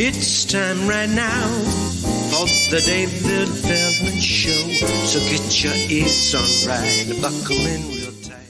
It's 0.00 0.44
time 0.44 0.86
right 0.86 1.08
now 1.08 1.48
for 2.30 2.46
the 2.70 2.80
David 2.86 3.48
Feldman 3.48 4.20
Show. 4.20 4.52
So 5.06 5.18
get 5.28 5.64
your 5.64 5.74
ears 5.74 6.34
on 6.36 6.68
right, 6.68 7.08
and 7.08 7.20
buckle 7.20 7.56
in 7.66 7.80
real 7.88 8.12
tight. 8.22 8.46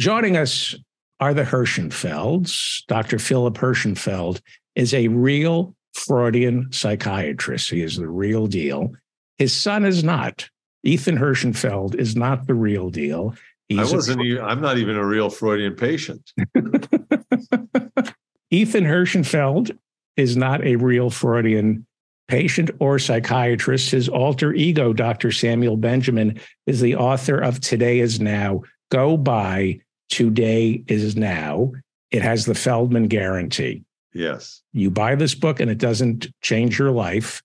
Joining 0.00 0.38
us 0.38 0.74
are 1.20 1.34
the 1.34 1.42
Herschenfelds. 1.42 2.86
Dr. 2.86 3.18
Philip 3.18 3.52
Herschenfeld 3.58 4.40
is 4.74 4.94
a 4.94 5.08
real 5.08 5.76
Freudian 5.92 6.72
psychiatrist. 6.72 7.70
He 7.70 7.82
is 7.82 7.98
the 7.98 8.08
real 8.08 8.46
deal. 8.46 8.92
His 9.36 9.54
son 9.54 9.84
is 9.84 10.02
not. 10.02 10.48
Ethan 10.84 11.18
Herschenfeld 11.18 11.96
is 11.96 12.16
not 12.16 12.46
the 12.46 12.54
real 12.54 12.88
deal. 12.88 13.34
I 13.70 13.84
wasn't. 13.84 14.22
even, 14.22 14.42
I'm 14.42 14.62
not 14.62 14.78
even 14.78 14.96
a 14.96 15.04
real 15.04 15.28
Freudian 15.28 15.74
patient. 15.74 16.32
Ethan 18.50 18.84
Herschenfeld 18.84 19.76
is 20.16 20.36
not 20.36 20.64
a 20.64 20.76
real 20.76 21.10
Freudian 21.10 21.86
patient 22.28 22.70
or 22.80 22.98
psychiatrist. 22.98 23.90
His 23.90 24.08
alter 24.08 24.52
ego, 24.52 24.92
Dr. 24.92 25.30
Samuel 25.30 25.76
Benjamin, 25.76 26.40
is 26.66 26.80
the 26.80 26.96
author 26.96 27.38
of 27.38 27.60
Today 27.60 28.00
is 28.00 28.20
Now. 28.20 28.62
Go 28.90 29.16
buy 29.16 29.80
Today 30.08 30.84
is 30.88 31.16
Now. 31.16 31.72
It 32.10 32.22
has 32.22 32.46
the 32.46 32.54
Feldman 32.54 33.08
guarantee. 33.08 33.84
Yes. 34.12 34.62
You 34.72 34.90
buy 34.90 35.14
this 35.14 35.34
book 35.34 35.60
and 35.60 35.70
it 35.70 35.78
doesn't 35.78 36.28
change 36.40 36.78
your 36.78 36.90
life. 36.90 37.42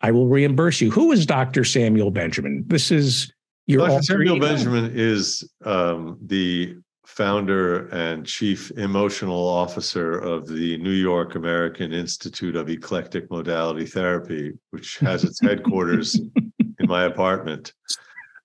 I 0.00 0.10
will 0.10 0.28
reimburse 0.28 0.80
you. 0.80 0.90
Who 0.90 1.12
is 1.12 1.26
Dr. 1.26 1.64
Samuel 1.64 2.10
Benjamin? 2.10 2.64
This 2.66 2.90
is 2.90 3.30
your 3.66 3.86
Dr. 3.86 4.02
Samuel 4.02 4.36
ego? 4.36 4.46
Benjamin 4.46 4.92
is 4.94 5.48
um, 5.64 6.18
the 6.22 6.76
founder 7.18 7.88
and 7.88 8.24
chief 8.24 8.70
emotional 8.78 9.48
officer 9.48 10.20
of 10.20 10.46
the 10.46 10.78
New 10.78 10.92
York 10.92 11.34
American 11.34 11.92
Institute 11.92 12.54
of 12.54 12.70
Eclectic 12.70 13.28
Modality 13.28 13.86
Therapy, 13.86 14.52
which 14.70 14.98
has 14.98 15.24
its 15.24 15.40
headquarters 15.40 16.14
in 16.14 16.86
my 16.86 17.02
apartment. 17.06 17.72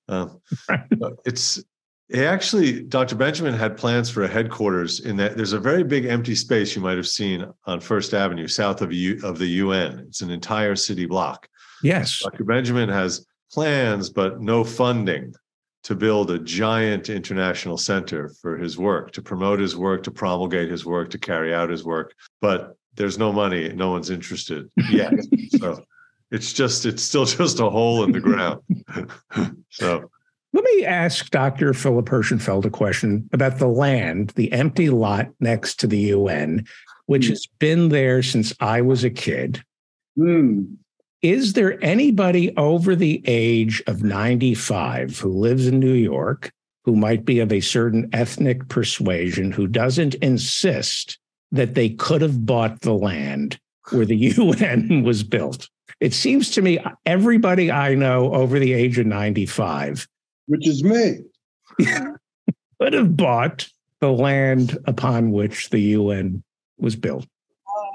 Um, 0.10 0.42
it's 1.24 1.64
he 2.10 2.26
actually, 2.26 2.82
Dr. 2.82 3.16
Benjamin 3.16 3.54
had 3.54 3.78
plans 3.78 4.10
for 4.10 4.24
a 4.24 4.28
headquarters 4.28 5.02
in 5.02 5.18
that 5.18 5.38
there's 5.38 5.54
a 5.54 5.60
very 5.60 5.84
big 5.84 6.06
empty 6.06 6.34
space 6.34 6.76
you 6.76 6.82
might 6.82 6.98
have 6.98 7.08
seen 7.08 7.46
on 7.66 7.80
First 7.80 8.16
Avenue, 8.16 8.48
south 8.48 8.82
of 8.82 8.92
U, 8.92 9.20
of 9.24 9.38
the 9.38 9.48
UN. 9.48 10.00
It's 10.08 10.22
an 10.22 10.32
entire 10.32 10.76
city 10.76 11.06
block. 11.06 11.48
Yes. 11.84 12.20
Dr. 12.24 12.44
Benjamin 12.44 12.90
has 12.90 13.28
plans, 13.52 14.10
but 14.10 14.42
no 14.42 14.64
funding 14.64 15.36
to 15.84 15.96
build 15.96 16.32
a 16.32 16.40
giant 16.40 17.10
international 17.10 17.78
center 17.78 18.30
for 18.42 18.58
his 18.58 18.78
work, 18.78 19.12
to 19.12 19.22
promote 19.22 19.60
his 19.60 19.76
work, 19.76 20.04
to 20.04 20.12
promulgate 20.12 20.72
his 20.72 20.86
work, 20.86 21.10
to 21.10 21.18
carry 21.18 21.54
out 21.54 21.70
his 21.70 21.84
work. 21.84 22.14
But 22.42 22.78
there's 22.96 23.18
no 23.18 23.34
money. 23.34 23.70
No 23.74 23.92
one's 23.92 24.10
interested 24.10 24.70
yet. 24.90 25.14
so 25.58 25.84
it's 26.32 26.54
just, 26.54 26.86
it's 26.86 27.04
still 27.04 27.26
just 27.26 27.60
a 27.60 27.70
hole 27.70 28.04
in 28.04 28.14
the 28.14 28.22
ground. 28.22 28.62
so 29.70 30.10
Let 30.54 30.64
me 30.64 30.86
ask 30.86 31.30
Dr. 31.32 31.74
Philip 31.74 32.06
Herschenfeld 32.06 32.66
a 32.66 32.70
question 32.70 33.30
about 33.34 33.60
the 33.60 33.68
land, 33.68 34.30
the 34.36 34.52
empty 34.54 34.90
lot 34.90 35.28
next 35.42 35.80
to 35.82 35.88
the 35.88 36.00
UN, 36.00 36.66
which 37.08 37.28
has 37.28 37.46
been 37.60 37.90
there 37.90 38.24
since 38.24 38.54
I 38.62 38.82
was 38.82 39.04
a 39.04 39.10
kid. 39.10 39.62
Hmm. 40.16 40.64
Is 41.24 41.54
there 41.54 41.82
anybody 41.82 42.54
over 42.58 42.98
the 42.98 43.24
age 43.26 43.82
of 43.88 44.04
95 44.04 45.20
who 45.20 45.30
lives 45.30 45.68
in 45.68 45.80
New 45.80 45.94
York 45.94 46.52
who 46.84 46.98
might 46.98 47.24
be 47.24 47.40
of 47.40 47.54
a 47.54 47.62
certain 47.62 48.10
ethnic 48.12 48.68
persuasion 48.68 49.54
who 49.54 49.66
doesn't 49.66 50.16
insist 50.16 51.18
that 51.54 51.76
they 51.76 51.92
could 51.92 52.22
have 52.22 52.46
bought 52.46 52.82
the 52.82 52.94
land 52.94 53.58
where 53.92 54.04
the 54.06 54.18
UN 54.38 55.04
was 55.04 55.24
built? 55.24 55.70
It 56.02 56.14
seems 56.14 56.52
to 56.52 56.62
me 56.62 56.78
everybody 57.06 57.72
I 57.72 57.96
know 57.96 58.34
over 58.34 58.60
the 58.60 58.74
age 58.74 59.00
of 59.00 59.06
95 59.06 60.06
Which 60.48 60.68
is 60.68 60.84
me. 60.84 61.20
could 62.82 62.92
have 62.92 63.16
bought 63.16 63.70
the 64.02 64.12
land 64.12 64.78
upon 64.88 65.32
which 65.32 65.70
the 65.70 65.80
UN 65.80 66.44
was 66.78 66.98
built. 66.98 67.26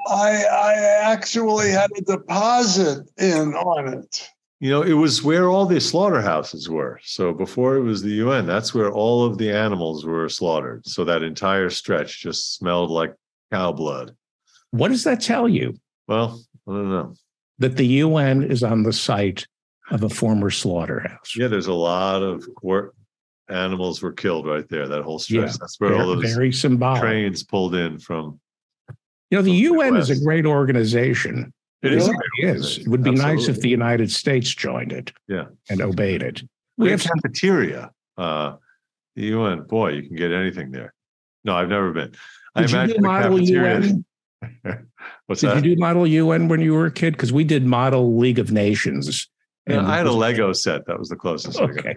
I 0.08 0.42
I 0.44 0.74
actually 1.12 1.70
had 1.70 1.90
a 1.96 2.00
deposit 2.02 3.08
in 3.18 3.54
on 3.54 3.92
it. 3.94 4.28
You 4.60 4.70
know, 4.70 4.82
it 4.82 4.94
was 4.94 5.22
where 5.22 5.48
all 5.48 5.66
the 5.66 5.80
slaughterhouses 5.80 6.68
were. 6.68 6.98
So 7.04 7.32
before 7.32 7.76
it 7.76 7.82
was 7.82 8.02
the 8.02 8.10
UN, 8.24 8.44
that's 8.46 8.74
where 8.74 8.90
all 8.90 9.24
of 9.24 9.38
the 9.38 9.52
animals 9.52 10.04
were 10.04 10.28
slaughtered. 10.28 10.84
So 10.86 11.04
that 11.04 11.22
entire 11.22 11.70
stretch 11.70 12.20
just 12.20 12.56
smelled 12.56 12.90
like 12.90 13.14
cow 13.52 13.70
blood. 13.72 14.16
What 14.72 14.88
does 14.88 15.04
that 15.04 15.20
tell 15.20 15.48
you? 15.48 15.74
Well, 16.08 16.42
I 16.66 16.72
don't 16.72 16.90
know. 16.90 17.14
That 17.60 17.76
the 17.76 17.86
UN 17.86 18.42
is 18.42 18.62
on 18.64 18.82
the 18.82 18.92
site 18.92 19.46
of 19.90 20.02
a 20.02 20.08
former 20.08 20.50
slaughterhouse. 20.50 21.34
Yeah, 21.36 21.46
there's 21.48 21.66
a 21.68 21.72
lot 21.72 22.22
of 22.22 22.44
wor- 22.62 22.94
animals 23.48 24.02
were 24.02 24.12
killed 24.12 24.46
right 24.46 24.68
there. 24.68 24.88
That 24.88 25.02
whole 25.02 25.18
stretch. 25.20 25.50
Yeah, 25.52 25.56
That's 25.60 25.76
where 25.78 25.94
all 25.94 26.14
Very, 26.14 26.22
those 26.22 26.34
very 26.34 26.52
symbolic. 26.52 27.00
trains 27.00 27.42
pulled 27.44 27.74
in 27.76 27.98
from. 28.00 28.40
You 29.30 29.38
know, 29.38 29.42
the 29.42 29.50
from 29.66 29.76
UN 29.76 29.96
is 29.96 30.10
a 30.10 30.18
great 30.18 30.46
organization. 30.46 31.52
It 31.82 31.92
It 31.92 31.98
is. 31.98 32.08
really 32.08 32.56
is. 32.56 32.78
It 32.78 32.88
would 32.88 33.02
be 33.02 33.10
nice 33.12 33.48
if 33.48 33.60
the 33.60 33.68
United 33.68 34.10
States 34.10 34.52
joined 34.54 34.92
it 34.92 35.12
Yeah. 35.28 35.44
and 35.70 35.80
obeyed 35.80 36.22
it. 36.22 36.42
We 36.76 36.84
We 36.84 36.90
have 36.90 37.02
have 37.02 37.12
cafeteria. 37.22 37.90
Uh, 38.16 38.54
the 39.16 39.26
UN, 39.26 39.62
boy, 39.62 39.90
you 39.92 40.02
can 40.08 40.16
get 40.16 40.32
anything 40.32 40.70
there. 40.70 40.94
No, 41.44 41.54
I've 41.56 41.68
never 41.68 41.92
been. 41.92 42.12
I 42.54 42.62
Did 42.62 42.70
you 42.70 42.76
imagine 42.78 42.96
do 42.96 43.02
model 43.02 43.38
cafeteria- 43.38 43.80
UN? 43.80 44.04
What's 45.26 45.40
that? 45.42 45.54
Did 45.54 45.64
that? 45.64 45.68
you 45.68 45.74
do 45.76 45.80
model 45.80 46.06
UN 46.06 46.48
when 46.48 46.60
you 46.60 46.74
were 46.74 46.86
a 46.86 46.90
kid? 46.90 47.12
Because 47.12 47.32
we 47.32 47.44
did 47.44 47.64
model 47.64 48.16
League 48.18 48.38
of 48.38 48.50
Nations. 48.50 49.28
Yeah, 49.68 49.86
I 49.86 49.98
had 49.98 50.06
a 50.06 50.12
Lego 50.12 50.52
set. 50.54 50.86
That 50.86 50.98
was 50.98 51.08
the 51.10 51.16
closest. 51.16 51.60
I 51.60 51.66
got. 51.66 51.78
Okay. 51.78 51.94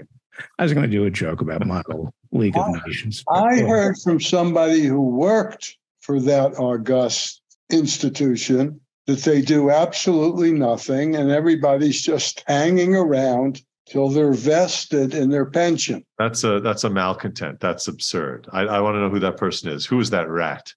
I 0.59 0.63
was 0.63 0.73
going 0.73 0.83
to 0.85 0.91
do 0.91 1.05
a 1.05 1.09
joke 1.11 1.41
about 1.41 1.65
model 1.65 2.13
League 2.31 2.57
of 2.57 2.67
Nations. 2.85 3.23
I 3.29 3.61
heard 3.61 3.97
from 3.97 4.19
somebody 4.19 4.83
who 4.85 5.01
worked 5.01 5.77
for 6.01 6.19
that 6.19 6.57
august 6.57 7.41
institution 7.71 8.79
that 9.07 9.19
they 9.19 9.41
do 9.41 9.69
absolutely 9.71 10.51
nothing 10.51 11.15
and 11.15 11.31
everybody's 11.31 12.01
just 12.01 12.43
hanging 12.47 12.95
around 12.95 13.61
till 13.87 14.09
they're 14.09 14.33
vested 14.33 15.13
in 15.13 15.29
their 15.29 15.45
pension. 15.45 16.05
That's 16.17 16.43
a 16.43 16.59
that's 16.61 16.83
a 16.83 16.89
malcontent. 16.89 17.59
That's 17.59 17.87
absurd. 17.87 18.47
I, 18.53 18.61
I 18.61 18.79
want 18.79 18.95
to 18.95 18.99
know 19.01 19.09
who 19.09 19.19
that 19.19 19.37
person 19.37 19.69
is. 19.69 19.85
Who 19.85 19.99
is 19.99 20.09
that 20.11 20.29
rat? 20.29 20.73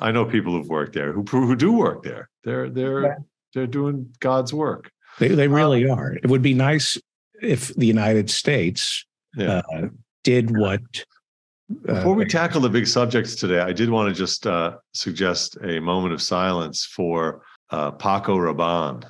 I 0.00 0.12
know 0.12 0.24
people 0.24 0.52
who've 0.52 0.68
worked 0.68 0.94
there 0.94 1.12
who 1.12 1.24
who 1.24 1.56
do 1.56 1.72
work 1.72 2.02
there. 2.02 2.28
They're 2.44 2.68
they're 2.70 3.18
they're 3.54 3.66
doing 3.66 4.12
God's 4.20 4.52
work. 4.52 4.90
They, 5.18 5.28
they 5.28 5.48
really 5.48 5.88
are. 5.88 6.12
It 6.14 6.26
would 6.26 6.42
be 6.42 6.54
nice 6.54 6.98
if 7.42 7.74
the 7.74 7.86
United 7.86 8.30
States 8.30 9.04
Yeah. 9.36 9.62
uh, 9.74 9.88
did 10.22 10.56
what. 10.56 10.80
Uh, 11.88 11.94
Before 11.94 12.14
we 12.14 12.24
tackle 12.24 12.60
the 12.60 12.68
big 12.68 12.86
subjects 12.86 13.34
today, 13.34 13.60
I 13.60 13.72
did 13.72 13.90
want 13.90 14.08
to 14.08 14.14
just 14.14 14.46
uh, 14.46 14.76
suggest 14.92 15.56
a 15.62 15.80
moment 15.80 16.12
of 16.14 16.22
silence 16.22 16.84
for 16.84 17.42
uh, 17.70 17.90
Paco 17.92 18.36
Rabanne 18.36 19.04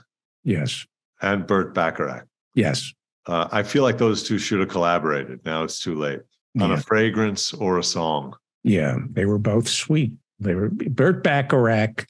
yes, 0.44 0.84
and 1.22 1.46
Burt 1.46 1.74
Bacharach. 1.74 2.26
yes, 2.54 2.92
Uh, 3.26 3.46
I 3.52 3.62
feel 3.62 3.82
like 3.82 3.98
those 3.98 4.22
two 4.22 4.38
should 4.38 4.60
have 4.60 4.68
collaborated. 4.70 5.40
Now 5.44 5.62
it's 5.64 5.80
too 5.80 5.94
late 5.94 6.20
on 6.60 6.70
yeah, 6.70 6.76
a 6.76 6.80
fragrance 6.80 7.52
or 7.54 7.78
a 7.78 7.84
song. 7.84 8.34
yeah. 8.64 8.96
They 9.12 9.26
were 9.26 9.38
both 9.38 9.68
sweet. 9.68 10.12
They 10.40 10.54
were. 10.54 10.70
Burt 10.70 11.22
Bacharach 11.22 12.06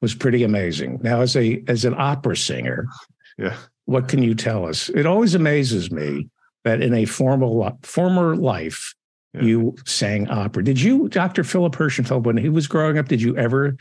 was 0.00 0.14
pretty 0.14 0.44
amazing. 0.44 1.00
Now, 1.02 1.20
as 1.20 1.34
a 1.36 1.62
as 1.68 1.84
an 1.84 1.94
opera 1.98 2.36
singer, 2.36 2.86
Yeah. 3.38 3.56
what 3.86 4.08
can 4.08 4.22
you 4.22 4.34
tell 4.34 4.66
us? 4.66 4.88
It 4.90 5.06
always 5.06 5.34
amazes 5.34 5.90
me 5.90 6.28
that 6.64 6.80
in 6.82 6.94
a 6.94 7.04
formal 7.06 7.78
former 7.82 8.36
life, 8.36 8.94
Yeah. 9.34 9.42
you 9.42 9.76
sang 9.86 10.28
opera. 10.28 10.64
Did 10.64 10.80
you, 10.80 11.08
Dr. 11.08 11.44
Philip 11.44 11.74
Herschenfeld, 11.76 12.24
when 12.24 12.36
he 12.36 12.48
was 12.48 12.66
growing 12.66 12.98
up, 12.98 13.06
did 13.08 13.22
you 13.22 13.36
ever 13.36 13.76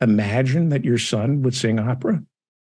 imagine 0.00 0.70
that 0.70 0.84
your 0.84 0.98
son 0.98 1.42
would 1.42 1.54
sing 1.54 1.78
opera? 1.78 2.20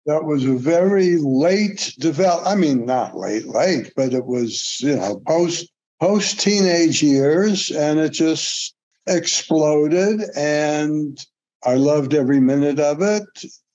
That 0.07 0.25
was 0.25 0.45
a 0.45 0.55
very 0.55 1.17
late 1.19 1.95
develop. 1.99 2.45
I 2.47 2.55
mean, 2.57 2.87
not 2.87 3.17
late, 3.17 3.47
late, 3.47 3.93
but 3.95 4.15
it 4.15 4.25
was 4.27 4.81
you 4.81 4.97
know 4.97 5.23
post 5.29 5.71
post 6.01 6.41
teenage 6.41 7.03
years, 7.03 7.71
and 7.71 7.99
it 8.01 8.11
just 8.11 8.75
exploded. 9.07 10.23
And 10.35 11.19
I 11.65 11.75
loved 11.75 12.15
every 12.15 12.41
minute 12.41 12.81
of 12.81 13.03
it, 13.03 13.25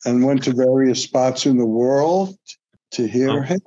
and 0.06 0.26
went 0.26 0.44
to 0.46 0.54
various 0.54 1.04
spots 1.04 1.46
in 1.46 1.58
the 1.58 1.66
world 1.68 2.36
to 2.92 3.08
hear 3.08 3.30
Oh. 3.30 3.42
him. 3.42 3.62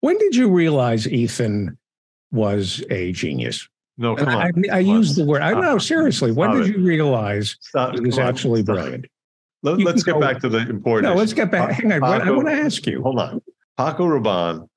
When 0.00 0.18
did 0.18 0.36
you 0.36 0.50
realize 0.50 1.08
Ethan 1.08 1.78
was 2.30 2.84
a 2.90 3.12
genius? 3.12 3.68
No, 4.02 4.16
come 4.16 4.28
I, 4.30 4.46
on. 4.48 4.64
I, 4.70 4.76
I 4.76 4.78
use 4.80 5.14
the 5.14 5.24
word. 5.24 5.42
I 5.42 5.52
know 5.58 5.78
seriously. 5.78 6.32
When 6.32 6.50
Stop 6.50 6.64
did 6.64 6.74
it. 6.74 6.78
you 6.78 6.84
realize 6.84 7.56
Stop. 7.60 7.94
he 7.94 8.00
was 8.00 8.18
on. 8.18 8.26
absolutely 8.26 8.64
brilliant? 8.64 9.06
Let, 9.62 9.78
us 9.86 10.02
get 10.02 10.14
go- 10.14 10.20
back 10.20 10.40
to 10.40 10.48
the 10.48 10.58
important. 10.58 11.14
No, 11.14 11.16
let's 11.16 11.32
get 11.32 11.52
back. 11.52 11.68
Pa- 11.68 11.74
Hang 11.88 11.92
on. 12.02 12.20
I 12.22 12.30
want 12.32 12.48
to 12.48 12.52
ask 12.52 12.84
you. 12.84 13.00
Hold 13.00 13.20
on, 13.20 13.40
Paco 13.78 14.06
Rabanne. 14.08 14.68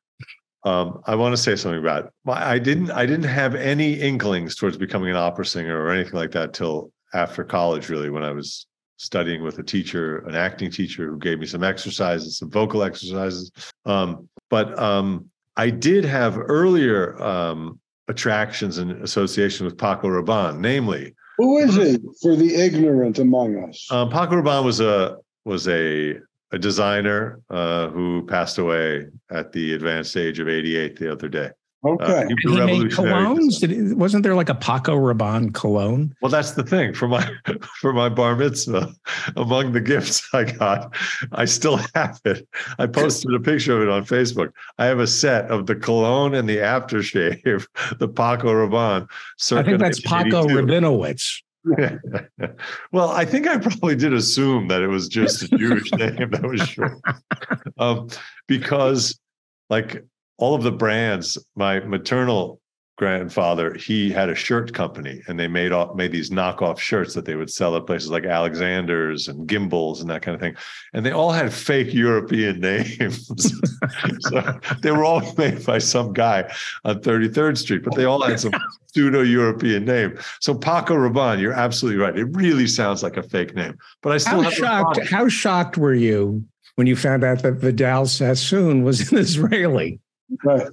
Um, 0.63 1.01
I 1.05 1.15
want 1.15 1.35
to 1.35 1.41
say 1.41 1.55
something 1.55 1.79
about. 1.79 2.13
I 2.27 2.59
didn't. 2.59 2.91
I 2.91 3.07
didn't 3.07 3.25
have 3.29 3.55
any 3.55 3.93
inklings 3.93 4.55
towards 4.55 4.77
becoming 4.77 5.09
an 5.09 5.15
opera 5.15 5.45
singer 5.45 5.75
or 5.81 5.89
anything 5.89 6.13
like 6.13 6.31
that 6.31 6.53
till 6.53 6.91
after 7.15 7.43
college. 7.43 7.89
Really, 7.89 8.11
when 8.11 8.23
I 8.23 8.31
was 8.31 8.67
studying 8.97 9.41
with 9.43 9.57
a 9.57 9.63
teacher, 9.63 10.19
an 10.27 10.35
acting 10.35 10.69
teacher 10.69 11.09
who 11.09 11.17
gave 11.17 11.39
me 11.39 11.47
some 11.47 11.63
exercises, 11.63 12.37
some 12.37 12.51
vocal 12.51 12.83
exercises. 12.83 13.51
Um, 13.85 14.29
but 14.51 14.77
um, 14.77 15.29
I 15.57 15.71
did 15.71 16.05
have 16.05 16.37
earlier 16.37 17.19
um, 17.21 17.79
attractions 18.07 18.77
and 18.77 18.91
association 19.03 19.65
with 19.65 19.77
Paco 19.77 20.07
Rabanne, 20.07 20.59
namely. 20.59 21.13
Who 21.37 21.57
is 21.57 21.75
he 21.75 21.97
for 22.21 22.35
the 22.35 22.55
ignorant 22.55 23.19
among 23.19 23.57
us? 23.67 23.87
Um, 23.91 24.09
Paco 24.09 24.41
Rabanne 24.41 24.63
was 24.63 24.79
a 24.79 25.17
was 25.43 25.67
a 25.67 26.15
a 26.51 26.57
designer 26.57 27.41
uh, 27.49 27.89
who 27.89 28.25
passed 28.27 28.57
away 28.57 29.07
at 29.31 29.51
the 29.51 29.73
advanced 29.73 30.15
age 30.15 30.39
of 30.39 30.47
88 30.47 30.95
the 30.97 31.11
other 31.11 31.27
day. 31.27 31.49
Okay. 31.85 32.23
Uh, 32.23 32.27
he, 32.27 32.35
he 32.49 32.61
made 32.61 32.91
colognes. 32.91 33.59
Did, 33.59 33.93
wasn't 33.93 34.23
there 34.23 34.33
like 34.33 34.49
a 34.49 34.55
Paco 34.55 34.95
Rabanne 34.95 35.53
cologne? 35.53 36.15
Well, 36.21 36.31
that's 36.31 36.51
the 36.51 36.63
thing 36.63 36.93
for 36.93 37.07
my 37.07 37.29
for 37.79 37.93
my 37.93 38.09
bar 38.09 38.35
mitzvah. 38.35 38.93
Among 39.35 39.73
the 39.73 39.81
gifts 39.81 40.27
I 40.33 40.45
got, 40.45 40.95
I 41.33 41.45
still 41.45 41.79
have 41.93 42.19
it. 42.25 42.47
I 42.79 42.87
posted 42.87 43.33
a 43.35 43.39
picture 43.39 43.77
of 43.77 43.83
it 43.83 43.89
on 43.89 44.03
Facebook. 44.03 44.51
I 44.79 44.85
have 44.85 44.99
a 44.99 45.07
set 45.07 45.51
of 45.51 45.67
the 45.67 45.75
cologne 45.75 46.33
and 46.33 46.49
the 46.49 46.57
aftershave, 46.57 47.67
the 47.99 48.07
Paco 48.07 48.51
Rabanne. 48.51 49.07
I 49.51 49.63
think 49.63 49.79
that's 49.79 50.01
Paco 50.01 50.47
Rabinowitz. 50.47 51.41
well, 52.91 53.09
I 53.09 53.25
think 53.25 53.47
I 53.47 53.57
probably 53.57 53.95
did 53.95 54.13
assume 54.13 54.67
that 54.67 54.81
it 54.81 54.87
was 54.87 55.07
just 55.07 55.43
a 55.43 55.47
Jewish 55.57 55.91
name 55.93 56.29
that 56.29 56.43
was 56.43 56.61
short, 56.61 56.99
um, 57.79 58.09
because 58.47 59.19
like 59.69 60.03
all 60.37 60.55
of 60.55 60.63
the 60.63 60.71
brands, 60.71 61.37
my 61.55 61.79
maternal 61.81 62.59
grandfather, 62.97 63.73
he 63.73 64.09
had 64.09 64.29
a 64.29 64.35
shirt 64.35 64.73
company 64.73 65.21
and 65.27 65.37
they 65.37 65.47
made 65.47 65.71
off 65.71 65.95
made 65.95 66.11
these 66.11 66.29
knockoff 66.29 66.79
shirts 66.79 67.13
that 67.13 67.25
they 67.25 67.35
would 67.35 67.49
sell 67.49 67.75
at 67.75 67.85
places 67.85 68.09
like 68.09 68.25
Alexander's 68.25 69.27
and 69.27 69.47
Gimbels 69.47 69.99
and 69.99 70.09
that 70.09 70.21
kind 70.21 70.33
of 70.33 70.41
thing. 70.41 70.55
And 70.93 71.05
they 71.05 71.11
all 71.11 71.31
had 71.31 71.53
fake 71.53 71.93
European 71.93 72.59
names. 72.61 73.29
so 74.19 74.59
they 74.81 74.91
were 74.91 75.03
all 75.03 75.21
made 75.37 75.65
by 75.65 75.77
some 75.77 76.13
guy 76.13 76.49
on 76.85 77.01
33rd 77.01 77.57
Street, 77.57 77.83
but 77.83 77.95
they 77.95 78.05
all 78.05 78.21
had 78.21 78.39
some 78.39 78.53
pseudo-European 78.93 79.83
name. 79.83 80.17
So 80.39 80.55
Paco 80.55 80.95
Rabanne, 80.95 81.41
you're 81.41 81.53
absolutely 81.53 82.01
right. 82.01 82.17
It 82.17 82.25
really 82.25 82.67
sounds 82.67 83.03
like 83.03 83.17
a 83.17 83.23
fake 83.23 83.53
name. 83.55 83.77
But 84.01 84.13
I 84.13 84.17
still 84.17 84.41
how 84.41 84.49
shocked. 84.49 85.09
How 85.09 85.27
shocked 85.27 85.77
were 85.77 85.93
you 85.93 86.45
when 86.75 86.87
you 86.87 86.95
found 86.95 87.25
out 87.25 87.43
that 87.43 87.53
Vidal 87.53 88.05
Sassoon 88.05 88.83
was 88.83 89.11
an 89.11 89.17
Israeli? 89.17 89.99
Right. 90.43 90.67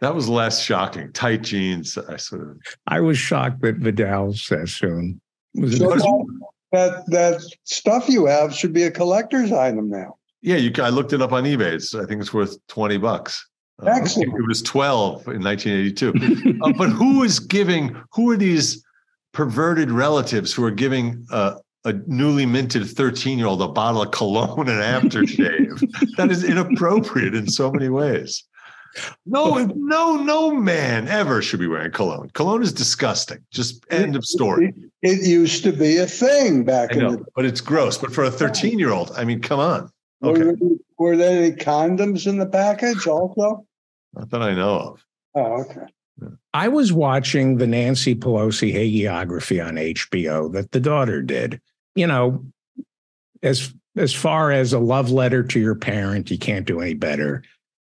That 0.00 0.14
was 0.14 0.28
less 0.28 0.62
shocking. 0.62 1.12
Tight 1.12 1.42
jeans. 1.42 1.96
I 1.96 2.16
sort 2.16 2.42
of. 2.42 2.56
I 2.86 3.00
was 3.00 3.18
shocked 3.18 3.62
that 3.62 3.76
Vidal 3.76 4.32
Sassoon 4.34 5.20
was. 5.54 5.78
So 5.78 5.88
that, 5.88 6.28
that 6.72 7.06
that 7.10 7.42
stuff 7.64 8.08
you 8.08 8.26
have 8.26 8.54
should 8.54 8.72
be 8.72 8.84
a 8.84 8.90
collector's 8.90 9.52
item 9.52 9.88
now. 9.88 10.16
Yeah, 10.42 10.56
you. 10.56 10.72
I 10.82 10.90
looked 10.90 11.12
it 11.12 11.22
up 11.22 11.32
on 11.32 11.44
eBay. 11.44 11.72
It's, 11.72 11.94
I 11.94 12.04
think 12.04 12.20
it's 12.20 12.32
worth 12.32 12.56
twenty 12.66 12.98
bucks. 12.98 13.46
Uh, 13.82 13.90
Excellent. 13.90 14.32
Uh, 14.32 14.36
it 14.36 14.48
was 14.48 14.62
twelve 14.62 15.26
in 15.28 15.42
1982. 15.42 16.58
uh, 16.62 16.72
but 16.76 16.90
who 16.90 17.22
is 17.22 17.40
giving? 17.40 18.00
Who 18.12 18.30
are 18.30 18.36
these 18.36 18.84
perverted 19.32 19.90
relatives 19.90 20.52
who 20.52 20.64
are 20.64 20.70
giving 20.70 21.26
uh, 21.30 21.54
a 21.84 21.94
newly 22.06 22.44
minted 22.44 22.86
13 22.86 23.38
year 23.38 23.46
old 23.46 23.62
a 23.62 23.68
bottle 23.68 24.02
of 24.02 24.10
cologne 24.10 24.68
and 24.68 24.82
aftershave? 24.82 25.80
that 26.16 26.30
is 26.30 26.44
inappropriate 26.44 27.34
in 27.34 27.48
so 27.48 27.70
many 27.72 27.88
ways. 27.88 28.44
No, 29.26 29.56
no, 29.76 30.16
no 30.16 30.50
man 30.52 31.08
ever 31.08 31.42
should 31.42 31.60
be 31.60 31.66
wearing 31.66 31.92
cologne. 31.92 32.30
Cologne 32.34 32.62
is 32.62 32.72
disgusting. 32.72 33.38
Just 33.50 33.84
end 33.90 34.16
of 34.16 34.24
story. 34.24 34.74
It, 35.02 35.20
it 35.20 35.26
used 35.28 35.62
to 35.64 35.72
be 35.72 35.98
a 35.98 36.06
thing 36.06 36.64
back 36.64 36.94
I 36.94 36.98
know, 36.98 37.08
in 37.08 37.16
the 37.16 37.24
but 37.34 37.44
it's 37.44 37.60
gross. 37.60 37.98
But 37.98 38.12
for 38.12 38.24
a 38.24 38.30
13 38.30 38.78
year 38.78 38.90
old, 38.90 39.12
I 39.16 39.24
mean, 39.24 39.40
come 39.40 39.60
on. 39.60 39.90
Okay. 40.22 40.44
Were, 40.44 40.76
were, 40.98 41.16
there 41.16 41.44
any 41.44 41.52
condoms 41.52 42.26
in 42.26 42.38
the 42.38 42.46
package 42.46 43.06
also? 43.06 43.64
Not 44.14 44.30
that 44.30 44.42
I 44.42 44.54
know 44.54 44.78
of. 44.78 45.06
Oh, 45.34 45.62
okay. 45.62 45.86
I 46.52 46.68
was 46.68 46.92
watching 46.92 47.56
the 47.56 47.66
Nancy 47.66 48.14
Pelosi 48.14 48.74
hagiography 48.74 49.64
on 49.64 49.76
HBO 49.76 50.52
that 50.52 50.72
the 50.72 50.80
daughter 50.80 51.22
did. 51.22 51.60
You 51.94 52.06
know, 52.06 52.44
as 53.42 53.72
as 53.96 54.12
far 54.14 54.52
as 54.52 54.72
a 54.72 54.78
love 54.78 55.10
letter 55.10 55.42
to 55.42 55.60
your 55.60 55.74
parent, 55.74 56.30
you 56.30 56.38
can't 56.38 56.66
do 56.66 56.80
any 56.80 56.94
better 56.94 57.42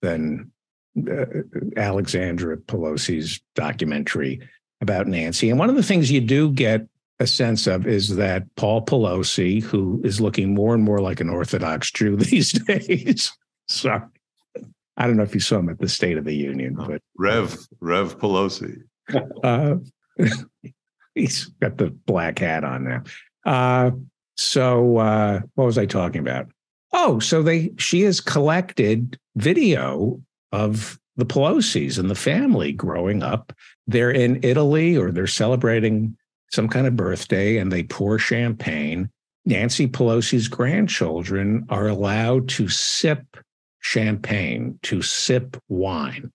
than 0.01 0.51
uh, 1.09 1.79
Alexandra 1.79 2.57
Pelosi's 2.57 3.41
documentary 3.55 4.39
about 4.81 5.07
Nancy. 5.07 5.49
And 5.49 5.59
one 5.59 5.69
of 5.69 5.75
the 5.75 5.83
things 5.83 6.11
you 6.11 6.21
do 6.21 6.51
get 6.51 6.87
a 7.19 7.27
sense 7.27 7.67
of 7.67 7.87
is 7.87 8.15
that 8.15 8.43
Paul 8.55 8.85
Pelosi, 8.85 9.61
who 9.61 10.01
is 10.03 10.21
looking 10.21 10.53
more 10.53 10.73
and 10.73 10.83
more 10.83 10.99
like 10.99 11.19
an 11.19 11.29
Orthodox 11.29 11.91
Jew 11.91 12.15
these 12.17 12.51
days. 12.51 13.31
Sorry. 13.67 14.01
I 14.97 15.05
don't 15.05 15.17
know 15.17 15.23
if 15.23 15.35
you 15.35 15.41
saw 15.41 15.59
him 15.59 15.69
at 15.69 15.79
the 15.79 15.89
State 15.89 16.17
of 16.17 16.25
the 16.25 16.35
Union, 16.35 16.73
but 16.73 17.01
Rev 17.17 17.55
Rev 17.79 18.17
Pelosi. 18.17 18.81
Uh, 19.43 19.75
he's 21.15 21.45
got 21.61 21.77
the 21.77 21.91
black 21.91 22.39
hat 22.39 22.63
on 22.63 22.83
now. 22.83 23.03
Uh, 23.45 23.91
so 24.35 24.97
uh, 24.97 25.41
what 25.53 25.65
was 25.65 25.77
I 25.77 25.85
talking 25.85 26.21
about? 26.21 26.47
Oh, 26.93 27.19
so 27.19 27.43
they 27.43 27.71
she 27.77 28.01
has 28.01 28.19
collected 28.21 29.19
video 29.35 30.19
of 30.51 30.99
the 31.15 31.25
Pelosi's 31.25 31.97
and 31.97 32.09
the 32.09 32.15
family 32.15 32.71
growing 32.71 33.23
up. 33.23 33.51
They're 33.87 34.11
in 34.11 34.39
Italy 34.43 34.95
or 34.95 35.11
they're 35.11 35.27
celebrating 35.27 36.15
some 36.51 36.67
kind 36.67 36.87
of 36.87 36.95
birthday 36.95 37.57
and 37.57 37.71
they 37.71 37.83
pour 37.83 38.19
champagne. 38.19 39.09
Nancy 39.45 39.87
Pelosi's 39.87 40.47
grandchildren 40.47 41.65
are 41.69 41.87
allowed 41.87 42.49
to 42.49 42.67
sip 42.69 43.37
champagne, 43.79 44.77
to 44.83 45.01
sip 45.01 45.57
wine. 45.69 46.31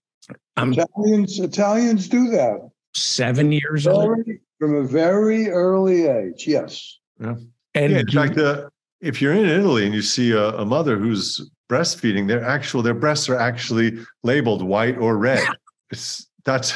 I'm, 0.56 0.72
Italians, 0.72 1.38
Italians 1.38 2.08
do 2.08 2.30
that. 2.30 2.70
Seven 2.94 3.52
years 3.52 3.86
old? 3.86 4.18
From 4.58 4.74
a 4.76 4.82
very 4.82 5.48
early 5.48 6.06
age, 6.06 6.46
yes. 6.46 6.98
Yeah. 7.20 7.34
And 7.74 7.92
yeah, 7.92 7.98
in 8.00 8.08
fact, 8.08 8.38
uh, 8.38 8.68
if 9.00 9.20
you're 9.20 9.32
in 9.32 9.46
Italy 9.46 9.84
and 9.84 9.94
you 9.94 10.02
see 10.02 10.32
a, 10.32 10.50
a 10.56 10.64
mother 10.64 10.98
who's 10.98 11.50
breastfeeding, 11.72 12.28
their 12.28 12.44
actual 12.44 12.82
their 12.82 12.94
breasts 12.94 13.28
are 13.30 13.38
actually 13.38 13.98
labeled 14.22 14.62
white 14.62 14.98
or 14.98 15.16
red. 15.16 15.42
It's 15.90 16.26
that's 16.46 16.72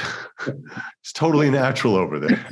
it's 1.00 1.12
totally 1.14 1.48
natural 1.48 1.96
over 1.96 2.18
there. 2.18 2.46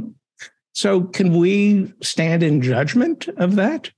so 0.72 1.02
can 1.02 1.36
we 1.36 1.92
stand 2.02 2.42
in 2.42 2.62
judgment 2.62 3.28
of 3.36 3.56
that? 3.56 3.90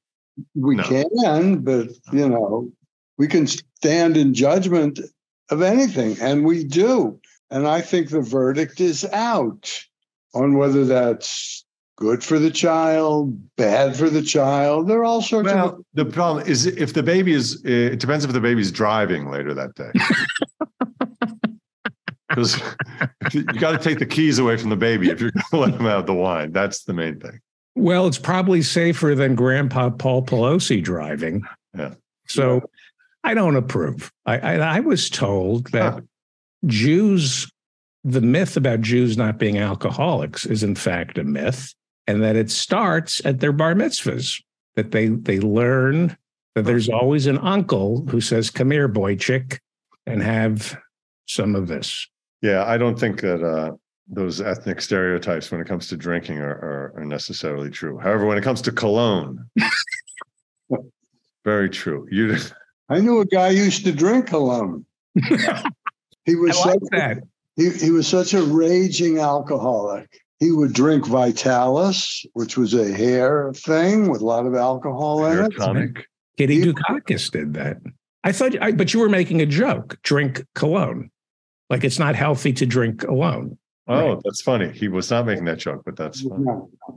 We 0.56 0.74
no. 0.74 0.82
can, 0.82 1.58
but 1.58 1.90
you 2.12 2.28
know, 2.28 2.72
we 3.16 3.28
can 3.28 3.46
stand 3.46 4.16
in 4.16 4.34
judgment 4.34 4.98
of 5.50 5.62
anything, 5.62 6.16
and 6.20 6.44
we 6.44 6.64
do. 6.64 7.20
And 7.48 7.68
I 7.68 7.80
think 7.80 8.10
the 8.10 8.22
verdict 8.22 8.80
is 8.80 9.04
out 9.12 9.70
on 10.34 10.54
whether 10.54 10.84
that's 10.84 11.64
good 12.00 12.24
for 12.24 12.38
the 12.38 12.50
child, 12.50 13.38
bad 13.56 13.94
for 13.94 14.10
the 14.10 14.22
child. 14.22 14.88
There 14.88 14.98
are 14.98 15.04
all 15.04 15.22
sorts 15.22 15.52
well, 15.52 15.68
of. 15.68 15.84
The 15.94 16.06
problem 16.06 16.46
is 16.46 16.66
if 16.66 16.94
the 16.94 17.02
baby 17.02 17.32
is, 17.32 17.62
it 17.64 18.00
depends 18.00 18.24
if 18.24 18.32
the 18.32 18.40
baby's 18.40 18.72
driving 18.72 19.30
later 19.30 19.54
that 19.54 19.74
day. 19.74 19.92
Because 22.28 22.62
you 23.32 23.42
got 23.42 23.72
to 23.72 23.78
take 23.78 23.98
the 23.98 24.06
keys 24.06 24.38
away 24.38 24.56
from 24.56 24.70
the 24.70 24.76
baby 24.76 25.10
if 25.10 25.20
you're 25.20 25.32
going 25.32 25.44
to 25.50 25.56
let 25.56 25.74
him 25.74 25.86
have 25.86 26.06
the 26.06 26.14
wine. 26.14 26.52
That's 26.52 26.84
the 26.84 26.92
main 26.92 27.18
thing. 27.18 27.40
Well, 27.74 28.06
it's 28.06 28.20
probably 28.20 28.62
safer 28.62 29.16
than 29.16 29.34
Grandpa 29.34 29.90
Paul 29.90 30.22
Pelosi 30.22 30.80
driving. 30.80 31.42
Yeah. 31.76 31.94
So 32.28 32.54
yeah. 32.54 32.60
I 33.24 33.34
don't 33.34 33.56
approve. 33.56 34.12
I, 34.26 34.38
I, 34.38 34.76
I 34.76 34.78
was 34.78 35.10
told 35.10 35.72
that 35.72 35.94
huh. 35.94 36.00
Jews, 36.66 37.50
the 38.04 38.20
myth 38.20 38.56
about 38.56 38.80
Jews 38.80 39.16
not 39.16 39.38
being 39.38 39.58
alcoholics 39.58 40.46
is 40.46 40.62
in 40.62 40.76
fact 40.76 41.18
a 41.18 41.24
myth 41.24 41.74
and 42.10 42.24
that 42.24 42.34
it 42.34 42.50
starts 42.50 43.24
at 43.24 43.38
their 43.38 43.52
bar 43.52 43.74
mitzvahs, 43.74 44.42
that 44.74 44.90
they 44.90 45.06
they 45.06 45.38
learn 45.38 46.16
that 46.56 46.64
there's 46.64 46.88
always 46.88 47.26
an 47.26 47.38
uncle 47.38 48.04
who 48.08 48.20
says, 48.20 48.50
"Come 48.50 48.72
here, 48.72 48.88
boy 48.88 49.14
chick, 49.14 49.60
and 50.06 50.20
have 50.20 50.76
some 51.26 51.54
of 51.54 51.68
this." 51.68 52.08
Yeah, 52.42 52.64
I 52.64 52.78
don't 52.78 52.98
think 52.98 53.20
that 53.20 53.44
uh, 53.44 53.76
those 54.08 54.40
ethnic 54.40 54.80
stereotypes 54.80 55.52
when 55.52 55.60
it 55.60 55.68
comes 55.68 55.86
to 55.88 55.96
drinking 55.96 56.38
are, 56.38 56.50
are, 56.50 56.92
are 56.96 57.04
necessarily 57.04 57.70
true. 57.70 57.96
However, 57.98 58.26
when 58.26 58.38
it 58.38 58.42
comes 58.42 58.60
to 58.62 58.72
cologne, 58.72 59.48
very 61.44 61.70
true. 61.70 62.08
You, 62.10 62.38
I 62.88 62.98
knew 62.98 63.20
a 63.20 63.26
guy 63.26 63.50
used 63.50 63.84
to 63.84 63.92
drink 63.92 64.26
cologne. 64.26 64.84
he 66.24 66.34
was 66.34 66.56
I 66.58 66.70
like 66.70 66.80
such, 66.80 66.90
that. 66.90 67.18
He, 67.54 67.70
he 67.70 67.90
was 67.92 68.08
such 68.08 68.34
a 68.34 68.42
raging 68.42 69.18
alcoholic 69.18 70.08
he 70.40 70.50
would 70.50 70.72
drink 70.72 71.06
Vitalis, 71.06 72.24
which 72.32 72.56
was 72.56 72.72
a 72.74 72.90
hair 72.92 73.52
thing 73.52 74.10
with 74.10 74.22
a 74.22 74.24
lot 74.24 74.46
of 74.46 74.54
alcohol 74.54 75.26
in 75.26 75.44
it. 75.44 75.56
Tonic. 75.56 76.06
Kitty 76.38 76.62
Dukakis 76.62 77.30
did 77.30 77.52
that. 77.54 77.76
I 78.24 78.32
thought, 78.32 78.60
I, 78.60 78.72
but 78.72 78.94
you 78.94 79.00
were 79.00 79.08
making 79.10 79.42
a 79.42 79.46
joke. 79.46 79.98
Drink 80.02 80.44
cologne, 80.54 81.10
like 81.68 81.84
it's 81.84 81.98
not 81.98 82.16
healthy 82.16 82.52
to 82.54 82.66
drink 82.66 83.04
alone. 83.04 83.58
Oh, 83.86 84.14
right? 84.14 84.18
that's 84.24 84.40
funny. 84.40 84.70
He 84.72 84.88
was 84.88 85.10
not 85.10 85.26
making 85.26 85.44
that 85.44 85.58
joke, 85.58 85.82
but 85.84 85.96
that's 85.96 86.22
funny. 86.22 86.46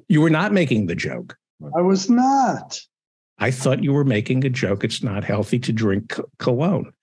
You 0.07 0.21
were 0.21 0.29
not 0.29 0.53
making 0.53 0.85
the 0.85 0.95
joke. 0.95 1.35
I 1.75 1.81
was 1.81 2.09
not. 2.09 2.79
I 3.39 3.51
thought 3.51 3.83
you 3.83 3.91
were 3.93 4.05
making 4.05 4.45
a 4.45 4.49
joke. 4.49 4.83
It's 4.83 5.03
not 5.03 5.23
healthy 5.23 5.59
to 5.59 5.73
drink 5.73 6.17
cologne. 6.39 6.93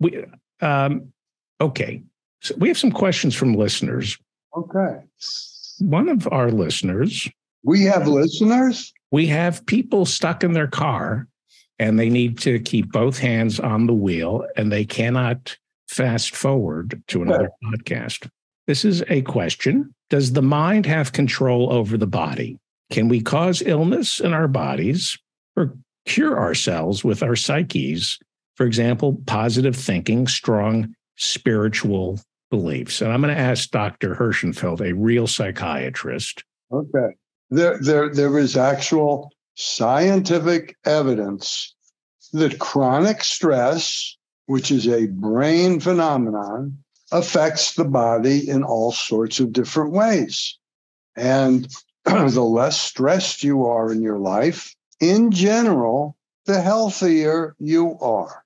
We, 0.00 0.24
um, 0.60 1.12
okay. 1.60 2.02
So 2.40 2.54
we 2.56 2.68
have 2.68 2.78
some 2.78 2.92
questions 2.92 3.34
from 3.34 3.54
listeners. 3.54 4.18
Okay. 4.56 5.00
One 5.80 6.08
of 6.08 6.28
our 6.30 6.50
listeners. 6.50 7.28
We 7.64 7.82
have 7.84 8.06
listeners? 8.06 8.92
We 9.10 9.26
have 9.26 9.66
people 9.66 10.06
stuck 10.06 10.44
in 10.44 10.52
their 10.52 10.68
car 10.68 11.26
and 11.78 11.98
they 11.98 12.10
need 12.10 12.38
to 12.40 12.58
keep 12.60 12.92
both 12.92 13.18
hands 13.18 13.58
on 13.58 13.86
the 13.86 13.94
wheel 13.94 14.46
and 14.56 14.70
they 14.70 14.84
cannot 14.84 15.56
fast 15.88 16.36
forward 16.36 17.02
to 17.08 17.22
another 17.22 17.50
podcast. 17.64 18.28
This 18.66 18.84
is 18.84 19.02
a 19.08 19.22
question 19.22 19.92
Does 20.10 20.32
the 20.32 20.42
mind 20.42 20.86
have 20.86 21.12
control 21.12 21.72
over 21.72 21.96
the 21.96 22.06
body? 22.06 22.58
Can 22.90 23.08
we 23.08 23.20
cause 23.20 23.62
illness 23.62 24.20
in 24.20 24.32
our 24.32 24.48
bodies 24.48 25.18
or 25.56 25.74
cure 26.06 26.38
ourselves 26.38 27.02
with 27.02 27.22
our 27.22 27.36
psyches? 27.36 28.18
For 28.54 28.66
example, 28.66 29.20
positive 29.26 29.76
thinking, 29.76 30.26
strong 30.26 30.94
spiritual 31.16 32.20
beliefs. 32.50 33.00
And 33.00 33.12
I'm 33.12 33.22
going 33.22 33.34
to 33.34 33.40
ask 33.40 33.70
Dr. 33.70 34.14
Herschenfeld, 34.14 34.80
a 34.80 34.94
real 34.94 35.26
psychiatrist. 35.26 36.44
Okay. 36.72 37.14
There, 37.50 37.78
there, 37.80 38.12
there 38.12 38.38
is 38.38 38.56
actual 38.56 39.32
scientific 39.54 40.76
evidence 40.84 41.74
that 42.32 42.58
chronic 42.58 43.24
stress, 43.24 44.16
which 44.46 44.70
is 44.70 44.86
a 44.86 45.06
brain 45.06 45.80
phenomenon, 45.80 46.78
affects 47.12 47.74
the 47.74 47.84
body 47.84 48.48
in 48.48 48.62
all 48.62 48.92
sorts 48.92 49.40
of 49.40 49.52
different 49.52 49.92
ways. 49.92 50.58
And 51.16 51.68
the 52.04 52.40
less 52.40 52.80
stressed 52.80 53.42
you 53.42 53.66
are 53.66 53.92
in 53.92 54.00
your 54.00 54.18
life, 54.18 54.74
in 55.00 55.30
general, 55.32 56.16
the 56.46 56.60
healthier 56.60 57.56
you 57.58 57.98
are. 58.00 58.44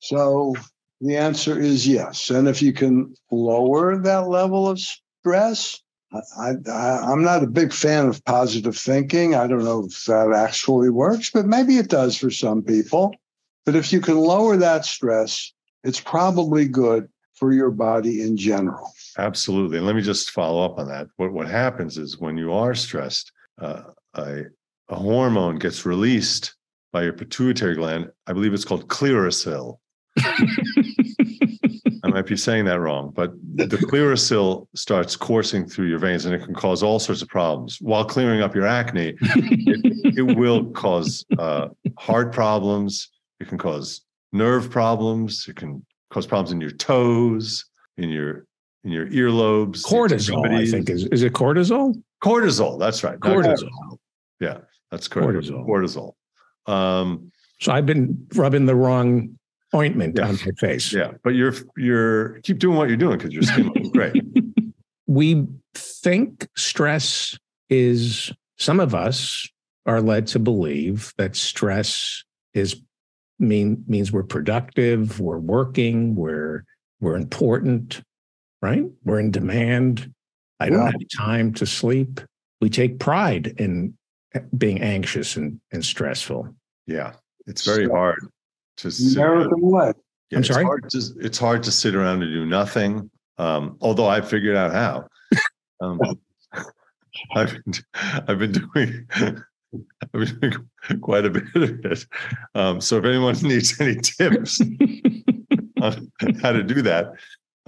So 0.00 0.54
the 1.00 1.16
answer 1.16 1.58
is 1.58 1.86
yes. 1.86 2.30
And 2.30 2.48
if 2.48 2.60
you 2.60 2.72
can 2.72 3.14
lower 3.30 3.96
that 3.98 4.28
level 4.28 4.68
of 4.68 4.80
stress, 4.80 5.80
I, 6.12 6.54
am 7.12 7.22
not 7.22 7.42
a 7.42 7.48
big 7.48 7.72
fan 7.72 8.06
of 8.06 8.24
positive 8.24 8.76
thinking. 8.76 9.34
I 9.34 9.46
don't 9.46 9.64
know 9.64 9.84
if 9.84 10.04
that 10.06 10.32
actually 10.32 10.90
works, 10.90 11.30
but 11.30 11.46
maybe 11.46 11.76
it 11.76 11.88
does 11.88 12.16
for 12.16 12.30
some 12.30 12.62
people. 12.62 13.14
But 13.66 13.76
if 13.76 13.92
you 13.92 14.00
can 14.00 14.16
lower 14.16 14.56
that 14.56 14.86
stress, 14.86 15.52
it's 15.84 16.00
probably 16.00 16.66
good 16.66 17.08
for 17.34 17.52
your 17.52 17.70
body 17.70 18.22
in 18.22 18.36
general. 18.36 18.92
Absolutely. 19.18 19.78
And 19.78 19.86
let 19.86 19.94
me 19.94 20.02
just 20.02 20.30
follow 20.30 20.64
up 20.64 20.78
on 20.78 20.88
that. 20.88 21.08
What, 21.16 21.32
what 21.32 21.48
happens 21.48 21.98
is 21.98 22.18
when 22.18 22.36
you 22.36 22.52
are 22.52 22.74
stressed, 22.74 23.30
uh, 23.60 23.82
a, 24.14 24.44
a 24.88 24.94
hormone 24.94 25.58
gets 25.58 25.84
released 25.84 26.54
by 26.92 27.02
your 27.02 27.12
pituitary 27.12 27.74
gland. 27.74 28.10
I 28.26 28.32
believe 28.32 28.54
it's 28.54 28.64
called 28.64 28.88
Clearasil. 28.88 29.76
I 32.04 32.08
might 32.08 32.26
be 32.26 32.36
saying 32.36 32.64
that 32.66 32.80
wrong, 32.80 33.12
but 33.14 33.32
the 33.54 33.66
Clearasil 33.76 34.66
starts 34.74 35.16
coursing 35.16 35.66
through 35.66 35.86
your 35.86 35.98
veins 35.98 36.24
and 36.24 36.34
it 36.34 36.44
can 36.44 36.54
cause 36.54 36.82
all 36.82 36.98
sorts 36.98 37.22
of 37.22 37.28
problems. 37.28 37.78
While 37.80 38.04
clearing 38.04 38.40
up 38.40 38.54
your 38.54 38.66
acne, 38.66 39.14
it, 39.20 40.16
it 40.16 40.36
will 40.36 40.70
cause 40.70 41.24
uh, 41.38 41.68
heart 41.98 42.32
problems. 42.32 43.10
It 43.40 43.48
can 43.48 43.58
cause 43.58 44.02
nerve 44.32 44.70
problems. 44.70 45.46
It 45.48 45.56
can 45.56 45.84
cause 46.10 46.26
problems 46.26 46.52
in 46.52 46.60
your 46.60 46.70
toes, 46.70 47.64
in 47.96 48.10
your 48.10 48.46
in 48.84 48.90
your 48.90 49.06
earlobes. 49.06 49.82
Cortisol, 49.82 50.48
I 50.50 50.66
think 50.66 50.88
is 50.90 51.04
is 51.06 51.22
it 51.22 51.32
cortisol? 51.32 52.00
Cortisol, 52.22 52.78
that's 52.78 53.04
right. 53.04 53.18
Cortisol. 53.18 53.98
Yeah, 54.40 54.58
that's 54.90 55.08
correct. 55.08 55.32
Cortisol. 55.32 55.66
Cortisol. 55.66 56.14
Um, 56.72 57.32
so 57.60 57.72
I've 57.72 57.86
been 57.86 58.26
rubbing 58.34 58.66
the 58.66 58.74
wrong 58.74 59.37
ointment 59.74 60.18
on 60.18 60.38
my 60.44 60.52
face. 60.58 60.92
Yeah, 60.92 61.12
but 61.22 61.30
you're 61.30 61.54
you're 61.76 62.40
keep 62.40 62.58
doing 62.58 62.76
what 62.76 62.88
you're 62.88 62.96
doing 62.96 63.18
because 63.18 63.32
your 63.32 63.42
skin 63.42 63.68
looks 63.68 63.88
great. 63.92 64.22
we 65.06 65.46
think 65.74 66.48
stress 66.56 67.36
is 67.68 68.32
some 68.56 68.80
of 68.80 68.94
us 68.94 69.48
are 69.86 70.00
led 70.00 70.26
to 70.28 70.38
believe 70.38 71.12
that 71.16 71.36
stress 71.36 72.22
is 72.54 72.80
mean 73.38 73.84
means 73.86 74.12
we're 74.12 74.22
productive, 74.22 75.20
we're 75.20 75.38
working, 75.38 76.14
we're 76.14 76.64
we're 77.00 77.16
important, 77.16 78.02
right? 78.62 78.84
We're 79.04 79.20
in 79.20 79.30
demand. 79.30 80.12
I 80.60 80.70
don't 80.70 80.86
have 80.86 81.00
time 81.16 81.54
to 81.54 81.66
sleep. 81.66 82.20
We 82.60 82.68
take 82.68 82.98
pride 82.98 83.54
in 83.58 83.96
eh, 84.34 84.40
being 84.56 84.82
anxious 84.82 85.36
and, 85.36 85.60
and 85.70 85.84
stressful. 85.84 86.52
Yeah. 86.88 87.12
It's 87.46 87.64
very 87.64 87.86
so, 87.86 87.92
hard 87.92 88.28
to 88.78 88.92
American 89.14 89.60
what? 89.60 89.96
Yeah, 90.30 90.38
I'm 90.38 90.44
sorry. 90.44 90.62
It's 90.62 90.68
hard, 90.68 90.90
to, 90.90 91.26
it's 91.26 91.38
hard 91.38 91.62
to 91.64 91.72
sit 91.72 91.94
around 91.94 92.22
and 92.22 92.32
do 92.32 92.44
nothing. 92.46 93.10
Um, 93.38 93.76
although 93.80 94.08
I 94.08 94.20
figured 94.20 94.56
out 94.56 94.72
how. 94.72 95.06
Um, 95.80 96.00
I've 97.36 97.52
been, 97.52 97.74
I've 98.26 98.38
been 98.40 98.50
doing 98.50 99.06
I've 99.14 100.12
been 100.12 100.40
doing 100.40 101.00
quite 101.00 101.24
a 101.24 101.30
bit 101.30 101.44
of 101.54 101.84
it. 101.84 102.06
Um, 102.56 102.80
so 102.80 102.96
if 102.96 103.04
anyone 103.04 103.36
needs 103.42 103.80
any 103.80 103.94
tips 103.94 104.60
on 105.80 106.10
how 106.42 106.50
to 106.50 106.64
do 106.64 106.82
that, 106.82 107.12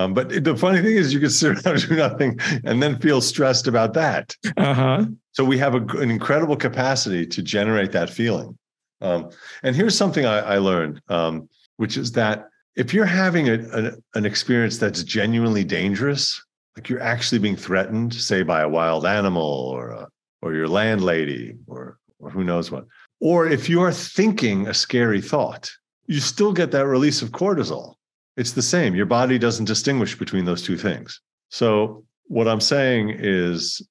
um, 0.00 0.14
but 0.14 0.30
the 0.42 0.56
funny 0.56 0.80
thing 0.80 0.96
is, 0.96 1.12
you 1.12 1.20
can 1.20 1.28
sit 1.28 1.50
around 1.50 1.66
and 1.66 1.88
do 1.88 1.94
nothing 1.94 2.38
and 2.64 2.82
then 2.82 2.98
feel 2.98 3.20
stressed 3.20 3.66
about 3.66 3.92
that. 3.94 4.34
Uh-huh. 4.56 5.04
So 5.32 5.44
we 5.44 5.58
have 5.58 5.74
a, 5.74 5.82
an 5.98 6.10
incredible 6.10 6.56
capacity 6.56 7.26
to 7.26 7.42
generate 7.42 7.92
that 7.92 8.08
feeling. 8.08 8.56
Um, 9.00 9.30
and 9.62 9.74
here's 9.74 9.96
something 9.96 10.26
I, 10.26 10.40
I 10.40 10.58
learned, 10.58 11.00
um, 11.08 11.48
which 11.76 11.96
is 11.96 12.12
that 12.12 12.48
if 12.76 12.94
you're 12.94 13.06
having 13.06 13.48
a, 13.48 13.54
a, 13.72 13.92
an 14.14 14.26
experience 14.26 14.78
that's 14.78 15.02
genuinely 15.02 15.64
dangerous, 15.64 16.42
like 16.76 16.88
you're 16.88 17.02
actually 17.02 17.38
being 17.38 17.56
threatened, 17.56 18.14
say 18.14 18.42
by 18.42 18.60
a 18.62 18.68
wild 18.68 19.06
animal 19.06 19.42
or 19.42 19.90
a, 19.90 20.08
or 20.42 20.54
your 20.54 20.68
landlady 20.68 21.56
or 21.66 21.98
or 22.18 22.30
who 22.30 22.44
knows 22.44 22.70
what, 22.70 22.84
or 23.20 23.46
if 23.46 23.68
you 23.68 23.80
are 23.80 23.92
thinking 23.92 24.68
a 24.68 24.74
scary 24.74 25.20
thought, 25.20 25.70
you 26.06 26.20
still 26.20 26.52
get 26.52 26.70
that 26.70 26.86
release 26.86 27.22
of 27.22 27.30
cortisol. 27.30 27.94
It's 28.36 28.52
the 28.52 28.62
same. 28.62 28.94
Your 28.94 29.06
body 29.06 29.38
doesn't 29.38 29.64
distinguish 29.64 30.18
between 30.18 30.44
those 30.44 30.62
two 30.62 30.76
things. 30.76 31.20
So 31.48 32.04
what 32.24 32.46
I'm 32.46 32.60
saying 32.60 33.16
is 33.18 33.82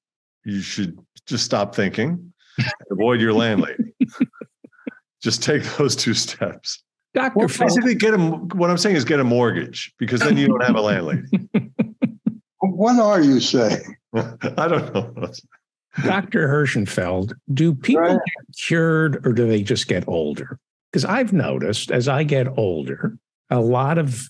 you 0.44 0.60
should 0.60 0.98
just 1.26 1.44
stop 1.44 1.74
thinking, 1.74 2.32
avoid 2.90 3.20
your 3.20 3.32
landlady. 3.32 3.89
Just 5.22 5.42
take 5.42 5.62
those 5.76 5.96
two 5.96 6.14
steps. 6.14 6.82
Doctor, 7.12 7.38
well, 7.38 7.48
basically, 7.48 7.94
get 7.94 8.14
a. 8.14 8.18
What 8.18 8.70
I'm 8.70 8.78
saying 8.78 8.96
is 8.96 9.04
get 9.04 9.18
a 9.18 9.24
mortgage 9.24 9.92
because 9.98 10.20
then 10.20 10.36
you 10.36 10.46
don't 10.46 10.62
have 10.62 10.76
a 10.76 10.80
landlady. 10.80 11.22
what 12.60 12.98
are 13.00 13.20
you 13.20 13.40
saying? 13.40 13.96
I 14.14 14.68
don't 14.68 14.94
know. 14.94 15.32
Dr. 16.04 16.46
Herschenfeld, 16.46 17.32
do 17.52 17.74
people 17.74 18.02
right. 18.02 18.12
get 18.12 18.56
cured 18.56 19.26
or 19.26 19.32
do 19.32 19.48
they 19.48 19.62
just 19.62 19.88
get 19.88 20.06
older? 20.06 20.58
Because 20.90 21.04
I've 21.04 21.32
noticed 21.32 21.90
as 21.90 22.06
I 22.06 22.22
get 22.22 22.46
older, 22.56 23.16
a 23.50 23.60
lot 23.60 23.98
of 23.98 24.28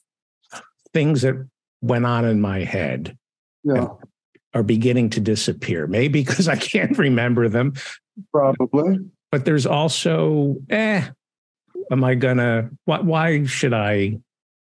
things 0.94 1.22
that 1.22 1.34
went 1.82 2.06
on 2.06 2.24
in 2.24 2.40
my 2.40 2.64
head 2.64 3.16
yeah. 3.62 3.88
are 4.54 4.62
beginning 4.62 5.10
to 5.10 5.20
disappear. 5.20 5.86
Maybe 5.86 6.24
because 6.24 6.48
I 6.48 6.56
can't 6.56 6.96
remember 6.96 7.48
them. 7.48 7.74
Probably. 8.32 8.98
But 9.30 9.44
there's 9.44 9.66
also, 9.66 10.56
eh, 10.70 11.08
am 11.90 12.04
I 12.04 12.14
gonna? 12.14 12.70
Why, 12.84 13.00
why 13.00 13.44
should 13.46 13.72
I? 13.72 14.18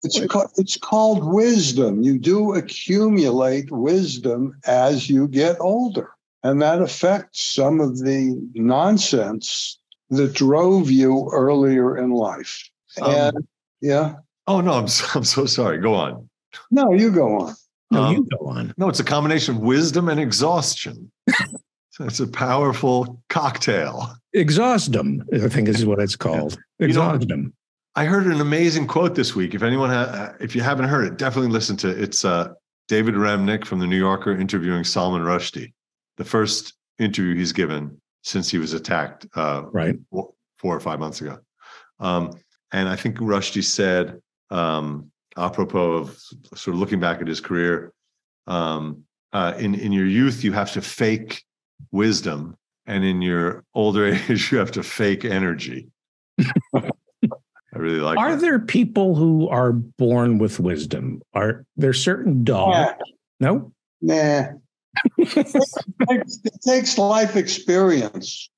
It's 0.03 0.25
called, 0.27 0.51
it's 0.57 0.77
called 0.77 1.25
wisdom. 1.25 2.03
You 2.03 2.19
do 2.19 2.55
accumulate 2.55 3.71
wisdom 3.71 4.59
as 4.67 5.11
you 5.11 5.29
get 5.29 5.57
older, 5.61 6.11
and 6.43 6.63
that 6.63 6.81
affects 6.81 7.45
some 7.45 7.81
of 7.81 7.99
the 7.99 8.41
nonsense 8.55 9.79
that 10.11 10.33
drove 10.33 10.91
you 10.91 11.29
earlier 11.33 11.99
in 11.99 12.11
life. 12.11 12.71
Um, 13.03 13.11
and 13.13 13.49
yeah. 13.81 14.15
Oh 14.47 14.61
no, 14.61 14.73
I'm 14.73 14.89
so, 14.89 15.07
I'm 15.15 15.25
so 15.25 15.45
sorry. 15.47 15.79
Go 15.79 15.95
on. 15.95 16.29
No, 16.71 16.93
you 16.93 17.11
go 17.11 17.41
on. 17.41 17.55
No, 17.91 18.03
um, 18.05 18.15
you 18.15 18.29
go 18.39 18.47
on. 18.47 18.75
No, 18.79 18.89
it's 18.89 19.01
a 19.01 19.05
combination 19.05 19.57
of 19.57 19.61
wisdom 19.61 20.09
and 20.09 20.21
exhaustion. 20.21 21.11
It's 21.99 22.21
a 22.21 22.27
powerful 22.27 23.23
cocktail. 23.31 24.15
Exhaustum, 24.37 25.23
I 25.33 25.49
think 25.49 25.69
is 25.69 25.87
what 25.87 25.99
it's 25.99 26.15
called. 26.15 26.59
Exhaustum. 26.81 27.31
You 27.31 27.37
know, 27.37 27.51
I 27.95 28.05
heard 28.05 28.27
an 28.27 28.41
amazing 28.41 28.87
quote 28.87 29.15
this 29.15 29.35
week. 29.35 29.55
If 29.55 29.63
anyone, 29.63 29.89
ha- 29.89 30.35
if 30.39 30.55
you 30.55 30.61
haven't 30.61 30.89
heard 30.89 31.07
it, 31.07 31.17
definitely 31.17 31.51
listen 31.51 31.77
to 31.79 31.89
it. 31.89 31.99
It's 32.01 32.25
uh, 32.25 32.53
David 32.89 33.15
Remnick 33.15 33.65
from 33.65 33.79
the 33.79 33.87
New 33.87 33.97
Yorker 33.97 34.39
interviewing 34.39 34.85
Salman 34.85 35.23
Rushdie. 35.23 35.73
The 36.19 36.25
first 36.25 36.75
interview 36.99 37.35
he's 37.35 37.53
given 37.53 37.99
since 38.23 38.51
he 38.51 38.59
was 38.59 38.75
attacked, 38.75 39.27
uh, 39.35 39.63
right, 39.73 39.97
four, 40.11 40.35
four 40.59 40.77
or 40.77 40.81
five 40.81 41.01
months 41.01 41.23
ago. 41.23 41.39
Um, 41.99 42.39
and 42.73 42.89
I 42.89 42.97
think 42.97 43.17
Rushdie 43.17 43.65
said, 43.65 44.21
um, 44.51 45.11
apropos 45.39 45.93
of 45.93 46.19
sort 46.55 46.75
of 46.75 46.81
looking 46.81 47.01
back 47.01 47.23
at 47.23 47.29
his 47.29 47.41
career, 47.41 47.93
um, 48.47 49.05
uh, 49.33 49.55
in 49.59 49.75
in 49.75 49.93
your 49.93 50.07
youth 50.07 50.45
you 50.45 50.53
have 50.53 50.73
to 50.73 50.83
fake 50.83 51.43
wisdom 51.91 52.57
and 52.87 53.05
in 53.05 53.23
your 53.23 53.65
older 53.75 54.07
age, 54.29 54.51
you 54.53 54.59
have 54.59 54.73
to 54.73 54.83
fake 54.83 55.25
energy. 55.25 55.89
I 56.75 57.79
really 57.79 58.01
like. 58.01 58.19
Are 58.19 58.33
that. 58.33 58.41
there 58.41 58.59
people 58.59 59.15
who 59.15 59.49
are 59.49 59.73
born 59.73 60.39
with 60.39 60.59
wisdom? 60.61 61.21
Are 61.35 61.65
there 61.77 61.93
certain 61.93 62.45
dogs? 62.45 62.95
No. 63.41 63.73
Nah. 64.01 64.45
it, 65.19 65.29
takes, 66.09 66.39
it 66.45 66.61
takes 66.65 66.99
life 66.99 67.37
experience. 67.37 68.49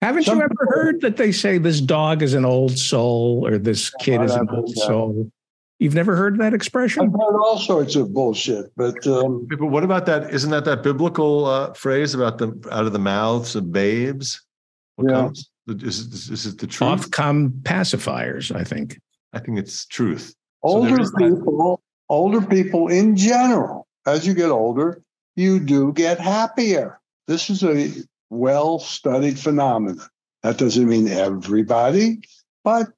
Haven't 0.00 0.24
Some 0.24 0.38
you 0.38 0.44
ever 0.44 0.50
people- 0.50 0.66
heard 0.68 1.00
that 1.00 1.16
they 1.16 1.32
say 1.32 1.58
this 1.58 1.80
dog 1.80 2.22
is 2.22 2.34
an 2.34 2.44
old 2.44 2.78
soul 2.78 3.44
or 3.44 3.58
this 3.58 3.90
kid 4.00 4.22
is 4.22 4.32
an 4.32 4.48
old 4.50 4.72
no. 4.76 4.82
soul? 4.86 5.32
You've 5.78 5.94
never 5.94 6.16
heard 6.16 6.38
that 6.40 6.54
expression? 6.54 7.04
I've 7.04 7.12
heard 7.12 7.38
all 7.40 7.58
sorts 7.58 7.94
of 7.94 8.12
bullshit, 8.12 8.72
but 8.76 9.06
um, 9.06 9.46
But 9.48 9.60
what 9.66 9.84
about 9.84 10.06
that? 10.06 10.34
Isn't 10.34 10.50
that 10.50 10.64
that 10.64 10.82
biblical 10.82 11.46
uh, 11.46 11.72
phrase 11.74 12.14
about 12.14 12.38
the 12.38 12.48
out 12.72 12.86
of 12.86 12.92
the 12.92 12.98
mouths 12.98 13.54
of 13.54 13.70
babes? 13.70 14.42
What 14.96 15.10
Yeah. 15.10 15.16
comes? 15.22 15.50
Is, 15.68 15.98
is, 16.00 16.30
is 16.30 16.46
it 16.46 16.58
the 16.58 16.66
truth? 16.66 16.88
Off 16.90 17.10
come 17.10 17.50
pacifiers, 17.62 18.54
I 18.54 18.64
think. 18.64 18.98
I 19.32 19.38
think 19.38 19.58
it's 19.58 19.86
truth. 19.86 20.34
So 20.66 20.80
there 20.82 20.90
older 20.90 21.00
is 21.00 21.10
that. 21.12 21.18
people, 21.18 21.80
older 22.08 22.40
people 22.40 22.88
in 22.88 23.14
general, 23.16 23.86
as 24.06 24.26
you 24.26 24.34
get 24.34 24.50
older, 24.50 25.02
you 25.36 25.60
do 25.60 25.92
get 25.92 26.18
happier. 26.18 26.98
This 27.28 27.50
is 27.50 27.62
a 27.62 27.92
well-studied 28.30 29.38
phenomenon. 29.38 30.00
That 30.42 30.56
doesn't 30.58 30.88
mean 30.88 31.06
everybody, 31.08 32.20
but 32.64 32.88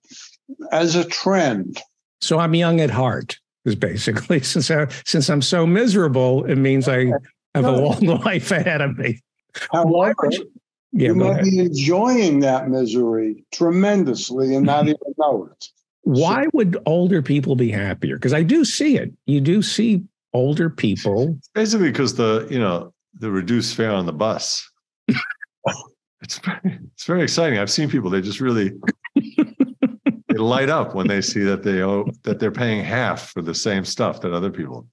as 0.73 0.95
a 0.95 1.05
trend. 1.05 1.81
So 2.21 2.39
I'm 2.39 2.55
young 2.55 2.81
at 2.81 2.91
heart, 2.91 3.39
is 3.65 3.75
basically 3.75 4.41
since 4.43 4.71
I, 4.71 4.87
since 5.05 5.29
I'm 5.29 5.43
so 5.43 5.67
miserable, 5.67 6.45
it 6.45 6.57
means 6.57 6.89
I 6.89 7.07
have 7.55 7.65
a 7.65 7.73
long 7.73 8.01
life 8.25 8.51
ahead 8.51 8.81
of 8.81 8.99
me. 8.99 9.21
However, 9.73 10.31
Yeah, 10.93 11.09
you 11.09 11.15
might 11.15 11.31
ahead. 11.31 11.45
be 11.45 11.59
enjoying 11.59 12.41
that 12.41 12.69
misery 12.69 13.45
tremendously 13.53 14.55
and 14.55 14.65
not 14.65 14.81
mm-hmm. 14.81 14.91
even 14.91 15.15
know 15.19 15.49
it. 15.51 15.67
Why 16.03 16.47
would 16.53 16.79
older 16.87 17.23
people 17.23 17.57
be 17.57 17.71
happier? 17.71 18.17
Because 18.17 18.33
I 18.33 18.43
do 18.43 18.65
see 18.65 18.97
it. 18.97 19.13
You 19.27 19.41
do 19.41 19.63
see 19.63 20.03
older 20.33 20.71
people. 20.71 21.39
Basically, 21.55 21.91
because 21.91 22.15
the 22.15 22.47
you 22.51 22.59
know 22.59 22.93
the 23.15 23.31
reduced 23.31 23.77
fare 23.77 23.93
on 23.93 24.07
the 24.07 24.13
bus. 24.13 24.69
it's 26.23 26.39
very, 26.39 26.79
it's 26.95 27.05
very 27.05 27.23
exciting. 27.23 27.59
I've 27.59 27.71
seen 27.71 27.91
people; 27.91 28.11
they 28.11 28.23
just 28.23 28.41
really 28.41 28.73
they 30.31 30.39
light 30.39 30.69
up 30.69 30.95
when 30.95 31.07
they 31.09 31.21
see 31.21 31.43
that 31.45 31.63
they 31.63 31.83
owe 31.83 32.07
that 32.23 32.39
they're 32.39 32.51
paying 32.53 32.85
half 32.85 33.31
for 33.33 33.43
the 33.43 33.55
same 33.55 33.85
stuff 33.85 34.21
that 34.23 34.33
other 34.33 34.51
people. 34.51 34.87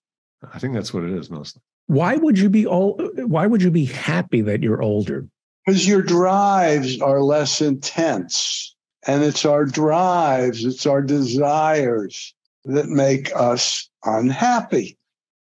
I 0.53 0.59
think 0.59 0.73
that's 0.73 0.93
what 0.93 1.03
it 1.03 1.11
is 1.11 1.29
mostly. 1.29 1.61
Why 1.87 2.15
would 2.17 2.37
you 2.37 2.49
be 2.49 2.65
old? 2.65 3.01
Why 3.29 3.47
would 3.47 3.61
you 3.63 3.71
be 3.71 3.85
happy 3.85 4.41
that 4.41 4.61
you're 4.61 4.81
older? 4.81 5.27
Because 5.65 5.87
your 5.87 6.01
drives 6.01 7.01
are 7.01 7.21
less 7.21 7.61
intense. 7.61 8.75
And 9.05 9.23
it's 9.23 9.45
our 9.45 9.63
drives, 9.65 10.65
it's 10.65 10.85
our 10.85 11.01
desires 11.01 12.33
that 12.65 12.87
make 12.89 13.31
us 13.35 13.89
unhappy. 14.03 14.97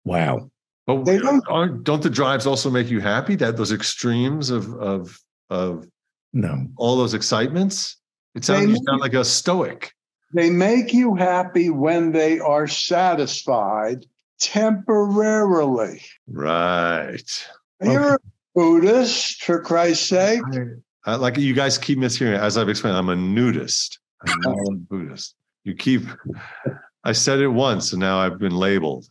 Wow. 0.05 0.49
But 0.87 1.05
They 1.05 1.19
don't- 1.19 1.43
aren't, 1.47 1.83
don't 1.83 2.01
the 2.01 2.09
drives 2.09 2.45
also 2.47 2.69
make 2.71 2.89
you 2.89 2.99
happy? 2.99 3.35
That 3.35 3.55
those 3.57 3.71
extremes 3.71 4.49
of 4.49 4.73
of 4.75 5.19
of 5.49 5.87
No. 6.33 6.65
all 6.77 6.97
those 6.97 7.13
excitements. 7.13 7.97
It 8.35 8.45
sounds 8.45 8.63
you 8.63 8.73
make- 8.73 8.83
sound 8.87 9.01
like 9.01 9.13
a 9.13 9.25
stoic. 9.25 9.93
They 10.33 10.49
make 10.49 10.93
you 10.93 11.13
happy 11.13 11.69
when 11.69 12.11
they 12.11 12.39
are 12.39 12.67
satisfied 12.67 14.07
temporarily. 14.39 16.01
Right. 16.27 17.47
You're 17.81 18.15
a 18.15 18.19
Buddhist, 18.55 19.43
for 19.43 19.59
Christ's 19.61 20.07
sake. 20.09 20.41
I, 21.05 21.15
like 21.15 21.37
you 21.37 21.53
guys 21.53 21.77
keep 21.77 21.97
mishearing. 21.99 22.37
As 22.37 22.57
I've 22.57 22.69
explained, 22.69 22.97
I'm 22.97 23.09
a 23.09 23.15
nudist. 23.15 23.99
I'm 24.27 24.39
not 24.41 24.55
a 24.55 24.71
Buddhist. 24.89 25.35
You 25.63 25.75
keep. 25.75 26.01
I 27.03 27.11
said 27.11 27.39
it 27.39 27.47
once, 27.49 27.91
and 27.93 27.99
now 27.99 28.19
I've 28.19 28.39
been 28.39 28.55
labeled. 28.55 29.05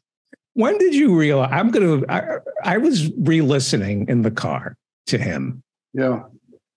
When 0.54 0.76
did 0.78 0.94
you 0.94 1.16
realize? 1.16 1.50
I'm 1.52 1.70
going 1.70 2.00
to, 2.00 2.10
I, 2.10 2.38
I 2.64 2.78
was 2.78 3.10
re 3.18 3.40
listening 3.42 4.08
in 4.08 4.22
the 4.22 4.30
car 4.30 4.76
to 5.06 5.18
him. 5.18 5.62
Yeah. 5.92 6.24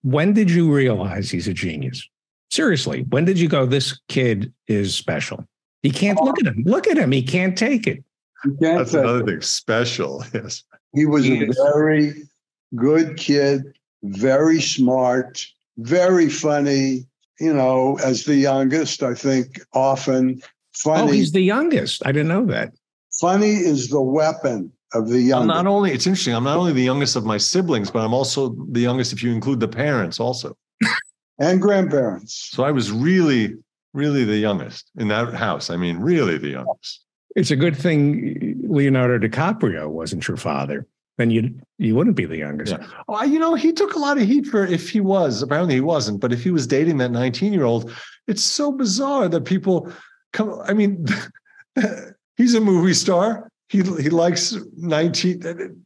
When 0.01 0.33
did 0.33 0.51
you 0.51 0.71
realize 0.71 1.31
he's 1.31 1.47
a 1.47 1.53
genius? 1.53 2.07
Seriously, 2.51 3.05
when 3.09 3.25
did 3.25 3.39
you 3.39 3.47
go, 3.49 3.65
this 3.65 3.99
kid 4.07 4.53
is 4.67 4.95
special? 4.95 5.45
He 5.83 5.91
can't 5.91 6.19
look 6.21 6.39
at 6.39 6.47
him. 6.47 6.63
Look 6.65 6.87
at 6.87 6.97
him. 6.97 7.11
He 7.11 7.21
can't 7.21 7.57
take 7.57 7.85
it. 7.87 8.03
Can't 8.43 8.59
That's 8.79 8.91
say- 8.91 8.99
another 8.99 9.25
thing. 9.25 9.41
Special. 9.41 10.23
Yes. 10.33 10.63
He 10.93 11.05
was 11.05 11.25
a 11.25 11.35
Yes. 11.35 11.57
very 11.73 12.13
good 12.75 13.17
kid, 13.17 13.63
very 14.03 14.61
smart, 14.61 15.45
very 15.77 16.29
funny. 16.29 17.05
You 17.39 17.53
know, 17.53 17.97
as 18.03 18.23
the 18.23 18.35
youngest, 18.35 19.03
I 19.03 19.13
think 19.13 19.59
often 19.73 20.39
oh, 20.41 20.47
funny. 20.73 21.01
Oh, 21.03 21.07
he's 21.11 21.33
the 21.33 21.41
youngest. 21.41 22.01
I 22.05 22.13
didn't 22.13 22.29
know 22.29 22.45
that. 22.45 22.71
funny 23.19 23.51
is 23.55 23.89
the 23.89 24.01
weapon 24.01 24.71
of 24.93 25.09
the 25.09 25.17
I'm 25.17 25.27
youngest. 25.27 25.47
not 25.47 25.67
only. 25.67 25.91
It's 25.91 26.07
interesting. 26.07 26.33
I'm 26.33 26.45
not 26.45 26.57
only 26.57 26.71
the 26.71 26.81
youngest 26.83 27.17
of 27.17 27.25
my 27.25 27.37
siblings, 27.37 27.91
but 27.91 27.99
I'm 28.05 28.13
also 28.13 28.55
the 28.71 28.79
youngest 28.79 29.11
if 29.11 29.21
you 29.21 29.33
include 29.33 29.59
the 29.59 29.67
parents 29.67 30.19
also. 30.19 30.55
and 31.39 31.61
grandparents. 31.61 32.49
So 32.51 32.63
I 32.63 32.71
was 32.71 32.91
really, 32.91 33.55
really 33.93 34.23
the 34.23 34.37
youngest 34.37 34.91
in 34.97 35.07
that 35.09 35.33
house. 35.33 35.69
I 35.69 35.77
mean, 35.77 35.97
really 35.97 36.37
the 36.37 36.49
youngest. 36.49 37.01
It's 37.35 37.51
a 37.51 37.55
good 37.55 37.75
thing 37.75 38.61
Leonardo 38.67 39.19
DiCaprio 39.19 39.89
wasn't 39.89 40.27
your 40.27 40.37
father. 40.37 40.87
Then 41.17 41.31
you 41.31 41.57
you 41.77 41.95
wouldn't 41.95 42.17
be 42.17 42.25
the 42.25 42.37
youngest. 42.37 42.73
Yeah. 42.73 42.85
Oh, 43.07 43.23
you 43.23 43.39
know, 43.39 43.55
he 43.55 43.71
took 43.71 43.95
a 43.95 43.99
lot 43.99 44.17
of 44.17 44.27
heat 44.27 44.47
for 44.47 44.65
if 44.65 44.89
he 44.89 44.99
was. 44.99 45.41
Apparently, 45.41 45.75
he 45.75 45.81
wasn't. 45.81 46.19
But 46.19 46.33
if 46.33 46.43
he 46.43 46.51
was 46.51 46.67
dating 46.67 46.97
that 46.97 47.11
19 47.11 47.53
year 47.53 47.63
old, 47.63 47.91
it's 48.27 48.43
so 48.43 48.71
bizarre 48.71 49.29
that 49.29 49.45
people 49.45 49.91
come. 50.33 50.61
I 50.65 50.73
mean, 50.73 51.05
he's 52.37 52.53
a 52.53 52.61
movie 52.61 52.93
star. 52.93 53.49
He 53.69 53.77
he 53.77 54.09
likes 54.09 54.57
19. 54.77 55.85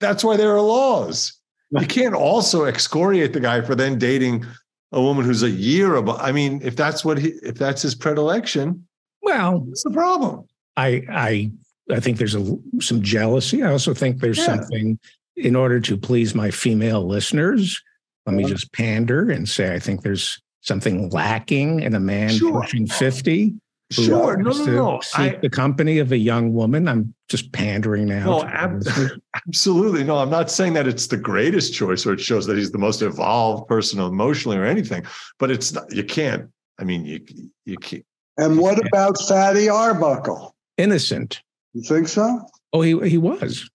That's 0.00 0.24
why 0.24 0.36
there 0.36 0.54
are 0.54 0.62
laws. 0.62 1.38
You 1.70 1.86
can't 1.86 2.14
also 2.14 2.64
excoriate 2.64 3.32
the 3.32 3.40
guy 3.40 3.60
for 3.60 3.74
then 3.74 3.98
dating 3.98 4.44
a 4.92 5.00
woman 5.00 5.24
who's 5.24 5.42
a 5.42 5.50
year 5.50 5.94
above. 5.96 6.18
I 6.20 6.32
mean, 6.32 6.60
if 6.62 6.76
that's 6.76 7.04
what 7.04 7.18
he 7.18 7.28
if 7.42 7.56
that's 7.56 7.82
his 7.82 7.94
predilection, 7.94 8.86
Well, 9.22 9.60
what's 9.60 9.82
the 9.84 9.90
problem? 9.90 10.44
I 10.76 11.02
I 11.10 11.50
I 11.90 12.00
think 12.00 12.18
there's 12.18 12.34
a, 12.36 12.56
some 12.80 13.02
jealousy. 13.02 13.62
I 13.62 13.70
also 13.72 13.94
think 13.94 14.20
there's 14.20 14.38
Yeah. 14.38 14.46
something 14.56 14.98
in 15.36 15.56
order 15.56 15.80
to 15.80 15.96
please 15.96 16.34
my 16.34 16.50
female 16.50 17.06
listeners. 17.06 17.80
Let 18.26 18.34
me 18.36 18.44
Uh-huh. 18.44 18.52
just 18.54 18.72
pander 18.72 19.30
and 19.30 19.48
say 19.48 19.74
I 19.74 19.78
think 19.78 20.02
there's 20.02 20.40
something 20.62 21.08
lacking 21.10 21.80
in 21.80 21.94
a 21.94 22.00
man 22.00 22.30
Sure. 22.30 22.60
pushing 22.60 22.86
50 22.86 23.44
who 23.46 23.60
Sure, 23.92 24.36
no, 24.36 24.50
no, 24.52 24.64
no. 24.66 25.00
seek 25.02 25.18
I, 25.18 25.38
the 25.42 25.50
company 25.50 25.98
of 25.98 26.12
a 26.12 26.16
young 26.16 26.52
woman. 26.52 26.86
I'm 26.86 27.12
just 27.28 27.50
pandering 27.52 28.06
now. 28.06 28.24
No, 28.24 28.44
ab- 28.44 28.84
Absolutely. 29.48 30.04
No, 30.04 30.18
I'm 30.18 30.30
not 30.30 30.48
saying 30.50 30.74
that 30.74 30.86
it's 30.86 31.08
the 31.08 31.16
greatest 31.16 31.74
choice 31.74 32.06
or 32.06 32.12
it 32.12 32.20
shows 32.20 32.46
that 32.46 32.56
he's 32.56 32.70
the 32.70 32.78
most 32.78 33.02
evolved 33.02 33.66
person 33.68 33.98
emotionally 33.98 34.56
or 34.58 34.64
anything, 34.64 35.04
but 35.40 35.50
it's 35.50 35.72
not, 35.72 35.92
you 35.92 36.04
can't. 36.04 36.48
I 36.78 36.84
mean, 36.84 37.04
you 37.04 37.20
you 37.64 37.76
can't. 37.78 38.04
And 38.38 38.58
what 38.58 38.78
about 38.86 39.16
Fatty 39.28 39.68
Arbuckle? 39.68 40.54
innocent. 40.78 41.42
You 41.74 41.82
think 41.82 42.08
so? 42.08 42.40
Oh, 42.72 42.80
he 42.82 42.96
he 43.08 43.18
was. 43.18 43.68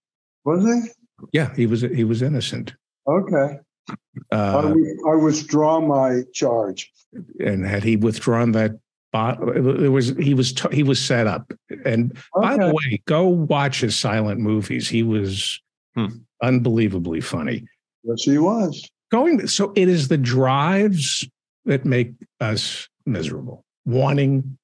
Was 0.45 0.63
he? 0.63 0.89
Yeah, 1.34 1.54
he 1.56 1.65
was 1.67 1.82
he 1.82 2.04
was 2.04 2.21
innocent. 2.21 2.73
Okay. 3.08 3.60
I, 3.89 3.95
Uh, 4.36 4.62
wi- 4.63 4.95
I 5.12 5.15
withdraw 5.15 5.80
my 5.82 6.21
charge. 6.34 6.91
and 7.39 7.65
had 7.65 7.84
he 7.84 7.95
withdrawn 7.97 8.54
that 8.54 8.71
bot, 8.71 8.80
it 9.15 9.89
was 9.89 10.10
he 10.17 10.34
was 10.34 10.54
he 10.71 10.84
was 10.84 10.99
set 10.99 11.28
up. 11.28 11.51
And 11.86 12.15
by 12.36 12.58
the 12.58 12.67
way, 12.73 13.01
go 13.06 13.28
watch 13.28 13.82
his 13.82 13.95
silent 13.97 14.39
movies. 14.39 14.89
He 14.89 15.04
was 15.04 15.62
Hmm. 15.95 16.08
unbelievably 16.43 17.21
funny. 17.21 17.63
Yes, 18.04 18.23
he 18.23 18.38
was. 18.38 18.86
Going 19.12 19.47
so 19.47 19.71
it 19.78 19.88
is 19.88 20.10
the 20.10 20.17
drives 20.17 21.25
that 21.63 21.86
make 21.86 22.12
us 22.41 22.89
miserable. 23.06 23.63
Wanting, 23.86 24.58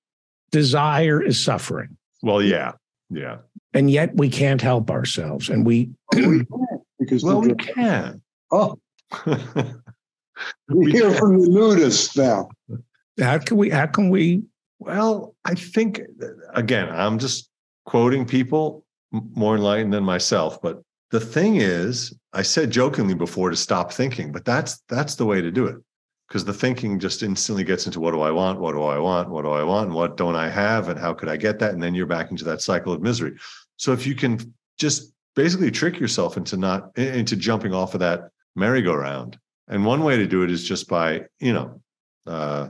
desire 0.51 1.21
is 1.23 1.41
suffering, 1.41 1.95
Well, 2.21 2.41
yeah, 2.41 2.73
yeah. 3.09 3.37
and 3.73 3.89
yet 3.89 4.13
we 4.15 4.27
can't 4.29 4.61
help 4.61 4.91
ourselves. 4.91 5.47
And 5.49 5.65
we 5.65 5.91
We 6.13 6.21
can't, 6.45 6.47
because 6.99 7.23
well, 7.23 7.39
we 7.41 7.53
can. 7.55 8.21
oh, 8.51 8.77
we 10.67 10.91
hear 10.91 11.13
from 11.13 11.39
the 11.39 11.47
nudists 11.47 12.17
now. 12.17 12.49
How 13.19 13.37
can 13.37 13.57
we 13.57 13.69
how 13.69 13.87
can 13.87 14.09
we 14.09 14.43
well, 14.81 15.35
I 15.45 15.53
think 15.53 16.01
again, 16.55 16.89
I'm 16.91 17.19
just 17.19 17.49
quoting 17.85 18.25
people 18.25 18.83
more 19.11 19.55
enlightened 19.55 19.93
than 19.93 20.03
myself, 20.03 20.59
but 20.59 20.81
the 21.11 21.19
thing 21.19 21.57
is, 21.57 22.17
I 22.33 22.41
said 22.41 22.71
jokingly 22.71 23.13
before 23.13 23.51
to 23.51 23.55
stop 23.55 23.93
thinking, 23.93 24.31
but 24.31 24.43
that's 24.43 24.81
that's 24.89 25.15
the 25.15 25.25
way 25.25 25.39
to 25.39 25.51
do 25.51 25.67
it. 25.67 25.75
Because 26.27 26.45
the 26.45 26.53
thinking 26.53 26.97
just 26.97 27.21
instantly 27.21 27.63
gets 27.63 27.85
into 27.85 27.99
what 27.99 28.11
do 28.11 28.21
I 28.21 28.31
want? 28.31 28.59
What 28.59 28.71
do 28.71 28.81
I 28.81 28.97
want? 28.97 29.29
What 29.29 29.43
do 29.43 29.51
I 29.51 29.63
want? 29.63 29.87
And 29.87 29.95
what 29.95 30.17
don't 30.17 30.35
I 30.35 30.49
have? 30.49 30.89
And 30.89 30.99
how 30.99 31.13
could 31.13 31.29
I 31.29 31.37
get 31.37 31.59
that? 31.59 31.73
And 31.73 31.83
then 31.83 31.93
you're 31.93 32.07
back 32.07 32.31
into 32.31 32.45
that 32.45 32.61
cycle 32.61 32.91
of 32.91 33.01
misery. 33.01 33.33
So 33.75 33.91
if 33.91 34.07
you 34.07 34.15
can 34.15 34.39
just 34.79 35.13
basically 35.35 35.69
trick 35.69 35.99
yourself 35.99 36.37
into 36.37 36.57
not 36.57 36.97
into 36.97 37.35
jumping 37.35 37.73
off 37.73 37.93
of 37.93 37.99
that 37.99 38.29
merry-go-round 38.55 39.37
And 39.67 39.85
one 39.85 40.03
way 40.03 40.17
to 40.17 40.25
do 40.25 40.43
it 40.43 40.49
is 40.49 40.63
just 40.63 40.87
by, 40.87 41.25
you 41.39 41.53
know, 41.53 41.81
uh, 42.25 42.69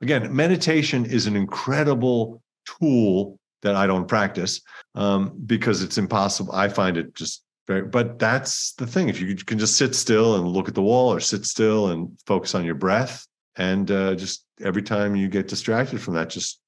again, 0.00 0.34
meditation 0.34 1.04
is 1.04 1.26
an 1.26 1.36
incredible 1.36 2.42
tool 2.64 3.38
that 3.62 3.74
I 3.74 3.86
don't 3.86 4.08
practice 4.08 4.60
um, 4.94 5.32
because 5.46 5.82
it's 5.82 5.98
impossible. 5.98 6.52
I 6.52 6.68
find 6.68 6.96
it 6.96 7.14
just 7.14 7.42
very, 7.66 7.82
but 7.82 8.18
that's 8.18 8.72
the 8.74 8.86
thing. 8.86 9.08
If 9.08 9.20
you 9.20 9.34
can 9.36 9.58
just 9.58 9.76
sit 9.76 9.94
still 9.94 10.36
and 10.36 10.48
look 10.48 10.68
at 10.68 10.74
the 10.74 10.82
wall 10.82 11.12
or 11.12 11.20
sit 11.20 11.44
still 11.44 11.88
and 11.88 12.18
focus 12.26 12.54
on 12.54 12.64
your 12.64 12.74
breath, 12.74 13.26
and 13.56 13.90
uh, 13.90 14.14
just 14.14 14.44
every 14.62 14.82
time 14.82 15.14
you 15.14 15.28
get 15.28 15.48
distracted 15.48 16.00
from 16.00 16.14
that, 16.14 16.30
just 16.30 16.60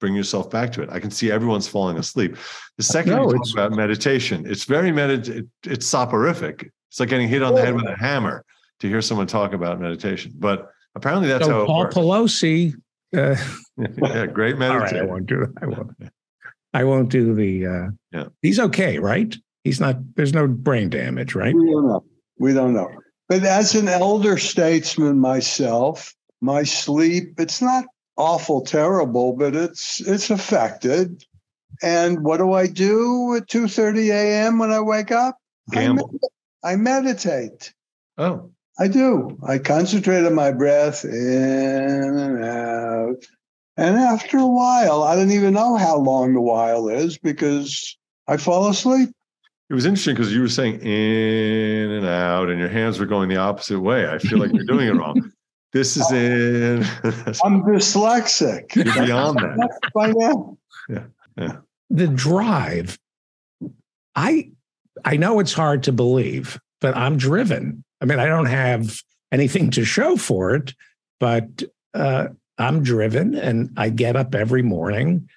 bring 0.00 0.14
yourself 0.14 0.48
back 0.50 0.72
to 0.72 0.82
it. 0.82 0.88
I 0.90 1.00
can 1.00 1.10
see 1.10 1.30
everyone's 1.30 1.68
falling 1.68 1.98
asleep. 1.98 2.36
The 2.76 2.82
second 2.82 3.16
no, 3.16 3.30
you 3.30 3.38
talk 3.38 3.52
about 3.52 3.72
meditation, 3.72 4.46
it's 4.46 4.64
very 4.64 4.90
medit. 4.90 5.28
It, 5.28 5.46
it's 5.64 5.86
soporific. 5.86 6.70
It's 6.90 7.00
like 7.00 7.10
getting 7.10 7.28
hit 7.28 7.42
on 7.42 7.54
the 7.54 7.60
head 7.60 7.74
with 7.74 7.86
a 7.86 7.96
hammer 7.96 8.44
to 8.80 8.88
hear 8.88 9.02
someone 9.02 9.26
talk 9.26 9.52
about 9.52 9.80
meditation. 9.80 10.32
But 10.34 10.70
apparently, 10.94 11.28
that's 11.28 11.46
so 11.46 11.60
how 11.60 11.66
Paul 11.66 11.86
Pelosi. 11.86 12.74
Uh, 13.16 13.36
yeah, 14.02 14.26
great 14.26 14.58
meditation. 14.58 14.70
All 14.70 14.78
right, 14.78 14.96
I 14.96 15.02
won't 15.04 15.26
do. 15.26 15.54
I 15.60 15.66
won't. 15.66 15.90
I 16.74 16.84
won't 16.84 17.08
do 17.08 17.34
the. 17.34 17.66
Uh, 17.66 17.86
yeah, 18.12 18.24
he's 18.42 18.60
okay, 18.60 18.98
right? 18.98 19.34
He's 19.64 19.80
not. 19.80 19.96
There's 20.16 20.34
no 20.34 20.46
brain 20.46 20.90
damage, 20.90 21.34
right? 21.34 21.54
We 21.54 21.70
don't 21.70 21.88
know. 21.88 22.04
We 22.38 22.52
don't 22.52 22.74
know. 22.74 22.90
But 23.28 23.44
as 23.44 23.74
an 23.74 23.88
elder 23.88 24.38
statesman 24.38 25.18
myself, 25.18 26.14
my 26.40 26.62
sleep 26.62 27.38
it's 27.38 27.60
not 27.60 27.84
awful 28.16 28.62
terrible, 28.62 29.34
but 29.34 29.54
it's 29.54 30.00
it's 30.00 30.30
affected. 30.30 31.24
And 31.82 32.24
what 32.24 32.38
do 32.38 32.52
I 32.52 32.66
do 32.66 33.36
at 33.36 33.46
2:30 33.48 34.10
a.m. 34.10 34.58
when 34.58 34.72
I 34.72 34.80
wake 34.80 35.12
up? 35.12 35.38
Gamble. 35.70 36.18
I, 36.64 36.72
med- 36.72 36.74
I 36.74 36.76
meditate. 36.76 37.72
Oh. 38.16 38.50
I 38.78 38.88
do. 38.88 39.38
I 39.46 39.58
concentrate 39.58 40.24
on 40.24 40.34
my 40.34 40.52
breath 40.52 41.04
in 41.04 41.10
and 41.12 42.44
out. 42.44 43.24
And 43.76 43.96
after 43.96 44.38
a 44.38 44.46
while, 44.46 45.02
I 45.02 45.16
don't 45.16 45.30
even 45.30 45.54
know 45.54 45.76
how 45.76 45.96
long 45.98 46.34
the 46.34 46.40
while 46.40 46.88
is 46.88 47.18
because 47.18 47.96
I 48.26 48.36
fall 48.36 48.68
asleep. 48.68 49.10
It 49.70 49.74
was 49.74 49.84
interesting 49.84 50.14
because 50.14 50.32
you 50.32 50.40
were 50.40 50.48
saying 50.48 50.80
in 50.80 51.90
and 51.90 52.06
out, 52.06 52.48
and 52.48 52.58
your 52.58 52.68
hands 52.68 52.98
were 52.98 53.06
going 53.06 53.28
the 53.28 53.36
opposite 53.36 53.80
way. 53.80 54.08
I 54.08 54.18
feel 54.18 54.38
like 54.38 54.52
you're 54.52 54.64
doing 54.64 54.88
it 54.88 54.94
wrong. 54.94 55.32
This 55.74 55.98
is 55.98 56.10
in. 56.10 56.78
I'm 57.44 57.62
dyslexic. 57.62 58.74
You're 58.74 59.04
beyond 59.04 59.38
that. 59.38 59.78
By 59.94 60.12
now. 60.12 60.56
Yeah. 60.88 61.04
Yeah. 61.36 61.56
The 61.90 62.08
drive. 62.08 62.98
I 64.16 64.50
I 65.04 65.18
know 65.18 65.40
it's 65.40 65.52
hard 65.52 65.82
to 65.82 65.92
believe, 65.92 66.58
but 66.80 66.96
I'm 66.96 67.18
driven. 67.18 67.84
I 68.00 68.04
mean, 68.04 68.18
I 68.18 68.26
don't 68.26 68.46
have 68.46 69.02
anything 69.32 69.70
to 69.72 69.84
show 69.84 70.16
for 70.16 70.54
it, 70.54 70.74
but 71.20 71.62
uh, 71.94 72.28
I'm 72.58 72.82
driven 72.82 73.34
and 73.34 73.70
I 73.76 73.90
get 73.90 74.16
up 74.16 74.34
every 74.34 74.62
morning 74.62 75.28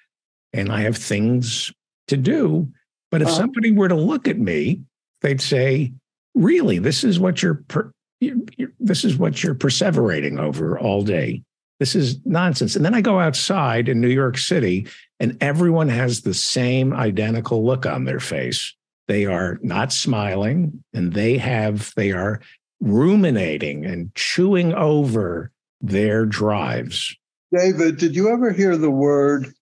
and 0.52 0.70
I 0.70 0.82
have 0.82 0.96
things 0.96 1.72
to 2.08 2.16
do. 2.16 2.68
But 3.10 3.22
if 3.22 3.28
uh-huh. 3.28 3.36
somebody 3.36 3.72
were 3.72 3.88
to 3.88 3.94
look 3.94 4.28
at 4.28 4.38
me, 4.38 4.80
they'd 5.20 5.40
say, 5.40 5.92
"Really, 6.34 6.78
this 6.78 7.04
is 7.04 7.20
what 7.20 7.42
you're 7.42 7.62
per- 7.68 7.92
you, 8.20 8.46
you, 8.56 8.72
this 8.80 9.04
is 9.04 9.16
what 9.16 9.42
you're 9.42 9.54
perseverating 9.54 10.40
over 10.40 10.78
all 10.78 11.02
day. 11.02 11.42
This 11.78 11.94
is 11.94 12.24
nonsense." 12.24 12.74
And 12.74 12.84
then 12.84 12.94
I 12.94 13.00
go 13.00 13.20
outside 13.20 13.88
in 13.88 14.00
New 14.00 14.08
York 14.08 14.38
City, 14.38 14.86
and 15.20 15.36
everyone 15.42 15.88
has 15.88 16.22
the 16.22 16.34
same 16.34 16.92
identical 16.92 17.64
look 17.64 17.86
on 17.86 18.04
their 18.04 18.20
face. 18.20 18.74
They 19.08 19.26
are 19.26 19.58
not 19.62 19.92
smiling, 19.92 20.82
and 20.92 21.12
they 21.12 21.38
have 21.38 21.92
they 21.96 22.12
are 22.12 22.40
ruminating 22.80 23.84
and 23.84 24.14
chewing 24.14 24.72
over 24.74 25.50
their 25.80 26.24
drives. 26.26 27.16
David, 27.54 27.98
did 27.98 28.16
you 28.16 28.28
ever 28.28 28.52
hear 28.52 28.76
the 28.76 28.90
word 28.90 29.52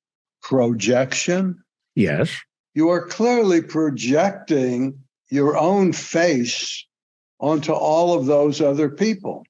projection? 0.43 1.63
Yes 1.95 2.31
you 2.75 2.89
are 2.89 3.07
clearly 3.07 3.63
projecting 3.63 4.99
your 5.29 5.57
own 5.57 5.93
face 5.93 6.87
onto 7.39 7.73
all 7.73 8.19
of 8.19 8.27
those 8.27 8.61
other 8.61 8.89
people 8.89 9.45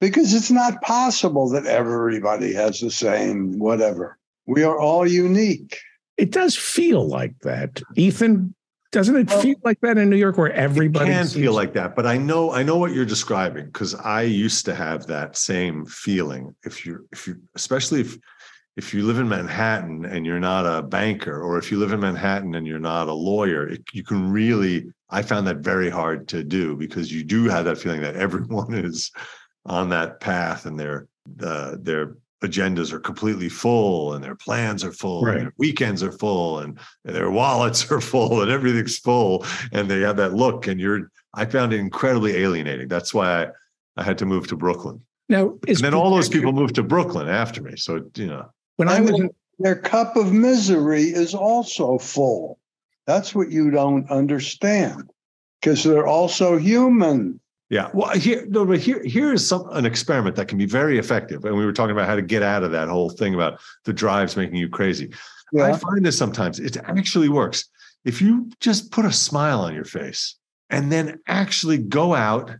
because 0.00 0.34
it's 0.34 0.50
not 0.50 0.82
possible 0.82 1.48
that 1.50 1.66
everybody 1.66 2.52
has 2.52 2.80
the 2.80 2.90
same 2.90 3.58
whatever. 3.58 4.18
We 4.46 4.62
are 4.64 4.78
all 4.78 5.06
unique. 5.06 5.78
It 6.16 6.30
does 6.30 6.56
feel 6.56 7.06
like 7.06 7.38
that. 7.40 7.82
Ethan, 7.96 8.54
doesn't 8.92 9.16
it 9.16 9.28
well, 9.28 9.40
feel 9.40 9.56
like 9.64 9.80
that 9.80 9.98
in 9.98 10.08
New 10.10 10.16
York 10.16 10.38
where 10.38 10.52
everybody 10.52 11.10
can 11.10 11.26
feel 11.26 11.54
like 11.54 11.72
that? 11.72 11.96
But 11.96 12.06
I 12.06 12.18
know 12.18 12.52
I 12.52 12.62
know 12.62 12.76
what 12.76 12.92
you're 12.92 13.04
describing 13.04 13.66
because 13.66 13.94
I 13.94 14.22
used 14.22 14.64
to 14.66 14.74
have 14.74 15.06
that 15.06 15.36
same 15.36 15.86
feeling. 15.86 16.54
If 16.64 16.86
you 16.86 17.08
if 17.10 17.26
you 17.26 17.40
especially 17.54 18.02
if 18.02 18.18
if 18.76 18.94
you 18.94 19.04
live 19.04 19.18
in 19.18 19.28
Manhattan 19.28 20.04
and 20.04 20.24
you're 20.24 20.40
not 20.40 20.66
a 20.66 20.82
banker, 20.82 21.42
or 21.42 21.58
if 21.58 21.70
you 21.70 21.78
live 21.78 21.92
in 21.92 22.00
Manhattan 22.00 22.54
and 22.54 22.66
you're 22.66 22.78
not 22.78 23.08
a 23.08 23.12
lawyer, 23.12 23.68
it, 23.68 23.82
you 23.92 24.02
can 24.02 24.30
really, 24.30 24.86
I 25.10 25.20
found 25.22 25.46
that 25.46 25.58
very 25.58 25.90
hard 25.90 26.26
to 26.28 26.42
do 26.42 26.74
because 26.74 27.12
you 27.12 27.22
do 27.22 27.48
have 27.48 27.66
that 27.66 27.76
feeling 27.76 28.00
that 28.00 28.16
everyone 28.16 28.72
is 28.84 29.10
on 29.66 29.90
that 29.90 30.20
path 30.20 30.64
and 30.64 30.78
they're 30.78 31.06
uh, 31.42 31.76
their 31.78 32.16
agendas 32.42 32.92
are 32.92 33.00
completely 33.00 33.48
full 33.48 34.12
and 34.14 34.22
their 34.22 34.34
plans 34.34 34.84
are 34.84 34.92
full 34.92 35.22
right. 35.22 35.36
and 35.36 35.46
their 35.46 35.52
weekends 35.58 36.02
are 36.02 36.12
full 36.12 36.58
and 36.58 36.78
their 37.04 37.30
wallets 37.30 37.90
are 37.90 38.00
full 38.00 38.42
and 38.42 38.50
everything's 38.50 38.98
full 38.98 39.44
and 39.72 39.90
they 39.90 40.00
have 40.00 40.16
that 40.16 40.34
look 40.34 40.66
and 40.66 40.80
you're 40.80 41.10
I 41.34 41.46
found 41.46 41.72
it 41.72 41.80
incredibly 41.80 42.36
alienating. 42.36 42.88
That's 42.88 43.14
why 43.14 43.44
I, 43.44 43.46
I 43.96 44.02
had 44.02 44.18
to 44.18 44.26
move 44.26 44.46
to 44.48 44.56
Brooklyn. 44.56 45.00
Now, 45.28 45.58
and 45.66 45.78
then 45.78 45.94
all 45.94 46.10
those 46.10 46.28
people 46.28 46.52
moved 46.52 46.74
to 46.74 46.82
Brooklyn 46.82 47.28
after 47.28 47.62
me. 47.62 47.76
So, 47.76 48.02
you 48.16 48.26
know, 48.26 48.50
when 48.76 48.88
I, 48.88 49.00
was 49.00 49.18
their 49.58 49.76
cup 49.76 50.16
of 50.16 50.32
misery 50.32 51.04
is 51.04 51.34
also 51.34 51.98
full. 51.98 52.58
That's 53.06 53.34
what 53.34 53.50
you 53.50 53.70
don't 53.70 54.10
understand 54.10 55.10
because 55.60 55.84
they're 55.84 56.06
also 56.06 56.58
human. 56.58 57.40
Yeah. 57.72 57.88
Well, 57.94 58.10
here, 58.10 58.44
no, 58.50 58.66
but 58.66 58.80
here, 58.80 59.02
here 59.02 59.32
is 59.32 59.48
some 59.48 59.66
an 59.70 59.86
experiment 59.86 60.36
that 60.36 60.46
can 60.46 60.58
be 60.58 60.66
very 60.66 60.98
effective. 60.98 61.46
And 61.46 61.56
we 61.56 61.64
were 61.64 61.72
talking 61.72 61.92
about 61.92 62.06
how 62.06 62.16
to 62.16 62.20
get 62.20 62.42
out 62.42 62.62
of 62.62 62.70
that 62.72 62.88
whole 62.88 63.08
thing 63.08 63.34
about 63.34 63.62
the 63.86 63.94
drives 63.94 64.36
making 64.36 64.56
you 64.56 64.68
crazy. 64.68 65.10
Yeah. 65.54 65.68
I 65.68 65.72
find 65.78 66.04
this 66.04 66.18
sometimes 66.18 66.60
it 66.60 66.76
actually 66.84 67.30
works. 67.30 67.70
If 68.04 68.20
you 68.20 68.50
just 68.60 68.90
put 68.90 69.06
a 69.06 69.12
smile 69.12 69.60
on 69.60 69.74
your 69.74 69.86
face 69.86 70.36
and 70.68 70.92
then 70.92 71.18
actually 71.26 71.78
go 71.78 72.14
out, 72.14 72.54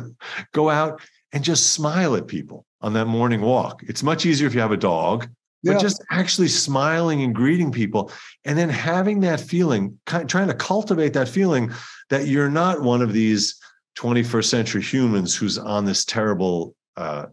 go 0.52 0.68
out 0.68 1.00
and 1.30 1.44
just 1.44 1.70
smile 1.70 2.16
at 2.16 2.26
people 2.26 2.66
on 2.80 2.92
that 2.94 3.06
morning 3.06 3.42
walk. 3.42 3.84
It's 3.84 4.02
much 4.02 4.26
easier 4.26 4.48
if 4.48 4.54
you 4.54 4.60
have 4.60 4.72
a 4.72 4.76
dog 4.76 5.28
but 5.62 5.80
just 5.80 6.04
actually 6.12 6.46
smiling 6.46 7.22
and 7.22 7.34
greeting 7.34 7.72
people 7.72 8.12
and 8.44 8.56
then 8.56 8.68
having 8.68 9.18
that 9.20 9.40
feeling 9.40 9.98
kind, 10.06 10.28
trying 10.28 10.46
to 10.46 10.54
cultivate 10.54 11.12
that 11.12 11.28
feeling 11.28 11.72
that 12.08 12.28
you're 12.28 12.48
not 12.48 12.82
one 12.82 13.02
of 13.02 13.12
these 13.12 13.60
21st 13.96 14.44
century 14.44 14.82
humans 14.82 15.34
who's 15.34 15.58
on 15.58 15.84
this 15.84 16.04
terrible 16.04 16.74
uh, 16.96 17.26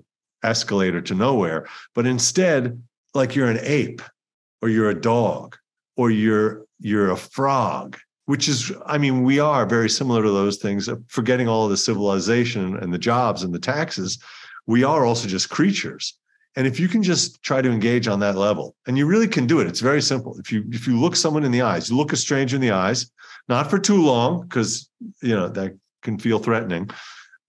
escalator 0.44 1.02
to 1.02 1.16
nowhere 1.16 1.68
but 1.96 2.06
instead 2.06 2.82
like 3.14 3.36
you're 3.36 3.50
an 3.50 3.60
ape 3.62 4.02
or 4.62 4.70
you're 4.70 4.90
a 4.90 5.02
dog 5.02 5.56
or 5.96 6.12
you're 6.12 6.66
you're 6.80 7.12
a 7.12 7.18
frog 7.18 7.98
which 8.26 8.50
is 8.50 8.72
i 8.86 8.98
mean 8.98 9.24
we 9.24 9.40
are 9.40 9.66
very 9.66 9.90
similar 9.90 10.22
to 10.22 10.32
those 10.32 10.58
things 10.58 10.90
forgetting 11.08 11.48
all 11.48 11.68
the 11.68 11.78
civilization 11.78 12.78
and 12.78 12.94
the 12.94 12.98
jobs 12.98 13.44
and 13.44 13.54
the 13.54 13.60
taxes 13.60 14.20
we 14.68 14.84
are 14.84 15.06
also 15.06 15.28
just 15.28 15.50
creatures 15.50 16.18
and 16.56 16.68
if 16.68 16.80
you 16.80 16.88
can 16.88 17.02
just 17.02 17.42
try 17.42 17.62
to 17.62 17.72
engage 17.72 18.08
on 18.08 18.20
that 18.20 18.36
level, 18.36 18.76
and 18.86 18.98
you 18.98 19.08
really 19.08 19.28
can 19.28 19.48
do 19.48 19.60
it, 19.60 19.68
it's 19.68 19.80
very 19.80 20.02
simple. 20.02 20.38
If 20.38 20.52
you 20.52 20.64
if 20.70 20.86
you 20.86 21.00
look 21.00 21.16
someone 21.16 21.44
in 21.44 21.52
the 21.52 21.64
eyes, 21.64 21.90
you 21.90 21.98
look 21.98 22.14
a 22.14 22.18
stranger 22.18 22.56
in 22.56 22.62
the 22.62 22.72
eyes, 22.72 23.12
not 23.50 23.70
for 23.70 23.80
too 23.80 24.04
long, 24.04 24.44
because 24.44 24.90
you 25.22 25.36
know 25.36 25.48
that 25.48 25.76
can 26.04 26.20
feel 26.20 26.40
threatening. 26.40 26.90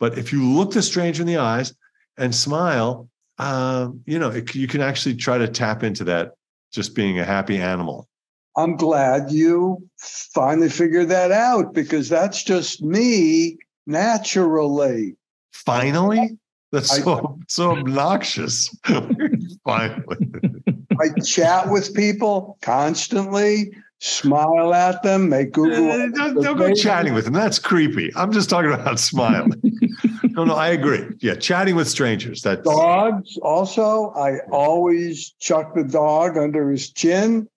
But 0.00 0.18
if 0.18 0.32
you 0.32 0.42
look 0.44 0.72
the 0.72 0.82
stranger 0.82 1.22
in 1.22 1.28
the 1.28 1.38
eyes 1.38 1.74
and 2.16 2.34
smile, 2.34 3.08
uh, 3.38 3.90
you 4.06 4.18
know 4.18 4.30
it, 4.30 4.54
you 4.54 4.66
can 4.66 4.80
actually 4.80 5.16
try 5.16 5.38
to 5.38 5.48
tap 5.48 5.82
into 5.82 6.04
that 6.04 6.32
just 6.72 6.94
being 6.94 7.18
a 7.18 7.24
happy 7.24 7.58
animal. 7.58 8.08
I'm 8.56 8.76
glad 8.76 9.32
you 9.32 9.88
finally 9.98 10.68
figured 10.68 11.08
that 11.08 11.32
out 11.32 11.74
because 11.74 12.08
that's 12.08 12.44
just 12.44 12.82
me 12.82 13.58
naturally. 13.86 15.16
Finally? 15.52 16.38
That's 16.70 16.92
I, 16.92 17.00
so 17.00 17.38
so 17.48 17.72
obnoxious. 17.72 18.76
Finally. 19.64 20.32
I 21.00 21.08
chat 21.20 21.70
with 21.70 21.94
people 21.94 22.58
constantly, 22.62 23.72
smile 24.04 24.74
at 24.74 25.02
them, 25.02 25.30
make 25.30 25.52
Google. 25.52 25.90
Uh, 25.90 26.08
don't, 26.08 26.42
don't 26.42 26.56
go 26.58 26.74
chatting 26.74 27.14
with 27.14 27.24
them. 27.24 27.32
That's 27.32 27.58
creepy. 27.58 28.12
I'm 28.14 28.32
just 28.32 28.50
talking 28.50 28.70
about 28.72 28.98
smiling. 28.98 29.60
no, 30.24 30.44
no, 30.44 30.54
I 30.54 30.68
agree. 30.68 31.06
Yeah, 31.20 31.34
chatting 31.34 31.74
with 31.74 31.88
strangers. 31.88 32.42
That 32.42 32.64
dogs. 32.64 33.38
Also, 33.38 34.10
I 34.10 34.40
always 34.52 35.34
chuck 35.40 35.74
the 35.74 35.84
dog 35.84 36.36
under 36.36 36.70
his 36.70 36.90
chin, 36.90 37.48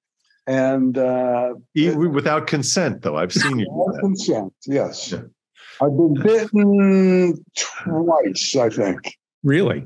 and 0.47 0.97
uh, 0.97 1.55
Even 1.75 2.13
without 2.13 2.47
consent. 2.47 3.01
Though 3.01 3.17
I've 3.17 3.33
seen 3.33 3.59
you. 3.59 3.67
Without 3.69 3.99
consent. 3.99 4.53
Yes. 4.65 5.11
Yeah. 5.11 5.23
I've 5.81 5.95
been 5.95 6.13
bitten 6.13 7.45
twice, 7.55 8.55
I 8.55 8.69
think. 8.69 9.17
Really? 9.43 9.85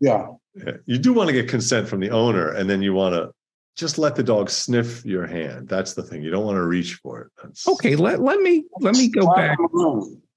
Yeah. 0.00 0.26
Yeah. 0.54 0.72
You 0.86 0.98
do 0.98 1.12
want 1.12 1.28
to 1.28 1.32
get 1.32 1.48
consent 1.48 1.88
from 1.88 2.00
the 2.00 2.10
owner, 2.10 2.48
and 2.48 2.68
then 2.68 2.82
you 2.82 2.92
want 2.92 3.14
to 3.14 3.30
just 3.76 3.98
let 3.98 4.16
the 4.16 4.22
dog 4.22 4.50
sniff 4.50 5.04
your 5.04 5.26
hand. 5.26 5.68
That's 5.68 5.94
the 5.94 6.02
thing. 6.02 6.22
You 6.22 6.30
don't 6.30 6.44
want 6.44 6.56
to 6.56 6.64
reach 6.64 6.94
for 6.94 7.22
it. 7.22 7.28
That's, 7.42 7.66
Okay, 7.66 7.96
let, 7.96 8.20
let 8.20 8.40
me 8.40 8.64
let 8.80 8.94
me 8.94 9.08
go 9.08 9.32
back. 9.34 9.58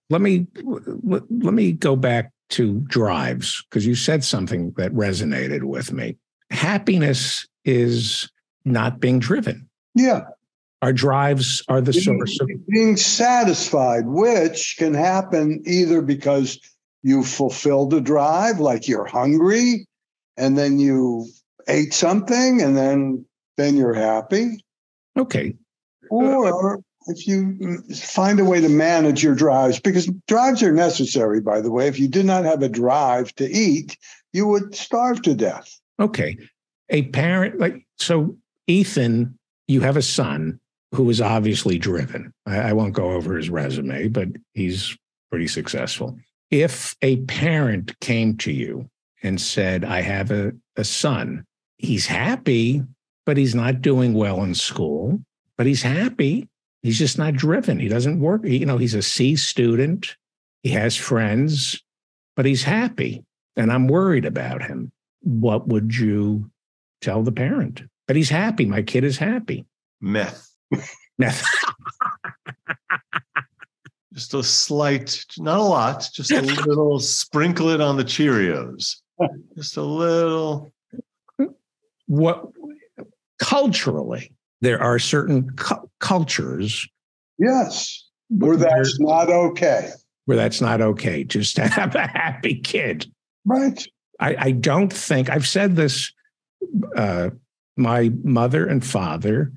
Let 0.09 0.21
me 0.21 0.47
let, 0.63 1.23
let 1.29 1.53
me 1.53 1.71
go 1.71 1.95
back 1.95 2.31
to 2.51 2.79
drives 2.81 3.63
because 3.69 3.85
you 3.85 3.95
said 3.95 4.23
something 4.23 4.71
that 4.77 4.91
resonated 4.93 5.63
with 5.63 5.91
me. 5.91 6.17
Happiness 6.51 7.47
is 7.65 8.29
not 8.65 8.99
being 8.99 9.19
driven. 9.19 9.67
Yeah. 9.95 10.25
Our 10.81 10.93
drives 10.93 11.63
are 11.69 11.81
the 11.81 11.93
source 11.93 12.39
of 12.41 12.49
being 12.67 12.97
satisfied, 12.97 14.05
which 14.05 14.75
can 14.77 14.93
happen 14.93 15.63
either 15.65 16.01
because 16.01 16.59
you 17.03 17.23
fulfilled 17.23 17.93
a 17.93 18.01
drive, 18.01 18.59
like 18.59 18.87
you're 18.87 19.05
hungry, 19.05 19.87
and 20.35 20.57
then 20.57 20.79
you 20.79 21.25
ate 21.67 21.93
something, 21.93 22.61
and 22.61 22.75
then 22.75 23.25
then 23.57 23.75
you're 23.77 23.93
happy, 23.93 24.63
okay. 25.17 25.55
or 26.09 26.81
if 27.07 27.27
you 27.27 27.81
find 27.93 28.39
a 28.39 28.45
way 28.45 28.61
to 28.61 28.69
manage 28.69 29.23
your 29.23 29.35
drives, 29.35 29.79
because 29.79 30.09
drives 30.27 30.63
are 30.63 30.71
necessary. 30.71 31.41
By 31.41 31.61
the 31.61 31.71
way, 31.71 31.87
if 31.87 31.99
you 31.99 32.07
did 32.07 32.25
not 32.25 32.45
have 32.45 32.61
a 32.61 32.69
drive 32.69 33.33
to 33.35 33.49
eat, 33.49 33.97
you 34.31 34.47
would 34.47 34.75
starve 34.75 35.21
to 35.23 35.35
death. 35.35 35.79
Okay. 35.99 36.37
A 36.89 37.03
parent 37.03 37.59
like 37.59 37.85
so 37.97 38.35
Ethan, 38.67 39.37
you 39.67 39.81
have 39.81 39.97
a 39.97 40.01
son 40.01 40.59
who 40.93 41.09
is 41.09 41.21
obviously 41.21 41.77
driven. 41.77 42.33
I, 42.45 42.57
I 42.57 42.73
won't 42.73 42.93
go 42.93 43.11
over 43.11 43.35
his 43.35 43.49
resume, 43.49 44.07
but 44.09 44.29
he's 44.53 44.95
pretty 45.29 45.47
successful. 45.47 46.17
If 46.51 46.95
a 47.01 47.17
parent 47.21 47.99
came 47.99 48.37
to 48.37 48.51
you 48.51 48.89
and 49.23 49.41
said, 49.41 49.83
I 49.83 50.01
have 50.01 50.29
a, 50.29 50.51
a 50.75 50.83
son, 50.83 51.45
he's 51.83 52.07
happy, 52.07 52.81
but 53.25 53.37
he's 53.37 53.53
not 53.53 53.81
doing 53.81 54.13
well 54.13 54.41
in 54.43 54.55
school, 54.55 55.19
but 55.57 55.65
he's 55.67 55.83
happy. 55.83 56.47
He's 56.81 56.97
just 56.97 57.17
not 57.17 57.35
driven. 57.35 57.79
He 57.79 57.87
doesn't 57.87 58.19
work. 58.19 58.43
You 58.45 58.65
know, 58.65 58.77
he's 58.77 58.95
a 58.95 59.01
C 59.01 59.35
student. 59.35 60.15
He 60.63 60.71
has 60.71 60.95
friends, 60.95 61.81
but 62.35 62.45
he's 62.45 62.63
happy. 62.63 63.23
And 63.55 63.71
I'm 63.71 63.87
worried 63.87 64.25
about 64.25 64.63
him. 64.63 64.91
What 65.21 65.67
would 65.67 65.95
you 65.95 66.49
tell 67.01 67.21
the 67.21 67.31
parent? 67.31 67.83
But 68.07 68.15
he's 68.15 68.29
happy. 68.29 68.65
My 68.65 68.81
kid 68.81 69.03
is 69.03 69.17
happy. 69.17 69.65
meth. 70.01 70.49
Now, 71.19 71.31
Just 74.13 74.33
a 74.35 74.43
slight, 74.43 75.25
not 75.39 75.57
a 75.57 75.63
lot, 75.63 76.07
just 76.13 76.29
a 76.31 76.41
little 76.67 76.99
sprinkle 76.99 77.69
it 77.69 77.81
on 77.81 77.97
the 77.97 78.03
Cheerios. 78.03 78.97
Just 79.55 79.77
a 79.77 79.81
little. 79.81 80.72
What 82.07 82.45
culturally, 83.39 84.31
there 84.61 84.81
are 84.81 84.99
certain 84.99 85.49
cu- 85.55 85.89
cultures 85.99 86.87
Yes, 87.39 88.07
or 88.41 88.55
that's 88.55 88.99
not 88.99 89.29
okay. 89.29 89.89
where 90.25 90.37
that's 90.37 90.61
not 90.61 90.81
okay 90.81 91.23
just 91.23 91.55
to 91.55 91.67
have 91.67 91.95
a 91.95 92.07
happy 92.07 92.55
kid. 92.55 93.07
Right. 93.45 93.85
I, 94.19 94.35
I 94.37 94.51
don't 94.51 94.93
think 94.93 95.29
I've 95.29 95.47
said 95.47 95.75
this. 95.75 96.11
Uh, 96.95 97.31
my 97.75 98.11
mother 98.23 98.65
and 98.65 98.85
father 98.85 99.51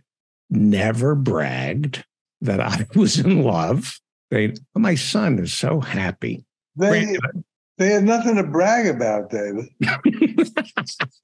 never 0.50 1.14
bragged 1.14 2.04
that 2.40 2.60
I 2.60 2.86
was 2.98 3.18
in 3.18 3.42
love. 3.42 4.00
They, 4.30 4.54
my 4.74 4.94
son 4.94 5.38
is 5.38 5.52
so 5.52 5.80
happy. 5.80 6.44
They 6.76 7.04
Granted, 7.04 7.44
they 7.78 7.90
had 7.90 8.04
nothing 8.04 8.36
to 8.36 8.42
brag 8.42 8.86
about, 8.86 9.30
David. 9.30 9.66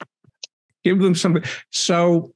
Give 0.84 0.98
them 0.98 1.14
something. 1.14 1.44
So 1.70 2.32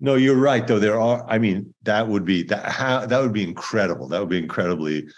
No, 0.00 0.16
you're 0.16 0.36
right. 0.36 0.66
Though 0.66 0.78
there 0.78 1.00
are. 1.00 1.24
I 1.28 1.38
mean, 1.38 1.74
that 1.82 2.06
would 2.06 2.24
be 2.24 2.42
that. 2.44 2.66
How 2.70 3.06
that 3.06 3.20
would 3.20 3.32
be 3.32 3.42
incredible. 3.42 4.08
That 4.08 4.20
would 4.20 4.28
be 4.28 4.38
incredibly 4.38 5.08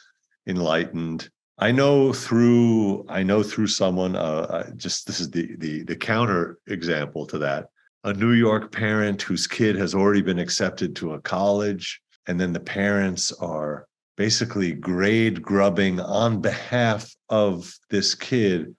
enlightened. 0.46 1.28
I 1.58 1.72
know 1.72 2.12
through. 2.12 3.04
I 3.08 3.22
know 3.22 3.42
through 3.42 3.66
someone. 3.68 4.14
Uh, 4.14 4.46
uh, 4.50 4.70
just 4.76 5.06
this 5.06 5.20
is 5.20 5.30
the 5.30 5.56
the 5.56 5.82
the 5.84 5.96
counter 5.96 6.58
example 6.68 7.26
to 7.26 7.38
that. 7.38 7.68
A 8.04 8.12
New 8.12 8.32
York 8.32 8.70
parent 8.70 9.20
whose 9.20 9.46
kid 9.46 9.74
has 9.76 9.94
already 9.94 10.22
been 10.22 10.38
accepted 10.38 10.94
to 10.96 11.14
a 11.14 11.20
college, 11.20 12.00
and 12.28 12.38
then 12.40 12.52
the 12.52 12.60
parents 12.60 13.32
are 13.32 13.88
basically 14.16 14.72
grade 14.72 15.42
grubbing 15.42 16.00
on 16.00 16.40
behalf 16.40 17.12
of 17.28 17.72
this 17.90 18.14
kid 18.14 18.74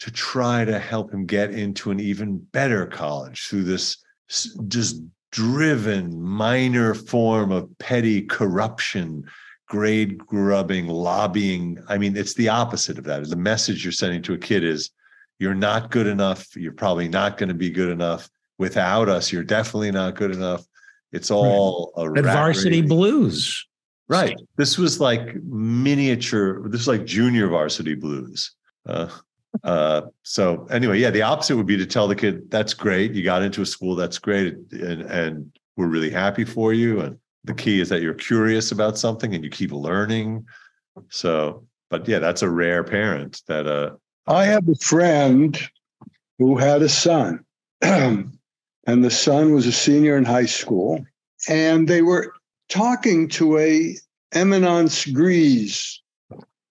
to 0.00 0.10
try 0.10 0.64
to 0.64 0.78
help 0.78 1.12
him 1.12 1.26
get 1.26 1.50
into 1.50 1.90
an 1.90 2.00
even 2.00 2.38
better 2.38 2.86
college 2.86 3.46
through 3.46 3.64
this 3.64 4.02
just 4.68 5.02
driven 5.30 6.20
minor 6.22 6.94
form 6.94 7.52
of 7.52 7.68
petty 7.78 8.22
corruption 8.22 9.24
grade 9.68 10.18
grubbing 10.18 10.86
lobbying 10.86 11.78
i 11.88 11.98
mean 11.98 12.16
it's 12.16 12.34
the 12.34 12.48
opposite 12.48 12.98
of 12.98 13.04
that 13.04 13.28
the 13.28 13.36
message 13.36 13.84
you're 13.84 13.92
sending 13.92 14.22
to 14.22 14.32
a 14.32 14.38
kid 14.38 14.64
is 14.64 14.90
you're 15.38 15.54
not 15.54 15.90
good 15.90 16.06
enough 16.06 16.56
you're 16.56 16.72
probably 16.72 17.08
not 17.08 17.36
going 17.36 17.48
to 17.48 17.54
be 17.54 17.70
good 17.70 17.90
enough 17.90 18.30
without 18.56 19.08
us 19.08 19.30
you're 19.30 19.44
definitely 19.44 19.90
not 19.90 20.14
good 20.14 20.30
enough 20.30 20.64
it's 21.12 21.30
all 21.30 21.92
a 21.96 22.18
at 22.18 22.24
varsity 22.24 22.80
race. 22.82 22.88
blues. 22.88 23.66
Right. 24.08 24.38
This 24.56 24.78
was 24.78 25.00
like 25.00 25.36
miniature. 25.42 26.68
This 26.68 26.86
was 26.86 26.88
like 26.88 27.04
junior 27.04 27.48
varsity 27.48 27.94
blues. 27.94 28.52
Uh, 28.86 29.08
uh, 29.64 30.02
so 30.22 30.66
anyway, 30.70 30.98
yeah, 30.98 31.10
the 31.10 31.22
opposite 31.22 31.56
would 31.56 31.66
be 31.66 31.76
to 31.76 31.86
tell 31.86 32.08
the 32.08 32.16
kid, 32.16 32.50
"That's 32.50 32.74
great. 32.74 33.12
You 33.12 33.22
got 33.22 33.42
into 33.42 33.62
a 33.62 33.66
school. 33.66 33.94
That's 33.94 34.18
great, 34.18 34.56
and 34.72 35.02
and 35.02 35.52
we're 35.76 35.88
really 35.88 36.10
happy 36.10 36.44
for 36.44 36.72
you. 36.72 37.00
And 37.00 37.18
the 37.44 37.54
key 37.54 37.80
is 37.80 37.88
that 37.88 38.02
you're 38.02 38.14
curious 38.14 38.72
about 38.72 38.98
something 38.98 39.34
and 39.34 39.44
you 39.44 39.50
keep 39.50 39.72
learning." 39.72 40.46
So, 41.10 41.64
but 41.90 42.06
yeah, 42.08 42.18
that's 42.18 42.42
a 42.42 42.50
rare 42.50 42.84
parent 42.84 43.42
that 43.46 43.66
uh, 43.66 43.90
I 44.26 44.44
have 44.44 44.68
a 44.68 44.74
friend 44.74 45.58
who 46.38 46.56
had 46.56 46.82
a 46.82 46.88
son, 46.88 47.44
and 47.82 48.30
the 48.86 49.10
son 49.10 49.54
was 49.54 49.66
a 49.66 49.72
senior 49.72 50.16
in 50.16 50.24
high 50.24 50.46
school, 50.46 51.04
and 51.48 51.88
they 51.88 52.02
were 52.02 52.32
talking 52.68 53.28
to 53.28 53.58
a 53.58 53.96
eminence 54.32 55.06
grise 55.06 56.00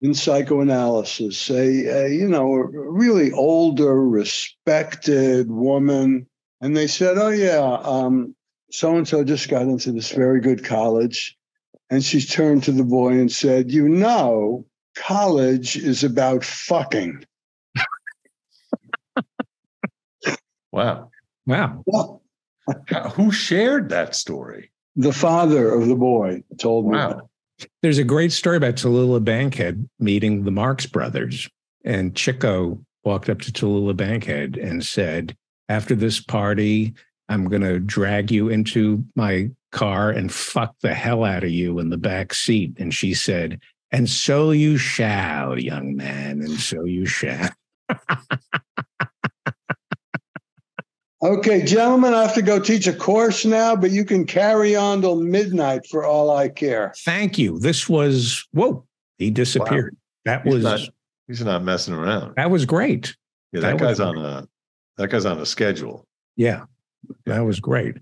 in 0.01 0.13
psychoanalysis, 0.13 1.49
a, 1.49 2.05
a 2.05 2.09
you 2.09 2.27
know 2.27 2.53
a 2.53 2.67
really 2.67 3.31
older, 3.31 4.07
respected 4.07 5.49
woman, 5.49 6.27
and 6.61 6.75
they 6.75 6.87
said, 6.87 7.17
"Oh 7.17 7.29
yeah, 7.29 7.79
um, 7.83 8.35
so 8.71 8.95
and 8.95 9.07
so 9.07 9.23
just 9.23 9.49
got 9.49 9.63
into 9.63 9.91
this 9.91 10.11
very 10.11 10.39
good 10.41 10.63
college," 10.63 11.37
and 11.89 12.03
she 12.03 12.21
turned 12.21 12.63
to 12.63 12.71
the 12.71 12.83
boy 12.83 13.13
and 13.13 13.31
said, 13.31 13.71
"You 13.71 13.89
know." 13.89 14.65
College 14.99 15.77
is 15.77 16.03
about 16.03 16.43
fucking. 16.43 17.23
wow, 20.71 21.11
Wow. 21.47 21.83
Well, 21.85 22.21
How, 22.87 23.09
who 23.09 23.31
shared 23.31 23.89
that 23.89 24.15
story? 24.15 24.71
the 24.97 25.13
father 25.13 25.71
of 25.71 25.87
the 25.87 25.95
boy 25.95 26.43
told 26.57 26.85
me. 26.87 26.97
Wow, 26.97 27.29
There's 27.81 27.97
a 27.97 28.03
great 28.03 28.31
story 28.31 28.57
about 28.57 28.75
Tallulah 28.75 29.23
Bankhead 29.23 29.87
meeting 29.99 30.43
the 30.43 30.51
Marx 30.51 30.85
brothers. 30.85 31.49
And 31.83 32.15
Chico 32.15 32.79
walked 33.03 33.29
up 33.29 33.41
to 33.41 33.51
Tallulah 33.51 33.95
Bankhead 33.95 34.57
and 34.57 34.85
said, 34.85 35.35
After 35.69 35.95
this 35.95 36.19
party, 36.19 36.93
I'm 37.29 37.45
going 37.45 37.61
to 37.61 37.79
drag 37.79 38.31
you 38.31 38.49
into 38.49 39.03
my 39.15 39.49
car 39.71 40.09
and 40.09 40.31
fuck 40.31 40.75
the 40.81 40.93
hell 40.93 41.23
out 41.23 41.43
of 41.43 41.49
you 41.49 41.79
in 41.79 41.89
the 41.89 41.97
back 41.97 42.33
seat. 42.33 42.73
And 42.77 42.93
she 42.93 43.13
said, 43.13 43.59
And 43.91 44.09
so 44.09 44.51
you 44.51 44.77
shall, 44.77 45.59
young 45.59 45.95
man, 45.95 46.41
and 46.41 46.59
so 46.59 46.83
you 46.83 47.05
shall. 47.05 47.49
Okay, 51.27 51.61
gentlemen, 51.65 52.13
I 52.13 52.21
have 52.21 52.33
to 52.35 52.41
go 52.41 52.57
teach 52.57 52.87
a 52.87 52.93
course 52.93 53.43
now, 53.43 53.75
but 53.75 53.91
you 53.91 54.05
can 54.05 54.25
carry 54.25 54.75
on 54.77 55.01
till 55.01 55.17
midnight 55.17 55.85
for 55.85 56.05
all 56.05 56.31
I 56.31 56.47
care. 56.47 56.93
Thank 57.03 57.37
you. 57.37 57.59
This 57.59 57.89
was, 57.89 58.47
whoa, 58.53 58.85
he 59.17 59.29
disappeared. 59.29 59.97
That 60.23 60.43
He's 60.43 60.53
was, 60.53 60.63
not- 60.63 60.79
he's 61.27 61.43
not 61.43 61.63
messing 61.63 61.93
around. 61.95 62.35
that 62.37 62.49
was 62.49 62.65
great. 62.65 63.13
Yeah, 63.51 63.59
that, 63.61 63.77
that 63.77 63.79
guy's 63.79 63.99
on 63.99 64.17
a 64.17 64.47
that 64.97 65.09
guy's 65.09 65.25
on 65.25 65.39
a 65.39 65.45
schedule. 65.45 66.05
Yeah, 66.37 66.63
that 67.25 67.39
was 67.41 67.59
great. 67.59 67.95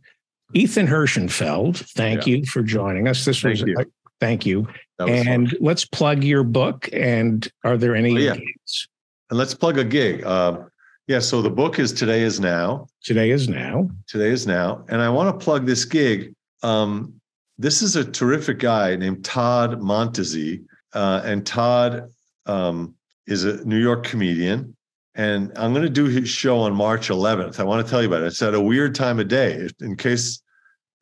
Ethan 0.53 0.85
Herschenfeld, 0.87 1.77
thank 1.95 2.27
you 2.27 2.45
for 2.45 2.61
joining 2.63 3.07
us. 3.07 3.25
This 3.25 3.41
Thank 3.41 3.53
was 3.53 3.61
you. 3.61 3.75
thank 4.19 4.45
you. 4.45 4.67
That 4.99 5.09
was 5.09 5.23
fun. 5.23 5.27
And 5.27 5.57
let's 5.59 5.83
plug 5.85 6.23
your 6.23 6.43
book. 6.43 6.87
And 6.93 7.47
are 7.63 7.75
there 7.77 7.95
any 7.95 8.13
Oh, 8.13 8.17
yeah. 8.19 8.35
gigs? 8.35 8.87
And 9.31 9.39
let's 9.39 9.53
plug 9.55 9.77
a 9.79 9.83
gig. 9.83 10.23
Um, 10.25 10.69
yeah, 11.07 11.19
so 11.19 11.41
the 11.41 11.49
book 11.49 11.79
is 11.79 11.93
Today 11.93 12.21
is 12.21 12.39
Now. 12.39 12.87
Today 13.03 13.29
is 13.29 13.47
now. 13.47 13.89
Today 14.07 14.29
is 14.29 14.47
Now. 14.47 14.83
And 14.89 15.01
I 15.01 15.09
want 15.09 15.39
to 15.39 15.43
plug 15.43 15.65
this 15.65 15.85
gig. 15.85 16.33
Um, 16.63 17.13
this 17.57 17.81
is 17.81 17.95
a 17.95 18.03
terrific 18.03 18.59
guy 18.59 18.95
named 18.95 19.23
Todd 19.23 19.79
Montezzi. 19.79 20.63
uh, 20.93 21.21
and 21.23 21.45
Todd 21.45 22.09
um, 22.45 22.95
is 23.27 23.43
a 23.43 23.63
New 23.65 23.79
York 23.79 24.03
comedian. 24.03 24.75
And 25.13 25.51
I'm 25.55 25.71
going 25.71 25.83
to 25.83 25.89
do 25.89 26.05
his 26.05 26.27
show 26.27 26.59
on 26.59 26.75
March 26.75 27.09
11th. 27.09 27.59
I 27.59 27.63
want 27.63 27.85
to 27.85 27.89
tell 27.89 28.01
you 28.01 28.07
about 28.07 28.23
it. 28.23 28.27
It's 28.27 28.41
at 28.41 28.53
a 28.53 28.61
weird 28.61 28.95
time 28.95 29.19
of 29.19 29.27
day, 29.27 29.69
in 29.79 29.95
case 29.95 30.41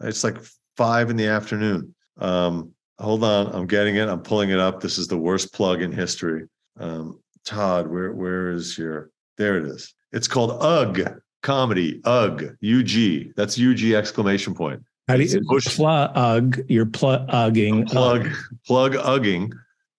it's 0.02 0.24
like 0.24 0.38
five 0.78 1.10
in 1.10 1.16
the 1.16 1.28
afternoon. 1.28 1.96
Um, 2.20 2.74
hold 3.00 3.24
on, 3.24 3.48
I'm 3.56 3.66
getting 3.66 3.96
it. 3.96 4.08
I'm 4.08 4.22
pulling 4.22 4.52
it 4.52 4.60
up. 4.60 4.82
This 4.82 4.98
is 4.98 5.08
the 5.08 5.18
worst 5.18 5.52
plug 5.54 5.82
in 5.82 5.92
history. 5.92 6.44
Um, 6.80 7.22
Todd, 7.44 7.88
where 7.88 8.14
where 8.14 8.52
is 8.52 8.78
your? 8.78 9.10
There 9.38 9.58
it 9.58 9.66
is. 9.66 9.94
It's 10.12 10.28
called 10.28 10.62
UG 10.62 11.22
comedy. 11.42 12.02
UG 12.06 12.56
UG. 12.64 13.34
That's 13.36 13.60
UG 13.60 13.92
exclamation 13.92 14.54
point. 14.54 14.82
How 15.08 15.18
do 15.18 15.24
you 15.24 15.42
plug? 15.62 16.12
UG? 16.16 16.64
You're 16.70 16.86
plugging. 16.86 17.86
Plug 17.86 18.30
plug 18.66 18.94
ugging. 18.94 19.52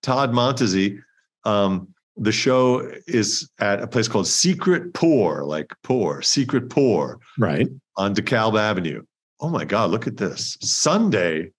Todd 0.02 0.32
Montezzi. 0.32 1.00
Um, 1.44 1.88
the 2.16 2.32
show 2.32 2.90
is 3.06 3.50
at 3.58 3.82
a 3.82 3.86
place 3.86 4.08
called 4.08 4.26
Secret 4.26 4.94
Pour, 4.94 5.44
like 5.44 5.74
pour, 5.82 6.22
Secret 6.22 6.70
Pour, 6.70 7.18
right 7.38 7.68
on 7.96 8.14
DeKalb 8.14 8.58
Avenue. 8.58 9.02
Oh 9.40 9.48
my 9.48 9.64
God, 9.64 9.90
look 9.90 10.06
at 10.06 10.16
this. 10.16 10.56
Sunday, 10.60 11.50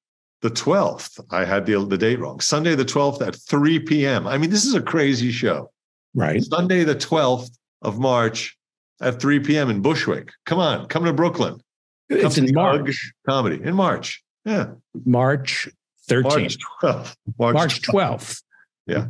the 0.41 0.49
12th. 0.49 1.19
I 1.29 1.43
had 1.43 1.65
the, 1.65 1.83
the 1.85 1.97
date 1.97 2.19
wrong. 2.19 2.39
Sunday, 2.39 2.73
the 2.73 2.85
12th 2.85 3.25
at 3.25 3.35
3 3.35 3.79
p.m. 3.79 4.27
I 4.27 4.37
mean, 4.37 4.49
this 4.49 4.65
is 4.65 4.73
a 4.73 4.81
crazy 4.81 5.31
show. 5.31 5.71
Right. 6.13 6.41
Sunday, 6.41 6.83
the 6.83 6.95
12th 6.95 7.49
of 7.85 7.99
March 7.99 8.57
at 8.99 9.21
3 9.21 9.39
p.m. 9.41 9.69
in 9.69 9.81
Bushwick. 9.81 10.31
Come 10.45 10.59
on, 10.59 10.87
come 10.87 11.05
to 11.05 11.13
Brooklyn. 11.13 11.61
It's 12.09 12.37
in 12.37 12.53
March. 12.53 13.13
Comedy 13.27 13.63
in 13.63 13.75
March. 13.75 14.23
Yeah. 14.43 14.71
March 15.05 15.67
13th. 16.09 16.23
March 16.23 16.57
12th. 16.81 17.15
March, 17.39 17.53
March 17.53 17.81
12th. 17.81 18.43
Yeah. 18.85 19.07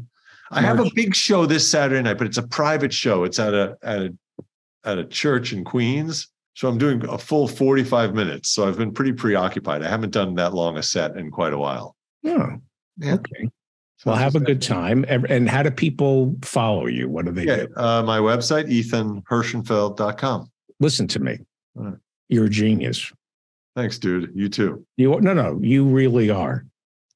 I 0.51 0.61
have 0.61 0.79
a 0.79 0.89
big 0.93 1.15
show 1.15 1.45
this 1.45 1.69
Saturday 1.69 2.01
night, 2.01 2.17
but 2.17 2.27
it's 2.27 2.38
a 2.38 2.47
private 2.47 2.93
show. 2.93 3.23
It's 3.23 3.39
at 3.39 3.53
a 3.53 3.75
at 3.81 4.01
a 4.03 4.13
at 4.85 4.97
a 4.99 5.05
church 5.05 5.51
in 5.51 5.63
Queens. 5.63 6.29
So 6.53 6.69
I'm 6.69 6.77
doing 6.77 7.03
a 7.09 7.17
full 7.17 7.49
45 7.49 8.13
minutes. 8.13 8.49
So 8.49 8.65
I've 8.65 8.77
been 8.77 8.93
pretty 8.93 9.11
preoccupied. 9.11 9.83
I 9.83 9.89
haven't 9.89 10.11
done 10.11 10.35
that 10.35 10.53
long 10.53 10.77
a 10.77 10.83
set 10.83 11.17
in 11.17 11.29
quite 11.29 11.51
a 11.51 11.57
while. 11.57 11.95
Oh, 12.25 12.51
yeah. 12.97 13.15
okay. 13.15 13.49
So 13.97 14.12
well, 14.12 14.19
have 14.19 14.36
a 14.36 14.41
good 14.41 14.62
time. 14.62 15.05
And 15.08 15.49
how 15.49 15.63
do 15.63 15.71
people 15.71 16.36
follow 16.41 16.86
you? 16.86 17.08
What 17.08 17.25
do 17.25 17.31
they 17.31 17.45
yeah, 17.45 17.65
do? 17.65 17.67
Uh, 17.77 18.03
my 18.03 18.19
website, 18.19 18.69
ethanherschenfeld.com. 18.69 20.51
Listen 20.79 21.08
to 21.08 21.19
me. 21.19 21.39
Right. 21.75 21.95
You're 22.27 22.45
a 22.45 22.49
genius. 22.49 23.12
Thanks, 23.75 23.97
dude. 23.97 24.31
You 24.36 24.49
too. 24.49 24.86
You 24.97 25.19
no, 25.21 25.34
no, 25.34 25.60
you 25.62 25.86
really 25.86 26.29
are. 26.29 26.65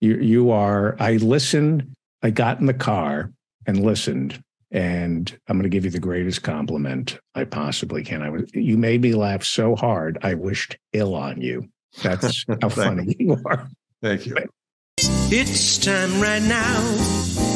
You 0.01 0.17
you 0.17 0.51
are. 0.51 0.95
I 0.99 1.17
listened 1.17 1.95
I 2.21 2.29
got 2.29 2.59
in 2.59 2.65
the 2.65 2.73
car 2.73 3.31
and 3.65 3.83
listened, 3.83 4.43
and 4.71 5.37
I'm 5.47 5.57
going 5.57 5.63
to 5.63 5.69
give 5.69 5.85
you 5.85 5.91
the 5.91 5.99
greatest 5.99 6.43
compliment 6.43 7.17
I 7.35 7.45
possibly 7.45 8.03
can. 8.03 8.21
I 8.21 8.29
was 8.29 8.49
you 8.53 8.77
made 8.77 9.01
me 9.01 9.13
laugh 9.13 9.43
so 9.43 9.75
hard 9.75 10.17
I 10.21 10.33
wished 10.33 10.77
ill 10.93 11.15
on 11.15 11.41
you. 11.41 11.69
That's 12.03 12.45
how 12.61 12.69
funny 12.69 13.15
you 13.19 13.37
are. 13.45 13.69
Thank 14.01 14.25
you. 14.25 14.35
It's 15.01 15.77
time 15.77 16.19
right 16.19 16.41
now 16.41 16.81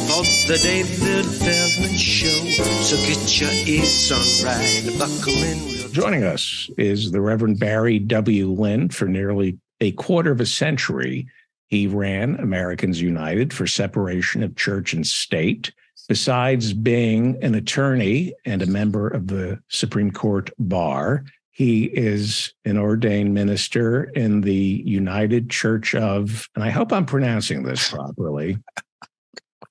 for 0.08 0.24
the 0.48 0.58
David 0.64 1.26
Feldman 1.26 1.98
Show. 1.98 2.30
So 2.30 2.96
get 3.06 3.42
your 3.42 3.50
ears 3.68 4.12
on 4.14 4.46
right, 4.48 4.98
buckle 4.98 5.34
in. 5.34 5.92
Joining 5.92 6.24
us 6.24 6.70
is 6.78 7.12
the 7.12 7.20
Reverend 7.20 7.60
Barry 7.60 8.00
W. 8.00 8.50
Lynn 8.50 8.88
for 8.88 9.10
nearly 9.10 9.58
a 9.82 9.92
quarter 9.92 10.32
of 10.32 10.40
a 10.40 10.46
century. 10.46 11.28
He 11.68 11.86
ran 11.86 12.36
Americans 12.40 13.02
United 13.02 13.52
for 13.52 13.68
separation 13.68 14.42
of 14.42 14.56
church 14.56 14.94
and 14.94 15.06
state. 15.06 15.74
Besides 16.08 16.72
being 16.72 17.38
an 17.44 17.56
attorney 17.56 18.34
and 18.46 18.62
a 18.62 18.68
member 18.68 19.10
of 19.10 19.28
the 19.28 19.60
Supreme 19.68 20.12
Court 20.12 20.50
bar, 20.60 21.26
he 21.54 21.86
is 21.86 22.52
an 22.66 22.80
ordained 22.80 23.36
minister 23.36 24.06
in 24.06 24.42
the 24.42 24.84
United 24.86 25.52
Church 25.52 25.94
of, 25.94 26.50
and 26.56 26.64
I 26.64 26.72
hope 26.72 26.92
I'm 26.92 27.06
pronouncing 27.06 27.62
this 27.62 27.90
properly, 27.92 28.58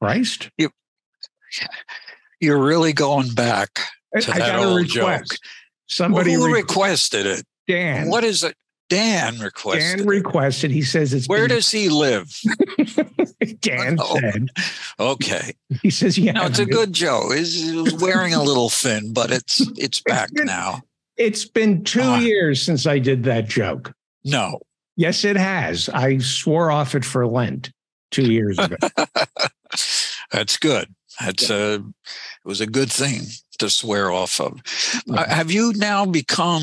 Christ. 0.01 0.49
You, 0.57 0.71
you're 2.41 2.63
really 2.63 2.93
going 2.93 3.35
back 3.35 3.75
to 4.19 4.33
I 4.33 4.39
that 4.39 4.39
got 4.39 4.59
old 4.61 4.79
a 4.79 4.83
request. 4.83 5.33
Joke. 5.33 5.39
Somebody 5.89 6.37
well, 6.37 6.47
who 6.47 6.55
requested 6.55 7.27
it. 7.27 7.45
Dan. 7.67 8.09
What 8.09 8.23
is 8.23 8.45
it? 8.45 8.55
Dan 8.89 9.41
requested. 9.41 9.99
Dan 9.99 10.07
requested. 10.07 10.71
He 10.71 10.83
says 10.83 11.13
it's. 11.13 11.27
Where 11.27 11.49
been... 11.49 11.57
does 11.57 11.71
he 11.71 11.89
live? 11.89 12.31
Dan 13.61 13.97
oh, 13.99 14.19
said. 14.21 14.49
Okay. 15.01 15.55
He 15.81 15.91
says, 15.91 16.19
"Yeah." 16.19 16.33
No, 16.33 16.47
it's 16.47 16.59
a 16.59 16.67
good 16.67 16.93
joke. 16.93 17.33
He's 17.35 17.95
wearing 17.95 18.35
a 18.35 18.43
little 18.43 18.69
thin, 18.69 19.13
but 19.13 19.31
it's 19.31 19.67
it's 19.79 20.01
back 20.07 20.29
now. 20.35 20.83
It's 21.17 21.45
been 21.45 21.85
two 21.85 22.03
uh, 22.03 22.19
years 22.19 22.63
since 22.63 22.87
I 22.87 22.99
did 22.99 23.25
that 23.25 23.47
joke. 23.47 23.93
No. 24.25 24.61
Yes, 24.97 25.25
it 25.25 25.37
has. 25.37 25.89
I 25.89 26.19
swore 26.19 26.71
off 26.71 26.95
it 26.95 27.05
for 27.05 27.27
Lent 27.27 27.71
two 28.11 28.31
years 28.31 28.59
ago. 28.59 28.77
That's 30.33 30.57
good. 30.57 30.95
That's 31.21 31.51
a. 31.51 31.75
It 31.75 32.49
was 32.49 32.61
a 32.61 32.67
good 32.67 32.91
thing 32.91 33.23
to 33.59 33.71
swear 33.71 34.11
off 34.11 34.41
of. 34.41 34.61
Uh, 35.09 35.29
have 35.29 35.51
you 35.51 35.73
now 35.77 36.05
become 36.07 36.63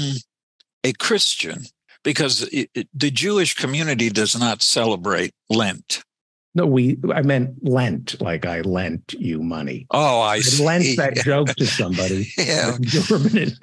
a 0.84 0.94
Christian? 0.94 1.66
because 2.04 2.44
it, 2.44 2.70
it, 2.74 2.88
the 2.94 3.12
Jewish 3.12 3.56
community 3.56 4.10
does 4.10 4.38
not 4.38 4.62
celebrate 4.62 5.34
Lent. 5.50 6.04
No, 6.56 6.66
we. 6.66 6.98
I 7.14 7.22
meant 7.22 7.64
lent, 7.64 8.20
like 8.22 8.46
I 8.46 8.62
lent 8.62 9.14
you 9.14 9.44
money. 9.44 9.86
Oh, 9.92 10.20
I, 10.20 10.38
I 10.38 10.64
lent 10.64 10.98
that 10.98 11.16
joke 11.24 11.50
to 11.50 11.66
somebody. 11.68 12.32
yeah, 12.38 12.76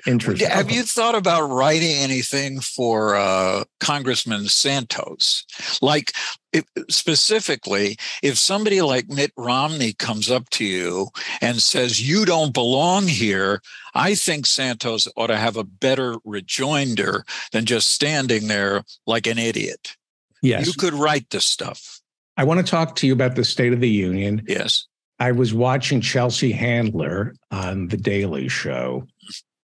interest. 0.06 0.42
Have 0.42 0.70
you 0.70 0.84
thought 0.84 1.16
about 1.16 1.48
writing 1.48 1.90
anything 1.90 2.60
for 2.60 3.16
uh, 3.16 3.64
Congressman 3.80 4.46
Santos? 4.46 5.44
Like 5.82 6.12
if, 6.52 6.64
specifically, 6.88 7.98
if 8.22 8.38
somebody 8.38 8.80
like 8.82 9.08
Mitt 9.08 9.32
Romney 9.36 9.92
comes 9.92 10.30
up 10.30 10.48
to 10.50 10.64
you 10.64 11.08
and 11.40 11.60
says 11.60 12.08
you 12.08 12.24
don't 12.24 12.54
belong 12.54 13.08
here, 13.08 13.62
I 13.94 14.14
think 14.14 14.46
Santos 14.46 15.08
ought 15.16 15.26
to 15.26 15.36
have 15.36 15.56
a 15.56 15.64
better 15.64 16.16
rejoinder 16.24 17.24
than 17.50 17.64
just 17.64 17.88
standing 17.88 18.46
there 18.46 18.84
like 19.06 19.26
an 19.26 19.38
idiot. 19.38 19.96
Yes, 20.40 20.66
you 20.66 20.72
could 20.72 20.94
write 20.94 21.30
this 21.30 21.46
stuff. 21.46 21.95
I 22.36 22.44
want 22.44 22.64
to 22.64 22.70
talk 22.70 22.96
to 22.96 23.06
you 23.06 23.12
about 23.12 23.34
the 23.34 23.44
State 23.44 23.72
of 23.72 23.80
the 23.80 23.88
Union. 23.88 24.42
Yes. 24.46 24.86
I 25.18 25.32
was 25.32 25.54
watching 25.54 26.00
Chelsea 26.00 26.52
Handler 26.52 27.34
on 27.50 27.88
The 27.88 27.96
Daily 27.96 28.48
Show, 28.48 29.06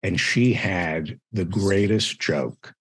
and 0.02 0.18
she 0.18 0.52
had 0.52 1.18
the 1.32 1.44
greatest 1.44 2.20
joke, 2.20 2.74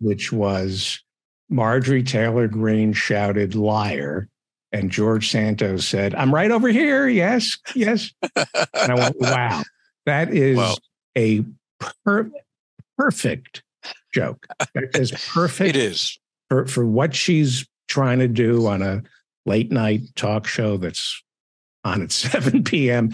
which 0.00 0.30
was 0.30 1.02
Marjorie 1.48 2.02
Taylor 2.02 2.46
Greene 2.46 2.92
shouted, 2.92 3.54
liar. 3.54 4.28
And 4.72 4.90
George 4.90 5.30
Santos 5.30 5.88
said, 5.88 6.14
I'm 6.14 6.32
right 6.32 6.50
over 6.50 6.68
here. 6.68 7.08
Yes, 7.08 7.58
yes. 7.74 8.12
and 8.36 8.46
I 8.74 8.94
went, 8.94 9.16
wow, 9.18 9.62
that 10.06 10.32
is 10.32 10.78
a 11.16 11.44
per- 12.04 12.30
perfect 12.96 13.62
joke. 14.12 14.46
That 14.74 14.96
is 14.96 15.10
perfect. 15.10 15.70
It 15.70 15.76
is. 15.76 16.18
For, 16.48 16.66
for 16.66 16.86
what 16.86 17.14
she's 17.14 17.66
trying 17.88 18.18
to 18.20 18.28
do 18.28 18.66
on 18.66 18.82
a 18.82 19.02
late 19.46 19.70
night 19.70 20.02
talk 20.16 20.46
show 20.46 20.76
that's 20.76 21.22
on 21.84 22.02
at 22.02 22.12
7 22.12 22.64
p.m. 22.64 23.12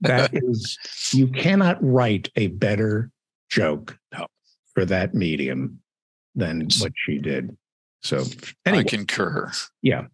That 0.00 0.30
is, 0.32 0.78
you 1.12 1.28
cannot 1.28 1.78
write 1.80 2.30
a 2.36 2.48
better 2.48 3.10
joke 3.48 3.98
for 4.74 4.84
that 4.84 5.14
medium 5.14 5.80
than 6.34 6.68
what 6.78 6.92
she 6.94 7.18
did. 7.18 7.56
So, 8.02 8.24
anyway, 8.64 8.82
I 8.82 8.84
concur. 8.84 9.50
Yeah. 9.82 10.06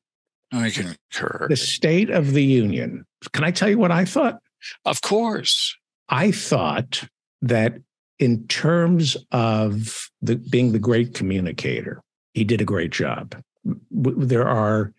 I 0.53 0.71
concur. 0.71 1.47
The 1.49 1.57
State 1.57 2.11
of 2.11 2.33
the 2.33 2.45
Union. 2.45 3.05
Can 3.33 3.45
I 3.45 3.51
tell 3.51 3.69
you 3.69 3.79
what 3.79 3.91
I 3.91 4.05
thought? 4.05 4.39
Of 4.85 5.01
course. 5.03 5.77
I 6.09 6.31
thought 6.31 7.05
that 7.41 7.75
in 8.19 8.47
terms 8.47 9.17
of 9.33 10.09
the, 10.21 10.37
being 10.37 10.73
the 10.73 10.79
great 10.79 11.15
communicator, 11.15 12.03
he 12.35 12.45
did 12.45 12.61
a 12.61 12.65
great 12.65 12.93
job. 12.93 13.43
There 13.91 14.47
are 14.47 14.93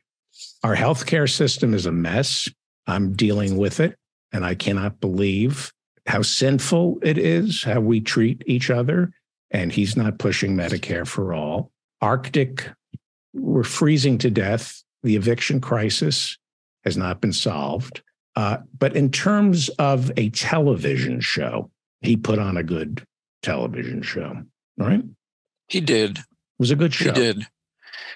our 0.64 0.76
healthcare 0.76 1.30
system 1.30 1.74
is 1.74 1.86
a 1.86 1.92
mess. 1.92 2.50
I'm 2.88 3.14
dealing 3.14 3.58
with 3.58 3.80
it, 3.80 3.98
and 4.32 4.46
I 4.46 4.56
cannot 4.56 5.00
believe 5.00 5.72
how 6.06 6.22
sinful 6.22 7.00
it 7.02 7.18
is 7.18 7.64
how 7.64 7.80
we 7.80 8.02
treat 8.02 8.44
each 8.46 8.70
other. 8.70 9.12
And 9.52 9.72
he's 9.72 9.96
not 9.96 10.18
pushing 10.18 10.56
Medicare 10.56 11.08
for 11.08 11.34
all. 11.34 11.72
Arctic, 12.02 12.70
we're 13.34 13.64
freezing 13.64 14.18
to 14.20 14.32
death. 14.32 14.84
The 15.04 15.16
eviction 15.16 15.62
crisis 15.62 16.38
has 16.84 16.98
not 16.98 17.22
been 17.22 17.34
solved. 17.34 18.02
Uh, 18.36 18.58
but 18.78 18.96
in 18.96 19.12
terms 19.12 19.70
of 19.78 20.12
a 20.18 20.30
television 20.32 21.20
show, 21.22 21.70
he 22.02 22.18
put 22.18 22.40
on 22.40 22.58
a 22.58 22.64
good 22.64 23.06
television 23.44 24.02
show. 24.02 24.42
Right. 24.78 25.04
He 25.68 25.82
did. 25.82 26.18
It 26.18 26.26
was 26.58 26.72
a 26.72 26.76
good 26.76 26.94
show. 26.94 27.06
He 27.06 27.12
did. 27.12 27.48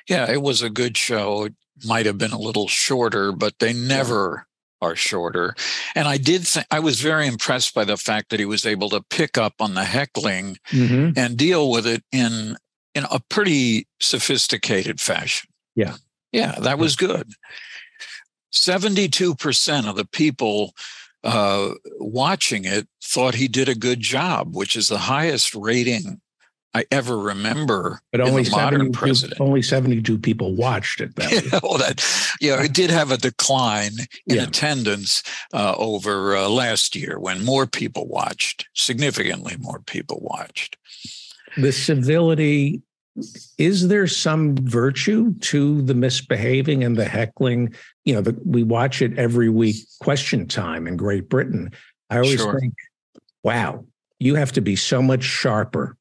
Yeah, 0.10 0.30
it 0.32 0.42
was 0.42 0.62
a 0.62 0.70
good 0.70 0.98
show. 0.98 1.50
Might 1.86 2.06
have 2.06 2.18
been 2.18 2.32
a 2.32 2.40
little 2.40 2.68
shorter, 2.68 3.32
but 3.32 3.60
they 3.60 3.74
never 3.74 4.48
are 4.82 4.96
shorter. 4.96 5.56
And 5.96 6.08
I 6.08 6.18
did 6.18 6.46
think 6.46 6.68
I 6.70 6.80
was 6.80 7.02
very 7.02 7.28
impressed 7.28 7.74
by 7.74 7.84
the 7.84 7.98
fact 7.98 8.30
that 8.30 8.40
he 8.40 8.46
was 8.46 8.66
able 8.66 8.90
to 8.90 9.04
pick 9.10 9.38
up 9.38 9.56
on 9.60 9.74
the 9.74 9.84
heckling 9.84 10.58
mm-hmm. 10.70 11.18
and 11.18 11.38
deal 11.38 11.72
with 11.72 11.88
it 11.88 12.04
in 12.12 12.58
in 12.94 13.06
a 13.12 13.20
pretty 13.30 13.88
sophisticated 14.00 15.00
fashion. 15.00 15.50
Yeah. 15.76 15.96
Yeah, 16.32 16.56
that 16.60 16.80
was 16.80 16.96
good. 16.96 17.32
72% 18.54 19.88
of 19.88 19.96
the 19.96 20.06
people 20.06 20.74
uh, 21.24 21.74
watching 22.00 22.66
it 22.66 22.88
thought 23.04 23.36
he 23.36 23.48
did 23.48 23.70
a 23.70 23.76
good 23.76 24.00
job, 24.00 24.56
which 24.56 24.76
is 24.76 24.88
the 24.88 24.98
highest 24.98 25.54
rating 25.54 26.22
I 26.74 26.86
ever 26.92 27.18
remember. 27.18 28.02
But 28.12 28.22
only 28.22 28.48
modern 28.50 28.92
president. 28.92 29.42
Only 29.42 29.62
seventy-two 29.62 30.20
people 30.20 30.56
watched 30.56 31.02
it. 31.02 31.16
That 31.16 31.32
yeah, 31.52 31.60
well, 31.64 31.78
that 31.78 32.06
yeah, 32.40 32.62
it 32.62 32.74
did 32.74 32.90
have 32.92 33.12
a 33.12 33.18
decline 33.18 33.94
in 34.28 34.36
yeah. 34.36 34.44
attendance 34.44 35.24
uh, 35.54 35.76
over 35.78 36.36
uh, 36.36 36.50
last 36.50 36.96
year 36.96 37.20
when 37.20 37.44
more 37.44 37.66
people 37.66 38.08
watched. 38.08 38.68
Significantly 38.74 39.56
more 39.60 39.80
people 39.80 40.20
watched. 40.22 40.78
The 41.58 41.72
civility. 41.72 42.82
Is 43.58 43.88
there 43.88 44.06
some 44.06 44.56
virtue 44.58 45.34
to 45.40 45.82
the 45.82 45.96
misbehaving 45.96 46.84
and 46.84 46.96
the 46.96 47.06
heckling? 47.06 47.74
You 48.06 48.14
know, 48.14 48.22
the, 48.22 48.40
we 48.46 48.62
watch 48.62 49.02
it 49.02 49.18
every 49.18 49.50
week. 49.50 49.78
Question 50.00 50.48
time 50.48 50.86
in 50.86 50.98
Great 50.98 51.28
Britain. 51.28 51.72
I 52.12 52.18
always 52.18 52.40
sure. 52.40 52.60
think, 52.60 52.76
wow, 53.42 53.86
you 54.20 54.36
have 54.36 54.52
to 54.52 54.62
be 54.62 54.76
so 54.76 55.02
much 55.02 55.24
sharper 55.24 55.97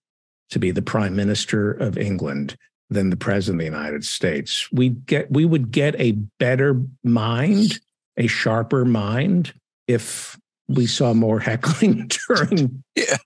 to 0.50 0.58
be 0.58 0.70
the 0.70 0.82
prime 0.82 1.16
minister 1.16 1.72
of 1.72 1.98
England 1.98 2.56
than 2.90 3.10
the 3.10 3.16
president 3.16 3.60
of 3.60 3.72
the 3.72 3.78
United 3.78 4.04
States. 4.04 4.70
We 4.72 4.90
get 4.90 5.30
we 5.30 5.44
would 5.44 5.70
get 5.70 5.98
a 6.00 6.12
better 6.38 6.82
mind, 7.02 7.80
a 8.16 8.26
sharper 8.26 8.84
mind 8.84 9.52
if 9.88 10.38
we 10.68 10.86
saw 10.86 11.14
more 11.14 11.40
heckling 11.40 12.10
during 12.28 12.82
yeah. 12.94 13.16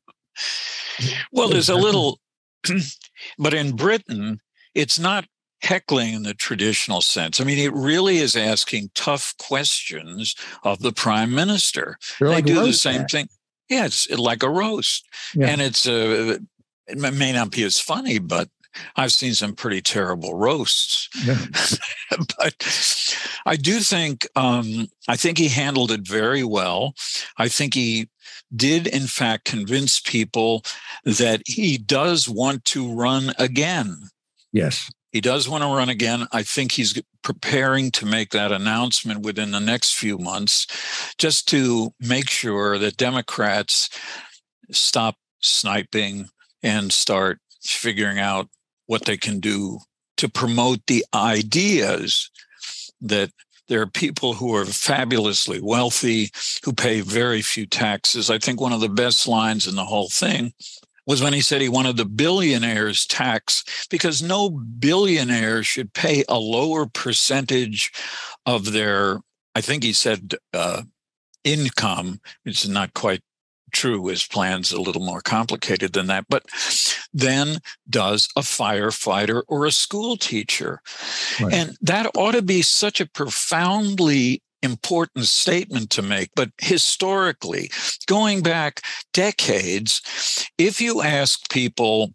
Well, 1.32 1.48
there's 1.48 1.68
a 1.68 1.76
little 1.76 2.20
but 3.38 3.54
in 3.54 3.76
Britain, 3.76 4.40
it's 4.74 4.98
not 4.98 5.26
heckling 5.62 6.14
in 6.14 6.22
the 6.22 6.34
traditional 6.34 7.00
sense. 7.00 7.40
I 7.40 7.44
mean, 7.44 7.58
it 7.58 7.72
really 7.74 8.18
is 8.18 8.36
asking 8.36 8.90
tough 8.94 9.34
questions 9.38 10.34
of 10.62 10.80
the 10.80 10.92
prime 10.92 11.34
minister. 11.34 11.98
They're 12.18 12.28
they 12.28 12.34
like 12.36 12.46
do 12.46 12.64
the 12.64 12.72
same 12.72 13.04
thing. 13.06 13.28
Yeah, 13.68 13.86
it's 13.86 14.10
like 14.10 14.42
a 14.42 14.50
roast, 14.50 15.06
yeah. 15.34 15.46
and 15.46 15.60
it's 15.60 15.86
a 15.86 16.40
it 16.90 17.14
may 17.14 17.32
not 17.32 17.50
be 17.50 17.62
as 17.64 17.78
funny, 17.78 18.18
but 18.18 18.48
I've 18.96 19.12
seen 19.12 19.34
some 19.34 19.54
pretty 19.54 19.80
terrible 19.80 20.34
roasts. 20.34 21.08
Yeah. 21.24 21.38
but 22.38 22.54
I 23.46 23.56
do 23.56 23.80
think 23.80 24.28
um, 24.36 24.88
I 25.08 25.16
think 25.16 25.38
he 25.38 25.48
handled 25.48 25.90
it 25.90 26.06
very 26.06 26.44
well. 26.44 26.94
I 27.36 27.48
think 27.48 27.74
he 27.74 28.08
did 28.54 28.86
in 28.86 29.06
fact 29.06 29.44
convince 29.44 30.00
people 30.00 30.64
that 31.04 31.42
he 31.46 31.78
does 31.78 32.28
want 32.28 32.64
to 32.66 32.92
run 32.92 33.32
again. 33.38 33.96
Yes. 34.52 34.90
He 35.12 35.20
does 35.20 35.48
want 35.48 35.62
to 35.64 35.68
run 35.68 35.88
again. 35.88 36.28
I 36.32 36.44
think 36.44 36.72
he's 36.72 37.00
preparing 37.22 37.90
to 37.92 38.06
make 38.06 38.30
that 38.30 38.52
announcement 38.52 39.20
within 39.20 39.50
the 39.50 39.60
next 39.60 39.94
few 39.94 40.18
months 40.18 40.66
just 41.18 41.48
to 41.48 41.92
make 41.98 42.30
sure 42.30 42.78
that 42.78 42.96
Democrats 42.96 43.90
stop 44.70 45.16
sniping 45.40 46.28
and 46.62 46.92
start 46.92 47.38
figuring 47.62 48.18
out 48.18 48.48
what 48.86 49.04
they 49.04 49.16
can 49.16 49.40
do 49.40 49.78
to 50.16 50.28
promote 50.28 50.80
the 50.86 51.04
ideas 51.14 52.30
that 53.00 53.30
there 53.68 53.80
are 53.80 53.86
people 53.86 54.34
who 54.34 54.54
are 54.54 54.64
fabulously 54.64 55.60
wealthy 55.60 56.30
who 56.64 56.72
pay 56.72 57.00
very 57.00 57.40
few 57.40 57.66
taxes. 57.66 58.28
I 58.28 58.38
think 58.38 58.60
one 58.60 58.72
of 58.72 58.80
the 58.80 58.88
best 58.88 59.28
lines 59.28 59.68
in 59.68 59.76
the 59.76 59.84
whole 59.84 60.08
thing 60.08 60.52
was 61.06 61.22
when 61.22 61.32
he 61.32 61.40
said 61.40 61.60
he 61.60 61.68
wanted 61.68 61.96
the 61.96 62.04
billionaires 62.04 63.06
tax 63.06 63.86
because 63.88 64.22
no 64.22 64.50
billionaire 64.50 65.62
should 65.62 65.92
pay 65.94 66.24
a 66.28 66.38
lower 66.38 66.86
percentage 66.86 67.92
of 68.44 68.72
their, 68.72 69.20
I 69.54 69.60
think 69.60 69.84
he 69.84 69.92
said, 69.92 70.34
uh, 70.52 70.82
income. 71.44 72.20
It's 72.44 72.66
not 72.66 72.92
quite 72.94 73.22
true. 73.72 74.06
His 74.06 74.26
plan's 74.26 74.72
a 74.72 74.80
little 74.80 75.02
more 75.02 75.20
complicated 75.20 75.92
than 75.92 76.06
that. 76.08 76.26
But 76.28 76.44
then 77.12 77.58
does 77.88 78.28
a 78.36 78.40
firefighter 78.40 79.42
or 79.48 79.66
a 79.66 79.72
school 79.72 80.16
teacher. 80.16 80.80
Right. 81.40 81.52
And 81.52 81.76
that 81.82 82.10
ought 82.14 82.32
to 82.32 82.42
be 82.42 82.62
such 82.62 83.00
a 83.00 83.06
profoundly 83.06 84.42
important 84.62 85.26
statement 85.26 85.90
to 85.90 86.02
make. 86.02 86.30
But 86.34 86.50
historically, 86.58 87.70
going 88.06 88.42
back 88.42 88.82
decades, 89.12 90.02
if 90.58 90.80
you 90.80 91.02
ask 91.02 91.50
people 91.50 92.12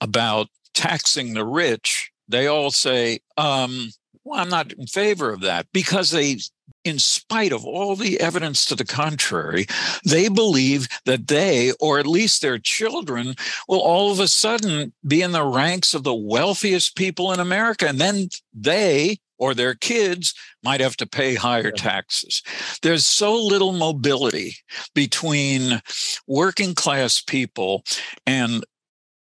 about 0.00 0.48
taxing 0.74 1.34
the 1.34 1.44
rich, 1.44 2.10
they 2.28 2.46
all 2.46 2.70
say, 2.70 3.20
um, 3.36 3.90
well, 4.24 4.40
I'm 4.40 4.48
not 4.48 4.72
in 4.72 4.86
favor 4.86 5.32
of 5.32 5.40
that 5.40 5.66
because 5.72 6.10
they 6.10 6.38
in 6.84 6.98
spite 6.98 7.52
of 7.52 7.64
all 7.64 7.96
the 7.96 8.20
evidence 8.20 8.64
to 8.66 8.74
the 8.74 8.84
contrary, 8.84 9.66
they 10.04 10.28
believe 10.28 10.88
that 11.04 11.28
they, 11.28 11.72
or 11.80 11.98
at 11.98 12.06
least 12.06 12.42
their 12.42 12.58
children, 12.58 13.34
will 13.68 13.80
all 13.80 14.10
of 14.10 14.20
a 14.20 14.28
sudden 14.28 14.92
be 15.06 15.22
in 15.22 15.32
the 15.32 15.44
ranks 15.44 15.94
of 15.94 16.04
the 16.04 16.14
wealthiest 16.14 16.96
people 16.96 17.32
in 17.32 17.40
America. 17.40 17.88
And 17.88 17.98
then 17.98 18.28
they 18.52 19.18
or 19.38 19.54
their 19.54 19.74
kids 19.74 20.34
might 20.62 20.80
have 20.80 20.96
to 20.96 21.06
pay 21.06 21.34
higher 21.34 21.72
taxes. 21.72 22.42
There's 22.82 23.04
so 23.04 23.34
little 23.34 23.72
mobility 23.72 24.56
between 24.94 25.82
working 26.28 26.76
class 26.76 27.20
people 27.20 27.82
and 28.24 28.64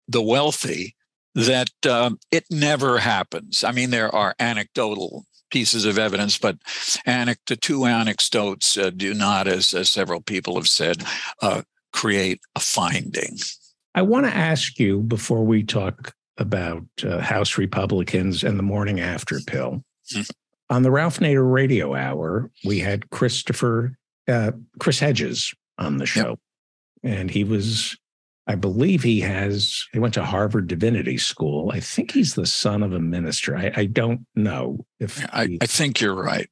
the 0.08 0.22
wealthy 0.24 0.95
that 1.36 1.70
uh, 1.86 2.10
it 2.32 2.45
never 2.50 2.98
happens. 2.98 3.64
I 3.64 3.72
mean, 3.72 3.91
there 3.91 4.14
are 4.14 4.34
anecdotal 4.39 5.26
pieces 5.50 5.86
of 5.86 5.98
evidence, 5.98 6.38
but 6.38 6.58
the 7.06 7.58
two 7.60 7.86
anecdotes 7.86 8.78
uh, 8.78 8.89
do 8.89 9.14
not, 9.14 9.48
as, 9.48 9.74
as 9.74 9.89
several 9.89 10.22
people 10.22 10.56
have 10.56 10.68
said, 10.68 11.04
uh, 11.41 11.62
create 11.91 12.39
a 12.56 12.60
finding. 12.60 13.38
I 13.95 14.02
want 14.04 14.26
to 14.26 14.36
ask 14.36 14.80
you 14.80 15.00
before 15.00 15.43
we 15.43 15.64
talk 15.64 16.14
about 16.38 16.84
uh, 17.04 17.20
House 17.20 17.58
Republicans 17.58 18.43
and 18.43 18.60
the 18.60 18.64
morning 18.64 19.00
after 19.00 19.39
pill. 19.39 19.84
Mm-hmm. 20.14 20.22
On 20.70 20.84
the 20.84 20.91
Ralph 20.91 21.20
Nader 21.20 21.52
Radio 21.52 21.95
Hour, 21.95 22.52
we 22.64 22.80
had 22.80 23.10
Christopher 23.10 23.98
uh, 24.28 24.52
Chris 24.80 25.00
Hedges 25.00 25.54
on 25.78 25.98
the 25.98 26.06
show, 26.06 26.38
yep. 27.04 27.14
and 27.20 27.32
he 27.32 27.43
was 27.43 27.98
I 28.48 28.56
believe 28.56 29.04
he 29.04 29.20
has, 29.20 29.86
he 29.91 30.00
went 30.00 30.14
to 30.14 30.24
Harvard 30.24 30.68
Divinity 30.68 31.18
School. 31.18 31.70
I 31.74 31.82
think 31.82 32.12
he's 32.12 32.36
the 32.36 32.45
son 32.45 32.82
of 32.82 32.93
a 32.93 33.00
minister. 33.00 33.58
I, 33.58 33.72
I 33.76 33.86
don't 33.86 34.26
know 34.36 34.86
if 35.00 35.24
I, 35.34 35.48
he, 35.48 35.58
I 35.62 35.66
think 35.66 36.00
you're 36.00 36.16
right. 36.16 36.50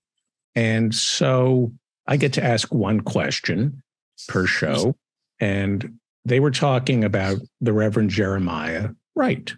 And 0.56 0.94
so 0.94 1.72
I 2.06 2.18
get 2.18 2.34
to 2.34 2.44
ask 2.44 2.74
one 2.74 3.00
question 3.00 3.82
per 4.28 4.46
show. 4.46 4.96
And 5.40 5.98
they 6.26 6.40
were 6.42 6.52
talking 6.52 7.04
about 7.04 7.38
the 7.62 7.74
Reverend 7.74 8.10
Jeremiah 8.10 8.90
Wright. 9.16 9.54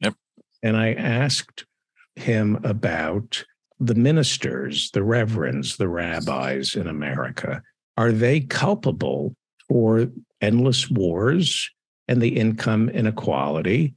Yep. 0.00 0.14
And 0.62 0.76
I 0.76 0.92
asked 0.94 1.66
him 2.16 2.58
about 2.64 3.44
the 3.78 3.94
ministers, 3.94 4.90
the 4.92 5.02
reverends, 5.02 5.76
the 5.76 5.88
rabbis 5.88 6.74
in 6.74 6.88
America. 6.88 7.62
Are 7.96 8.12
they 8.12 8.40
culpable 8.40 9.36
for 9.68 10.08
endless 10.40 10.90
wars 10.90 11.70
and 12.08 12.20
the 12.20 12.36
income 12.36 12.88
inequality? 12.88 13.94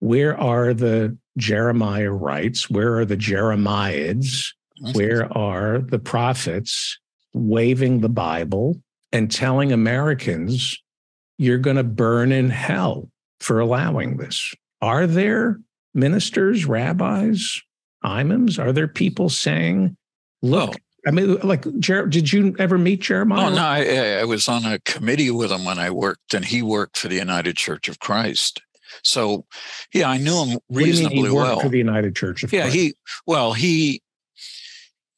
Where 0.00 0.38
are 0.38 0.74
the 0.74 1.16
Jeremiah 1.38 2.10
Wrights? 2.10 2.68
Where 2.70 2.98
are 2.98 3.04
the 3.04 3.16
Jeremiads? 3.16 4.52
Where 4.92 5.32
are 5.36 5.78
the 5.78 5.98
prophets 5.98 6.98
waving 7.32 8.00
the 8.00 8.08
Bible 8.08 8.80
and 9.12 9.30
telling 9.30 9.72
Americans, 9.72 10.82
you're 11.38 11.58
going 11.58 11.76
to 11.76 11.84
burn 11.84 12.30
in 12.32 12.50
hell 12.50 13.10
for 13.40 13.60
allowing 13.60 14.18
this? 14.18 14.54
Are 14.82 15.06
there 15.06 15.60
ministers, 15.94 16.66
rabbis, 16.66 17.62
imams? 18.02 18.58
Are 18.58 18.72
there 18.72 18.88
people 18.88 19.28
saying, 19.30 19.96
look. 20.42 20.76
I 21.06 21.12
mean, 21.12 21.36
like, 21.36 21.64
Jer- 21.78 22.06
did 22.06 22.32
you 22.32 22.56
ever 22.58 22.78
meet 22.78 23.00
Jeremiah? 23.00 23.46
Oh 23.46 23.54
no, 23.54 23.62
I, 23.62 24.18
I, 24.20 24.24
was 24.24 24.48
on 24.48 24.64
a 24.64 24.80
committee 24.80 25.30
with 25.30 25.52
him 25.52 25.64
when 25.64 25.78
I 25.78 25.90
worked, 25.90 26.34
and 26.34 26.44
he 26.44 26.62
worked 26.62 26.98
for 26.98 27.06
the 27.06 27.16
United 27.16 27.56
Church 27.56 27.88
of 27.88 28.00
Christ. 28.00 28.60
So, 29.04 29.46
yeah, 29.94 30.08
I 30.10 30.18
knew 30.18 30.44
him 30.44 30.58
reasonably 30.68 31.30
well. 31.30 31.60
For 31.60 31.68
the 31.68 31.78
United 31.78 32.16
Church 32.16 32.42
of 32.42 32.50
Christ. 32.50 32.54
yeah, 32.54 32.62
Christ. 32.62 32.76
he 32.76 32.94
well 33.26 33.52
he 33.52 34.02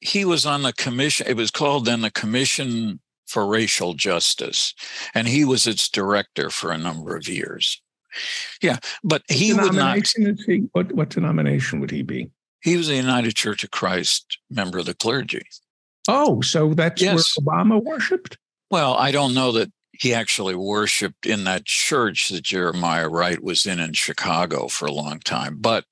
he 0.01 0.25
was 0.25 0.45
on 0.45 0.63
the 0.63 0.75
commission. 0.75 1.27
It 1.27 1.37
was 1.37 1.51
called 1.51 1.87
then 1.87 2.03
the 2.03 2.11
Commission 2.11 3.01
for 3.27 3.47
Racial 3.47 3.95
Justice, 3.95 4.75
and 5.15 5.27
he 5.27 5.45
was 5.45 5.67
its 5.67 5.89
director 5.89 6.51
for 6.51 6.71
a 6.71 6.79
number 6.79 7.17
of 7.17 7.29
years. 7.29 7.81
Yeah, 8.63 8.79
but 9.03 9.23
he 9.29 9.55
would 9.55 9.75
not. 9.75 10.07
He, 10.47 10.69
what 10.73 10.93
what 10.93 11.11
denomination 11.11 11.81
would 11.81 11.91
he 11.91 12.03
be? 12.03 12.31
He 12.61 12.77
was 12.77 12.89
a 12.89 12.97
United 12.97 13.37
Church 13.37 13.65
of 13.65 13.71
Christ 13.71 14.39
member 14.51 14.79
of 14.79 14.87
the 14.87 14.95
clergy. 14.95 15.43
Oh, 16.09 16.41
so 16.41 16.75
that's 16.75 17.01
yes. 17.01 17.37
where 17.37 17.47
Obama 17.47 17.83
worshipped? 17.83 18.39
Well, 18.71 18.95
I 18.95 19.13
don't 19.13 19.35
know 19.35 19.53
that 19.53 19.71
he 19.93 20.15
actually 20.15 20.55
worshipped 20.55 21.27
in 21.27 21.45
that 21.45 21.67
church 21.67 22.29
that 22.31 22.45
Jeremiah 22.45 23.09
Wright 23.09 23.43
was 23.43 23.67
in 23.67 23.79
in 23.79 23.93
Chicago 23.93 24.69
for 24.69 24.87
a 24.87 24.93
long 24.93 25.21
time. 25.21 25.57
But 25.61 25.85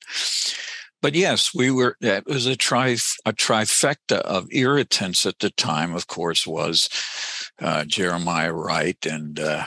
but 1.03 1.15
yes, 1.15 1.55
we 1.55 1.71
were. 1.71 1.97
It 2.01 2.27
was 2.27 2.47
a 2.47 2.57
tri 2.57 2.97
a 3.25 3.33
trifecta 3.33 4.19
of 4.21 4.49
irritants 4.51 5.27
at 5.27 5.39
the 5.39 5.51
time. 5.51 5.95
Of 5.95 6.07
course, 6.07 6.47
was 6.47 6.89
uh, 7.61 7.85
Jeremiah 7.85 8.53
Wright 8.53 9.05
and 9.05 9.39
uh, 9.39 9.67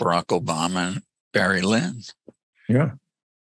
Barack 0.00 0.26
Obama 0.26 0.88
and 0.88 1.02
Barry 1.32 1.62
Lynn. 1.62 2.00
Yeah. 2.68 2.92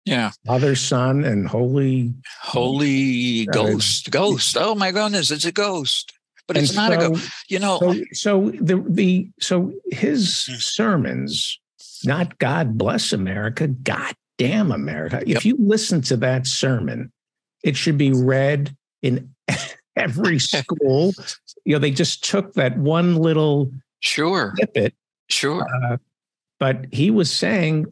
Yeah. 0.05 0.31
Father, 0.47 0.75
Son, 0.75 1.23
and 1.23 1.47
Holy 1.47 2.13
Holy 2.41 3.45
Ghost. 3.45 4.09
Ghost. 4.09 4.57
Oh 4.59 4.73
my 4.73 4.91
goodness, 4.91 5.29
it's 5.29 5.45
a 5.45 5.51
ghost. 5.51 6.13
But 6.47 6.57
it's 6.57 6.75
not 6.75 6.91
so, 6.91 6.97
a 6.97 7.09
ghost. 7.09 7.31
You 7.49 7.59
know. 7.59 7.79
So, 7.79 7.95
so 8.13 8.51
the 8.59 8.83
the 8.87 9.29
so 9.39 9.73
his 9.91 10.45
hmm. 10.45 10.55
sermons, 10.55 11.59
not 12.03 12.37
God 12.39 12.77
bless 12.77 13.13
America, 13.13 13.67
God 13.67 14.13
damn 14.37 14.71
America. 14.71 15.21
Yep. 15.25 15.37
If 15.37 15.45
you 15.45 15.55
listen 15.59 16.01
to 16.03 16.17
that 16.17 16.47
sermon, 16.47 17.11
it 17.63 17.75
should 17.75 17.97
be 17.97 18.11
read 18.11 18.75
in 19.01 19.33
every 19.95 20.39
school. 20.39 21.13
you 21.65 21.73
know, 21.73 21.79
they 21.79 21.91
just 21.91 22.23
took 22.23 22.53
that 22.53 22.77
one 22.77 23.15
little 23.15 23.71
sure 23.99 24.53
snippet. 24.57 24.93
Sure. 25.29 25.65
Uh, 25.83 25.97
but 26.59 26.85
he 26.91 27.09
was 27.09 27.31
saying 27.31 27.85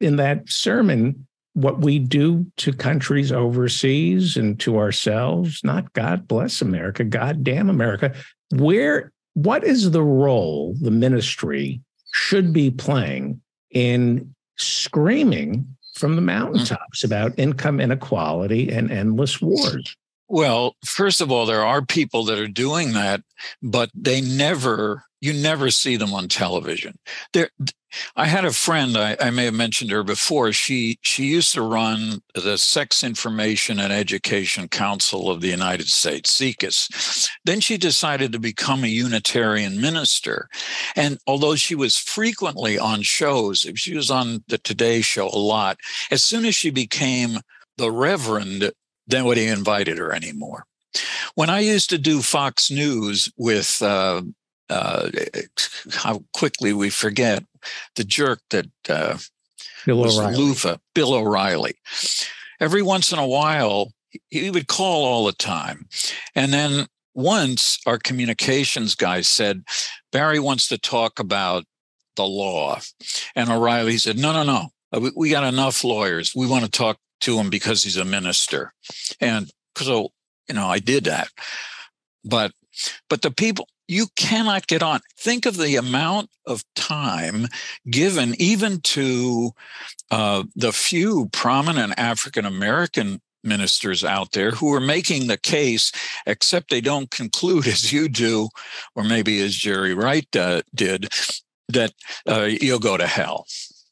in 0.00 0.16
that 0.16 0.48
sermon 0.48 1.26
what 1.54 1.80
we 1.80 1.98
do 1.98 2.46
to 2.58 2.72
countries 2.72 3.32
overseas 3.32 4.36
and 4.36 4.58
to 4.60 4.78
ourselves, 4.78 5.62
not 5.64 5.92
God 5.92 6.28
bless 6.28 6.62
America, 6.62 7.04
God 7.04 7.42
damn 7.42 7.68
America. 7.68 8.14
Where, 8.50 9.12
what 9.34 9.64
is 9.64 9.90
the 9.90 10.02
role 10.02 10.74
the 10.80 10.90
ministry 10.90 11.80
should 12.12 12.52
be 12.52 12.70
playing 12.70 13.40
in 13.70 14.34
screaming 14.56 15.76
from 15.94 16.14
the 16.14 16.20
mm-hmm. 16.20 16.26
mountaintops 16.26 17.04
about 17.04 17.38
income 17.38 17.80
inequality 17.80 18.70
and 18.70 18.90
endless 18.90 19.40
wars? 19.40 19.96
Well, 20.28 20.76
first 20.84 21.20
of 21.20 21.32
all, 21.32 21.44
there 21.44 21.64
are 21.64 21.84
people 21.84 22.24
that 22.26 22.38
are 22.38 22.46
doing 22.46 22.92
that, 22.92 23.22
but 23.62 23.90
they 23.94 24.20
never, 24.20 25.04
you 25.20 25.32
never 25.32 25.70
see 25.70 25.96
them 25.96 26.14
on 26.14 26.28
television. 26.28 26.98
There, 27.32 27.50
I 28.16 28.26
had 28.26 28.44
a 28.44 28.52
friend, 28.52 28.96
I, 28.96 29.16
I, 29.20 29.30
may 29.30 29.46
have 29.46 29.54
mentioned 29.54 29.90
her 29.90 30.02
before. 30.02 30.52
She 30.52 30.98
she 31.02 31.24
used 31.24 31.52
to 31.54 31.62
run 31.62 32.22
the 32.34 32.56
Sex 32.56 33.02
Information 33.02 33.80
and 33.80 33.92
Education 33.92 34.68
Council 34.68 35.28
of 35.30 35.40
the 35.40 35.48
United 35.48 35.88
States, 35.88 36.30
SIECUS. 36.30 37.28
Then 37.44 37.60
she 37.60 37.76
decided 37.76 38.32
to 38.32 38.38
become 38.38 38.84
a 38.84 38.88
Unitarian 38.88 39.80
minister. 39.80 40.48
And 40.94 41.18
although 41.26 41.56
she 41.56 41.74
was 41.74 41.96
frequently 41.96 42.78
on 42.78 43.02
shows, 43.02 43.66
she 43.74 43.94
was 43.94 44.10
on 44.10 44.44
the 44.48 44.58
Today 44.58 45.00
Show 45.00 45.28
a 45.28 45.38
lot, 45.38 45.78
as 46.10 46.22
soon 46.22 46.44
as 46.44 46.54
she 46.54 46.70
became 46.70 47.40
the 47.76 47.90
Reverend, 47.90 48.70
then 49.06 49.24
he 49.24 49.46
invited 49.46 49.98
her 49.98 50.12
anymore. 50.12 50.64
When 51.34 51.50
I 51.50 51.60
used 51.60 51.90
to 51.90 51.98
do 51.98 52.20
Fox 52.20 52.70
News 52.70 53.32
with 53.36 53.80
uh, 53.80 54.22
uh, 54.70 55.10
how 55.92 56.22
quickly 56.32 56.72
we 56.72 56.90
forget 56.90 57.44
the 57.96 58.04
jerk 58.04 58.40
that 58.50 58.68
uh, 58.88 59.18
Bill 59.84 59.98
was 59.98 60.18
O'Reilly. 60.18 60.36
Loofah, 60.36 60.76
Bill 60.94 61.14
O'Reilly. 61.14 61.74
Every 62.60 62.82
once 62.82 63.12
in 63.12 63.18
a 63.18 63.26
while, 63.26 63.92
he 64.28 64.50
would 64.50 64.68
call 64.68 65.04
all 65.04 65.26
the 65.26 65.32
time. 65.32 65.88
And 66.34 66.52
then 66.52 66.86
once 67.14 67.78
our 67.86 67.98
communications 67.98 68.94
guy 68.94 69.20
said, 69.22 69.62
Barry 70.12 70.38
wants 70.38 70.68
to 70.68 70.78
talk 70.78 71.18
about 71.18 71.64
the 72.16 72.26
law. 72.26 72.80
And 73.34 73.50
O'Reilly 73.50 73.98
said, 73.98 74.18
No, 74.18 74.32
no, 74.32 74.42
no. 74.42 74.68
Uh, 74.92 75.10
we 75.16 75.30
got 75.30 75.44
enough 75.44 75.84
lawyers. 75.84 76.32
We 76.34 76.46
want 76.46 76.64
to 76.64 76.70
talk 76.70 76.98
to 77.22 77.38
him 77.38 77.50
because 77.50 77.82
he's 77.82 77.96
a 77.96 78.04
minister. 78.04 78.72
And 79.20 79.50
so, 79.76 80.10
you 80.48 80.54
know, 80.54 80.66
I 80.66 80.78
did 80.78 81.04
that. 81.04 81.28
But 82.24 82.52
but 83.08 83.22
the 83.22 83.30
people 83.30 83.68
you 83.90 84.06
cannot 84.16 84.68
get 84.68 84.82
on. 84.82 85.00
Think 85.18 85.46
of 85.46 85.56
the 85.56 85.76
amount 85.76 86.30
of 86.46 86.64
time 86.76 87.48
given 87.90 88.34
even 88.38 88.80
to 88.82 89.50
uh, 90.10 90.44
the 90.54 90.72
few 90.72 91.28
prominent 91.32 91.94
African 91.98 92.44
American 92.46 93.20
ministers 93.42 94.04
out 94.04 94.32
there 94.32 94.52
who 94.52 94.72
are 94.72 94.80
making 94.80 95.26
the 95.26 95.36
case, 95.36 95.90
except 96.26 96.70
they 96.70 96.80
don't 96.80 97.10
conclude 97.10 97.66
as 97.66 97.92
you 97.92 98.08
do, 98.08 98.48
or 98.94 99.02
maybe 99.02 99.40
as 99.40 99.54
Jerry 99.56 99.94
Wright 99.94 100.28
uh, 100.36 100.62
did, 100.74 101.08
that 101.68 101.92
uh, 102.28 102.48
you'll 102.48 102.78
go 102.78 102.96
to 102.96 103.06
hell. 103.06 103.46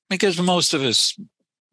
Because 0.09 0.41
most 0.41 0.75
of 0.75 0.83
us 0.83 1.19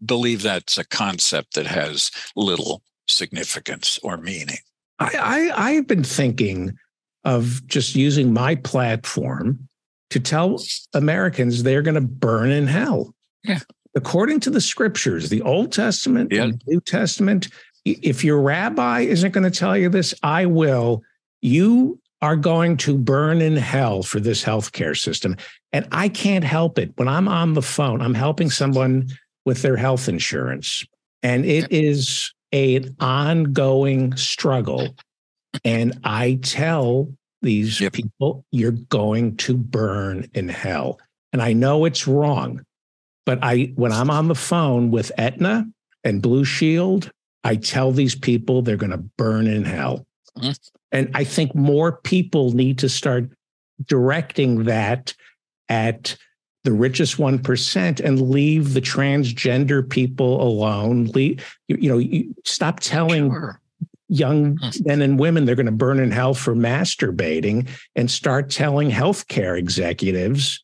believe 0.03 0.41
that's 0.41 0.77
a 0.77 0.85
concept 0.85 1.53
that 1.53 1.67
has 1.67 2.11
little 2.35 2.81
significance 3.07 3.99
or 4.03 4.17
meaning. 4.17 4.57
I, 4.99 5.51
I 5.55 5.67
I've 5.69 5.87
been 5.87 6.03
thinking 6.03 6.77
of 7.25 7.65
just 7.67 7.95
using 7.95 8.31
my 8.31 8.55
platform 8.55 9.67
to 10.11 10.19
tell 10.19 10.61
Americans 10.93 11.63
they're 11.63 11.81
going 11.81 11.95
to 11.95 12.01
burn 12.01 12.51
in 12.51 12.67
hell. 12.67 13.13
Yeah. 13.43 13.59
According 13.95 14.41
to 14.41 14.49
the 14.49 14.61
scriptures, 14.61 15.29
the 15.29 15.41
Old 15.41 15.71
Testament 15.71 16.31
yeah. 16.31 16.43
and 16.43 16.61
New 16.67 16.79
Testament, 16.81 17.49
if 17.83 18.23
your 18.23 18.39
rabbi 18.39 19.01
isn't 19.01 19.31
going 19.31 19.49
to 19.49 19.57
tell 19.57 19.77
you 19.77 19.89
this, 19.89 20.13
I 20.21 20.45
will. 20.45 21.01
You 21.41 21.99
are 22.21 22.35
going 22.35 22.77
to 22.77 22.97
burn 22.97 23.41
in 23.41 23.55
hell 23.55 24.03
for 24.03 24.19
this 24.19 24.43
healthcare 24.43 24.97
system. 24.97 25.35
And 25.73 25.87
I 25.91 26.09
can't 26.09 26.43
help 26.43 26.79
it. 26.79 26.91
When 26.95 27.07
I'm 27.07 27.27
on 27.27 27.53
the 27.53 27.61
phone, 27.61 28.01
I'm 28.01 28.13
helping 28.13 28.49
someone 28.49 29.09
with 29.45 29.61
their 29.61 29.77
health 29.77 30.07
insurance. 30.07 30.85
And 31.23 31.45
it 31.45 31.71
is 31.71 32.33
an 32.51 32.95
ongoing 32.99 34.15
struggle 34.15 34.95
and 35.63 35.99
I 36.03 36.39
tell 36.41 37.09
these 37.41 37.79
yep. 37.79 37.93
people, 37.93 38.43
you're 38.51 38.71
going 38.71 39.37
to 39.37 39.55
burn 39.55 40.29
in 40.33 40.49
hell. 40.49 40.99
And 41.31 41.41
I 41.41 41.53
know 41.53 41.85
it's 41.85 42.07
wrong, 42.07 42.65
but 43.25 43.39
I 43.41 43.73
when 43.75 43.91
I'm 43.91 44.09
on 44.09 44.27
the 44.27 44.35
phone 44.35 44.91
with 44.91 45.11
Aetna 45.17 45.67
and 46.03 46.21
Blue 46.21 46.45
Shield, 46.45 47.11
I 47.43 47.55
tell 47.55 47.91
these 47.91 48.15
people 48.15 48.61
they're 48.61 48.77
going 48.77 48.91
to 48.91 48.97
burn 48.97 49.47
in 49.47 49.65
hell. 49.65 50.05
Mm-hmm. 50.37 50.51
And 50.91 51.11
I 51.13 51.23
think 51.23 51.53
more 51.53 51.91
people 51.91 52.51
need 52.51 52.79
to 52.79 52.89
start 52.89 53.29
directing 53.85 54.63
that 54.63 55.13
at 55.67 56.17
the 56.63 56.71
richest 56.71 57.17
1% 57.17 57.99
and 57.99 58.29
leave 58.29 58.73
the 58.73 58.81
transgender 58.81 59.87
people 59.87 60.41
alone. 60.41 61.05
Leave, 61.07 61.57
you, 61.67 61.77
you 61.79 61.89
know, 61.89 61.97
you 61.97 62.33
stop 62.43 62.79
telling 62.79 63.29
sure 63.29 63.61
young 64.07 64.57
hmm. 64.57 64.69
men 64.85 65.01
and 65.01 65.19
women 65.19 65.45
they're 65.45 65.55
going 65.55 65.65
to 65.65 65.71
burn 65.71 65.99
in 65.99 66.11
hell 66.11 66.33
for 66.33 66.55
masturbating 66.55 67.67
and 67.95 68.09
start 68.09 68.49
telling 68.49 68.91
healthcare 68.91 69.57
executives 69.57 70.61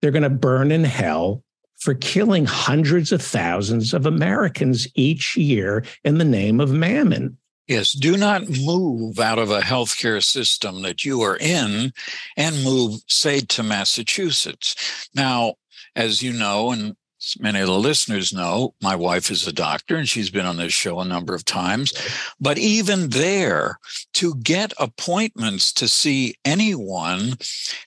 they're 0.00 0.10
going 0.10 0.22
to 0.22 0.30
burn 0.30 0.70
in 0.70 0.84
hell 0.84 1.42
for 1.78 1.94
killing 1.94 2.46
hundreds 2.46 3.12
of 3.12 3.22
thousands 3.22 3.92
of 3.92 4.06
Americans 4.06 4.88
each 4.94 5.36
year 5.36 5.84
in 6.04 6.18
the 6.18 6.24
name 6.24 6.60
of 6.60 6.70
mammon. 6.70 7.36
Yes, 7.66 7.92
do 7.92 8.16
not 8.16 8.48
move 8.48 9.18
out 9.18 9.38
of 9.38 9.50
a 9.50 9.60
healthcare 9.60 10.22
system 10.22 10.82
that 10.82 11.04
you 11.04 11.22
are 11.22 11.36
in 11.36 11.92
and 12.36 12.64
move, 12.64 13.00
say, 13.08 13.40
to 13.40 13.62
Massachusetts. 13.64 15.08
Now, 15.14 15.54
as 15.96 16.22
you 16.22 16.32
know, 16.32 16.70
and 16.70 16.96
many 17.38 17.60
of 17.60 17.66
the 17.66 17.78
listeners 17.78 18.32
know, 18.32 18.74
my 18.80 18.94
wife 18.94 19.30
is 19.30 19.46
a 19.46 19.52
doctor 19.52 19.96
and 19.96 20.08
she's 20.08 20.30
been 20.30 20.46
on 20.46 20.56
this 20.56 20.72
show 20.72 21.00
a 21.00 21.04
number 21.04 21.34
of 21.34 21.44
times. 21.44 21.92
But 22.40 22.58
even 22.58 23.10
there, 23.10 23.78
to 24.14 24.34
get 24.36 24.72
appointments 24.78 25.72
to 25.74 25.88
see 25.88 26.36
anyone 26.44 27.34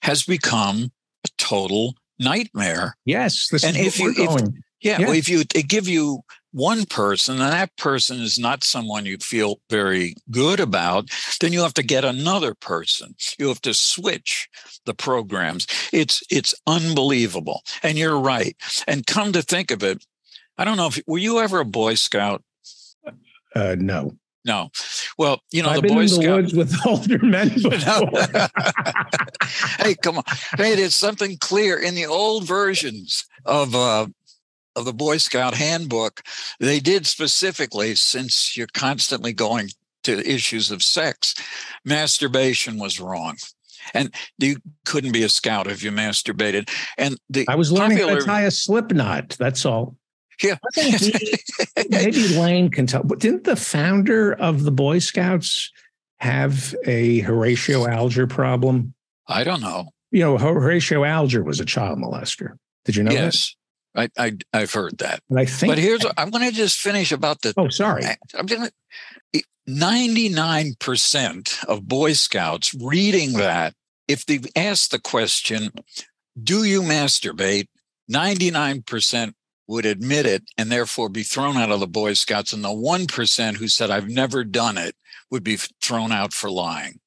has 0.01 0.23
become 0.23 0.91
a 1.25 1.29
total 1.37 1.95
nightmare. 2.19 2.97
Yes, 3.05 3.47
this 3.51 3.63
and 3.63 3.77
if 3.77 3.99
you, 3.99 4.13
if, 4.17 4.41
yeah, 4.81 4.99
yeah. 4.99 5.07
Well, 5.07 5.15
if 5.15 5.29
you 5.29 5.43
give 5.43 5.87
you 5.87 6.21
one 6.51 6.85
person 6.85 7.39
and 7.39 7.53
that 7.53 7.75
person 7.77 8.19
is 8.21 8.39
not 8.39 8.63
someone 8.63 9.05
you 9.05 9.17
feel 9.17 9.59
very 9.69 10.15
good 10.31 10.59
about, 10.59 11.09
then 11.41 11.53
you 11.53 11.61
have 11.61 11.75
to 11.75 11.83
get 11.83 12.03
another 12.03 12.53
person. 12.55 13.15
You 13.37 13.49
have 13.49 13.61
to 13.61 13.73
switch 13.73 14.49
the 14.85 14.93
programs. 14.93 15.67
It's 15.93 16.23
it's 16.29 16.53
unbelievable. 16.67 17.63
And 17.83 17.97
you're 17.97 18.19
right. 18.19 18.55
And 18.87 19.05
come 19.05 19.31
to 19.33 19.41
think 19.41 19.71
of 19.71 19.83
it, 19.83 20.05
I 20.57 20.65
don't 20.65 20.77
know 20.77 20.87
if 20.87 20.99
were 21.07 21.17
you 21.17 21.39
ever 21.39 21.59
a 21.59 21.65
Boy 21.65 21.95
Scout? 21.95 22.43
Uh, 23.55 23.75
no. 23.77 24.15
No. 24.45 24.71
Well, 25.17 25.41
you 25.51 25.61
know, 25.61 25.69
I've 25.69 25.77
the 25.77 25.81
been 25.83 25.95
Boy 25.95 26.01
in 26.01 26.07
the 26.07 26.09
Scout. 26.09 26.35
woods 26.35 26.53
with 26.53 26.75
older 26.85 27.19
men 27.19 27.49
hey, 29.79 29.95
come 29.95 30.17
on. 30.17 30.23
Hey, 30.57 30.75
there's 30.75 30.95
something 30.95 31.37
clear 31.37 31.77
in 31.77 31.95
the 31.95 32.05
old 32.05 32.45
versions 32.45 33.25
of 33.45 33.75
uh, 33.75 34.07
of 34.75 34.85
the 34.85 34.93
Boy 34.93 35.17
Scout 35.17 35.55
handbook, 35.55 36.21
they 36.59 36.79
did 36.79 37.05
specifically, 37.05 37.95
since 37.95 38.55
you're 38.55 38.67
constantly 38.73 39.33
going 39.33 39.69
to 40.03 40.27
issues 40.27 40.71
of 40.71 40.81
sex, 40.81 41.35
masturbation 41.83 42.79
was 42.79 42.99
wrong. 42.99 43.35
And 43.93 44.13
you 44.37 44.57
couldn't 44.85 45.11
be 45.11 45.23
a 45.23 45.29
scout 45.29 45.67
if 45.67 45.83
you 45.83 45.91
masturbated. 45.91 46.69
And 46.97 47.17
the 47.29 47.45
I 47.47 47.55
was 47.55 47.71
learning 47.71 47.97
popular, 47.97 48.13
how 48.13 48.19
to 48.19 48.25
tie 48.25 48.41
a 48.41 48.51
slip 48.51 48.91
knot. 48.91 49.35
That's 49.39 49.65
all. 49.65 49.95
Yeah. 50.43 50.57
maybe 51.89 52.27
Lane 52.29 52.69
can 52.69 52.87
tell. 52.87 53.03
But 53.03 53.19
didn't 53.19 53.43
the 53.43 53.55
founder 53.55 54.33
of 54.33 54.63
the 54.63 54.71
Boy 54.71 54.99
Scouts 54.99 55.71
have 56.19 56.73
a 56.85 57.19
Horatio 57.19 57.87
Alger 57.87 58.27
problem? 58.27 58.93
I 59.27 59.43
don't 59.43 59.61
know. 59.61 59.89
You 60.11 60.21
know, 60.21 60.37
Horatio 60.37 61.03
Alger 61.03 61.43
was 61.43 61.59
a 61.59 61.65
child 61.65 61.99
molester. 61.99 62.53
Did 62.85 62.95
you 62.95 63.03
know 63.03 63.11
yes. 63.11 63.55
That? 63.95 64.11
I, 64.17 64.37
I 64.53 64.59
have 64.59 64.71
heard 64.71 64.99
that. 64.99 65.21
And 65.29 65.39
I 65.39 65.45
think 65.45 65.71
But 65.71 65.77
here's 65.77 66.05
I'm 66.17 66.29
gonna 66.29 66.51
just 66.51 66.77
finish 66.79 67.11
about 67.11 67.41
the 67.41 67.53
Oh, 67.57 67.69
sorry. 67.69 68.03
I'm 68.37 68.45
gonna 68.45 68.69
99% 69.67 71.65
of 71.65 71.87
Boy 71.87 72.13
Scouts 72.13 72.73
reading 72.73 73.33
that, 73.33 73.75
if 74.09 74.25
they 74.25 74.39
asked 74.55 74.91
the 74.91 74.99
question, 74.99 75.71
do 76.41 76.63
you 76.63 76.81
masturbate? 76.81 77.67
99% 78.11 79.33
would 79.67 79.85
admit 79.85 80.25
it 80.25 80.43
and 80.57 80.71
therefore 80.71 81.09
be 81.09 81.21
thrown 81.21 81.55
out 81.55 81.71
of 81.71 81.79
the 81.79 81.87
Boy 81.87 82.13
Scouts. 82.13 82.51
And 82.51 82.63
the 82.63 82.69
1% 82.69 83.55
who 83.57 83.67
said, 83.67 83.91
I've 83.91 84.09
never 84.09 84.43
done 84.43 84.77
it, 84.77 84.95
would 85.29 85.43
be 85.43 85.57
thrown 85.81 86.11
out 86.11 86.33
for 86.33 86.49
lying. 86.49 86.99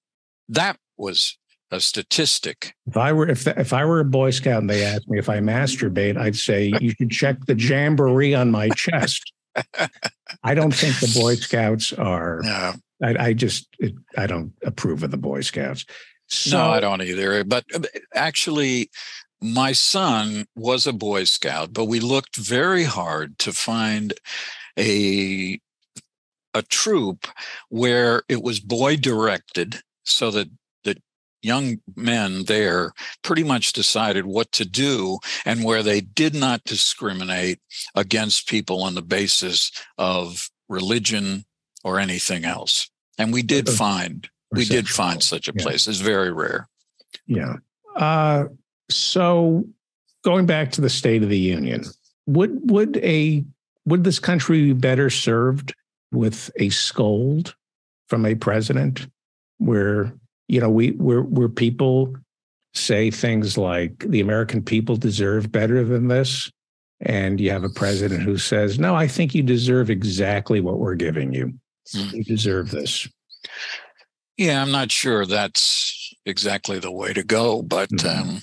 That 0.48 0.76
was 0.96 1.36
a 1.72 1.80
statistic. 1.80 2.74
If 2.86 2.96
I 2.96 3.12
were 3.12 3.28
if 3.28 3.48
if 3.48 3.72
I 3.72 3.84
were 3.84 3.98
a 3.98 4.05
Boy 4.05 4.30
Scout 4.30 4.61
and 4.61 4.70
they 4.70 4.84
asked 4.84 5.09
me 5.09 5.18
if 5.18 5.28
I 5.28 5.38
masturbate, 5.38 6.16
I'd 6.16 6.36
say 6.36 6.72
you 6.80 6.90
should 6.90 7.11
check 7.11 7.44
the 7.46 7.57
jamboree 7.57 8.34
on 8.34 8.53
my 8.53 8.68
chest. 8.70 9.32
I 10.44 10.55
don't 10.55 10.72
think 10.72 11.00
the 11.00 11.18
Boy 11.18 11.34
Scouts 11.34 11.92
are. 11.94 12.40
No. 12.42 12.74
I, 13.03 13.26
I 13.26 13.32
just 13.32 13.66
it, 13.80 13.94
I 14.16 14.26
don't 14.26 14.53
approve 14.62 15.03
of 15.03 15.11
the 15.11 15.16
Boy 15.16 15.40
Scouts. 15.40 15.84
So, 16.33 16.59
no, 16.59 16.70
I 16.70 16.80
don't 16.80 17.03
either. 17.03 17.45
But 17.45 17.64
uh, 17.74 17.80
actually, 18.14 18.91
my 19.43 19.72
son 19.72 20.47
was 20.57 20.87
a 20.87 20.93
Boy 20.93 21.24
Scout, 21.24 21.72
but 21.72 21.85
we 21.85 22.01
looked 22.01 22.37
very 22.37 22.85
hard 22.85 23.39
to 23.41 23.53
find 23.53 24.14
a 24.78 25.61
a 26.55 26.62
troop 26.62 27.26
where 27.70 28.22
it 28.28 28.43
was 28.43 28.61
boy 28.61 28.95
directed 28.95 29.80
so 30.05 30.30
that 30.30 30.49
the 30.85 30.95
young 31.41 31.78
men 31.97 32.45
there 32.45 32.93
pretty 33.22 33.43
much 33.43 33.72
decided 33.72 34.26
what 34.26 34.53
to 34.53 34.66
do 34.66 35.18
and 35.47 35.64
where 35.64 35.83
they 35.83 36.03
did 36.03 36.35
not 36.35 36.62
discriminate 36.64 37.59
against 37.95 38.49
people 38.49 38.83
on 38.83 38.95
the 38.95 39.01
basis 39.01 39.70
of 39.97 40.51
religion 40.68 41.45
or 41.85 41.99
anything 41.99 42.45
else 42.45 42.91
and 43.18 43.33
we 43.33 43.43
did 43.43 43.66
find 43.68 44.28
we 44.53 44.64
did 44.64 44.88
find 44.88 45.22
such 45.22 45.48
a 45.48 45.53
place. 45.53 45.86
It's 45.88 46.00
very 46.00 46.32
rare. 46.32 46.68
Yeah. 47.26 47.57
Uh, 47.96 48.44
so 48.90 49.64
going 50.24 50.46
back 50.46 50.70
to 50.72 50.80
the 50.80 50.90
State 50.90 51.22
of 51.22 51.28
the 51.28 51.38
Union, 51.38 51.84
would 52.26 52.70
would 52.70 52.96
a 52.98 53.44
would 53.84 54.05
this 54.05 54.18
country 54.18 54.62
be 54.62 54.72
better 54.72 55.11
served 55.11 55.74
with 56.12 56.50
a 56.57 56.70
scold 56.70 57.55
from 58.09 58.26
a 58.26 58.34
president 58.34 59.07
where 59.59 60.14
you 60.48 60.61
know 60.61 60.70
we 60.70 60.90
where 60.92 61.22
where 61.22 61.48
people 61.48 62.14
say 62.74 63.11
things 63.11 63.59
like 63.59 63.98
the 64.00 64.20
American 64.20 64.62
people 64.62 64.96
deserve 64.96 65.53
better 65.53 65.84
than 65.84 66.09
this 66.09 66.50
and 67.00 67.40
you 67.40 67.50
have 67.50 67.64
a 67.64 67.68
president 67.68 68.22
who 68.22 68.38
says 68.38 68.78
no 68.78 68.94
I 68.94 69.07
think 69.07 69.34
you 69.34 69.42
deserve 69.42 69.90
exactly 69.90 70.61
what 70.61 70.78
we're 70.78 70.94
giving 70.94 71.32
you. 71.32 71.53
Mm. 71.94 72.12
you 72.12 72.24
deserve 72.24 72.70
this 72.70 73.09
yeah 74.37 74.62
I'm 74.62 74.72
not 74.72 74.91
sure 74.91 75.26
that's 75.26 76.14
exactly 76.24 76.78
the 76.78 76.93
way 76.93 77.12
to 77.12 77.22
go. 77.22 77.62
But 77.62 77.91
mm-hmm. 77.91 78.30
um, 78.30 78.39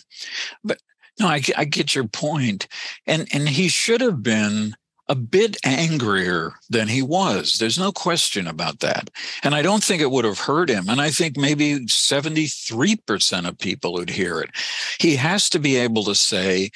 but 0.63 0.79
no, 1.19 1.27
I, 1.27 1.41
I 1.57 1.65
get 1.65 1.95
your 1.95 2.07
point, 2.07 2.67
and 3.05 3.27
and 3.33 3.47
he 3.47 3.67
should 3.67 4.01
have 4.01 4.23
been 4.23 4.75
a 5.09 5.15
bit 5.15 5.57
angrier 5.65 6.53
than 6.69 6.87
he 6.87 7.01
was. 7.01 7.57
There's 7.57 7.79
no 7.79 7.91
question 7.91 8.45
about 8.45 8.79
that. 8.81 9.09
And 9.43 9.55
I 9.55 9.63
don't 9.63 9.83
think 9.83 10.03
it 10.03 10.11
would 10.11 10.23
have 10.23 10.37
hurt 10.37 10.69
him. 10.69 10.87
And 10.87 11.01
I 11.01 11.09
think 11.09 11.35
maybe 11.35 11.79
73% 11.87 13.47
of 13.47 13.57
people 13.57 13.93
would 13.93 14.11
hear 14.11 14.39
it. 14.39 14.51
He 14.99 15.15
has 15.15 15.49
to 15.49 15.57
be 15.57 15.77
able 15.77 16.03
to 16.03 16.13
say, 16.13 16.69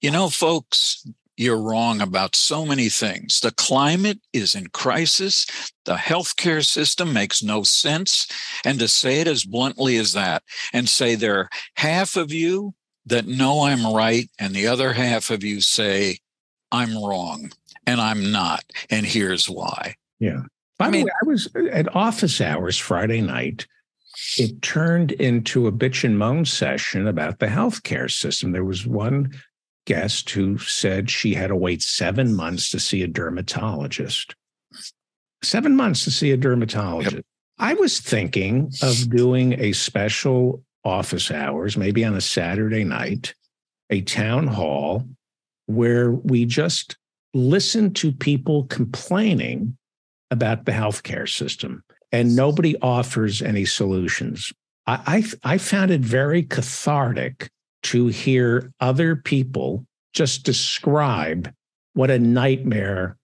you 0.00 0.10
know, 0.10 0.30
folks, 0.30 1.06
you're 1.38 1.62
wrong 1.62 2.00
about 2.00 2.34
so 2.34 2.66
many 2.66 2.88
things. 2.88 3.40
The 3.40 3.52
climate 3.52 4.18
is 4.32 4.54
in 4.56 4.66
crisis. 4.68 5.46
The 5.84 5.94
healthcare 5.94 6.66
system 6.66 7.12
makes 7.12 7.42
no 7.42 7.62
sense. 7.62 8.26
And 8.64 8.78
to 8.80 8.88
say 8.88 9.20
it 9.20 9.28
as 9.28 9.44
bluntly 9.44 9.96
as 9.98 10.12
that 10.14 10.42
and 10.72 10.88
say 10.88 11.14
there 11.14 11.38
are 11.38 11.48
half 11.76 12.16
of 12.16 12.32
you 12.32 12.74
that 13.06 13.26
know 13.26 13.62
I'm 13.62 13.94
right, 13.94 14.28
and 14.38 14.52
the 14.52 14.66
other 14.66 14.92
half 14.92 15.30
of 15.30 15.42
you 15.42 15.62
say 15.62 16.18
I'm 16.70 17.02
wrong 17.02 17.52
and 17.86 18.00
I'm 18.00 18.32
not. 18.32 18.64
And 18.90 19.06
here's 19.06 19.48
why. 19.48 19.94
Yeah. 20.18 20.42
By 20.78 20.86
I 20.86 20.90
mean, 20.90 21.04
way, 21.04 21.10
I 21.22 21.26
was 21.26 21.48
uh, 21.56 21.66
at 21.70 21.94
office 21.94 22.40
hours 22.40 22.76
Friday 22.76 23.20
night. 23.20 23.66
It 24.36 24.60
turned 24.62 25.12
into 25.12 25.68
a 25.68 25.72
bitch 25.72 26.04
and 26.04 26.18
moan 26.18 26.44
session 26.44 27.06
about 27.06 27.38
the 27.38 27.46
healthcare 27.46 28.10
system. 28.10 28.52
There 28.52 28.64
was 28.64 28.86
one 28.86 29.32
guest 29.88 30.28
who 30.28 30.58
said 30.58 31.08
she 31.08 31.32
had 31.32 31.46
to 31.46 31.56
wait 31.56 31.80
seven 31.80 32.36
months 32.36 32.70
to 32.70 32.78
see 32.78 33.02
a 33.02 33.08
dermatologist. 33.08 34.34
Seven 35.42 35.74
months 35.74 36.04
to 36.04 36.10
see 36.10 36.30
a 36.30 36.36
dermatologist. 36.36 37.14
Yep. 37.16 37.24
I 37.58 37.72
was 37.72 37.98
thinking 37.98 38.70
of 38.82 39.08
doing 39.08 39.58
a 39.58 39.72
special 39.72 40.62
office 40.84 41.30
hours, 41.30 41.78
maybe 41.78 42.04
on 42.04 42.14
a 42.14 42.20
Saturday 42.20 42.84
night, 42.84 43.34
a 43.88 44.02
town 44.02 44.46
hall 44.46 45.08
where 45.64 46.10
we 46.12 46.44
just 46.44 46.98
listen 47.32 47.94
to 47.94 48.12
people 48.12 48.64
complaining 48.64 49.74
about 50.30 50.66
the 50.66 50.72
healthcare 50.72 51.28
system 51.28 51.82
and 52.12 52.36
nobody 52.36 52.76
offers 52.82 53.40
any 53.40 53.64
solutions. 53.64 54.52
I, 54.86 55.24
I, 55.44 55.54
I 55.54 55.58
found 55.58 55.90
it 55.90 56.02
very 56.02 56.42
cathartic 56.42 57.50
to 57.84 58.08
hear 58.08 58.72
other 58.80 59.16
people 59.16 59.84
just 60.12 60.44
describe 60.44 61.52
what 61.94 62.10
a 62.10 62.18
nightmare 62.18 63.16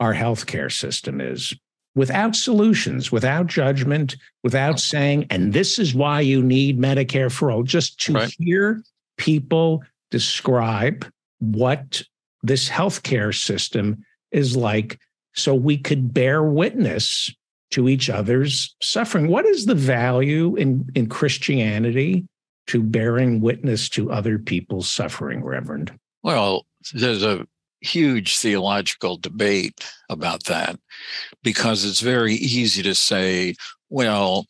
our 0.00 0.14
healthcare 0.14 0.70
system 0.70 1.20
is 1.20 1.54
without 1.94 2.34
solutions, 2.34 3.12
without 3.12 3.46
judgment, 3.46 4.16
without 4.42 4.80
saying, 4.80 5.26
and 5.30 5.52
this 5.52 5.78
is 5.78 5.94
why 5.94 6.20
you 6.20 6.42
need 6.42 6.78
Medicare 6.78 7.30
for 7.30 7.50
all, 7.50 7.62
just 7.62 8.00
to 8.00 8.14
right. 8.14 8.34
hear 8.38 8.82
people 9.18 9.82
describe 10.10 11.06
what 11.40 12.02
this 12.42 12.68
healthcare 12.68 13.34
system 13.34 14.04
is 14.30 14.56
like 14.56 14.98
so 15.34 15.54
we 15.54 15.76
could 15.76 16.12
bear 16.12 16.42
witness 16.42 17.30
to 17.70 17.88
each 17.88 18.10
other's 18.10 18.74
suffering. 18.82 19.28
What 19.28 19.46
is 19.46 19.66
the 19.66 19.74
value 19.74 20.56
in, 20.56 20.88
in 20.94 21.08
Christianity 21.08 22.26
to 22.68 22.82
bearing 22.82 23.40
witness 23.40 23.88
to 23.90 24.12
other 24.12 24.38
people's 24.38 24.88
suffering, 24.88 25.42
Reverend? 25.42 25.98
Well, 26.22 26.66
there's 26.92 27.22
a 27.22 27.46
huge 27.80 28.38
theological 28.38 29.16
debate 29.16 29.84
about 30.08 30.44
that 30.44 30.78
because 31.42 31.84
it's 31.84 32.00
very 32.00 32.34
easy 32.34 32.82
to 32.82 32.94
say, 32.94 33.54
well, 33.90 34.46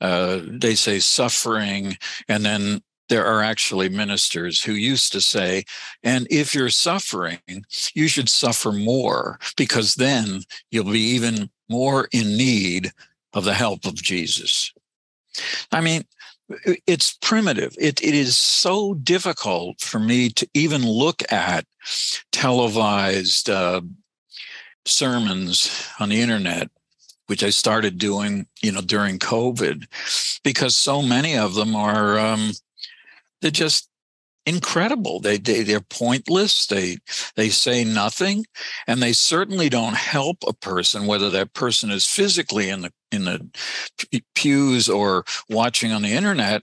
uh, 0.00 0.40
they 0.46 0.74
say 0.74 0.98
suffering, 0.98 1.96
and 2.28 2.44
then 2.44 2.82
there 3.08 3.26
are 3.26 3.42
actually 3.42 3.88
ministers 3.88 4.62
who 4.62 4.72
used 4.72 5.12
to 5.12 5.20
say, 5.20 5.64
and 6.02 6.26
if 6.30 6.54
you're 6.54 6.70
suffering, 6.70 7.38
you 7.94 8.08
should 8.08 8.28
suffer 8.28 8.72
more 8.72 9.38
because 9.56 9.94
then 9.94 10.40
you'll 10.70 10.84
be 10.84 11.00
even 11.00 11.50
more 11.68 12.08
in 12.12 12.36
need 12.36 12.92
of 13.32 13.44
the 13.44 13.54
help 13.54 13.84
of 13.84 13.94
Jesus. 13.94 14.72
I 15.72 15.80
mean, 15.80 16.04
it's 16.48 17.16
primitive. 17.20 17.74
It, 17.78 18.02
it 18.02 18.14
is 18.14 18.36
so 18.36 18.94
difficult 18.94 19.80
for 19.80 19.98
me 19.98 20.30
to 20.30 20.48
even 20.54 20.86
look 20.86 21.22
at 21.32 21.64
televised 22.32 23.48
uh, 23.50 23.80
sermons 24.84 25.88
on 25.98 26.10
the 26.10 26.20
internet, 26.20 26.70
which 27.26 27.42
I 27.42 27.50
started 27.50 27.98
doing, 27.98 28.46
you 28.62 28.72
know, 28.72 28.82
during 28.82 29.18
COVID, 29.18 29.86
because 30.42 30.74
so 30.74 31.02
many 31.02 31.36
of 31.36 31.54
them 31.54 31.74
are 31.74 32.18
um, 32.18 32.52
they're 33.40 33.50
just 33.50 33.88
incredible. 34.46 35.20
They, 35.20 35.38
they 35.38 35.62
they're 35.62 35.80
pointless. 35.80 36.66
They 36.66 36.98
they 37.36 37.48
say 37.48 37.84
nothing, 37.84 38.46
and 38.86 39.02
they 39.02 39.12
certainly 39.12 39.68
don't 39.68 39.96
help 39.96 40.38
a 40.46 40.52
person, 40.52 41.06
whether 41.06 41.30
that 41.30 41.54
person 41.54 41.90
is 41.90 42.06
physically 42.06 42.68
in 42.68 42.82
the 42.82 42.92
in 43.10 43.24
the 43.24 44.22
pews 44.34 44.88
or 44.88 45.24
watching 45.48 45.92
on 45.92 46.02
the 46.02 46.12
internet. 46.12 46.62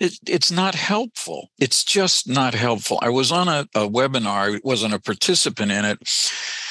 It, 0.00 0.18
it's 0.26 0.50
not 0.50 0.74
helpful. 0.74 1.50
It's 1.58 1.84
just 1.84 2.28
not 2.28 2.54
helpful. 2.54 2.98
I 3.00 3.10
was 3.10 3.30
on 3.32 3.48
a, 3.48 3.66
a 3.74 3.88
webinar. 3.88 4.56
I 4.56 4.60
wasn't 4.64 4.94
a 4.94 5.00
participant 5.00 5.70
in 5.70 5.84
it 5.84 5.98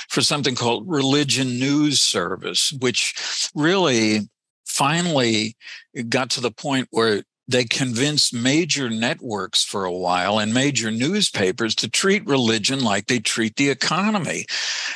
for 0.10 0.22
something 0.22 0.56
called 0.56 0.88
Religion 0.88 1.60
News 1.60 2.02
Service, 2.02 2.74
which 2.80 3.50
really 3.56 4.30
finally 4.66 5.56
got 6.10 6.30
to 6.32 6.42
the 6.42 6.52
point 6.52 6.88
where 6.92 7.24
they 7.48 7.64
convinced 7.64 8.34
major 8.34 8.90
networks 8.90 9.64
for 9.64 9.86
a 9.86 9.92
while 9.92 10.40
and 10.40 10.54
major 10.54 10.92
newspapers 10.92 11.76
to 11.76 11.90
treat 11.90 12.26
religion 12.26 12.84
like 12.84 13.08
they 13.08 13.20
treat 13.20 13.56
the 13.56 13.70
economy. 13.70 14.46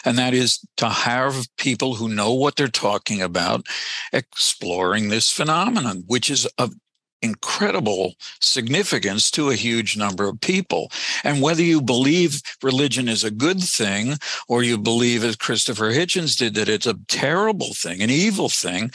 And 0.04 0.18
that 0.18 0.34
is 0.34 0.60
to 0.78 0.90
have 0.90 1.48
people 1.58 1.96
who 1.96 2.10
know 2.10 2.34
what 2.34 2.56
they're 2.58 2.68
talking 2.68 3.22
about 3.22 3.66
exploring 4.12 5.10
this 5.10 5.32
phenomenon, 5.32 6.04
which 6.08 6.30
is 6.30 6.46
of 6.58 6.74
incredible 7.22 8.16
significance 8.40 9.30
to 9.32 9.50
a 9.50 9.56
huge 9.56 9.98
number 9.98 10.28
of 10.28 10.42
people. 10.42 10.92
And 11.24 11.42
whether 11.42 11.62
you 11.62 11.82
believe 11.82 12.42
religion 12.62 13.08
is 13.08 13.24
a 13.24 13.32
good 13.32 13.62
thing 13.62 14.16
or 14.48 14.64
you 14.64 14.78
believe, 14.78 15.24
as 15.24 15.36
Christopher 15.36 15.92
Hitchens 15.92 16.38
did, 16.38 16.56
that 16.56 16.70
it's 16.70 16.88
a 16.88 17.00
terrible 17.08 17.74
thing, 17.74 18.02
an 18.02 18.10
evil 18.10 18.50
thing, 18.50 18.92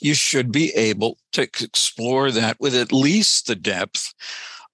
you 0.00 0.14
should 0.14 0.52
be 0.52 0.70
able 0.74 1.18
to 1.32 1.42
explore 1.42 2.30
that 2.30 2.58
with 2.60 2.74
at 2.74 2.92
least 2.92 3.46
the 3.46 3.56
depth 3.56 4.14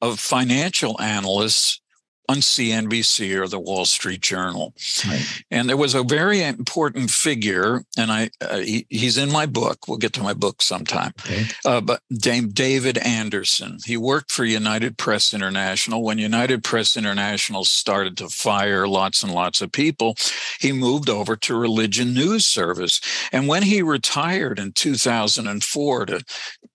of 0.03 0.19
financial 0.21 1.01
analysts 1.01 1.81
on 2.29 2.39
CNBC 2.39 3.37
or 3.37 3.49
the 3.49 3.59
Wall 3.59 3.85
Street 3.85 4.21
Journal. 4.21 4.75
Right. 5.07 5.45
And 5.51 5.69
there 5.69 5.77
was 5.77 5.95
a 5.95 6.03
very 6.03 6.43
important 6.43 7.11
figure, 7.11 7.83
and 7.97 8.11
I 8.11 8.31
uh, 8.41 8.59
he, 8.59 8.87
he's 8.91 9.19
in 9.19 9.31
my 9.31 9.47
book. 9.47 9.89
We'll 9.89 9.99
get 9.99 10.13
to 10.15 10.23
my 10.23 10.35
book 10.35 10.63
sometime. 10.63 11.13
Okay. 11.21 11.45
Uh, 11.65 11.81
but 11.81 12.03
Dame 12.13 12.49
David 12.49 12.99
Anderson. 12.99 13.79
He 13.85 13.97
worked 13.97 14.31
for 14.31 14.45
United 14.45 14.99
Press 14.99 15.33
International. 15.33 16.03
When 16.03 16.19
United 16.19 16.65
Press 16.65 16.97
International 16.97 17.65
started 17.65 18.17
to 18.19 18.29
fire 18.29 18.89
lots 18.89 19.23
and 19.23 19.33
lots 19.33 19.61
of 19.61 19.73
people, 19.73 20.17
he 20.61 20.73
moved 20.73 21.09
over 21.09 21.37
to 21.37 21.59
Religion 21.59 22.15
News 22.15 22.47
Service. 22.47 23.01
And 23.33 23.49
when 23.49 23.63
he 23.63 23.83
retired 23.83 24.59
in 24.59 24.73
2004 24.73 26.07
to 26.07 26.25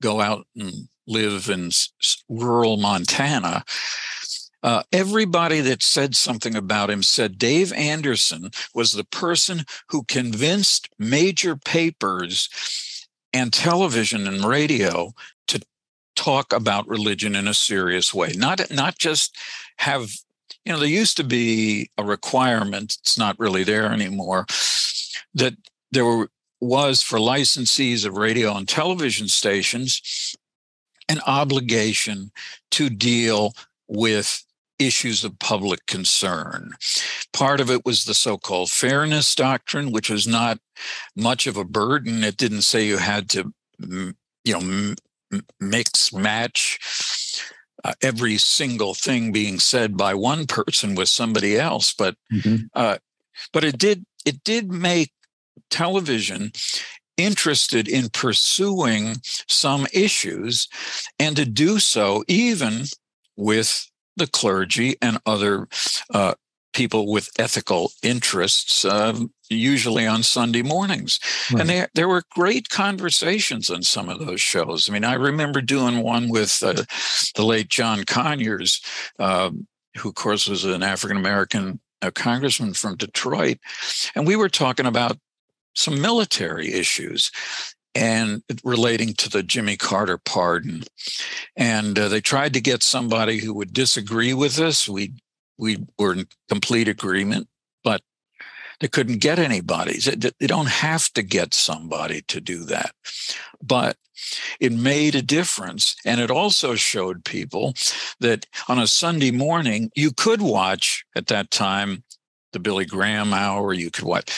go 0.02 0.22
out 0.22 0.48
and 0.56 0.88
live 1.08 1.50
in 1.50 1.72
rural 2.30 2.78
Montana, 2.78 3.64
uh, 4.64 4.84
everybody 4.92 5.60
that 5.62 5.82
said 5.82 6.16
something 6.16 6.56
about 6.56 6.90
him 6.90 7.04
said 7.04 7.38
Dave 7.38 7.74
Anderson 7.74 8.52
was 8.74 8.92
the 8.92 9.04
person 9.04 9.66
who 9.90 10.04
convinced 10.04 10.90
major 11.00 11.56
papers 11.56 13.08
and 13.34 13.52
television 13.52 14.28
and 14.28 14.46
radio 14.46 15.14
to 15.48 15.62
talk 16.16 16.54
about 16.54 16.88
religion 16.88 17.36
in 17.36 17.48
a 17.48 17.54
serious 17.54 18.14
way. 18.14 18.34
Not 18.36 18.72
not 18.72 18.98
just 18.98 19.36
have 19.78 20.12
you 20.66 20.74
know 20.74 20.80
there 20.80 20.88
used 20.88 21.18
to 21.18 21.24
be 21.24 21.90
a 21.98 22.04
requirement. 22.04 22.98
It's 23.02 23.18
not 23.18 23.40
really 23.40 23.64
there 23.64 23.92
anymore. 23.92 24.46
That 25.34 25.56
there 25.92 26.06
were, 26.06 26.30
was 26.60 27.02
for 27.02 27.18
licensees 27.18 28.06
of 28.06 28.16
radio 28.16 28.56
and 28.56 28.68
television 28.68 29.28
stations 29.28 30.36
an 31.10 31.20
obligation 31.26 32.32
to 32.70 32.90
deal 32.90 33.54
with 33.88 34.46
issues 34.86 35.24
of 35.24 35.40
public 35.40 35.86
concern. 35.86 36.72
Part 37.34 37.60
of 37.60 37.70
it 37.70 37.86
was 37.86 38.06
the 38.06 38.14
so 38.14 38.38
called 38.38 38.72
fairness 38.72 39.34
doctrine, 39.36 39.92
which 39.92 40.10
was 40.10 40.28
not 40.28 40.60
much 41.16 41.48
of 41.48 41.58
a 41.58 41.66
burden. 41.66 42.24
It 42.24 42.38
didn't 42.38 42.64
say 42.64 42.86
you 42.86 42.98
had 42.98 43.30
to, 43.32 43.54
you 43.80 44.14
know, 44.46 44.96
mix, 45.60 46.14
match 46.14 46.80
uh, 47.84 47.94
every 48.02 48.38
single 48.38 48.94
thing 48.94 49.32
being 49.32 49.60
said 49.60 49.98
by 49.98 50.14
one 50.14 50.46
person 50.46 50.96
with 50.96 51.10
somebody 51.10 51.58
else, 51.58 51.94
but 51.94 52.16
mm-hmm. 52.32 52.66
uh, 52.76 52.98
but 53.54 53.64
it 53.64 53.78
did 53.78 54.06
it 54.26 54.44
did 54.44 54.72
make 54.72 55.12
television 55.70 56.52
interested 57.18 57.88
in 57.88 58.10
pursuing 58.10 59.16
some 59.48 59.86
issues 59.94 60.68
and 61.20 61.36
to 61.36 61.46
do 61.46 61.80
so 61.80 62.24
even 62.28 62.86
with 63.36 63.91
the 64.18 64.28
clergy 64.28 64.96
and 65.02 65.20
other 65.26 65.68
uh, 66.14 66.34
people 66.74 67.12
with 67.12 67.30
ethical 67.38 67.92
interests, 68.02 68.86
uh, 68.86 69.18
usually 69.50 70.08
on 70.08 70.24
Sunday 70.24 70.62
mornings. 70.62 71.20
Right. 71.52 71.62
And 71.62 71.70
there, 71.70 71.90
there 71.96 72.08
were 72.08 72.24
great 72.32 72.70
conversations 72.70 73.70
on 73.70 73.84
some 73.84 74.10
of 74.10 74.20
those 74.20 74.42
shows. 74.42 74.90
I 74.90 74.94
mean, 74.94 75.04
I 75.04 75.14
remember 75.14 75.62
doing 75.62 76.02
one 76.02 76.30
with 76.30 76.62
uh, 76.64 76.84
the 77.36 77.44
late 77.44 77.70
John 77.70 78.04
Conyers, 78.06 78.82
uh, 79.20 79.52
who, 79.98 80.10
of 80.10 80.16
course, 80.16 80.48
was 80.48 80.64
an 80.64 80.84
African 80.84 81.18
American 81.18 81.80
uh, 82.02 82.12
congressman 82.12 82.74
from 82.74 82.96
Detroit. 82.96 83.58
And 84.16 84.26
we 84.26 84.36
were 84.36 84.50
talking 84.50 84.86
about 84.86 85.18
some 85.74 86.02
military 86.02 86.74
issues 86.74 87.32
and 87.96 88.44
relating 88.64 89.14
to 89.16 89.30
the 89.30 89.44
Jimmy 89.44 89.78
Carter 89.78 90.18
pardon. 90.18 90.84
And 91.56 91.98
uh, 91.98 92.08
they 92.08 92.22
tried 92.22 92.54
to 92.54 92.62
get 92.62 92.84
somebody 92.84 93.40
who 93.40 93.54
would 93.54 93.74
disagree 93.74 94.34
with 94.34 94.60
us. 94.60 94.88
We 94.88 95.14
we 95.58 95.86
were 96.00 96.14
in 96.14 96.28
complete 96.50 96.88
agreement, 96.88 97.48
but 97.84 98.02
they 98.80 98.88
couldn't 98.88 99.20
get 99.20 99.38
anybody. 99.38 100.00
They 100.00 100.48
don't 100.48 100.70
have 100.70 101.10
to 101.14 101.22
get 101.22 101.54
somebody 101.54 102.24
to 102.30 102.42
do 102.42 102.64
that. 102.66 102.92
But 103.62 103.98
it 104.60 104.72
made 104.72 105.14
a 105.14 105.22
difference. 105.22 105.96
And 106.04 106.20
it 106.20 106.32
also 106.32 106.76
showed 106.76 107.26
people 107.26 107.76
that 108.20 108.48
on 108.68 108.80
a 108.80 108.88
Sunday 108.88 109.32
morning, 109.32 109.92
you 109.96 110.12
could 110.12 110.42
watch 110.42 111.06
at 111.16 111.28
that 111.28 111.52
time 111.52 112.04
the 112.54 112.60
Billy 112.60 112.86
Graham 112.86 113.34
hour, 113.34 113.74
you 113.74 113.92
could 113.92 114.04
watch 114.04 114.32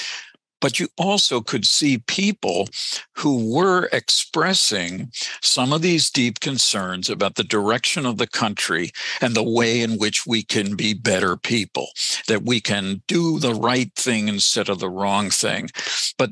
but 0.63 0.79
you 0.79 0.87
also 0.97 1.41
could 1.41 1.65
see 1.65 1.97
people 2.07 2.69
who 3.17 3.53
were 3.53 3.89
expressing 3.91 5.11
some 5.41 5.73
of 5.73 5.81
these 5.81 6.09
deep 6.09 6.39
concerns 6.39 7.09
about 7.09 7.35
the 7.35 7.43
direction 7.43 8.05
of 8.05 8.17
the 8.17 8.27
country 8.27 8.91
and 9.19 9.35
the 9.35 9.43
way 9.43 9.81
in 9.81 9.97
which 9.97 10.25
we 10.25 10.41
can 10.41 10.77
be 10.77 10.93
better 10.93 11.35
people, 11.35 11.89
that 12.29 12.43
we 12.43 12.61
can 12.61 13.03
do 13.09 13.39
the 13.39 13.53
right 13.53 13.93
thing 13.97 14.29
instead 14.29 14.69
of 14.69 14.79
the 14.79 14.89
wrong 14.89 15.29
thing. 15.29 15.69
But 16.17 16.29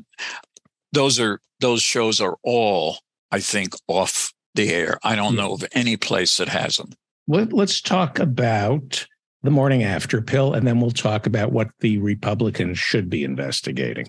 those 0.92 1.20
are 1.20 1.38
those 1.60 1.82
shows 1.82 2.18
are 2.18 2.38
all, 2.42 3.00
I 3.30 3.40
think, 3.40 3.74
off 3.86 4.32
the 4.54 4.72
air. 4.72 4.98
I 5.02 5.14
don't 5.14 5.32
hmm. 5.32 5.40
know 5.40 5.52
of 5.52 5.64
any 5.72 5.98
place 5.98 6.38
that 6.38 6.48
has 6.48 6.76
them. 6.76 6.92
Let's 7.28 7.82
talk 7.82 8.18
about 8.18 9.06
the 9.42 9.50
morning 9.50 9.82
after 9.82 10.22
pill, 10.22 10.54
and 10.54 10.66
then 10.66 10.80
we'll 10.80 10.90
talk 10.90 11.26
about 11.26 11.52
what 11.52 11.68
the 11.80 11.98
Republicans 11.98 12.78
should 12.78 13.10
be 13.10 13.24
investigating. 13.24 14.06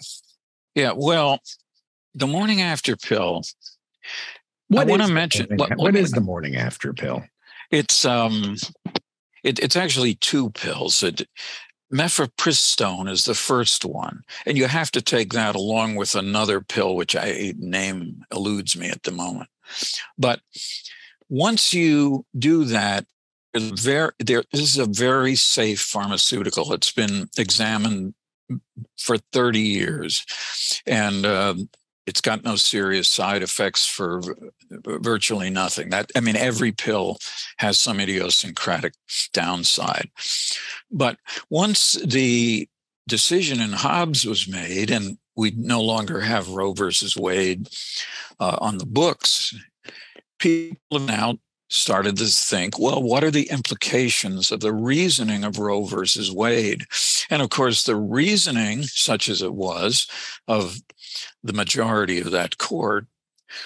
Yeah, 0.75 0.93
well, 0.95 1.39
the 2.13 2.27
morning 2.27 2.61
after 2.61 2.95
pill. 2.95 3.43
What 4.67 4.87
I 4.87 4.89
want 4.89 5.03
to 5.03 5.13
mention 5.13 5.47
what, 5.55 5.77
what 5.77 5.95
is 5.95 6.11
the 6.11 6.21
morning 6.21 6.55
after 6.55 6.93
pill? 6.93 7.23
It's 7.71 8.05
um, 8.05 8.55
it, 9.43 9.59
it's 9.59 9.75
actually 9.75 10.15
two 10.15 10.49
pills. 10.51 11.03
It, 11.03 11.27
mifepristone 11.91 13.09
is 13.09 13.25
the 13.25 13.35
first 13.35 13.85
one, 13.85 14.23
and 14.45 14.57
you 14.57 14.67
have 14.67 14.91
to 14.91 15.01
take 15.01 15.33
that 15.33 15.55
along 15.55 15.95
with 15.95 16.15
another 16.15 16.61
pill, 16.61 16.95
which 16.95 17.15
I 17.15 17.53
name 17.57 18.23
eludes 18.31 18.75
me 18.75 18.89
at 18.89 19.03
the 19.03 19.11
moment. 19.11 19.49
But 20.17 20.41
once 21.29 21.73
you 21.73 22.25
do 22.37 22.65
that, 22.65 23.05
very 23.55 24.11
there 24.19 24.43
this 24.51 24.61
is 24.61 24.77
a 24.77 24.85
very 24.85 25.35
safe 25.35 25.81
pharmaceutical. 25.81 26.73
It's 26.73 26.91
been 26.91 27.29
examined 27.37 28.13
for 28.97 29.17
30 29.31 29.59
years, 29.59 30.25
and 30.85 31.25
uh, 31.25 31.55
it's 32.05 32.21
got 32.21 32.43
no 32.43 32.55
serious 32.55 33.09
side 33.09 33.43
effects 33.43 33.85
for 33.85 34.21
virtually 34.69 35.49
nothing. 35.49 35.89
That 35.89 36.11
I 36.15 36.19
mean, 36.19 36.35
every 36.35 36.71
pill 36.71 37.17
has 37.57 37.79
some 37.79 37.99
idiosyncratic 37.99 38.93
downside, 39.33 40.09
but 40.91 41.17
once 41.49 41.93
the 41.93 42.67
decision 43.07 43.59
in 43.59 43.71
Dobbs 43.71 44.25
was 44.25 44.47
made, 44.47 44.89
and 44.89 45.17
we 45.35 45.51
no 45.51 45.81
longer 45.81 46.21
have 46.21 46.49
Roe 46.49 46.73
versus 46.73 47.15
Wade 47.17 47.69
uh, 48.39 48.57
on 48.59 48.77
the 48.77 48.85
books, 48.85 49.55
people 50.39 50.77
have 50.91 51.01
now 51.01 51.37
started 51.73 52.17
to 52.17 52.25
think, 52.25 52.77
well, 52.77 53.01
what 53.01 53.23
are 53.23 53.31
the 53.31 53.49
implications 53.49 54.51
of 54.51 54.59
the 54.59 54.73
reasoning 54.73 55.43
of 55.43 55.57
Roe 55.57 55.85
versus 55.85 56.31
Wade? 56.31 56.85
And 57.29 57.41
of 57.41 57.49
course, 57.49 57.83
the 57.83 57.95
reasoning, 57.95 58.83
such 58.83 59.27
as 59.27 59.41
it 59.41 59.55
was, 59.55 60.07
of 60.47 60.77
the 61.43 61.53
majority 61.53 62.19
of 62.19 62.31
that 62.31 62.59
court 62.59 63.07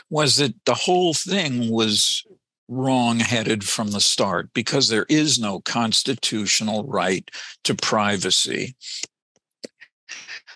was 0.09 0.37
that 0.37 0.53
the 0.65 0.73
whole 0.73 1.13
thing 1.13 1.69
was 1.69 2.25
wrong 2.69 3.19
headed 3.19 3.63
from 3.63 3.91
the 3.91 4.01
start 4.01 4.49
because 4.53 4.87
there 4.87 5.05
is 5.09 5.39
no 5.39 5.59
constitutional 5.61 6.85
right 6.85 7.29
to 7.63 7.75
privacy 7.75 8.75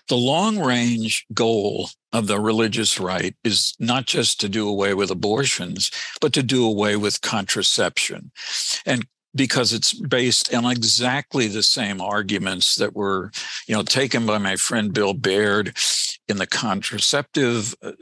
the 0.08 0.16
long 0.16 0.58
range 0.58 1.26
goal 1.32 1.88
of 2.12 2.26
the 2.26 2.38
religious 2.38 3.00
right 3.00 3.34
is 3.44 3.74
not 3.78 4.06
just 4.06 4.40
to 4.40 4.48
do 4.48 4.68
away 4.68 4.94
with 4.94 5.10
abortions, 5.10 5.90
but 6.20 6.32
to 6.34 6.42
do 6.42 6.66
away 6.66 6.96
with 6.96 7.20
contraception. 7.20 8.30
And 8.84 9.06
because 9.34 9.72
it's 9.72 9.94
based 9.94 10.52
on 10.54 10.70
exactly 10.70 11.46
the 11.46 11.62
same 11.62 12.00
arguments 12.00 12.76
that 12.76 12.94
were, 12.94 13.30
you 13.66 13.74
know, 13.74 13.82
taken 13.82 14.26
by 14.26 14.38
my 14.38 14.56
friend 14.56 14.92
Bill 14.92 15.14
Baird 15.14 15.74
in 16.28 16.36
the 16.36 16.46
contraceptive 16.46 17.74
uh, 17.82 17.92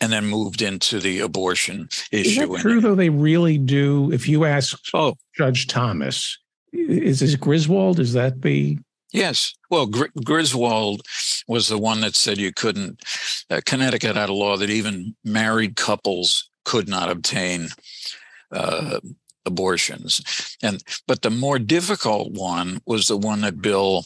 and 0.00 0.12
then 0.12 0.26
moved 0.26 0.62
into 0.62 1.00
the 1.00 1.20
abortion 1.20 1.88
issue. 2.10 2.42
Is 2.42 2.48
that 2.48 2.60
true, 2.60 2.80
though? 2.80 2.94
They 2.94 3.10
really 3.10 3.58
do. 3.58 4.10
If 4.12 4.28
you 4.28 4.44
ask 4.44 4.78
oh. 4.94 5.16
Judge 5.36 5.66
Thomas, 5.66 6.38
is 6.72 7.20
this 7.20 7.36
Griswold? 7.36 8.00
Is 8.00 8.12
that 8.14 8.42
the 8.42 8.78
Yes. 9.14 9.54
Well, 9.70 9.86
Gr- 9.86 10.06
Griswold 10.24 11.02
was 11.46 11.68
the 11.68 11.78
one 11.78 12.00
that 12.00 12.16
said 12.16 12.36
you 12.36 12.52
couldn't. 12.52 13.00
Uh, 13.48 13.60
Connecticut 13.64 14.16
had 14.16 14.28
a 14.28 14.34
law 14.34 14.56
that 14.56 14.70
even 14.70 15.14
married 15.24 15.76
couples 15.76 16.50
could 16.64 16.88
not 16.88 17.08
obtain 17.08 17.68
uh, 18.50 18.98
abortions, 19.46 20.56
and 20.62 20.82
but 21.06 21.22
the 21.22 21.30
more 21.30 21.60
difficult 21.60 22.32
one 22.32 22.80
was 22.86 23.06
the 23.06 23.16
one 23.16 23.42
that 23.42 23.62
Bill 23.62 24.04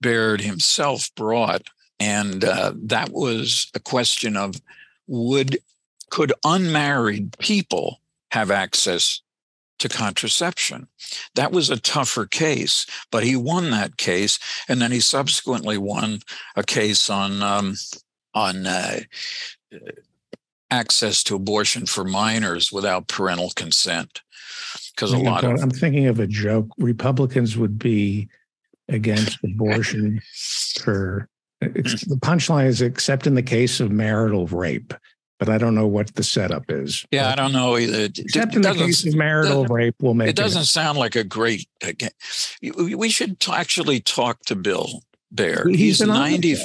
Baird 0.00 0.40
himself 0.40 1.10
brought, 1.14 1.64
and 2.00 2.42
uh, 2.42 2.72
that 2.74 3.10
was 3.10 3.70
a 3.74 3.80
question 3.80 4.34
of 4.34 4.54
would 5.06 5.58
could 6.08 6.32
unmarried 6.42 7.36
people 7.38 8.00
have 8.30 8.50
access 8.50 9.20
to 9.78 9.88
contraception. 9.88 10.88
That 11.34 11.52
was 11.52 11.70
a 11.70 11.80
tougher 11.80 12.26
case, 12.26 12.86
but 13.10 13.24
he 13.24 13.36
won 13.36 13.70
that 13.70 13.96
case, 13.96 14.38
and 14.68 14.80
then 14.80 14.92
he 14.92 15.00
subsequently 15.00 15.78
won 15.78 16.20
a 16.56 16.62
case 16.62 17.10
on 17.10 17.42
um, 17.42 17.74
on 18.34 18.66
uh, 18.66 19.00
access 20.70 21.22
to 21.24 21.36
abortion 21.36 21.86
for 21.86 22.04
minors 22.04 22.72
without 22.72 23.08
parental 23.08 23.50
consent. 23.50 24.22
Because 24.94 25.12
a 25.12 25.18
lot 25.18 25.44
of 25.44 25.62
I'm 25.62 25.70
thinking 25.70 26.06
of 26.06 26.20
a 26.20 26.26
joke. 26.26 26.68
Republicans 26.78 27.56
would 27.56 27.78
be 27.78 28.28
against 28.88 29.38
abortion 29.44 30.20
for 30.80 31.28
the 31.60 32.18
punchline 32.20 32.66
is 32.66 32.82
except 32.82 33.26
in 33.26 33.34
the 33.34 33.42
case 33.42 33.80
of 33.80 33.90
marital 33.90 34.46
rape 34.46 34.92
but 35.38 35.48
I 35.48 35.58
don't 35.58 35.74
know 35.74 35.86
what 35.86 36.14
the 36.14 36.22
setup 36.22 36.64
is. 36.68 37.04
Yeah, 37.10 37.30
I 37.30 37.34
don't 37.34 37.52
know 37.52 37.76
either. 37.76 38.04
Except 38.04 38.54
in 38.54 38.62
the 38.62 38.72
case 38.72 39.06
of 39.06 39.14
marital 39.14 39.64
rape, 39.66 39.96
we'll 40.00 40.14
make 40.14 40.30
it. 40.30 40.36
doesn't 40.36 40.62
it. 40.62 40.66
sound 40.66 40.98
like 40.98 41.16
a 41.16 41.24
great. 41.24 41.68
We 42.62 43.08
should 43.08 43.36
actually 43.50 44.00
talk 44.00 44.40
to 44.46 44.56
Bill 44.56 45.02
Baird. 45.30 45.68
He's, 45.70 45.98
He's 45.98 46.06
ninety. 46.06 46.56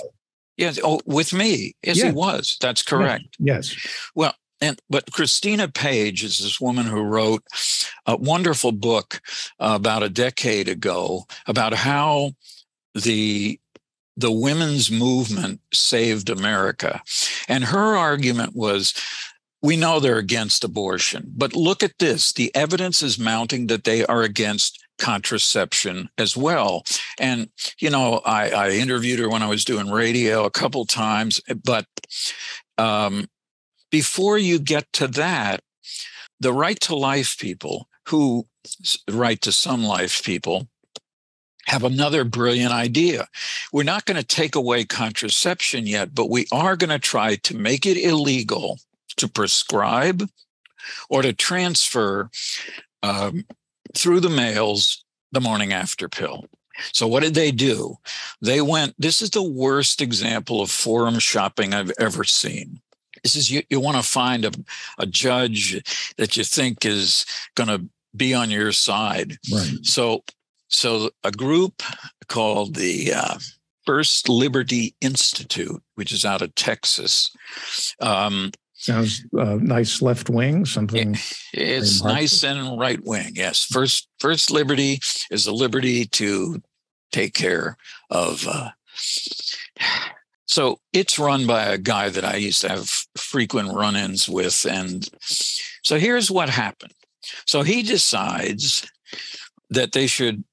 Yes. 0.57 0.79
Oh, 0.83 1.01
with 1.05 1.33
me. 1.33 1.75
Yes, 1.83 1.97
yes, 1.97 2.05
he 2.05 2.11
was. 2.11 2.57
That's 2.61 2.83
correct. 2.83 3.35
Yes. 3.39 3.75
Well, 4.15 4.33
and 4.61 4.79
but 4.89 5.11
Cristina 5.11 5.67
Page 5.67 6.23
is 6.23 6.37
this 6.37 6.61
woman 6.61 6.85
who 6.85 7.01
wrote 7.01 7.43
a 8.05 8.15
wonderful 8.15 8.71
book 8.71 9.21
uh, 9.59 9.73
about 9.75 10.03
a 10.03 10.09
decade 10.09 10.69
ago 10.69 11.25
about 11.47 11.73
how 11.73 12.33
the 12.93 13.59
the 14.21 14.31
women's 14.31 14.89
movement 14.89 15.59
saved 15.73 16.29
America. 16.29 17.01
And 17.47 17.65
her 17.65 17.97
argument 17.97 18.55
was 18.55 18.93
we 19.61 19.75
know 19.77 19.99
they're 19.99 20.17
against 20.17 20.63
abortion, 20.63 21.31
but 21.35 21.55
look 21.55 21.83
at 21.83 21.99
this. 21.99 22.33
The 22.33 22.53
evidence 22.55 23.03
is 23.03 23.19
mounting 23.19 23.67
that 23.67 23.83
they 23.83 24.05
are 24.05 24.23
against 24.23 24.83
contraception 24.97 26.09
as 26.17 26.37
well. 26.37 26.83
And, 27.19 27.49
you 27.79 27.89
know, 27.89 28.21
I, 28.25 28.49
I 28.49 28.69
interviewed 28.71 29.19
her 29.19 29.29
when 29.29 29.43
I 29.43 29.49
was 29.49 29.65
doing 29.65 29.91
radio 29.91 30.45
a 30.45 30.51
couple 30.51 30.85
times, 30.85 31.41
but 31.63 31.85
um, 32.77 33.27
before 33.91 34.37
you 34.37 34.59
get 34.59 34.91
to 34.93 35.07
that, 35.07 35.61
the 36.39 36.53
right 36.53 36.79
to 36.81 36.95
life 36.95 37.37
people 37.37 37.87
who 38.07 38.47
right 39.09 39.41
to 39.41 39.51
some 39.51 39.83
life 39.83 40.23
people 40.23 40.67
have 41.67 41.83
another 41.83 42.23
brilliant 42.23 42.71
idea. 42.71 43.27
We're 43.71 43.83
not 43.83 44.05
going 44.05 44.17
to 44.19 44.25
take 44.25 44.55
away 44.55 44.85
contraception 44.85 45.87
yet, 45.87 46.13
but 46.15 46.29
we 46.29 46.47
are 46.51 46.75
going 46.75 46.89
to 46.89 46.99
try 46.99 47.35
to 47.35 47.57
make 47.57 47.85
it 47.85 47.97
illegal 47.97 48.79
to 49.17 49.27
prescribe 49.27 50.29
or 51.09 51.21
to 51.21 51.33
transfer 51.33 52.29
um, 53.03 53.45
through 53.95 54.19
the 54.19 54.29
mails 54.29 55.03
the 55.31 55.41
morning 55.41 55.73
after 55.73 56.09
pill. 56.09 56.45
So, 56.93 57.07
what 57.07 57.21
did 57.21 57.35
they 57.35 57.51
do? 57.51 57.97
They 58.41 58.61
went, 58.61 58.95
this 58.97 59.21
is 59.21 59.29
the 59.29 59.43
worst 59.43 60.01
example 60.01 60.61
of 60.61 60.71
forum 60.71 61.19
shopping 61.19 61.73
I've 61.73 61.91
ever 61.99 62.23
seen. 62.23 62.81
This 63.23 63.35
is 63.35 63.51
you, 63.51 63.61
you 63.69 63.79
want 63.79 63.97
to 63.97 64.03
find 64.03 64.45
a, 64.45 64.51
a 64.97 65.05
judge 65.05 66.13
that 66.17 66.37
you 66.37 66.43
think 66.43 66.85
is 66.85 67.25
going 67.55 67.69
to 67.69 67.85
be 68.15 68.33
on 68.33 68.49
your 68.49 68.71
side. 68.71 69.37
Right. 69.53 69.77
So 69.83 70.23
so, 70.71 71.11
a 71.23 71.31
group 71.31 71.83
called 72.27 72.75
the 72.75 73.13
uh, 73.13 73.37
First 73.85 74.29
Liberty 74.29 74.95
Institute, 75.01 75.81
which 75.95 76.11
is 76.11 76.23
out 76.23 76.41
of 76.41 76.55
Texas. 76.55 77.29
Um, 77.99 78.51
Sounds 78.73 79.23
uh, 79.37 79.57
nice 79.61 80.01
left 80.01 80.29
wing, 80.29 80.65
something. 80.65 81.15
It's 81.53 82.03
nice 82.03 82.43
and 82.43 82.79
right 82.79 82.99
wing. 83.03 83.33
Yes. 83.35 83.63
First, 83.63 84.07
First 84.19 84.49
Liberty 84.49 84.99
is 85.29 85.45
the 85.45 85.51
liberty 85.51 86.05
to 86.05 86.61
take 87.11 87.35
care 87.35 87.77
of. 88.09 88.47
Uh, 88.47 88.69
so 90.47 90.79
it's 90.93 91.19
run 91.19 91.45
by 91.45 91.65
a 91.65 91.77
guy 91.77 92.09
that 92.09 92.25
I 92.25 92.37
used 92.37 92.61
to 92.61 92.69
have 92.69 92.89
frequent 93.15 93.73
run 93.73 93.95
ins 93.95 94.27
with. 94.27 94.65
And 94.65 95.07
so 95.83 95.99
here's 95.99 96.31
what 96.31 96.49
happened. 96.49 96.93
So 97.45 97.61
he 97.61 97.83
decides 97.83 98.89
that 99.69 99.91
they 99.91 100.07
should 100.07 100.43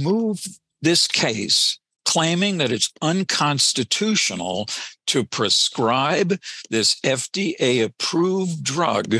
move 0.00 0.44
this 0.82 1.06
case 1.06 1.78
claiming 2.06 2.58
that 2.58 2.72
it's 2.72 2.92
unconstitutional 3.02 4.66
to 5.08 5.24
prescribe 5.24 6.38
this 6.70 6.98
FDA 7.00 7.84
approved 7.84 8.62
drug. 8.62 9.16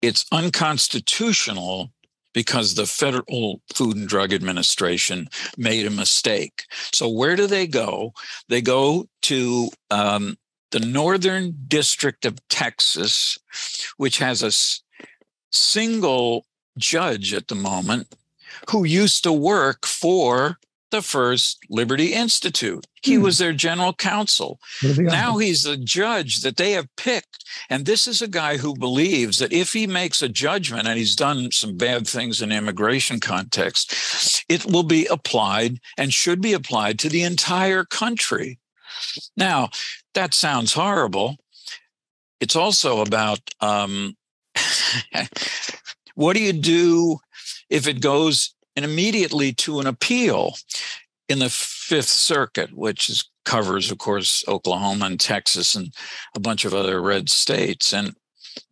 It's 0.00 0.24
unconstitutional 0.32 1.90
because 2.32 2.74
the 2.74 2.86
Federal 2.86 3.60
Food 3.74 3.96
and 3.96 4.08
Drug 4.08 4.32
Administration 4.32 5.28
made 5.58 5.84
a 5.86 5.90
mistake. 5.90 6.64
So, 6.92 7.08
where 7.08 7.36
do 7.36 7.46
they 7.46 7.66
go? 7.66 8.12
They 8.48 8.62
go 8.62 9.06
to 9.22 9.68
um, 9.90 10.38
the 10.70 10.80
Northern 10.80 11.56
District 11.66 12.24
of 12.24 12.38
Texas, 12.48 13.38
which 13.96 14.18
has 14.18 14.42
a 14.42 14.52
single 15.50 16.46
judge 16.78 17.34
at 17.34 17.48
the 17.48 17.56
moment 17.56 18.14
who 18.68 18.84
used 18.84 19.22
to 19.24 19.32
work 19.32 19.86
for 19.86 20.58
the 20.90 21.02
first 21.02 21.58
Liberty 21.68 22.12
Institute. 22.12 22.86
He 23.02 23.14
hmm. 23.14 23.22
was 23.22 23.38
their 23.38 23.52
general 23.52 23.92
counsel. 23.92 24.60
Now 24.82 25.38
he's 25.38 25.62
the 25.62 25.76
judge 25.76 26.40
that 26.42 26.56
they 26.56 26.72
have 26.72 26.88
picked. 26.96 27.44
And 27.68 27.86
this 27.86 28.06
is 28.06 28.20
a 28.20 28.28
guy 28.28 28.56
who 28.56 28.74
believes 28.74 29.38
that 29.38 29.52
if 29.52 29.72
he 29.72 29.86
makes 29.86 30.22
a 30.22 30.28
judgment 30.28 30.86
and 30.86 30.98
he's 30.98 31.16
done 31.16 31.50
some 31.52 31.76
bad 31.76 32.06
things 32.06 32.42
in 32.42 32.52
immigration 32.52 33.20
context, 33.20 34.44
it 34.48 34.66
will 34.66 34.82
be 34.82 35.06
applied 35.06 35.78
and 35.96 36.12
should 36.12 36.40
be 36.40 36.52
applied 36.52 36.98
to 37.00 37.08
the 37.08 37.22
entire 37.22 37.84
country. 37.84 38.58
Now, 39.36 39.70
that 40.14 40.34
sounds 40.34 40.72
horrible. 40.72 41.36
It's 42.40 42.56
also 42.56 43.00
about 43.00 43.40
um, 43.60 44.16
what 46.14 46.34
do 46.34 46.42
you 46.42 46.52
do 46.52 47.18
if 47.70 47.86
it 47.86 48.00
goes 48.00 48.54
and 48.76 48.84
immediately 48.84 49.52
to 49.52 49.80
an 49.80 49.86
appeal 49.86 50.56
in 51.28 51.38
the 51.38 51.48
Fifth 51.48 52.08
Circuit, 52.08 52.76
which 52.76 53.08
is, 53.08 53.24
covers, 53.44 53.90
of 53.90 53.98
course, 53.98 54.44
Oklahoma 54.46 55.06
and 55.06 55.18
Texas 55.18 55.74
and 55.74 55.94
a 56.34 56.40
bunch 56.40 56.64
of 56.64 56.74
other 56.74 57.00
red 57.00 57.30
states. 57.30 57.92
And 57.92 58.14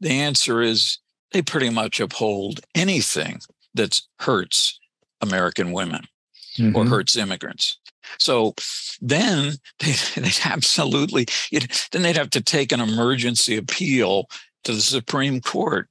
the 0.01 0.11
answer 0.11 0.61
is 0.61 0.99
they 1.33 1.43
pretty 1.43 1.71
much 1.71 2.01
uphold 2.01 2.61
anything 2.75 3.41
that 3.75 4.01
hurts 4.21 4.79
American 5.21 5.73
women 5.73 6.03
mm-hmm. 6.57 6.77
or 6.77 6.87
hurts 6.87 7.17
immigrants. 7.17 7.79
So 8.19 8.55
then 9.01 9.55
they, 9.81 9.95
would 10.17 10.39
absolutely, 10.45 11.27
then 11.93 12.03
they'd 12.03 12.17
have 12.17 12.31
to 12.31 12.43
take 12.43 12.73
an 12.73 12.81
emergency 12.81 13.57
appeal 13.57 14.29
to 14.65 14.75
the 14.75 14.81
Supreme 14.81 15.41
Court 15.41 15.89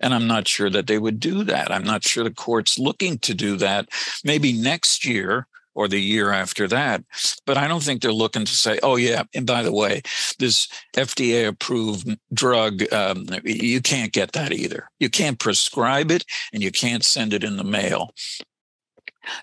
and 0.00 0.14
I'm 0.14 0.26
not 0.26 0.48
sure 0.48 0.70
that 0.70 0.86
they 0.86 0.98
would 0.98 1.20
do 1.20 1.44
that. 1.44 1.70
I'm 1.70 1.84
not 1.84 2.04
sure 2.04 2.24
the 2.24 2.30
court's 2.30 2.78
looking 2.78 3.18
to 3.18 3.34
do 3.34 3.56
that. 3.56 3.88
Maybe 4.24 4.52
next 4.52 5.04
year 5.04 5.46
or 5.74 5.88
the 5.88 6.00
year 6.00 6.32
after 6.32 6.66
that. 6.68 7.04
But 7.46 7.56
I 7.56 7.68
don't 7.68 7.82
think 7.82 8.02
they're 8.02 8.12
looking 8.12 8.44
to 8.44 8.52
say, 8.52 8.78
oh, 8.82 8.96
yeah, 8.96 9.22
and 9.34 9.46
by 9.46 9.62
the 9.62 9.72
way, 9.72 10.02
this 10.38 10.68
FDA 10.96 11.46
approved 11.46 12.18
drug, 12.32 12.92
um, 12.92 13.26
you 13.44 13.80
can't 13.80 14.12
get 14.12 14.32
that 14.32 14.52
either. 14.52 14.90
You 14.98 15.10
can't 15.10 15.38
prescribe 15.38 16.10
it 16.10 16.24
and 16.52 16.62
you 16.62 16.72
can't 16.72 17.04
send 17.04 17.32
it 17.32 17.44
in 17.44 17.56
the 17.56 17.64
mail. 17.64 18.10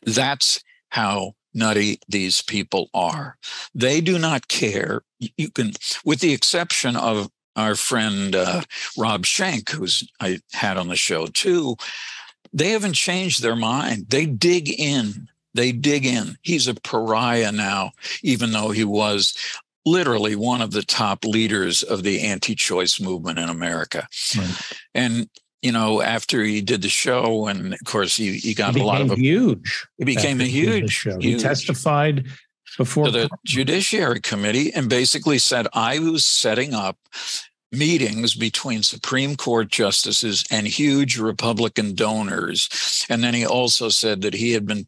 That's 0.03 0.61
how 0.89 1.33
nutty 1.53 1.99
these 2.07 2.41
people 2.41 2.89
are. 2.93 3.37
They 3.73 4.01
do 4.01 4.19
not 4.19 4.47
care. 4.47 5.01
You 5.19 5.49
can, 5.49 5.71
with 6.05 6.19
the 6.19 6.33
exception 6.33 6.95
of 6.95 7.29
our 7.57 7.75
friend 7.75 8.35
uh, 8.35 8.61
Rob 8.97 9.25
Schenck, 9.25 9.69
who's 9.69 10.09
I 10.21 10.39
had 10.53 10.77
on 10.77 10.87
the 10.87 10.95
show 10.95 11.27
too, 11.27 11.75
they 12.53 12.69
haven't 12.69 12.93
changed 12.93 13.41
their 13.41 13.55
mind. 13.55 14.05
They 14.09 14.25
dig 14.25 14.69
in. 14.69 15.27
They 15.53 15.71
dig 15.71 16.05
in. 16.05 16.37
He's 16.43 16.67
a 16.67 16.75
pariah 16.75 17.51
now, 17.51 17.91
even 18.23 18.51
though 18.51 18.69
he 18.69 18.83
was 18.83 19.33
literally 19.85 20.35
one 20.35 20.61
of 20.61 20.71
the 20.71 20.83
top 20.83 21.25
leaders 21.25 21.81
of 21.81 22.03
the 22.03 22.21
anti-choice 22.21 22.99
movement 22.99 23.39
in 23.39 23.49
America. 23.49 24.07
Right. 24.37 24.61
And 24.93 25.29
you 25.63 25.71
know, 25.71 26.01
after 26.01 26.43
he 26.43 26.61
did 26.61 26.83
the 26.83 26.89
show, 26.89 27.47
and 27.47 27.73
of 27.73 27.79
course 27.83 28.15
he, 28.15 28.37
he 28.37 28.53
got 28.53 28.75
he 28.75 28.81
a 28.81 28.85
lot 28.85 29.01
of 29.01 29.17
huge. 29.17 29.87
He 29.97 30.05
became 30.05 30.39
a 30.39 30.45
huge, 30.45 30.91
show. 30.91 31.17
huge. 31.17 31.23
He 31.23 31.35
testified 31.35 32.27
before 32.77 33.11
the 33.11 33.29
Judiciary 33.45 34.19
Committee 34.19 34.73
and 34.73 34.89
basically 34.89 35.39
said 35.39 35.67
I 35.73 35.99
was 35.99 36.25
setting 36.25 36.73
up 36.73 36.97
meetings 37.71 38.35
between 38.35 38.83
Supreme 38.83 39.35
Court 39.35 39.69
justices 39.69 40.45
and 40.49 40.67
huge 40.67 41.17
Republican 41.17 41.95
donors. 41.95 43.05
And 43.09 43.23
then 43.23 43.33
he 43.33 43.45
also 43.45 43.89
said 43.89 44.21
that 44.21 44.33
he 44.33 44.53
had 44.53 44.65
been 44.65 44.87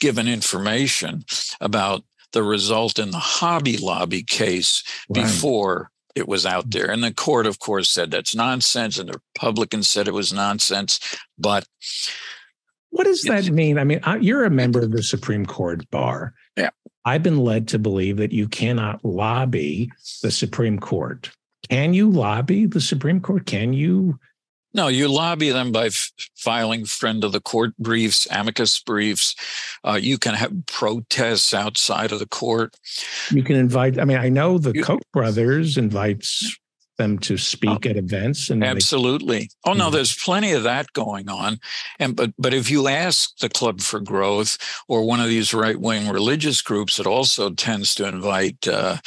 given 0.00 0.28
information 0.28 1.24
about 1.60 2.04
the 2.32 2.42
result 2.42 2.98
in 2.98 3.10
the 3.10 3.18
Hobby 3.18 3.76
Lobby 3.76 4.22
case 4.22 4.82
right. 5.08 5.24
before 5.24 5.90
it 6.14 6.28
was 6.28 6.44
out 6.46 6.64
mm-hmm. 6.64 6.78
there. 6.78 6.90
And 6.90 7.02
the 7.02 7.12
court, 7.12 7.46
of 7.46 7.58
course, 7.58 7.88
said 7.88 8.10
that's 8.10 8.34
nonsense, 8.34 8.98
and 8.98 9.08
the 9.08 9.20
Republicans 9.34 9.88
said 9.88 10.08
it 10.08 10.14
was 10.14 10.32
nonsense. 10.32 11.00
But 11.38 11.66
what 12.90 13.04
does 13.04 13.22
that 13.22 13.50
mean? 13.50 13.78
I 13.78 13.84
mean, 13.84 14.00
you're 14.20 14.44
a 14.44 14.50
member 14.50 14.80
of 14.80 14.92
the 14.92 15.02
Supreme 15.02 15.46
Court 15.46 15.90
bar. 15.90 16.34
I've 17.04 17.22
been 17.22 17.38
led 17.38 17.68
to 17.68 17.78
believe 17.78 18.18
that 18.18 18.32
you 18.32 18.48
cannot 18.48 19.04
lobby 19.04 19.90
the 20.22 20.30
Supreme 20.30 20.78
Court. 20.78 21.30
Can 21.68 21.94
you 21.94 22.10
lobby 22.10 22.66
the 22.66 22.80
Supreme 22.80 23.20
Court? 23.20 23.46
Can 23.46 23.72
you? 23.72 24.18
No, 24.74 24.88
you 24.88 25.08
lobby 25.08 25.50
them 25.50 25.70
by 25.70 25.86
f- 25.86 26.10
filing 26.34 26.84
friend 26.86 27.24
of 27.24 27.32
the 27.32 27.40
court 27.40 27.76
briefs, 27.76 28.26
amicus 28.30 28.80
briefs. 28.80 29.34
Uh, 29.84 29.98
you 30.00 30.16
can 30.18 30.34
have 30.34 30.52
protests 30.66 31.52
outside 31.52 32.10
of 32.12 32.20
the 32.20 32.28
court. 32.28 32.76
You 33.30 33.42
can 33.42 33.56
invite. 33.56 33.98
I 33.98 34.04
mean, 34.04 34.16
I 34.16 34.28
know 34.28 34.58
the 34.58 34.72
you, 34.74 34.82
Koch 34.82 35.02
brothers 35.12 35.76
invites 35.76 36.58
them 37.02 37.18
to 37.18 37.36
speak 37.36 37.86
oh, 37.86 37.90
at 37.90 37.96
events 37.96 38.50
and 38.50 38.64
absolutely. 38.64 39.38
They, 39.38 39.48
oh 39.70 39.72
no 39.72 39.90
there's 39.90 40.16
plenty 40.16 40.52
of 40.52 40.62
that 40.62 40.92
going 40.92 41.28
on. 41.28 41.58
And 41.98 42.16
but 42.16 42.32
but 42.38 42.54
if 42.54 42.70
you 42.70 42.88
ask 42.88 43.36
the 43.38 43.48
club 43.48 43.80
for 43.80 44.00
growth 44.00 44.58
or 44.88 45.04
one 45.04 45.20
of 45.20 45.28
these 45.28 45.52
right-wing 45.52 46.08
religious 46.08 46.62
groups 46.62 46.96
that 46.96 47.06
also 47.06 47.50
tends 47.50 47.94
to 47.96 48.08
invite 48.08 48.66
uh, 48.66 48.98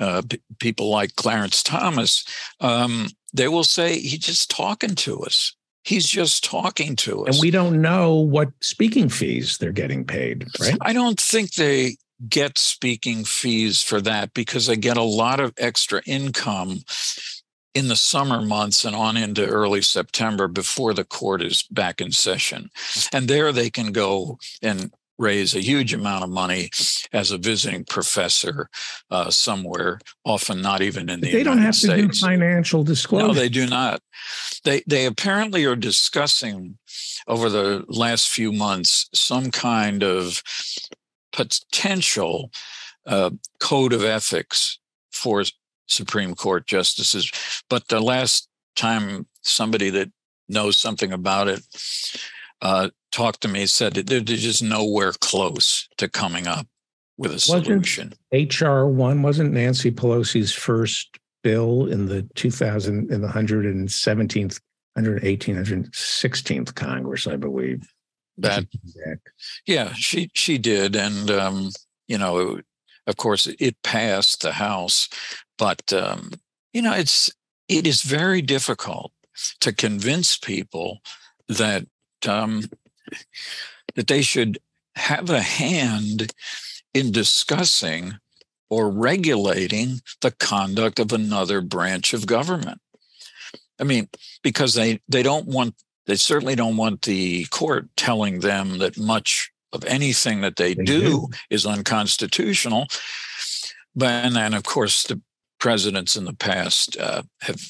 uh, 0.00 0.22
p- 0.28 0.42
people 0.58 0.90
like 0.90 1.16
clarence 1.16 1.62
thomas 1.62 2.24
um, 2.60 3.08
they 3.34 3.48
will 3.48 3.64
say 3.64 3.98
he's 3.98 4.20
just 4.20 4.50
talking 4.50 4.94
to 4.94 5.20
us. 5.20 5.54
He's 5.82 6.08
just 6.08 6.44
talking 6.44 6.96
to 6.96 7.26
us. 7.26 7.36
and 7.36 7.42
we 7.42 7.50
don't 7.50 7.82
know 7.82 8.14
what 8.14 8.48
speaking 8.62 9.10
fees 9.10 9.58
they're 9.58 9.72
getting 9.72 10.04
paid 10.04 10.46
right? 10.58 10.78
I 10.80 10.94
don't 10.94 11.20
think 11.20 11.54
they 11.54 11.96
get 12.26 12.56
speaking 12.58 13.24
fees 13.24 13.82
for 13.82 14.00
that 14.00 14.32
because 14.32 14.66
they 14.66 14.76
get 14.76 14.96
a 14.96 15.02
lot 15.02 15.40
of 15.40 15.52
extra 15.58 16.00
income 16.06 16.80
in 17.74 17.88
the 17.88 17.96
summer 17.96 18.40
months 18.40 18.84
and 18.84 18.94
on 18.94 19.16
into 19.16 19.44
early 19.44 19.82
September 19.82 20.48
before 20.48 20.94
the 20.94 21.04
court 21.04 21.42
is 21.42 21.64
back 21.64 22.00
in 22.00 22.12
session. 22.12 22.70
And 23.12 23.28
there 23.28 23.52
they 23.52 23.70
can 23.70 23.92
go 23.92 24.38
and 24.62 24.92
raise 25.18 25.54
a 25.54 25.60
huge 25.60 25.94
amount 25.94 26.24
of 26.24 26.30
money 26.30 26.70
as 27.12 27.30
a 27.30 27.38
visiting 27.38 27.84
professor 27.84 28.68
uh, 29.10 29.30
somewhere, 29.30 30.00
often 30.24 30.60
not 30.60 30.82
even 30.82 31.08
in 31.08 31.20
the 31.20 31.26
they 31.30 31.38
United 31.38 31.44
don't 31.44 31.62
have 31.62 31.74
States. 31.74 32.20
to 32.20 32.26
do 32.26 32.26
financial 32.26 32.82
disclosure. 32.82 33.28
No, 33.28 33.34
they 33.34 33.48
do 33.48 33.66
not. 33.66 34.00
They 34.64 34.82
they 34.86 35.06
apparently 35.06 35.64
are 35.64 35.76
discussing 35.76 36.78
over 37.28 37.48
the 37.48 37.84
last 37.88 38.28
few 38.28 38.52
months 38.52 39.08
some 39.12 39.50
kind 39.50 40.02
of 40.02 40.42
potential 41.32 42.50
uh, 43.06 43.30
code 43.60 43.92
of 43.92 44.04
ethics 44.04 44.78
for 45.12 45.44
Supreme 45.86 46.34
Court 46.34 46.66
justices. 46.66 47.30
But 47.68 47.88
the 47.88 48.00
last 48.00 48.48
time 48.76 49.26
somebody 49.42 49.90
that 49.90 50.10
knows 50.48 50.76
something 50.76 51.12
about 51.12 51.48
it 51.48 51.60
uh, 52.60 52.90
talked 53.12 53.40
to 53.42 53.48
me 53.48 53.66
said 53.66 53.94
that 53.94 54.06
they're 54.06 54.20
just 54.20 54.62
nowhere 54.62 55.12
close 55.20 55.88
to 55.98 56.08
coming 56.08 56.46
up 56.46 56.66
with 57.16 57.32
a 57.32 57.38
solution. 57.38 58.12
HR 58.32 58.86
one 58.86 59.22
wasn't 59.22 59.52
Nancy 59.52 59.90
Pelosi's 59.90 60.52
first 60.52 61.18
bill 61.42 61.86
in 61.86 62.06
the 62.06 62.22
2000 62.34 63.12
in 63.12 63.20
the 63.20 63.28
117th, 63.28 64.60
118th, 64.98 65.90
116th 65.92 66.74
Congress, 66.74 67.26
I 67.26 67.36
believe. 67.36 67.82
That 68.38 68.66
yeah, 69.64 69.92
she 69.92 70.28
she 70.34 70.58
did, 70.58 70.96
and 70.96 71.30
um, 71.30 71.70
you 72.08 72.18
know, 72.18 72.60
of 73.06 73.16
course, 73.16 73.46
it 73.46 73.82
passed 73.82 74.42
the 74.42 74.52
House, 74.52 75.08
but 75.58 75.92
um, 75.92 76.30
you 76.72 76.82
know, 76.82 76.94
it's 76.94 77.30
it 77.68 77.86
is 77.86 78.02
very 78.02 78.42
difficult 78.42 79.12
to 79.60 79.72
convince 79.72 80.36
people 80.36 81.00
that 81.48 81.86
um, 82.26 82.62
that 83.94 84.06
they 84.06 84.22
should 84.22 84.58
have 84.96 85.30
a 85.30 85.40
hand 85.40 86.32
in 86.92 87.10
discussing 87.10 88.14
or 88.70 88.88
regulating 88.90 90.00
the 90.20 90.30
conduct 90.30 90.98
of 90.98 91.12
another 91.12 91.60
branch 91.60 92.14
of 92.14 92.26
government. 92.26 92.80
I 93.80 93.84
mean, 93.84 94.08
because 94.42 94.74
they 94.74 95.00
they 95.08 95.22
don't 95.22 95.46
want 95.46 95.74
they 96.06 96.16
certainly 96.16 96.54
don't 96.54 96.76
want 96.76 97.02
the 97.02 97.44
court 97.46 97.88
telling 97.96 98.40
them 98.40 98.78
that 98.78 98.98
much 98.98 99.50
of 99.74 99.84
anything 99.84 100.40
that 100.40 100.56
they, 100.56 100.74
they 100.74 100.84
do, 100.84 101.00
do, 101.00 101.28
is 101.50 101.66
unconstitutional. 101.66 102.86
But 103.94 104.24
and 104.24 104.36
then, 104.36 104.54
of 104.54 104.62
course, 104.64 105.02
the 105.04 105.20
presidents 105.58 106.16
in 106.16 106.24
the 106.24 106.34
past 106.34 106.96
uh, 106.96 107.22
have 107.42 107.60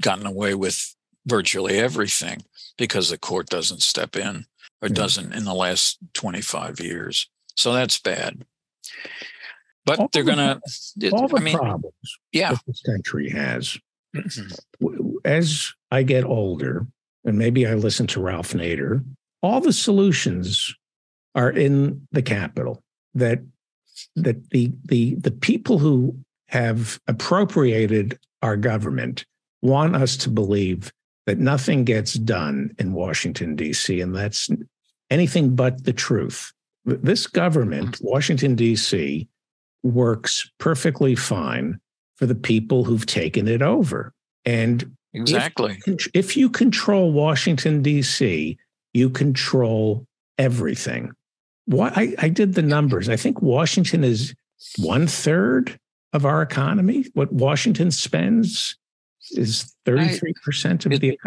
gotten 0.00 0.26
away 0.26 0.54
with 0.54 0.94
virtually 1.26 1.78
everything 1.78 2.42
because 2.76 3.10
the 3.10 3.18
court 3.18 3.48
doesn't 3.48 3.82
step 3.82 4.16
in 4.16 4.46
or 4.80 4.88
doesn't 4.88 5.32
in 5.32 5.44
the 5.44 5.54
last 5.54 5.98
25 6.14 6.80
years. 6.80 7.28
So 7.56 7.72
that's 7.72 7.98
bad. 7.98 8.44
But 9.84 9.98
all 9.98 10.10
they're 10.12 10.22
going 10.22 10.38
to. 10.38 10.60
All 11.12 11.28
the 11.28 11.38
I 11.38 11.40
mean, 11.40 11.56
problems 11.56 12.18
yeah. 12.32 12.54
this 12.66 12.82
country 12.82 13.30
has. 13.30 13.78
Mm-hmm. 14.14 15.16
As 15.24 15.72
I 15.90 16.02
get 16.02 16.24
older, 16.24 16.86
and 17.24 17.38
maybe 17.38 17.66
I 17.66 17.74
listen 17.74 18.06
to 18.08 18.20
Ralph 18.20 18.52
Nader, 18.52 19.04
all 19.42 19.60
the 19.60 19.72
solutions 19.72 20.74
are 21.34 21.50
in 21.50 22.06
the 22.12 22.22
capital 22.22 22.82
That 23.14 23.40
that 24.16 24.50
the 24.50 24.72
the 24.84 25.14
the 25.16 25.30
people 25.30 25.78
who 25.78 26.16
have 26.48 26.98
appropriated 27.06 28.18
our 28.42 28.56
government 28.56 29.24
want 29.62 29.96
us 29.96 30.16
to 30.16 30.30
believe 30.30 30.92
that 31.26 31.38
nothing 31.38 31.84
gets 31.84 32.14
done 32.14 32.74
in 32.78 32.92
Washington 32.92 33.54
D.C. 33.54 34.00
and 34.00 34.14
that's 34.14 34.48
anything 35.10 35.54
but 35.54 35.84
the 35.84 35.92
truth. 35.92 36.52
This 36.84 37.26
government, 37.26 37.92
mm-hmm. 37.92 38.06
Washington 38.06 38.54
D.C., 38.54 39.28
works 39.82 40.50
perfectly 40.58 41.14
fine 41.14 41.78
for 42.16 42.26
the 42.26 42.34
people 42.34 42.84
who've 42.84 43.06
taken 43.06 43.46
it 43.46 43.62
over. 43.62 44.12
And 44.44 44.96
exactly, 45.12 45.78
if, 45.86 46.08
if 46.14 46.36
you 46.36 46.48
control 46.48 47.12
Washington 47.12 47.82
D.C., 47.82 48.56
you 48.94 49.10
control 49.10 50.06
everything. 50.38 51.12
What 51.68 51.96
I, 51.96 52.14
I 52.18 52.30
did 52.30 52.54
the 52.54 52.62
numbers. 52.62 53.10
I 53.10 53.16
think 53.16 53.42
Washington 53.42 54.02
is 54.02 54.34
one 54.78 55.06
third 55.06 55.78
of 56.14 56.24
our 56.24 56.40
economy. 56.40 57.04
What 57.12 57.30
Washington 57.30 57.90
spends 57.90 58.74
is 59.32 59.74
33% 59.86 60.86
of 60.86 60.92
it, 60.92 61.00
the 61.00 61.18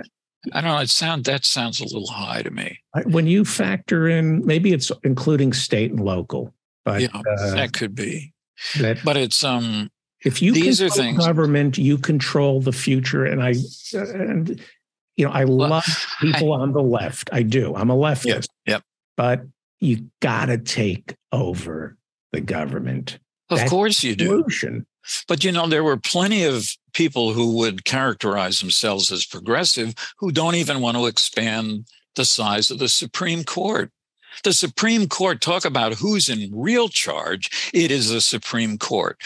I 0.52 0.62
don't 0.62 0.72
know. 0.72 0.80
It 0.80 0.90
sound 0.90 1.26
that 1.26 1.46
sounds 1.46 1.80
a 1.80 1.84
little 1.84 2.08
high 2.08 2.42
to 2.42 2.50
me. 2.50 2.80
When 3.06 3.28
you 3.28 3.46
factor 3.46 4.10
in, 4.10 4.44
maybe 4.44 4.74
it's 4.74 4.92
including 5.04 5.54
state 5.54 5.92
and 5.92 6.00
local, 6.00 6.54
but 6.84 7.02
yeah, 7.02 7.10
uh, 7.14 7.52
that 7.52 7.74
could 7.74 7.94
be. 7.94 8.34
That, 8.80 9.00
but 9.04 9.18
it's 9.18 9.44
um. 9.44 9.90
If 10.24 10.42
you 10.42 10.54
these 10.54 10.82
are 10.82 10.90
things 10.90 11.24
government, 11.24 11.78
you 11.78 12.00
control 12.00 12.62
the 12.62 12.72
future, 12.72 13.26
and 13.26 13.44
I 13.44 13.54
and 13.94 14.60
you 15.16 15.26
know 15.26 15.32
I 15.32 15.46
well, 15.46 15.70
love 15.70 16.08
people 16.22 16.54
I, 16.54 16.62
on 16.62 16.74
the 16.74 16.82
left. 16.82 17.30
I 17.32 17.44
do. 17.44 17.76
I'm 17.76 17.92
a 17.92 17.96
leftist. 17.96 18.26
Yep. 18.26 18.46
yep. 18.66 18.84
But 19.16 19.42
you 19.82 20.10
got 20.22 20.46
to 20.46 20.58
take 20.58 21.16
over 21.32 21.98
the 22.32 22.40
government. 22.42 23.20
Of 23.50 23.58
That's 23.58 23.70
course 23.70 24.04
you 24.04 24.16
do. 24.16 24.46
But 25.28 25.44
you 25.44 25.52
know, 25.52 25.68
there 25.68 25.84
were 25.84 25.98
plenty 25.98 26.44
of 26.44 26.70
people 26.94 27.34
who 27.34 27.58
would 27.58 27.84
characterize 27.84 28.62
themselves 28.62 29.12
as 29.12 29.26
progressive 29.26 29.96
who 30.20 30.32
don't 30.32 30.56
even 30.56 30.80
want 30.80 30.96
to 30.98 31.08
expand 31.08 31.88
the 32.16 32.26
size 32.26 32.70
of 32.70 32.80
the 32.80 32.88
Supreme 32.88 33.44
Court. 33.44 33.92
The 34.44 34.54
Supreme 34.54 35.08
Court, 35.08 35.42
talk 35.42 35.66
about 35.66 35.96
who's 35.96 36.30
in 36.30 36.52
real 36.54 36.88
charge. 36.88 37.72
It 37.74 37.92
is 37.92 38.10
the 38.10 38.22
Supreme 38.22 38.78
Court. 38.78 39.22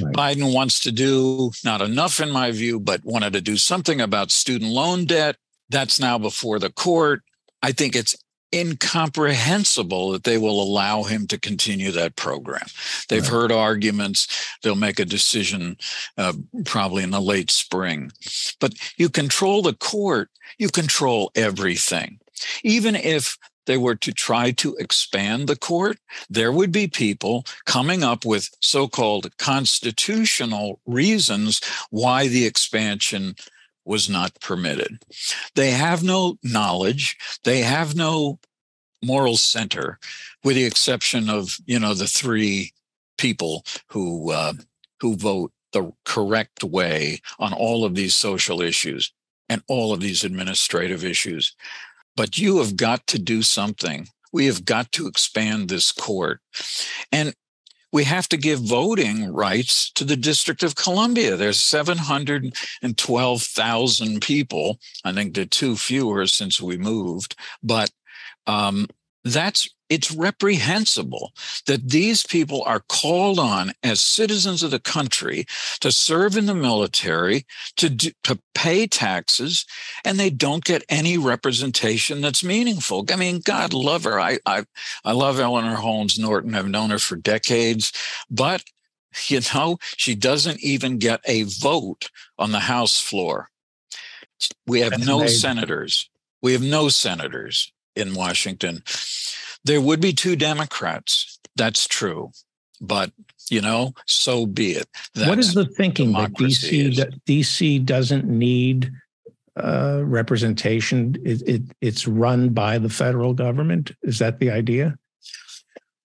Right. 0.00 0.14
Biden 0.14 0.54
wants 0.54 0.80
to 0.80 0.92
do 0.92 1.50
not 1.64 1.82
enough, 1.82 2.18
in 2.18 2.30
my 2.30 2.50
view, 2.50 2.80
but 2.80 3.04
wanted 3.04 3.34
to 3.34 3.40
do 3.40 3.56
something 3.56 4.00
about 4.00 4.30
student 4.30 4.70
loan 4.70 5.04
debt. 5.04 5.36
That's 5.68 6.00
now 6.00 6.16
before 6.18 6.58
the 6.58 6.70
court. 6.70 7.22
I 7.62 7.72
think 7.72 7.94
it's 7.94 8.16
incomprehensible 8.54 10.12
that 10.12 10.24
they 10.24 10.38
will 10.38 10.62
allow 10.62 11.02
him 11.02 11.26
to 11.26 11.38
continue 11.38 11.90
that 11.92 12.16
program. 12.16 12.66
They've 13.08 13.22
right. 13.22 13.30
heard 13.30 13.52
arguments. 13.52 14.48
They'll 14.62 14.74
make 14.74 14.98
a 14.98 15.04
decision 15.04 15.76
uh, 16.16 16.32
probably 16.64 17.02
in 17.02 17.10
the 17.10 17.20
late 17.20 17.50
spring. 17.50 18.12
But 18.60 18.74
you 18.96 19.08
control 19.08 19.62
the 19.62 19.74
court, 19.74 20.30
you 20.58 20.68
control 20.68 21.30
everything. 21.34 22.20
Even 22.62 22.96
if 22.96 23.36
they 23.66 23.76
were 23.76 23.96
to 23.96 24.12
try 24.12 24.50
to 24.50 24.74
expand 24.76 25.46
the 25.46 25.56
court, 25.56 25.98
there 26.30 26.50
would 26.50 26.72
be 26.72 26.88
people 26.88 27.44
coming 27.66 28.02
up 28.02 28.24
with 28.24 28.48
so 28.60 28.88
called 28.88 29.36
constitutional 29.36 30.80
reasons 30.86 31.60
why 31.90 32.28
the 32.28 32.46
expansion 32.46 33.36
was 33.88 34.08
not 34.08 34.40
permitted. 34.40 35.02
They 35.54 35.70
have 35.72 36.04
no 36.04 36.36
knowledge, 36.42 37.16
they 37.44 37.60
have 37.60 37.96
no 37.96 38.38
moral 39.02 39.36
center, 39.36 39.98
with 40.44 40.56
the 40.56 40.64
exception 40.64 41.30
of 41.30 41.56
you 41.66 41.80
know 41.80 41.94
the 41.94 42.06
three 42.06 42.72
people 43.16 43.64
who 43.88 44.30
uh, 44.30 44.52
who 45.00 45.16
vote 45.16 45.52
the 45.72 45.92
correct 46.04 46.62
way 46.62 47.20
on 47.38 47.52
all 47.52 47.84
of 47.84 47.94
these 47.94 48.14
social 48.14 48.60
issues 48.60 49.12
and 49.48 49.62
all 49.68 49.92
of 49.92 50.00
these 50.00 50.24
administrative 50.24 51.04
issues. 51.04 51.54
But 52.16 52.38
you 52.38 52.58
have 52.58 52.76
got 52.76 53.06
to 53.08 53.18
do 53.18 53.42
something. 53.42 54.08
We 54.32 54.46
have 54.46 54.64
got 54.64 54.92
to 54.92 55.06
expand 55.06 55.68
this 55.68 55.92
court. 55.92 56.40
And 57.12 57.34
we 57.92 58.04
have 58.04 58.28
to 58.28 58.36
give 58.36 58.60
voting 58.60 59.32
rights 59.32 59.90
to 59.92 60.04
the 60.04 60.16
District 60.16 60.62
of 60.62 60.76
Columbia. 60.76 61.36
There's 61.36 61.58
712,000 61.60 64.20
people. 64.20 64.78
I 65.04 65.12
think 65.12 65.34
they're 65.34 65.46
two 65.46 65.76
fewer 65.76 66.26
since 66.26 66.60
we 66.60 66.76
moved, 66.76 67.34
but 67.62 67.90
um, 68.46 68.88
that's 69.24 69.70
it's 69.88 70.12
reprehensible 70.12 71.32
that 71.66 71.88
these 71.88 72.24
people 72.24 72.62
are 72.64 72.82
called 72.88 73.38
on 73.38 73.72
as 73.82 74.00
citizens 74.00 74.62
of 74.62 74.70
the 74.70 74.78
country 74.78 75.46
to 75.80 75.90
serve 75.90 76.36
in 76.36 76.46
the 76.46 76.54
military, 76.54 77.46
to, 77.76 77.88
do, 77.88 78.10
to 78.24 78.38
pay 78.54 78.86
taxes, 78.86 79.64
and 80.04 80.18
they 80.18 80.30
don't 80.30 80.64
get 80.64 80.84
any 80.88 81.16
representation 81.16 82.20
that's 82.20 82.44
meaningful. 82.44 83.04
I 83.10 83.16
mean, 83.16 83.40
God 83.40 83.72
love 83.72 84.04
her. 84.04 84.20
I, 84.20 84.38
I, 84.44 84.64
I 85.04 85.12
love 85.12 85.40
Eleanor 85.40 85.76
Holmes 85.76 86.18
Norton. 86.18 86.54
I've 86.54 86.68
known 86.68 86.90
her 86.90 86.98
for 86.98 87.16
decades, 87.16 87.92
but 88.30 88.64
you 89.26 89.40
know, 89.54 89.78
she 89.96 90.14
doesn't 90.14 90.60
even 90.60 90.98
get 90.98 91.20
a 91.24 91.44
vote 91.44 92.10
on 92.38 92.52
the 92.52 92.60
House 92.60 93.00
floor. 93.00 93.50
We 94.66 94.80
have 94.80 95.04
no 95.04 95.26
senators. 95.26 96.08
We 96.42 96.52
have 96.52 96.62
no 96.62 96.88
senators 96.88 97.72
in 97.96 98.14
Washington. 98.14 98.82
There 99.64 99.80
would 99.80 100.00
be 100.00 100.12
two 100.12 100.36
Democrats. 100.36 101.38
That's 101.56 101.86
true. 101.86 102.30
But, 102.80 103.12
you 103.50 103.60
know, 103.60 103.94
so 104.06 104.46
be 104.46 104.72
it. 104.72 104.88
That's 105.14 105.28
what 105.28 105.38
is 105.38 105.54
the 105.54 105.66
thinking 105.66 106.12
that 106.12 106.32
DC, 106.32 106.96
that 106.96 107.24
DC 107.24 107.84
doesn't 107.84 108.24
need 108.24 108.92
uh, 109.56 110.02
representation? 110.04 111.16
It, 111.24 111.42
it, 111.42 111.62
it's 111.80 112.06
run 112.06 112.50
by 112.50 112.78
the 112.78 112.88
federal 112.88 113.34
government. 113.34 113.90
Is 114.02 114.20
that 114.20 114.38
the 114.38 114.50
idea? 114.50 114.96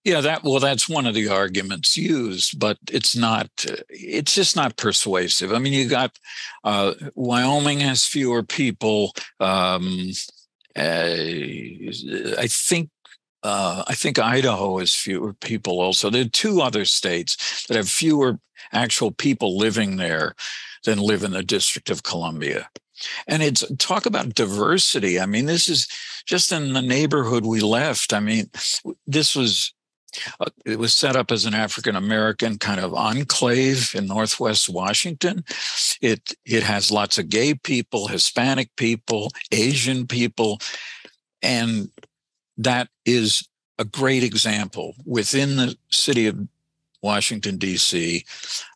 Yeah, 0.04 0.20
that 0.20 0.44
well, 0.44 0.60
that's 0.60 0.86
one 0.86 1.06
of 1.06 1.14
the 1.14 1.28
arguments 1.28 1.96
used, 1.96 2.58
but 2.58 2.76
it's 2.90 3.16
not. 3.16 3.48
It's 3.88 4.34
just 4.34 4.54
not 4.54 4.76
persuasive. 4.76 5.50
I 5.50 5.58
mean, 5.58 5.72
you 5.72 5.88
got 5.88 6.18
uh, 6.62 6.92
Wyoming 7.14 7.80
has 7.80 8.04
fewer 8.04 8.42
people. 8.42 9.14
Um, 9.40 10.10
uh, 10.76 11.14
I 12.36 12.48
think 12.48 12.90
uh, 13.44 13.84
I 13.86 13.94
think 13.94 14.18
Idaho 14.18 14.78
has 14.78 14.94
fewer 14.94 15.34
people 15.34 15.80
also. 15.80 16.08
There 16.10 16.22
are 16.22 16.28
two 16.28 16.62
other 16.62 16.84
states 16.86 17.66
that 17.66 17.76
have 17.76 17.88
fewer 17.88 18.40
actual 18.72 19.10
people 19.10 19.58
living 19.58 19.96
there 19.96 20.34
than 20.84 20.98
live 20.98 21.22
in 21.22 21.32
the 21.32 21.42
District 21.42 21.90
of 21.90 22.02
Columbia. 22.02 22.68
And 23.26 23.42
it's 23.42 23.64
talk 23.78 24.06
about 24.06 24.34
diversity. 24.34 25.20
I 25.20 25.26
mean, 25.26 25.46
this 25.46 25.68
is 25.68 25.86
just 26.26 26.52
in 26.52 26.72
the 26.72 26.82
neighborhood 26.82 27.44
we 27.44 27.60
left. 27.60 28.12
I 28.14 28.20
mean, 28.20 28.50
this 29.06 29.36
was 29.36 29.74
uh, 30.40 30.46
it 30.64 30.78
was 30.78 30.94
set 30.94 31.16
up 31.16 31.32
as 31.32 31.44
an 31.44 31.54
African 31.54 31.96
American 31.96 32.56
kind 32.56 32.80
of 32.80 32.94
enclave 32.94 33.94
in 33.94 34.06
Northwest 34.06 34.68
Washington. 34.68 35.44
It 36.00 36.34
it 36.46 36.62
has 36.62 36.90
lots 36.90 37.18
of 37.18 37.28
gay 37.28 37.54
people, 37.54 38.06
Hispanic 38.06 38.70
people, 38.76 39.30
Asian 39.50 40.06
people, 40.06 40.60
and 41.42 41.90
that 42.58 42.88
is 43.04 43.48
a 43.78 43.84
great 43.84 44.22
example 44.22 44.94
within 45.04 45.56
the 45.56 45.76
city 45.90 46.26
of 46.26 46.38
Washington 47.02 47.58
D.C. 47.58 48.24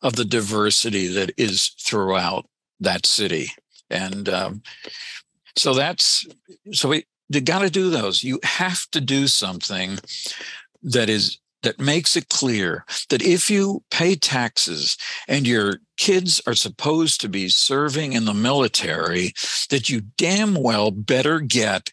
of 0.02 0.16
the 0.16 0.24
diversity 0.24 1.06
that 1.08 1.32
is 1.36 1.68
throughout 1.80 2.46
that 2.80 3.06
city, 3.06 3.50
and 3.90 4.28
um, 4.28 4.62
so 5.56 5.74
that's 5.74 6.26
so 6.72 6.88
we 6.88 7.04
got 7.40 7.60
to 7.60 7.70
do 7.70 7.90
those. 7.90 8.22
You 8.22 8.38
have 8.44 8.88
to 8.90 9.00
do 9.00 9.26
something 9.26 9.98
that 10.82 11.08
is 11.08 11.38
that 11.62 11.80
makes 11.80 12.16
it 12.16 12.28
clear 12.28 12.84
that 13.10 13.22
if 13.22 13.50
you 13.50 13.82
pay 13.90 14.14
taxes 14.14 14.96
and 15.26 15.46
your 15.46 15.80
kids 15.96 16.40
are 16.46 16.54
supposed 16.54 17.20
to 17.20 17.28
be 17.28 17.48
serving 17.48 18.12
in 18.12 18.26
the 18.26 18.34
military, 18.34 19.32
that 19.70 19.88
you 19.88 20.02
damn 20.16 20.54
well 20.54 20.90
better 20.90 21.40
get 21.40 21.92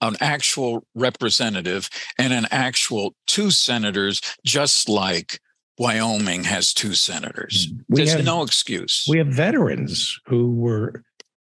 an 0.00 0.16
actual 0.20 0.86
representative 0.94 1.88
and 2.18 2.32
an 2.32 2.46
actual 2.50 3.14
two 3.26 3.50
senators, 3.50 4.20
just 4.44 4.88
like 4.88 5.40
Wyoming 5.78 6.44
has 6.44 6.74
two 6.74 6.94
senators. 6.94 7.68
Mm. 7.68 7.84
We 7.88 7.96
There's 7.96 8.12
have, 8.12 8.24
no 8.24 8.42
excuse. 8.42 9.06
We 9.08 9.18
have 9.18 9.28
veterans 9.28 10.18
who 10.26 10.52
were 10.52 11.02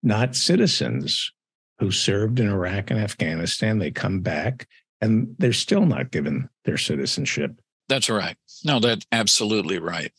not 0.04 0.36
citizens 0.36 1.32
who 1.80 1.91
served 1.91 2.39
in 2.39 2.50
Iraq 2.50 2.91
and 2.91 3.00
Afghanistan. 3.00 3.80
They 3.80 3.91
come 3.91 4.22
back 4.22 4.68
and 5.02 5.36
they're 5.38 5.54
still 5.54 5.86
not 5.86 6.12
given 6.12 6.50
their 6.66 6.78
citizenship. 6.78 7.52
That's 7.88 8.10
right. 8.10 8.36
No, 8.66 8.80
that's 8.80 9.06
absolutely 9.12 9.80
right. 9.80 10.12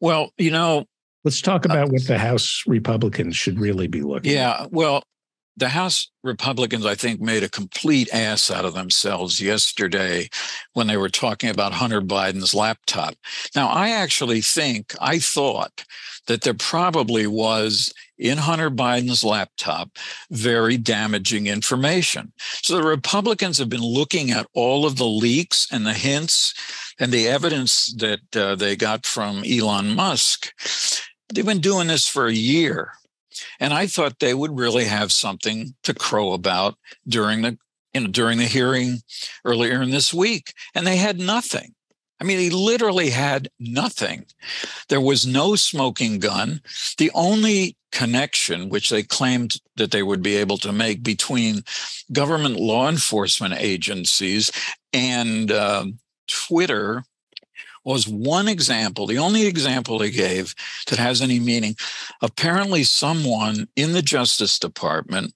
Well, 0.00 0.30
you 0.38 0.50
know, 0.50 0.84
let's 1.24 1.40
talk 1.40 1.64
about 1.64 1.88
uh, 1.88 1.92
what 1.92 2.06
the 2.06 2.18
House 2.18 2.62
Republicans 2.66 3.36
should 3.36 3.58
really 3.58 3.88
be 3.88 4.02
looking. 4.02 4.32
Yeah, 4.32 4.62
at. 4.62 4.72
well, 4.72 5.02
the 5.56 5.68
House 5.68 6.10
Republicans, 6.22 6.86
I 6.86 6.94
think, 6.94 7.20
made 7.20 7.42
a 7.42 7.48
complete 7.48 8.08
ass 8.12 8.50
out 8.50 8.64
of 8.64 8.74
themselves 8.74 9.40
yesterday 9.40 10.28
when 10.72 10.86
they 10.86 10.96
were 10.96 11.08
talking 11.08 11.50
about 11.50 11.72
Hunter 11.72 12.00
Biden's 12.00 12.54
laptop. 12.54 13.14
Now, 13.54 13.68
I 13.68 13.90
actually 13.90 14.40
think, 14.40 14.94
I 15.00 15.18
thought 15.18 15.84
that 16.26 16.42
there 16.42 16.54
probably 16.54 17.26
was 17.26 17.92
in 18.18 18.38
Hunter 18.38 18.70
Biden's 18.70 19.24
laptop 19.24 19.90
very 20.30 20.76
damaging 20.76 21.48
information. 21.48 22.32
So 22.62 22.76
the 22.76 22.86
Republicans 22.86 23.58
have 23.58 23.68
been 23.68 23.82
looking 23.82 24.30
at 24.30 24.46
all 24.54 24.86
of 24.86 24.96
the 24.96 25.06
leaks 25.06 25.66
and 25.70 25.84
the 25.84 25.94
hints 25.94 26.54
and 26.98 27.10
the 27.10 27.26
evidence 27.28 27.92
that 27.98 28.36
uh, 28.36 28.54
they 28.54 28.76
got 28.76 29.04
from 29.04 29.44
Elon 29.44 29.94
Musk. 29.96 30.52
They've 31.32 31.44
been 31.44 31.60
doing 31.60 31.88
this 31.88 32.06
for 32.06 32.26
a 32.26 32.32
year. 32.32 32.92
And 33.60 33.72
I 33.72 33.86
thought 33.86 34.18
they 34.18 34.34
would 34.34 34.58
really 34.58 34.84
have 34.84 35.12
something 35.12 35.74
to 35.82 35.94
crow 35.94 36.32
about 36.32 36.76
during 37.06 37.42
the 37.42 37.58
you 37.94 38.00
know, 38.00 38.06
during 38.06 38.38
the 38.38 38.44
hearing 38.44 39.02
earlier 39.44 39.82
in 39.82 39.90
this 39.90 40.14
week. 40.14 40.54
And 40.74 40.86
they 40.86 40.96
had 40.96 41.18
nothing. 41.18 41.74
I 42.20 42.24
mean, 42.24 42.38
he 42.38 42.50
literally 42.50 43.10
had 43.10 43.50
nothing. 43.58 44.26
There 44.88 45.00
was 45.00 45.26
no 45.26 45.56
smoking 45.56 46.20
gun. 46.20 46.60
The 46.96 47.10
only 47.14 47.76
connection, 47.90 48.68
which 48.68 48.90
they 48.90 49.02
claimed 49.02 49.56
that 49.76 49.90
they 49.90 50.04
would 50.04 50.22
be 50.22 50.36
able 50.36 50.56
to 50.58 50.72
make 50.72 51.02
between 51.02 51.64
government 52.12 52.60
law 52.60 52.88
enforcement 52.88 53.54
agencies 53.58 54.52
and 54.92 55.50
uh, 55.50 55.86
Twitter, 56.28 57.04
was 57.84 58.06
one 58.08 58.48
example, 58.48 59.06
the 59.06 59.18
only 59.18 59.46
example 59.46 60.00
he 60.00 60.10
gave 60.10 60.54
that 60.88 60.98
has 60.98 61.20
any 61.20 61.40
meaning. 61.40 61.76
Apparently, 62.20 62.84
someone 62.84 63.68
in 63.76 63.92
the 63.92 64.02
Justice 64.02 64.58
Department, 64.58 65.34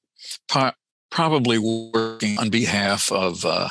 probably 1.10 1.59
working 1.59 2.39
on 2.39 2.51
behalf 2.51 3.10
of 3.10 3.44
uh, 3.44 3.68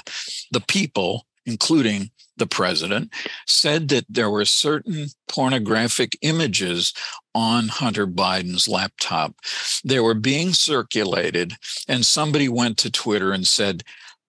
the 0.51 0.61
people, 0.61 1.25
including 1.45 2.09
the 2.37 2.47
president, 2.47 3.11
said 3.47 3.87
that 3.89 4.05
there 4.09 4.29
were 4.29 4.45
certain 4.45 5.07
pornographic 5.29 6.17
images 6.21 6.93
on 7.33 7.67
Hunter 7.67 8.07
Biden's 8.07 8.67
laptop. 8.67 9.35
They 9.83 9.99
were 9.99 10.13
being 10.13 10.53
circulated, 10.53 11.53
and 11.87 12.05
somebody 12.05 12.49
went 12.49 12.77
to 12.79 12.91
Twitter 12.91 13.31
and 13.31 13.47
said, 13.47 13.83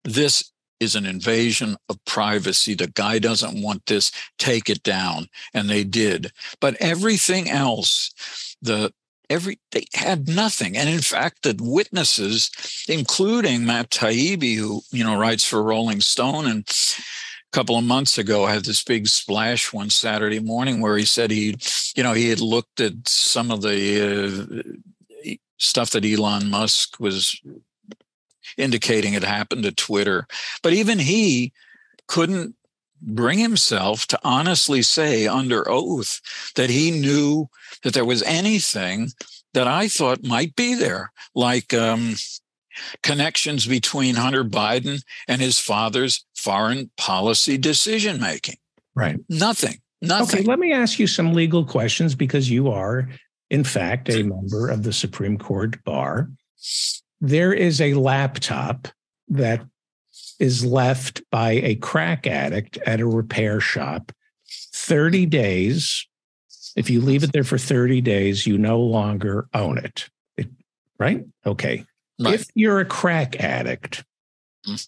This 0.04 0.50
is 0.80 0.94
an 0.94 1.06
invasion 1.06 1.76
of 1.88 2.04
privacy. 2.04 2.74
The 2.74 2.88
guy 2.88 3.18
doesn't 3.18 3.62
want 3.62 3.86
this, 3.86 4.10
take 4.38 4.68
it 4.68 4.82
down. 4.82 5.28
And 5.52 5.68
they 5.68 5.84
did. 5.84 6.32
But 6.60 6.76
everything 6.80 7.48
else, 7.48 8.12
the 8.60 8.92
every 9.30 9.58
they 9.72 9.84
had 9.94 10.28
nothing 10.28 10.76
and 10.76 10.88
in 10.88 11.00
fact 11.00 11.42
the 11.42 11.56
witnesses 11.58 12.50
including 12.88 13.64
matt 13.64 13.90
taibbi 13.90 14.56
who 14.56 14.82
you 14.90 15.02
know 15.02 15.18
writes 15.18 15.44
for 15.44 15.62
rolling 15.62 16.00
stone 16.00 16.46
and 16.46 16.68
a 16.68 17.56
couple 17.56 17.78
of 17.78 17.84
months 17.84 18.18
ago 18.18 18.44
had 18.44 18.64
this 18.66 18.84
big 18.84 19.06
splash 19.06 19.72
one 19.72 19.88
saturday 19.88 20.40
morning 20.40 20.80
where 20.80 20.98
he 20.98 21.06
said 21.06 21.30
he 21.30 21.56
you 21.96 22.02
know 22.02 22.12
he 22.12 22.28
had 22.28 22.40
looked 22.40 22.80
at 22.80 22.92
some 23.06 23.50
of 23.50 23.62
the 23.62 24.52
uh, 25.24 25.32
stuff 25.58 25.90
that 25.90 26.04
elon 26.04 26.50
musk 26.50 27.00
was 27.00 27.40
indicating 28.56 29.14
it 29.14 29.24
happened 29.24 29.62
to 29.62 29.72
twitter 29.72 30.26
but 30.62 30.72
even 30.72 30.98
he 30.98 31.52
couldn't 32.06 32.54
bring 33.00 33.38
himself 33.38 34.06
to 34.06 34.18
honestly 34.24 34.82
say 34.82 35.26
under 35.26 35.68
oath 35.68 36.20
that 36.56 36.70
he 36.70 36.90
knew 36.90 37.48
that 37.82 37.94
there 37.94 38.04
was 38.04 38.22
anything 38.22 39.10
that 39.52 39.68
I 39.68 39.88
thought 39.88 40.24
might 40.24 40.54
be 40.56 40.74
there, 40.74 41.12
like 41.34 41.72
um, 41.72 42.14
connections 43.02 43.66
between 43.66 44.16
Hunter 44.16 44.44
Biden 44.44 45.02
and 45.28 45.40
his 45.40 45.58
father's 45.58 46.24
foreign 46.36 46.90
policy 46.96 47.56
decision 47.56 48.20
making. 48.20 48.56
Right. 48.94 49.18
Nothing. 49.28 49.78
Nothing. 50.02 50.40
Okay, 50.40 50.48
let 50.48 50.58
me 50.58 50.72
ask 50.72 50.98
you 50.98 51.06
some 51.06 51.32
legal 51.32 51.64
questions 51.64 52.14
because 52.14 52.50
you 52.50 52.70
are, 52.70 53.08
in 53.50 53.64
fact, 53.64 54.10
a 54.10 54.22
member 54.22 54.68
of 54.68 54.82
the 54.82 54.92
Supreme 54.92 55.38
Court 55.38 55.82
bar. 55.84 56.28
There 57.24 57.54
is 57.54 57.80
a 57.80 57.94
laptop 57.94 58.86
that 59.28 59.64
is 60.38 60.62
left 60.62 61.22
by 61.30 61.52
a 61.52 61.76
crack 61.76 62.26
addict 62.26 62.76
at 62.84 63.00
a 63.00 63.06
repair 63.06 63.60
shop 63.60 64.12
30 64.74 65.24
days. 65.24 66.06
If 66.76 66.90
you 66.90 67.00
leave 67.00 67.24
it 67.24 67.32
there 67.32 67.42
for 67.42 67.56
30 67.56 68.02
days, 68.02 68.46
you 68.46 68.58
no 68.58 68.78
longer 68.78 69.48
own 69.54 69.78
it. 69.78 70.10
it 70.36 70.48
right? 70.98 71.24
Okay. 71.46 71.86
Right. 72.20 72.34
If 72.34 72.46
you're 72.54 72.80
a 72.80 72.84
crack 72.84 73.40
addict, 73.40 74.04
mm. 74.68 74.86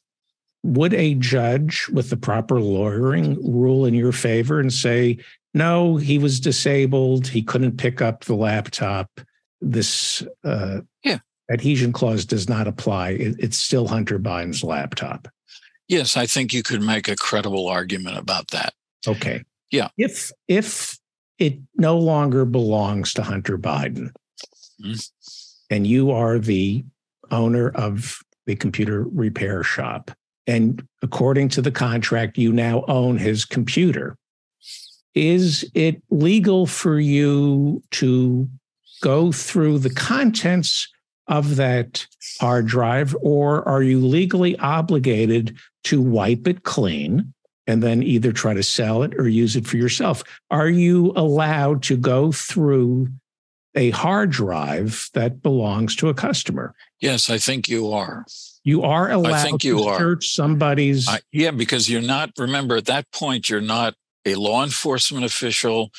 would 0.63 0.93
a 0.93 1.15
judge 1.15 1.89
with 1.89 2.11
the 2.11 2.19
proper 2.19 2.61
lawyering 2.61 3.37
rule 3.51 3.87
in 3.87 3.95
your 3.95 4.13
favor 4.13 4.61
and 4.61 4.71
say, 4.71 5.17
no, 5.55 5.97
he 5.97 6.19
was 6.19 6.39
disabled. 6.39 7.29
He 7.29 7.43
couldn't 7.43 7.79
pick 7.79 8.03
up 8.03 8.25
the 8.25 8.35
laptop. 8.35 9.11
This 9.63 10.23
uh, 10.45 10.81
yeah. 11.03 11.21
Adhesion 11.51 11.93
clause 11.93 12.25
does 12.25 12.49
not 12.49 12.67
apply. 12.67 13.11
It, 13.11 13.37
it's 13.39 13.59
still 13.59 13.89
Hunter 13.89 14.19
Biden's 14.19 14.65
laptop. 14.65 15.29
Yes, 15.89 16.17
I 16.17 16.27
think 16.27 16.53
you 16.53 16.63
could 16.63 16.83
make 16.83 17.09
a 17.09 17.17
credible 17.17 17.69
argument 17.69 18.19
about 18.19 18.49
that. 18.49 18.75
Okay. 19.07 19.45
Yeah. 19.71 19.89
If 19.97 20.33
if 20.49 20.99
it 21.39 21.59
no 21.77 21.99
longer 21.99 22.45
belongs 22.45 23.13
to 23.15 23.23
Hunter 23.23 23.59
Biden, 23.59 24.11
mm-hmm. 24.83 24.95
and 25.71 25.87
you 25.87 26.11
are 26.11 26.39
the 26.39 26.85
owner 27.31 27.71
of 27.71 28.19
the 28.47 28.57
computer 28.57 29.05
repair 29.05 29.63
shop, 29.63 30.11
and 30.47 30.87
according 31.03 31.49
to 31.51 31.63
the 31.63 31.73
contract, 31.73 32.39
you 32.39 32.53
now 32.53 32.85
own 32.89 33.19
his 33.19 33.45
computer, 33.45 34.17
is 35.15 35.69
it 35.75 36.03
legal 36.11 36.67
for 36.67 36.99
you 36.99 37.83
to 37.91 38.49
go 39.03 39.31
through 39.31 39.79
the 39.79 39.91
contents 39.91 40.89
of 41.29 41.57
that 41.57 42.07
hard 42.41 42.67
drive, 42.67 43.17
or 43.21 43.67
are 43.69 43.83
you 43.83 44.01
legally 44.01 44.57
obligated 44.59 45.57
to 45.85 46.01
wipe 46.01 46.47
it 46.47 46.63
clean 46.63 47.33
and 47.67 47.83
then 47.83 48.03
either 48.03 48.33
try 48.33 48.55
to 48.55 48.63
sell 48.63 49.03
it 49.03 49.15
or 49.19 49.29
use 49.29 49.57
it 49.57 49.67
for 49.67 49.77
yourself? 49.77 50.23
Are 50.51 50.69
you 50.69 51.13
allowed 51.17 51.83
to 51.85 51.97
go 51.97 52.33
through 52.33 53.09
a 53.75 53.91
hard 53.91 54.31
drive 54.31 55.11
that 55.15 55.43
belongs 55.43 55.97
to 55.97 56.09
a 56.09 56.15
customer? 56.15 56.75
Yes, 57.01 57.29
I 57.29 57.39
think 57.39 57.69
you 57.69 57.93
are. 57.93 58.25
You 58.65 58.83
are 58.83 59.11
allowed 59.11 59.33
I 59.33 59.43
think 59.43 59.65
you 59.65 59.79
to 59.79 59.85
are. 59.85 59.99
search 59.99 60.29
somebody's. 60.29 61.09
Uh, 61.09 61.19
yeah, 61.33 61.51
because 61.51 61.91
you're 61.91 62.01
not, 62.01 62.31
remember, 62.39 62.77
at 62.77 62.87
that 62.87 63.11
point, 63.13 63.51
you're 63.51 63.61
not 63.61 63.95
a 64.25 64.35
law 64.35 64.65
enforcement 64.65 65.25
official. 65.25 65.91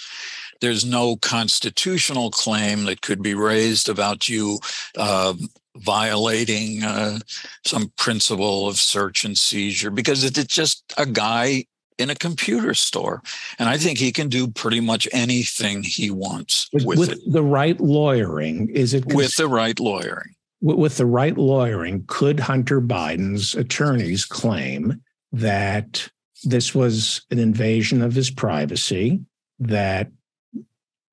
There's 0.61 0.85
no 0.85 1.15
constitutional 1.17 2.31
claim 2.31 2.85
that 2.85 3.01
could 3.01 3.21
be 3.21 3.33
raised 3.33 3.89
about 3.89 4.27
you 4.29 4.59
uh, 4.97 5.33
violating 5.75 6.83
uh, 6.83 7.19
some 7.65 7.91
principle 7.97 8.67
of 8.67 8.77
search 8.77 9.23
and 9.23 9.37
seizure 9.37 9.91
because 9.91 10.23
it's 10.23 10.43
just 10.45 10.83
a 10.97 11.05
guy 11.05 11.65
in 11.97 12.09
a 12.09 12.15
computer 12.15 12.73
store. 12.73 13.21
And 13.59 13.69
I 13.69 13.77
think 13.77 13.97
he 13.97 14.11
can 14.11 14.29
do 14.29 14.47
pretty 14.47 14.79
much 14.79 15.07
anything 15.11 15.83
he 15.83 16.11
wants 16.11 16.69
with, 16.71 16.85
with, 16.85 16.99
with 16.99 17.33
the 17.33 17.43
right 17.43 17.79
lawyering. 17.79 18.69
Is 18.69 18.93
it 18.93 19.05
with 19.05 19.35
the 19.35 19.47
right 19.47 19.79
lawyering? 19.79 20.35
With 20.61 20.97
the 20.97 21.05
right 21.05 21.37
lawyering, 21.37 22.03
could 22.07 22.39
Hunter 22.39 22.81
Biden's 22.81 23.53
attorneys 23.53 24.25
claim 24.25 25.01
that 25.31 26.09
this 26.43 26.73
was 26.73 27.21
an 27.29 27.39
invasion 27.39 28.01
of 28.01 28.13
his 28.13 28.31
privacy, 28.31 29.19
that 29.59 30.11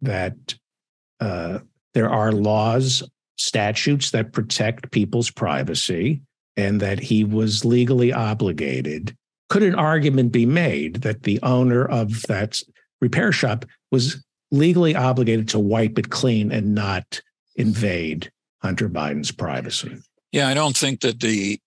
that 0.04 0.54
uh, 1.20 1.58
there 1.94 2.10
are 2.10 2.32
laws, 2.32 3.02
statutes 3.36 4.10
that 4.12 4.32
protect 4.32 4.90
people's 4.90 5.30
privacy, 5.30 6.22
and 6.56 6.80
that 6.80 7.00
he 7.00 7.24
was 7.24 7.64
legally 7.64 8.12
obligated. 8.12 9.16
Could 9.48 9.62
an 9.62 9.74
argument 9.74 10.32
be 10.32 10.46
made 10.46 10.96
that 11.02 11.24
the 11.24 11.40
owner 11.42 11.84
of 11.84 12.22
that 12.22 12.60
repair 13.00 13.32
shop 13.32 13.64
was 13.90 14.24
legally 14.50 14.94
obligated 14.94 15.48
to 15.48 15.58
wipe 15.58 15.98
it 15.98 16.10
clean 16.10 16.52
and 16.52 16.74
not 16.74 17.20
invade 17.56 18.30
Hunter 18.62 18.88
Biden's 18.88 19.32
privacy? 19.32 19.98
Yeah, 20.32 20.48
I 20.48 20.54
don't 20.54 20.76
think 20.76 21.00
that 21.00 21.20
the 21.20 21.60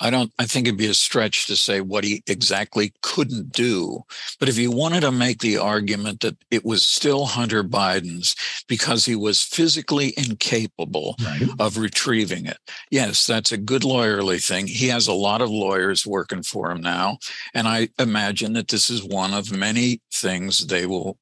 I 0.00 0.10
don't, 0.10 0.32
I 0.38 0.46
think 0.46 0.66
it'd 0.66 0.76
be 0.76 0.86
a 0.86 0.94
stretch 0.94 1.46
to 1.46 1.56
say 1.56 1.80
what 1.80 2.04
he 2.04 2.22
exactly 2.26 2.92
couldn't 3.02 3.52
do. 3.52 4.04
But 4.40 4.48
if 4.48 4.58
you 4.58 4.70
wanted 4.70 5.02
to 5.02 5.12
make 5.12 5.38
the 5.38 5.58
argument 5.58 6.20
that 6.20 6.36
it 6.50 6.64
was 6.64 6.84
still 6.84 7.26
Hunter 7.26 7.62
Biden's 7.62 8.34
because 8.68 9.04
he 9.04 9.14
was 9.14 9.40
physically 9.40 10.12
incapable 10.16 11.14
right. 11.24 11.48
of 11.60 11.78
retrieving 11.78 12.46
it, 12.46 12.58
yes, 12.90 13.26
that's 13.26 13.52
a 13.52 13.56
good 13.56 13.82
lawyerly 13.82 14.44
thing. 14.44 14.66
He 14.66 14.88
has 14.88 15.06
a 15.06 15.12
lot 15.12 15.40
of 15.40 15.50
lawyers 15.50 16.06
working 16.06 16.42
for 16.42 16.70
him 16.70 16.80
now. 16.80 17.18
And 17.54 17.68
I 17.68 17.88
imagine 17.98 18.54
that 18.54 18.68
this 18.68 18.90
is 18.90 19.04
one 19.04 19.32
of 19.32 19.56
many 19.56 20.00
things 20.12 20.66
they 20.66 20.86
will 20.86 21.18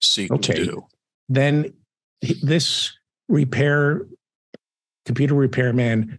seek 0.00 0.32
okay. 0.32 0.54
to 0.54 0.64
do. 0.64 0.86
Then 1.28 1.72
this 2.42 2.92
repair, 3.28 4.06
computer 5.04 5.34
repairman 5.34 6.18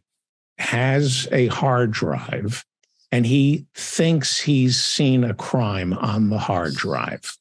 has 0.59 1.27
a 1.31 1.47
hard 1.47 1.91
drive 1.91 2.65
and 3.11 3.25
he 3.25 3.65
thinks 3.73 4.39
he's 4.39 4.81
seen 4.81 5.23
a 5.23 5.33
crime 5.33 5.93
on 5.93 6.29
the 6.29 6.37
hard 6.37 6.75
drive. 6.75 7.35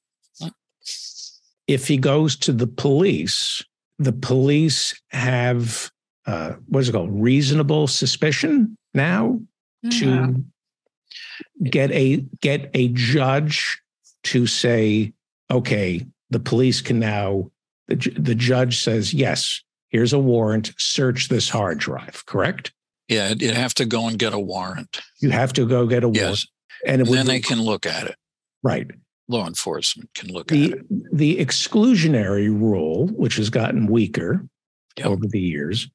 If 1.66 1.86
he 1.86 1.99
goes 1.99 2.36
to 2.36 2.53
the 2.53 2.66
police, 2.66 3.62
the 3.99 4.12
police 4.12 4.99
have 5.11 5.90
uh, 6.27 6.55
what 6.69 6.81
is 6.81 6.90
it 6.90 6.93
called? 6.93 7.11
Reasonable 7.11 7.86
suspicion 7.86 8.77
now 8.93 9.40
yeah. 9.82 9.90
to 9.90 10.45
get 11.65 11.90
a 11.93 12.16
get 12.40 12.70
a 12.74 12.89
judge 12.89 13.81
to 14.24 14.47
say, 14.47 15.12
okay, 15.51 16.07
the 16.31 16.40
police 16.40 16.81
can 16.81 16.99
now. 16.99 17.51
The, 17.89 17.97
the 18.19 18.35
judge 18.35 18.82
says, 18.82 19.15
yes, 19.15 19.62
here's 19.89 20.12
a 20.12 20.19
warrant. 20.19 20.74
Search 20.77 21.31
this 21.31 21.49
hard 21.49 21.78
drive. 21.78 22.24
Correct? 22.27 22.73
Yeah, 23.09 23.35
you'd 23.36 23.55
have 23.55 23.74
to 23.74 23.86
go 23.86 24.06
and 24.06 24.18
get 24.18 24.35
a 24.35 24.39
warrant. 24.39 25.01
You 25.20 25.30
have 25.30 25.52
to 25.55 25.66
go 25.66 25.86
get 25.86 26.05
a 26.05 26.10
yes. 26.12 26.22
warrant. 26.22 26.44
And, 26.86 27.02
and 27.02 27.10
then 27.10 27.26
they 27.26 27.40
can 27.40 27.60
look 27.60 27.86
at 27.86 28.06
it. 28.06 28.16
Right. 28.62 28.86
Law 29.28 29.47
enforcement 29.47 30.10
can 30.14 30.32
look 30.32 30.48
the, 30.48 30.72
at 30.72 30.78
it. 30.78 31.16
The 31.16 31.39
exclusionary 31.39 32.48
rule, 32.48 33.09
which 33.09 33.36
has 33.36 33.51
gotten 33.51 33.86
weaker 33.86 34.47
yep. 34.97 35.06
over 35.06 35.26
the 35.26 35.40
years, 35.40 35.89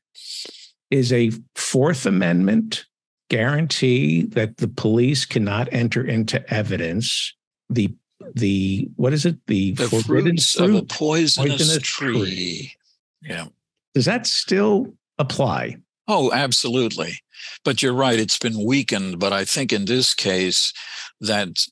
is 0.91 1.13
a 1.13 1.31
Fourth 1.55 2.05
Amendment 2.05 2.85
guarantee 3.29 4.23
that 4.23 4.57
the 4.57 4.67
police 4.67 5.25
cannot 5.25 5.67
enter 5.71 6.05
into 6.05 6.53
evidence 6.53 7.33
the 7.69 7.93
the 8.35 8.89
what 8.95 9.13
is 9.13 9.25
it 9.25 9.37
the, 9.47 9.71
the 9.73 9.87
forbidden 9.87 10.37
fruits 10.37 10.53
fruit, 10.53 10.69
of 10.69 10.75
a 10.75 10.81
poisonous, 10.83 11.51
poisonous 11.51 11.83
tree. 11.83 12.19
tree. 12.19 12.73
Yeah. 13.21 13.47
Does 13.93 14.05
that 14.05 14.27
still 14.27 14.93
apply? 15.17 15.77
Oh, 16.07 16.31
absolutely. 16.33 17.19
But 17.63 17.81
you're 17.81 17.93
right, 17.93 18.19
it's 18.19 18.37
been 18.37 18.65
weakened. 18.65 19.19
But 19.19 19.33
I 19.33 19.45
think 19.45 19.71
in 19.71 19.85
this 19.85 20.13
case, 20.13 20.73
that 21.21 21.65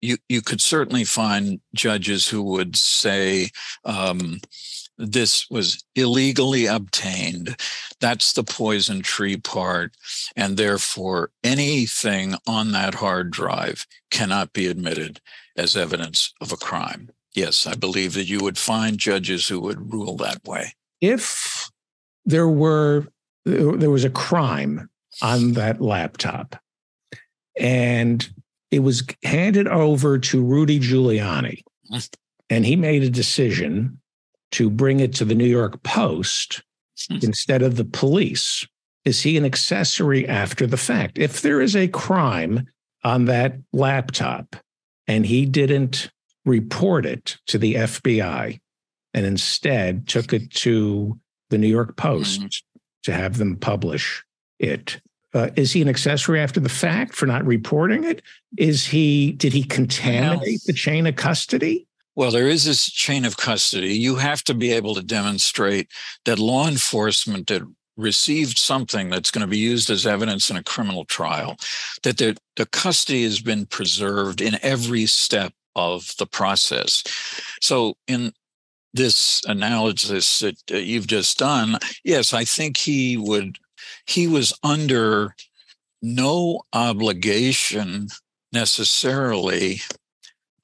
you, 0.00 0.18
you 0.28 0.42
could 0.42 0.60
certainly 0.60 1.04
find 1.04 1.60
judges 1.74 2.28
who 2.28 2.42
would 2.42 2.76
say 2.76 3.50
um, 3.84 4.40
this 4.98 5.48
was 5.50 5.84
illegally 5.94 6.66
obtained. 6.66 7.56
That's 8.00 8.32
the 8.32 8.44
poison 8.44 9.02
tree 9.02 9.36
part. 9.36 9.96
And 10.36 10.56
therefore, 10.56 11.30
anything 11.42 12.34
on 12.46 12.72
that 12.72 12.94
hard 12.94 13.30
drive 13.30 13.86
cannot 14.10 14.52
be 14.52 14.66
admitted 14.66 15.20
as 15.56 15.76
evidence 15.76 16.32
of 16.40 16.52
a 16.52 16.56
crime. 16.56 17.10
Yes, 17.34 17.66
I 17.66 17.74
believe 17.74 18.14
that 18.14 18.28
you 18.28 18.40
would 18.40 18.58
find 18.58 18.98
judges 18.98 19.48
who 19.48 19.60
would 19.60 19.92
rule 19.92 20.16
that 20.18 20.44
way. 20.44 20.74
if 21.00 21.70
there 22.24 22.48
were 22.48 23.08
there 23.44 23.90
was 23.90 24.04
a 24.04 24.10
crime 24.10 24.88
on 25.20 25.52
that 25.52 25.80
laptop. 25.80 26.56
And 27.58 28.28
it 28.70 28.80
was 28.80 29.04
handed 29.24 29.68
over 29.68 30.18
to 30.18 30.42
Rudy 30.42 30.80
Giuliani. 30.80 31.62
And 32.48 32.64
he 32.64 32.76
made 32.76 33.02
a 33.02 33.10
decision 33.10 34.00
to 34.52 34.70
bring 34.70 35.00
it 35.00 35.14
to 35.14 35.24
the 35.24 35.34
New 35.34 35.46
York 35.46 35.82
Post 35.82 36.62
instead 37.10 37.62
of 37.62 37.76
the 37.76 37.84
police. 37.84 38.66
Is 39.04 39.22
he 39.22 39.36
an 39.36 39.44
accessory 39.44 40.26
after 40.28 40.66
the 40.66 40.76
fact? 40.76 41.18
If 41.18 41.42
there 41.42 41.60
is 41.60 41.74
a 41.74 41.88
crime 41.88 42.66
on 43.04 43.24
that 43.26 43.56
laptop 43.72 44.56
and 45.08 45.26
he 45.26 45.44
didn't 45.44 46.10
report 46.44 47.04
it 47.04 47.38
to 47.48 47.58
the 47.58 47.74
FBI 47.74 48.60
and 49.14 49.26
instead 49.26 50.06
took 50.08 50.32
it 50.32 50.50
to 50.52 51.18
the 51.50 51.58
New 51.58 51.68
York 51.68 51.96
Post 51.96 52.40
mm-hmm. 52.40 52.46
To 53.02 53.12
have 53.12 53.38
them 53.38 53.56
publish 53.56 54.24
it. 54.58 55.00
Uh, 55.34 55.48
is 55.56 55.72
he 55.72 55.80
an 55.80 55.88
accessory 55.88 56.40
after 56.40 56.60
the 56.60 56.68
fact 56.68 57.14
for 57.14 57.26
not 57.26 57.44
reporting 57.46 58.04
it? 58.04 58.22
Is 58.58 58.86
he 58.86 59.32
did 59.32 59.52
he 59.52 59.64
contaminate 59.64 60.62
the 60.66 60.74
chain 60.74 61.06
of 61.06 61.16
custody? 61.16 61.86
Well, 62.14 62.30
there 62.30 62.48
is 62.48 62.64
this 62.66 62.90
chain 62.90 63.24
of 63.24 63.38
custody. 63.38 63.94
You 63.94 64.16
have 64.16 64.44
to 64.44 64.54
be 64.54 64.72
able 64.72 64.94
to 64.94 65.02
demonstrate 65.02 65.88
that 66.26 66.38
law 66.38 66.68
enforcement 66.68 67.46
that 67.46 67.62
received 67.96 68.58
something 68.58 69.08
that's 69.08 69.30
going 69.30 69.42
to 69.42 69.50
be 69.50 69.58
used 69.58 69.90
as 69.90 70.06
evidence 70.06 70.50
in 70.50 70.56
a 70.56 70.62
criminal 70.62 71.04
trial, 71.04 71.56
that 72.02 72.18
the, 72.18 72.36
the 72.56 72.66
custody 72.66 73.22
has 73.22 73.40
been 73.40 73.66
preserved 73.66 74.40
in 74.40 74.58
every 74.62 75.06
step 75.06 75.52
of 75.74 76.14
the 76.18 76.26
process. 76.26 77.02
So, 77.60 77.94
in 78.06 78.32
this 78.94 79.42
analysis 79.46 80.40
that 80.40 80.56
you've 80.68 81.06
just 81.06 81.38
done, 81.38 81.78
yes, 82.04 82.32
I 82.32 82.44
think 82.44 82.76
he 82.76 83.16
would, 83.16 83.58
he 84.06 84.26
was 84.26 84.52
under 84.62 85.34
no 86.02 86.62
obligation 86.72 88.08
necessarily 88.52 89.80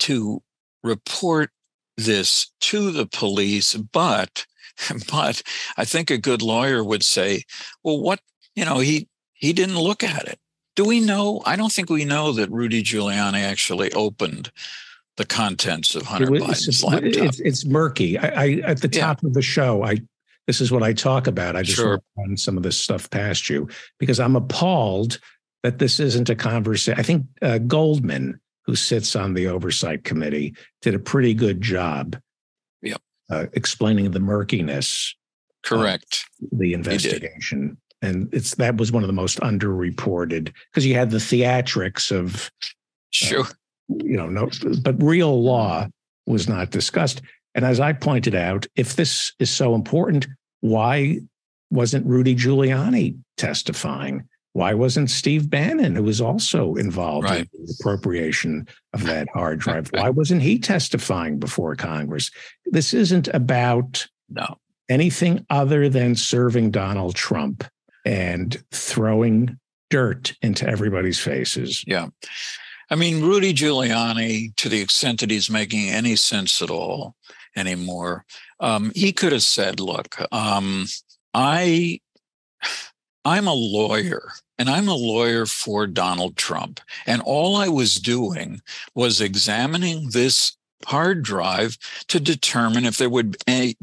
to 0.01 0.43
report 0.83 1.51
this 1.97 2.53
to 2.61 2.91
the 2.91 3.07
police, 3.07 3.75
but 3.75 4.47
but 5.11 5.43
I 5.77 5.85
think 5.85 6.11
a 6.11 6.19
good 6.19 6.43
lawyer 6.43 6.85
would 6.85 7.03
say, 7.03 7.43
well, 7.83 8.01
what, 8.01 8.21
you 8.55 8.65
know, 8.65 8.79
he 8.79 9.09
he 9.35 9.53
didn't 9.53 9.79
look 9.79 10.03
at 10.03 10.27
it. 10.27 10.39
Do 10.77 10.85
we 10.85 11.01
know? 11.01 11.43
I 11.45 11.57
don't 11.57 11.73
think 11.73 11.91
we 11.91 12.05
know 12.05 12.33
that 12.33 12.51
Rudy 12.51 12.83
Giuliani 12.83 13.43
actually 13.43 13.93
opened 13.93 14.53
the 15.19 15.27
contents 15.27 15.97
of 15.97 16.05
Hunter 16.05 16.31
was, 16.31 16.43
Biden's 16.43 16.83
laptop. 16.85 17.05
It's, 17.05 17.41
it's 17.41 17.67
murky. 17.67 18.17
I, 18.17 18.29
I, 18.29 18.51
at 18.65 18.81
the 18.81 18.89
top 18.89 19.21
yeah. 19.23 19.27
of 19.27 19.35
the 19.35 19.43
show, 19.43 19.85
I 19.85 19.99
this 20.47 20.63
is 20.63 20.73
what 20.73 20.83
I 20.83 20.95
talk 20.95 21.27
about. 21.27 21.57
I 21.57 21.63
just 21.63 21.77
sure. 21.77 22.01
run 22.17 22.37
some 22.39 22.57
of 22.57 22.63
this 22.63 22.81
stuff 22.81 23.11
past 23.11 23.51
you 23.51 23.69
because 23.99 24.19
I'm 24.19 24.35
appalled 24.35 25.19
that 25.63 25.79
this 25.79 26.01
isn't 26.01 26.31
a 26.31 26.35
conversation. 26.35 26.99
I 26.99 27.03
think 27.03 27.27
uh, 27.43 27.59
Goldman, 27.59 28.41
who 28.65 28.75
sits 28.75 29.15
on 29.15 29.35
the 29.35 29.49
oversight 29.49 30.05
committee, 30.05 30.55
did 30.81 30.95
a 30.95 30.99
pretty 30.99 31.35
good 31.35 31.61
job. 31.61 32.17
Yep. 32.81 33.03
Uh, 33.29 33.47
explaining 33.53 34.13
the 34.13 34.21
murkiness. 34.21 35.15
Correct. 35.65 36.25
the 36.53 36.73
investigation. 36.73 37.77
And 38.01 38.33
it's 38.33 38.55
that 38.55 38.77
was 38.77 38.93
one 38.93 39.03
of 39.03 39.09
the 39.09 39.13
most 39.13 39.41
underreported 39.41 40.55
because 40.71 40.87
you 40.87 40.95
had 40.95 41.11
the 41.11 41.19
theatrics 41.19 42.13
of 42.13 42.47
uh, 42.47 42.67
sure 43.11 43.45
you 43.89 44.17
know, 44.17 44.29
no, 44.29 44.51
but 44.83 45.03
real 45.03 45.43
law 45.43 45.87
was 46.27 46.49
not 46.49 46.71
discussed. 46.71 47.23
And 47.55 47.65
as 47.65 47.81
I 47.81 47.93
pointed 47.93 48.35
out, 48.35 48.67
if 48.77 48.97
this 48.97 49.33
is 49.39 49.51
so 49.51 49.75
important, 49.75 50.27
why 50.61 51.21
wasn't 51.71 52.07
Rudy 52.07 52.35
Giuliani 52.35 53.19
testifying? 53.37 54.29
Why 54.53 54.75
wasn't 54.75 55.11
Steve 55.11 55.49
Bannon, 55.49 55.95
who 55.95 56.03
was 56.03 56.21
also 56.21 56.75
involved 56.75 57.27
right. 57.27 57.49
in 57.53 57.65
the 57.67 57.77
appropriation 57.79 58.67
of 58.93 59.05
that 59.05 59.29
hard 59.33 59.61
drive, 59.61 59.89
why 59.93 60.11
wasn't 60.11 60.43
he 60.43 60.59
testifying 60.59 61.39
before 61.39 61.77
Congress? 61.77 62.31
This 62.67 62.93
isn't 62.93 63.29
about 63.29 64.07
no. 64.29 64.57
anything 64.89 65.47
other 65.51 65.89
than 65.89 66.17
serving 66.17 66.71
Donald 66.71 67.15
Trump 67.15 67.65
and 68.05 68.63
throwing 68.73 69.59
dirt 69.91 70.35
into 70.43 70.67
everybody's 70.67 71.19
faces. 71.19 71.85
Yeah. 71.87 72.09
I 72.91 72.95
mean, 72.95 73.23
Rudy 73.23 73.53
Giuliani, 73.53 74.55
to 74.57 74.69
the 74.69 74.81
extent 74.81 75.21
that 75.21 75.31
he's 75.31 75.51
making 75.51 75.89
any 75.89 76.17
sense 76.17 76.63
at 76.63 76.71
all 76.71 77.15
anymore, 77.55 78.25
um, 78.61 78.93
he 78.95 79.13
could 79.13 79.33
have 79.33 79.43
said, 79.43 79.81
"Look, 79.81 80.17
um, 80.33 80.87
I, 81.35 82.01
I'm 83.25 83.47
a 83.47 83.55
lawyer." 83.55 84.33
And 84.61 84.69
I'm 84.69 84.89
a 84.89 84.95
lawyer 84.95 85.47
for 85.47 85.87
Donald 85.87 86.37
Trump. 86.37 86.81
And 87.07 87.23
all 87.23 87.55
I 87.55 87.69
was 87.69 88.01
doing 88.01 88.61
was 88.93 89.21
examining 89.21 90.11
this 90.11 90.57
hard 90.85 91.23
drive 91.23 91.79
to 92.09 92.21
determine 92.21 92.85
if 92.85 92.99
there 92.99 93.11
would 93.11 93.37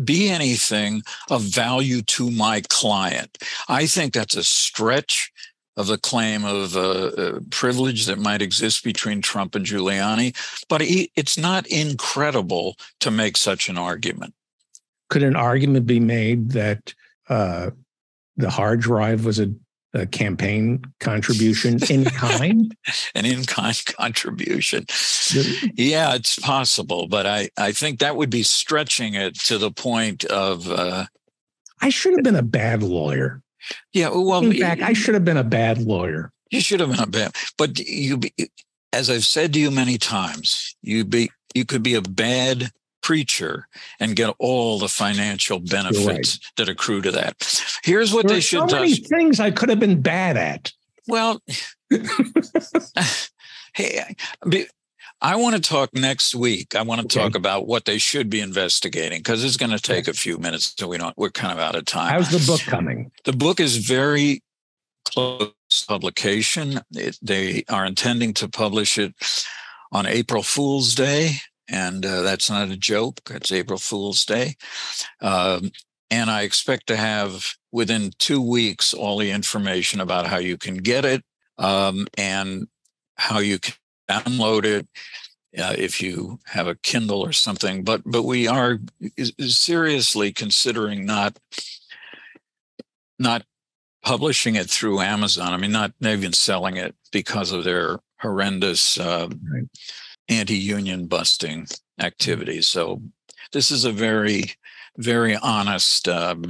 be 0.03 0.29
anything 0.29 1.01
of 1.29 1.41
value 1.41 2.01
to 2.01 2.31
my 2.31 2.61
client. 2.69 3.37
I 3.67 3.85
think 3.85 4.13
that's 4.13 4.35
a 4.35 4.43
stretch 4.43 5.31
of 5.77 5.87
the 5.87 5.97
claim 5.97 6.45
of 6.45 6.75
uh, 6.75 7.39
privilege 7.49 8.05
that 8.05 8.19
might 8.19 8.41
exist 8.41 8.83
between 8.83 9.21
Trump 9.21 9.55
and 9.55 9.65
Giuliani, 9.65 10.35
but 10.69 10.81
he, 10.81 11.11
it's 11.15 11.37
not 11.37 11.67
incredible 11.67 12.77
to 13.01 13.11
make 13.11 13.35
such 13.37 13.67
an 13.67 13.77
argument. 13.77 14.33
Could 15.09 15.23
an 15.23 15.35
argument 15.35 15.85
be 15.85 15.99
made 15.99 16.51
that 16.51 16.93
uh, 17.29 17.71
the 18.37 18.49
hard 18.49 18.79
drive 18.79 19.25
was 19.25 19.39
a, 19.39 19.53
a 19.93 20.05
campaign 20.05 20.81
contribution 20.99 21.79
in 21.89 22.05
kind? 22.05 22.75
An 23.13 23.25
in 23.25 23.43
kind 23.43 23.85
contribution. 23.85 24.85
yeah, 25.75 26.15
it's 26.15 26.39
possible, 26.39 27.07
but 27.07 27.25
I, 27.25 27.49
I 27.57 27.73
think 27.73 27.99
that 27.99 28.15
would 28.15 28.29
be 28.29 28.43
stretching 28.43 29.13
it 29.13 29.35
to 29.41 29.57
the 29.57 29.71
point 29.71 30.23
of. 30.25 30.71
Uh, 30.71 31.05
I 31.81 31.89
should 31.89 32.13
have 32.13 32.23
been 32.23 32.37
a 32.37 32.41
bad 32.41 32.81
lawyer. 32.81 33.41
Yeah, 33.93 34.09
well, 34.09 34.43
in 34.43 34.59
fact, 34.59 34.81
I 34.81 34.93
should 34.93 35.13
have 35.13 35.25
been 35.25 35.37
a 35.37 35.43
bad 35.43 35.81
lawyer. 35.81 36.31
You 36.51 36.61
should 36.61 36.79
have 36.79 36.91
been 36.91 36.99
a 36.99 37.07
bad, 37.07 37.35
but 37.57 37.79
you, 37.79 38.17
be, 38.17 38.33
as 38.93 39.09
I've 39.09 39.25
said 39.25 39.53
to 39.53 39.59
you 39.59 39.71
many 39.71 39.97
times, 39.97 40.75
you 40.81 41.05
be 41.05 41.31
you 41.53 41.65
could 41.65 41.83
be 41.83 41.95
a 41.95 42.01
bad 42.01 42.71
preacher 43.01 43.67
and 43.99 44.15
get 44.15 44.33
all 44.39 44.79
the 44.79 44.87
financial 44.87 45.59
benefits 45.59 46.07
right. 46.07 46.37
that 46.57 46.69
accrue 46.69 47.01
to 47.01 47.11
that. 47.11 47.35
Here's 47.83 48.13
what 48.13 48.27
there 48.27 48.37
they 48.37 48.41
should 48.41 48.69
so 48.69 48.75
many 48.75 48.95
things 48.95 49.39
I 49.39 49.51
could 49.51 49.69
have 49.69 49.79
been 49.79 50.01
bad 50.01 50.37
at. 50.37 50.71
Well, 51.07 51.41
hey, 53.73 54.15
I 55.21 55.37
want 55.37 55.55
to 55.55 55.61
talk 55.61 55.93
next 55.93 56.35
week. 56.35 56.75
I 56.75 56.81
want 56.81 57.01
to 57.01 57.05
okay. 57.05 57.23
talk 57.23 57.35
about 57.35 57.67
what 57.67 57.85
they 57.85 57.97
should 57.97 58.29
be 58.29 58.41
investigating 58.41 59.19
because 59.19 59.43
it's 59.43 59.57
going 59.57 59.71
to 59.71 59.79
take 59.79 60.07
a 60.07 60.13
few 60.13 60.37
minutes 60.37 60.73
so 60.77 60.87
we 60.87 60.97
don't 60.97 61.17
we're 61.17 61.29
kind 61.29 61.53
of 61.53 61.59
out 61.59 61.75
of 61.75 61.85
time. 61.85 62.11
How's 62.11 62.29
the 62.29 62.51
book 62.51 62.61
coming? 62.61 63.11
The 63.23 63.33
book 63.33 63.59
is 63.59 63.77
very 63.77 64.43
close 65.05 65.53
publication. 65.87 66.81
It, 66.91 67.17
they 67.21 67.63
are 67.69 67.85
intending 67.85 68.33
to 68.35 68.49
publish 68.49 68.97
it 68.97 69.13
on 69.91 70.05
April 70.05 70.43
Fool's 70.43 70.93
Day, 70.93 71.37
and 71.69 72.05
uh, 72.05 72.21
that's 72.21 72.49
not 72.49 72.69
a 72.69 72.77
joke. 72.77 73.21
It's 73.29 73.51
April 73.51 73.79
Fool's 73.79 74.25
Day, 74.25 74.55
um, 75.21 75.71
and 76.11 76.29
I 76.29 76.41
expect 76.41 76.87
to 76.87 76.97
have 76.97 77.55
within 77.71 78.11
two 78.19 78.41
weeks 78.41 78.93
all 78.93 79.17
the 79.17 79.31
information 79.31 80.01
about 80.01 80.27
how 80.27 80.37
you 80.37 80.57
can 80.57 80.77
get 80.77 81.05
it 81.05 81.23
um, 81.57 82.07
and 82.17 82.67
how 83.17 83.39
you 83.39 83.59
can 83.59 83.73
download 84.09 84.65
it 84.65 84.87
uh, 85.57 85.75
if 85.77 86.01
you 86.01 86.39
have 86.45 86.67
a 86.67 86.75
Kindle 86.75 87.21
or 87.21 87.33
something. 87.33 87.83
But 87.83 88.01
but 88.05 88.23
we 88.23 88.47
are 88.47 88.79
seriously 89.47 90.31
considering 90.31 91.05
not 91.05 91.39
not 93.17 93.43
publishing 94.03 94.55
it 94.55 94.69
through 94.69 95.01
Amazon. 95.01 95.53
I 95.53 95.57
mean, 95.57 95.71
not 95.71 95.93
even 96.01 96.33
selling 96.33 96.77
it 96.77 96.95
because 97.11 97.51
of 97.51 97.63
their 97.63 97.99
horrendous 98.19 98.99
uh, 98.99 99.29
right. 99.51 99.67
anti-union 100.29 101.07
busting 101.07 101.67
activities. 101.99 102.67
So 102.67 103.01
this 103.51 103.71
is 103.71 103.85
a 103.85 103.91
very 103.91 104.53
very 104.97 105.35
honest. 105.35 106.07
Um, 106.07 106.43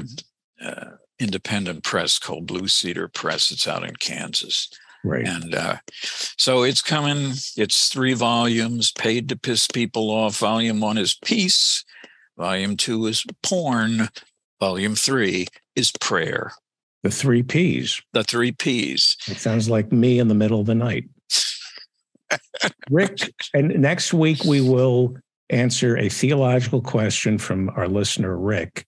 uh, 0.63 0.91
independent 1.19 1.83
press 1.83 2.19
called 2.19 2.47
Blue 2.47 2.67
Cedar 2.67 3.07
Press. 3.07 3.51
It's 3.51 3.67
out 3.67 3.83
in 3.83 3.95
Kansas. 3.95 4.69
Right. 5.05 5.27
And 5.27 5.53
uh, 5.53 5.75
so 6.37 6.63
it's 6.63 6.81
coming. 6.81 7.33
It's 7.55 7.89
three 7.89 8.13
volumes, 8.13 8.91
paid 8.91 9.29
to 9.29 9.37
piss 9.37 9.67
people 9.67 10.09
off. 10.09 10.37
Volume 10.39 10.79
one 10.79 10.97
is 10.97 11.17
peace. 11.23 11.85
Volume 12.37 12.75
two 12.75 13.05
is 13.05 13.23
porn. 13.43 14.09
Volume 14.59 14.95
three 14.95 15.47
is 15.75 15.91
prayer. 16.01 16.53
The 17.03 17.11
three 17.11 17.43
P's. 17.43 18.01
The 18.13 18.23
three 18.23 18.51
P's. 18.51 19.15
It 19.27 19.37
sounds 19.37 19.69
like 19.69 19.91
me 19.91 20.17
in 20.17 20.27
the 20.27 20.33
middle 20.33 20.59
of 20.59 20.65
the 20.65 20.73
night. 20.73 21.05
Rick, 22.89 23.31
and 23.53 23.79
next 23.79 24.11
week 24.13 24.43
we 24.43 24.59
will 24.59 25.15
answer 25.51 25.95
a 25.97 26.09
theological 26.09 26.81
question 26.81 27.37
from 27.37 27.69
our 27.75 27.87
listener, 27.87 28.35
Rick. 28.35 28.87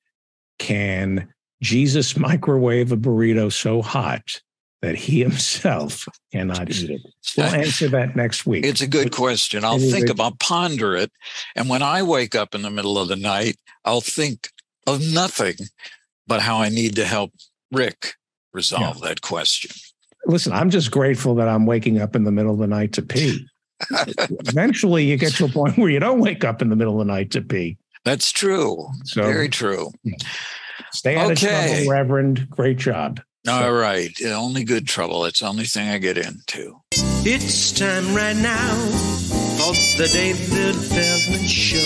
can 0.59 1.31
Jesus 1.61 2.17
microwave 2.17 2.91
a 2.91 2.97
burrito 2.97 3.51
so 3.51 3.81
hot 3.81 4.41
that 4.81 4.95
he 4.95 5.19
himself 5.23 6.07
cannot 6.31 6.69
eat 6.69 6.89
it? 6.89 7.01
We'll 7.37 7.45
answer 7.53 7.87
that 7.89 8.15
next 8.15 8.45
week. 8.45 8.65
It's 8.65 8.81
a 8.81 8.87
good 8.87 9.11
question. 9.11 9.63
I'll 9.63 9.79
think 9.79 10.09
about 10.09 10.39
ponder 10.39 10.95
it. 10.95 11.11
And 11.55 11.69
when 11.69 11.81
I 11.81 12.03
wake 12.03 12.35
up 12.35 12.55
in 12.55 12.61
the 12.61 12.71
middle 12.71 12.97
of 12.97 13.07
the 13.07 13.15
night, 13.15 13.57
I'll 13.85 14.01
think 14.01 14.49
of 14.85 15.01
nothing 15.01 15.55
but 16.27 16.41
how 16.41 16.57
I 16.57 16.69
need 16.69 16.95
to 16.95 17.05
help 17.05 17.31
Rick 17.71 18.15
resolve 18.53 18.99
yeah. 19.01 19.09
that 19.09 19.21
question. 19.21 19.71
Listen, 20.25 20.51
I'm 20.51 20.69
just 20.69 20.91
grateful 20.91 21.35
that 21.35 21.47
I'm 21.47 21.65
waking 21.65 22.01
up 22.01 22.15
in 22.15 22.23
the 22.23 22.31
middle 22.31 22.51
of 22.51 22.59
the 22.59 22.67
night 22.67 22.93
to 22.93 23.01
pee. 23.01 23.47
Eventually, 23.91 25.05
you 25.05 25.17
get 25.17 25.33
to 25.35 25.45
a 25.45 25.49
point 25.49 25.77
where 25.77 25.89
you 25.89 25.99
don't 25.99 26.19
wake 26.19 26.43
up 26.43 26.61
in 26.61 26.69
the 26.69 26.75
middle 26.75 26.99
of 26.99 27.07
the 27.07 27.13
night 27.13 27.31
to 27.31 27.41
pee. 27.41 27.77
That's 28.03 28.31
true. 28.31 28.87
So, 29.03 29.23
Very 29.23 29.49
true. 29.49 29.91
Stay 30.91 31.15
out 31.15 31.31
okay. 31.31 31.31
of 31.31 31.39
trouble, 31.77 31.91
Reverend. 31.91 32.49
Great 32.49 32.77
job. 32.77 33.21
All 33.47 33.61
so. 33.61 33.71
right. 33.71 34.11
Only 34.25 34.63
good 34.63 34.87
trouble. 34.87 35.25
It's 35.25 35.39
the 35.39 35.47
only 35.47 35.65
thing 35.65 35.89
I 35.89 35.97
get 35.97 36.17
into. 36.17 36.81
It's 37.25 37.71
time 37.71 38.13
right 38.15 38.35
now 38.35 38.75
for 39.57 39.73
the 39.97 40.09
David 40.11 40.75
Feldman 40.75 41.47
Show. 41.47 41.77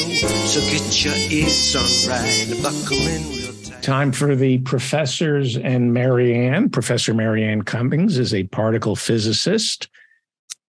So 0.48 0.60
get 0.72 1.04
your 1.04 1.16
ears 1.16 1.76
on 1.76 2.10
right, 2.10 2.62
buckle 2.62 2.98
in 3.08 3.82
Time 3.82 4.12
for 4.12 4.36
the 4.36 4.60
professors 4.60 5.58
and 5.58 5.92
Mary 5.92 6.36
Anne. 6.36 6.70
Professor 6.70 7.16
Mary 7.16 7.44
Anne 7.44 7.64
Cummings 7.64 8.20
is 8.20 8.34
a 8.34 8.44
particle 8.44 8.96
physicist 8.96 9.90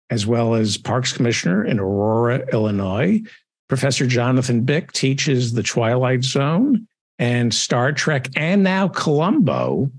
as 0.10 0.26
well 0.26 0.56
as 0.56 0.78
Parks 0.78 1.12
Commissioner 1.12 1.66
in 1.66 1.80
Aurora, 1.80 2.46
Illinois. 2.54 3.22
Professor 3.68 4.08
Jonathan 4.08 4.62
Bick 4.62 4.94
teaches 4.94 5.52
The 5.52 5.64
Twilight 5.64 6.24
Zone 6.24 6.88
and 7.20 7.54
Star 7.54 7.92
Trek 7.92 8.30
and 8.38 8.64
now 8.64 8.88
Columbo 8.88 9.92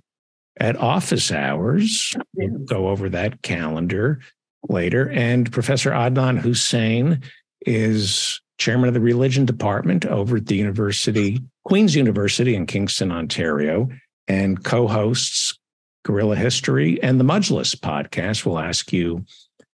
at 0.59 0.77
office 0.77 1.33
hours. 1.33 2.15
We'll 2.35 2.59
go 2.61 2.89
over 2.89 3.09
that 3.11 3.43
calendar 3.43 4.21
later. 4.69 5.11
And 5.11 5.53
Professor 5.53 5.91
Adnan 5.91 6.41
Husain 6.41 7.23
is 7.67 8.41
chairman 8.59 8.89
of 8.89 8.95
the 8.95 9.01
religion 9.01 9.45
department 9.45 10.07
over 10.07 10.37
at 10.37 10.47
the 10.47 10.57
University, 10.57 11.41
Queen's 11.65 11.95
University 11.95 12.55
in 12.55 12.67
Kingston, 12.67 13.11
Ontario, 13.11 13.89
and 14.29 14.65
co 14.65 14.87
hosts 14.87 15.59
Guerrilla 16.05 16.37
History 16.37 17.03
and 17.03 17.19
the 17.19 17.25
Mudgeless 17.25 17.75
podcast. 17.75 18.45
We'll 18.45 18.59
ask 18.59 18.93
you 18.93 19.25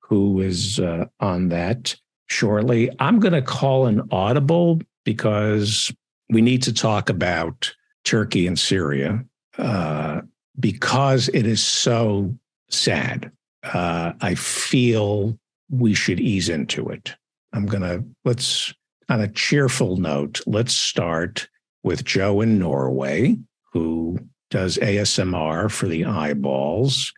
who 0.02 0.40
is 0.41 0.80
uh, 0.80 1.06
on 1.20 1.49
that 1.49 1.95
shortly. 2.28 2.90
I'm 2.99 3.20
going 3.20 3.34
to 3.34 3.41
call 3.41 3.88
an 3.88 4.08
audible 4.12 4.80
because 5.04 5.91
we 6.30 6.41
need 6.41 6.64
to 6.64 6.74
talk 6.74 7.10
about 7.10 7.74
Turkey 8.04 8.48
and 8.48 8.60
Syria 8.60 9.24
uh, 9.58 10.22
because 10.60 11.30
it 11.30 11.46
is 11.46 11.64
so 11.64 12.36
sad. 12.70 13.32
Uh, 13.64 14.14
I 14.22 14.36
feel 14.36 15.38
we 15.70 15.94
should 15.94 16.20
ease 16.20 16.50
into 16.50 16.90
it. 16.90 17.16
I'm 17.54 17.66
going 17.66 17.84
to 17.84 18.04
let's 18.26 18.74
on 19.10 19.22
a 19.22 19.28
cheerful 19.28 19.98
note, 19.98 20.42
let's 20.46 20.76
start 20.76 21.48
with 21.84 22.04
Joe 22.04 22.42
in 22.42 22.60
Norway, 22.60 23.38
who 23.72 24.20
does 24.50 24.78
ASMR 24.78 25.72
for 25.72 25.88
the 25.88 26.06
eyeballs. 26.06 27.14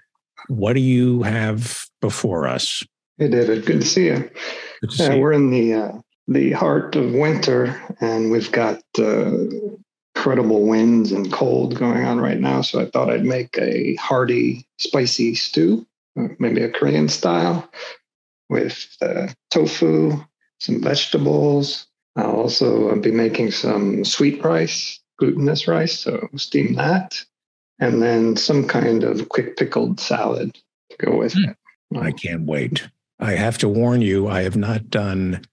What 0.47 0.73
do 0.73 0.81
you 0.81 1.23
have 1.23 1.85
before 2.01 2.47
us? 2.47 2.83
Hey, 3.17 3.27
David. 3.27 3.65
Good 3.65 3.81
to 3.81 3.87
see 3.87 4.05
you. 4.05 4.29
To 4.83 4.91
see 4.91 5.19
we're 5.19 5.33
in 5.33 5.49
the 5.49 5.73
uh, 5.73 5.91
the 6.27 6.51
heart 6.51 6.95
of 6.95 7.11
winter, 7.13 7.79
and 7.99 8.31
we've 8.31 8.51
got 8.51 8.81
uh, 8.97 9.31
incredible 10.15 10.65
winds 10.65 11.11
and 11.11 11.31
cold 11.31 11.75
going 11.75 12.05
on 12.05 12.19
right 12.19 12.39
now. 12.39 12.61
So 12.61 12.81
I 12.81 12.85
thought 12.85 13.09
I'd 13.09 13.25
make 13.25 13.57
a 13.57 13.95
hearty, 13.95 14.65
spicy 14.77 15.35
stew, 15.35 15.85
uh, 16.19 16.29
maybe 16.39 16.61
a 16.61 16.69
Korean 16.69 17.07
style, 17.07 17.69
with 18.49 18.97
uh, 19.01 19.27
tofu, 19.51 20.19
some 20.59 20.81
vegetables. 20.81 21.87
I'll 22.15 22.31
also 22.31 22.95
be 22.95 23.11
making 23.11 23.51
some 23.51 24.03
sweet 24.03 24.43
rice, 24.43 24.99
glutinous 25.17 25.67
rice, 25.67 25.99
so 25.99 26.27
steam 26.35 26.75
that, 26.75 27.23
and 27.79 28.01
then 28.01 28.35
some 28.35 28.67
kind 28.67 29.03
of 29.03 29.29
quick 29.29 29.55
pickled 29.55 29.99
salad 29.99 30.53
to 30.89 30.97
go 30.97 31.17
with 31.17 31.33
mm. 31.35 31.51
it. 31.51 31.57
I 31.97 32.11
can't 32.11 32.45
wait. 32.45 32.87
I 33.19 33.33
have 33.33 33.57
to 33.59 33.69
warn 33.69 34.01
you, 34.01 34.27
I 34.27 34.41
have 34.41 34.55
not 34.55 34.89
done 34.89 35.43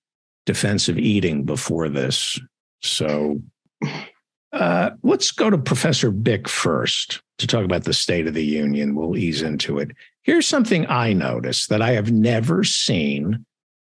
defensive 0.44 0.98
eating 0.98 1.44
before 1.44 1.88
this. 1.88 2.40
So 2.82 3.40
uh, 4.56 4.90
let's 5.02 5.30
go 5.30 5.50
to 5.50 5.58
Professor 5.58 6.10
Bick 6.10 6.48
first 6.48 7.22
to 7.38 7.46
talk 7.46 7.64
about 7.64 7.84
the 7.84 7.92
State 7.92 8.26
of 8.26 8.34
the 8.34 8.44
Union. 8.44 8.94
We'll 8.94 9.16
ease 9.16 9.42
into 9.42 9.78
it. 9.78 9.90
Here's 10.22 10.46
something 10.46 10.86
I 10.88 11.12
noticed 11.12 11.68
that 11.68 11.82
I 11.82 11.92
have 11.92 12.10
never 12.10 12.64
seen 12.64 13.44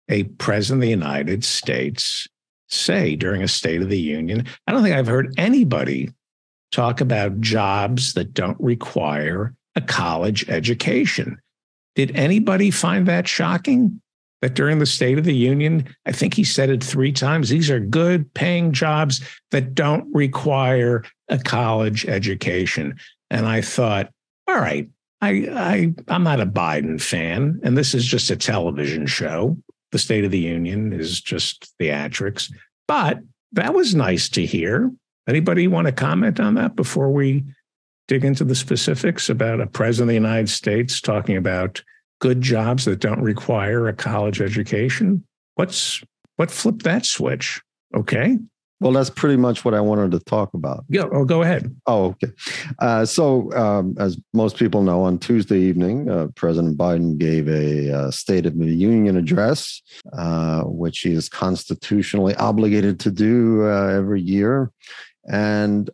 a 0.10 0.24
president 0.24 0.84
of 0.84 0.86
the 0.86 0.92
United 0.92 1.44
States 1.44 2.28
say 2.68 3.16
during 3.16 3.42
a 3.42 3.48
State 3.48 3.82
of 3.82 3.90
the 3.90 4.00
Union. 4.00 4.46
I 4.68 4.72
don't 4.72 4.84
think 4.84 4.96
I've 4.96 5.08
heard 5.08 5.34
anybody 5.38 6.12
talk 6.72 7.02
about 7.02 7.40
jobs 7.40 8.14
that 8.14 8.34
don't 8.34 8.60
require 8.60 9.54
a 9.76 9.82
college 9.82 10.48
education. 10.50 11.38
Did 11.96 12.16
anybody 12.16 12.72
find 12.72 13.08
that 13.08 13.28
shocking? 13.28 14.02
That 14.42 14.54
during 14.54 14.78
the 14.78 14.86
State 14.86 15.18
of 15.18 15.24
the 15.24 15.36
Union, 15.36 15.88
I 16.06 16.12
think 16.12 16.36
he 16.36 16.44
said 16.44 16.70
it 16.70 16.84
three 16.84 17.12
times. 17.12 17.50
These 17.50 17.72
are 17.72 17.80
good 17.80 18.32
paying 18.36 18.72
jobs 18.72 19.28
that 19.50 19.74
don't 19.74 20.08
require 20.14 21.04
a 21.28 21.40
college 21.40 22.06
education. 22.06 22.98
And 23.32 23.48
I 23.48 23.62
thought, 23.62 24.12
all 24.48 24.60
right, 24.60 24.88
I, 25.22 25.30
I 25.30 25.94
I'm 26.08 26.24
not 26.24 26.40
a 26.40 26.46
Biden 26.46 27.02
fan, 27.02 27.60
and 27.64 27.76
this 27.76 27.96
is 27.96 28.06
just 28.06 28.30
a 28.30 28.36
television 28.36 29.08
show. 29.08 29.58
The 29.92 30.00
State 30.00 30.24
of 30.26 30.32
the 30.32 30.40
Union 30.40 30.94
is 30.94 31.20
just 31.20 31.74
theatrics. 31.80 32.52
But 32.88 33.20
that 33.54 33.74
was 33.74 33.96
nice 33.96 34.30
to 34.30 34.46
hear. 34.46 34.92
Anybody 35.28 35.68
want 35.68 35.88
to 35.88 35.92
comment 35.92 36.40
on 36.40 36.54
that 36.56 36.76
before 36.76 37.12
we 37.12 37.44
dig 38.08 38.24
into 38.24 38.44
the 38.44 38.56
specifics 38.56 39.30
about 39.30 39.60
a 39.60 39.68
president 39.68 40.06
of 40.06 40.10
the 40.10 40.28
United 40.28 40.50
States 40.50 41.02
talking 41.02 41.36
about 41.36 41.82
good 42.20 42.42
jobs 42.42 42.86
that 42.86 43.00
don't 43.00 43.22
require 43.22 43.88
a 43.88 43.94
college 43.94 44.42
education? 44.42 45.24
What's 45.56 46.04
what 46.38 46.52
flipped 46.52 46.84
that 46.84 47.06
switch? 47.06 47.62
Okay. 47.96 48.38
Well, 48.80 48.92
that's 48.92 49.10
pretty 49.10 49.38
much 49.38 49.66
what 49.66 49.74
I 49.74 49.82
wanted 49.82 50.12
to 50.12 50.20
talk 50.20 50.54
about. 50.54 50.86
Yeah, 50.88 51.06
oh, 51.12 51.26
go 51.26 51.42
ahead. 51.42 51.76
Oh, 51.88 52.06
okay. 52.06 52.32
Uh, 52.78 53.06
so, 53.06 53.52
um, 53.54 53.96
as 53.98 54.20
most 54.36 54.56
people 54.58 54.84
know, 54.84 55.02
on 55.02 55.18
Tuesday 55.18 55.58
evening, 55.58 56.08
uh, 56.08 56.28
President 56.36 56.78
Biden 56.78 57.18
gave 57.18 57.48
a 57.48 57.92
uh, 57.92 58.12
State 58.12 58.46
of 58.46 58.56
the 58.56 58.68
Union 58.68 59.18
address, 59.18 59.82
uh, 60.14 60.62
which 60.62 61.00
he 61.00 61.14
is 61.14 61.28
constitutionally 61.28 62.36
obligated 62.36 63.00
to 63.00 63.10
do 63.10 63.64
uh, 63.68 63.88
every 63.88 64.22
year. 64.22 64.72
And 65.28 65.90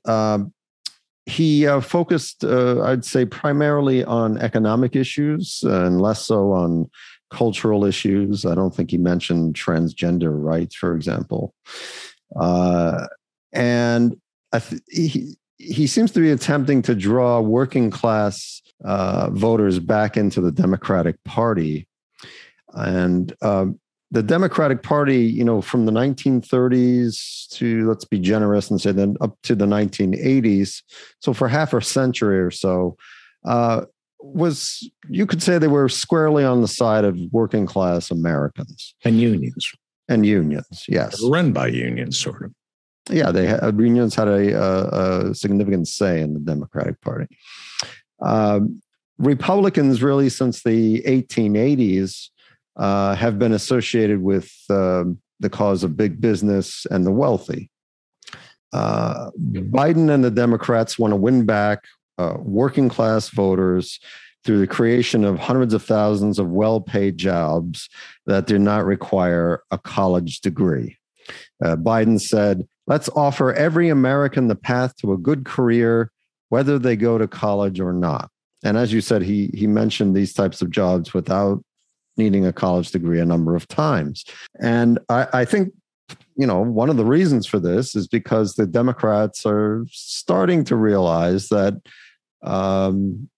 he 1.26 1.66
uh, 1.66 1.80
focused, 1.80 2.44
uh, 2.44 2.82
I'd 2.82 3.06
say, 3.06 3.26
primarily 3.26 4.04
on 4.04 4.38
economic 4.40 4.95
issues 4.95 5.64
and 5.64 6.02
less 6.02 6.26
so 6.26 6.52
on 6.52 6.90
cultural 7.32 7.86
issues. 7.86 8.45
I 8.45 8.56
don't 8.56 8.76
think 8.76 8.91
he 8.91 8.98
mentioned 8.98 9.56
transgender 9.56 10.32
rights, 10.34 10.76
for 10.76 10.95
example. 10.95 11.54
Uh, 12.36 13.08
and 13.52 14.16
th- 14.54 14.82
he, 14.90 15.36
he 15.58 15.88
seems 15.88 16.12
to 16.12 16.20
be 16.20 16.32
attempting 16.32 16.82
to 16.84 16.95
draw 16.95 17.40
working 17.40 17.90
class 17.90 18.62
uh, 18.84 19.30
voters 19.32 19.80
back 19.80 20.18
into 20.18 20.41
the 20.41 20.52
Democratic 20.52 21.24
Party. 21.24 21.88
And 22.74 23.34
um, 23.41 23.80
the 24.14 24.22
Democratic 24.22 24.84
Party, 24.84 25.26
you 25.26 25.44
know, 25.44 25.60
from 25.60 25.88
the 25.88 25.91
1930s 25.91 27.49
to, 27.49 27.90
let's 27.90 28.06
be 28.06 28.19
generous 28.19 28.69
and 28.69 28.80
say 28.80 28.91
then 28.91 29.18
up 29.22 29.35
to 29.41 29.56
the 29.56 29.65
1980s, 29.65 30.84
so 31.19 31.34
for 31.34 31.48
half 31.48 31.73
a 31.73 31.81
century 31.81 32.40
or 32.40 32.52
so, 32.52 32.95
uh, 33.44 33.85
was 34.19 34.88
you 35.10 35.26
could 35.26 35.41
say 35.41 35.57
they 35.57 35.68
were 35.68 35.90
squarely 35.90 36.45
on 36.45 36.61
the 36.61 36.68
side 36.68 37.03
of 37.03 37.18
working 37.31 37.65
class 37.65 38.11
Americans 38.11 38.94
and 39.03 39.19
unions 39.19 39.69
and 40.07 40.26
unions. 40.26 40.85
Yes, 40.88 41.19
run 41.23 41.52
by 41.52 41.68
unions, 41.68 42.18
sort 42.18 42.44
of. 42.44 42.52
Yeah, 43.10 43.31
they 43.31 43.48
had, 43.48 43.77
unions 43.77 44.15
had 44.15 44.30
a, 44.30 44.53
a, 44.53 45.30
a, 45.31 45.35
significant 45.35 45.90
say 45.90 46.22
in 46.22 46.35
the 46.35 46.40
Democratic 46.40 47.02
Party. 47.02 47.27
Um, 48.22 48.81
Republicans, 49.18 50.02
really, 50.02 50.30
since 50.30 50.64
the 50.64 51.02
1880s, 51.02 52.30
uh, 52.76 53.16
have 53.16 53.40
been 53.40 53.54
associated 53.54 54.22
with 54.22 54.52
uh, 54.70 55.04
the 55.40 55.50
cause 55.50 55.84
of 55.84 55.98
big 55.98 56.20
business 56.20 56.86
and 56.90 57.06
the 57.06 57.12
wealthy. 57.12 57.70
Uh, 58.72 59.30
Biden 59.38 60.10
and 60.10 60.24
the 60.24 60.32
Democrats 60.32 60.98
want 60.98 61.12
to 61.12 61.16
win 61.16 61.45
back 61.45 61.84
uh, 62.18 62.38
working 62.40 62.90
class 62.90 63.30
voters 63.30 64.00
through 64.44 64.60
the 64.60 64.68
creation 64.68 65.24
of 65.24 65.40
hundreds 65.40 65.74
of 65.74 65.84
thousands 65.84 66.40
of 66.40 66.50
well 66.50 66.82
paid 66.82 67.18
jobs 67.18 67.90
that 68.26 68.48
do 68.48 68.58
not 68.58 68.86
require 68.86 69.64
a 69.72 69.78
college 69.78 70.41
degree. 70.41 70.98
Uh, 71.64 71.76
Biden 71.76 72.20
said 72.20 72.68
Let's 72.86 73.10
offer 73.16 73.54
every 73.54 73.90
American 73.90 74.48
the 74.48 74.56
path 74.56 74.95
to 74.98 75.14
a 75.14 75.18
good 75.18 75.45
career, 75.45 76.12
whether 76.50 76.78
they 76.78 76.95
go 76.95 77.18
to 77.18 77.28
college 77.28 77.80
or 77.80 77.94
not. 77.94 78.30
And 78.64 78.78
as 78.78 78.91
you 78.91 79.02
said, 79.02 79.22
he 79.22 79.50
he 79.54 79.68
mentioned 79.68 80.16
these 80.16 80.34
types 80.34 80.62
of 80.62 80.70
jobs 80.70 81.14
without 81.14 81.64
needing 82.18 82.45
a 82.45 82.53
college 82.53 82.91
degree 82.91 83.19
a 83.19 83.26
number 83.26 83.56
of 83.56 83.68
times. 83.68 84.23
And 84.61 84.99
I, 85.10 85.27
I 85.34 85.45
think 85.45 85.73
you 86.35 86.48
know, 86.48 86.61
one 86.61 86.90
of 86.90 86.98
the 86.98 87.06
reasons 87.06 87.45
for 87.45 87.60
this 87.60 87.95
is 87.95 88.07
because 88.07 88.56
the 88.56 88.65
Democrats 88.65 89.45
are 89.45 89.85
starting 89.91 90.64
to 90.65 90.76
realize 90.76 91.49
that 91.49 91.76
um, 92.44 93.30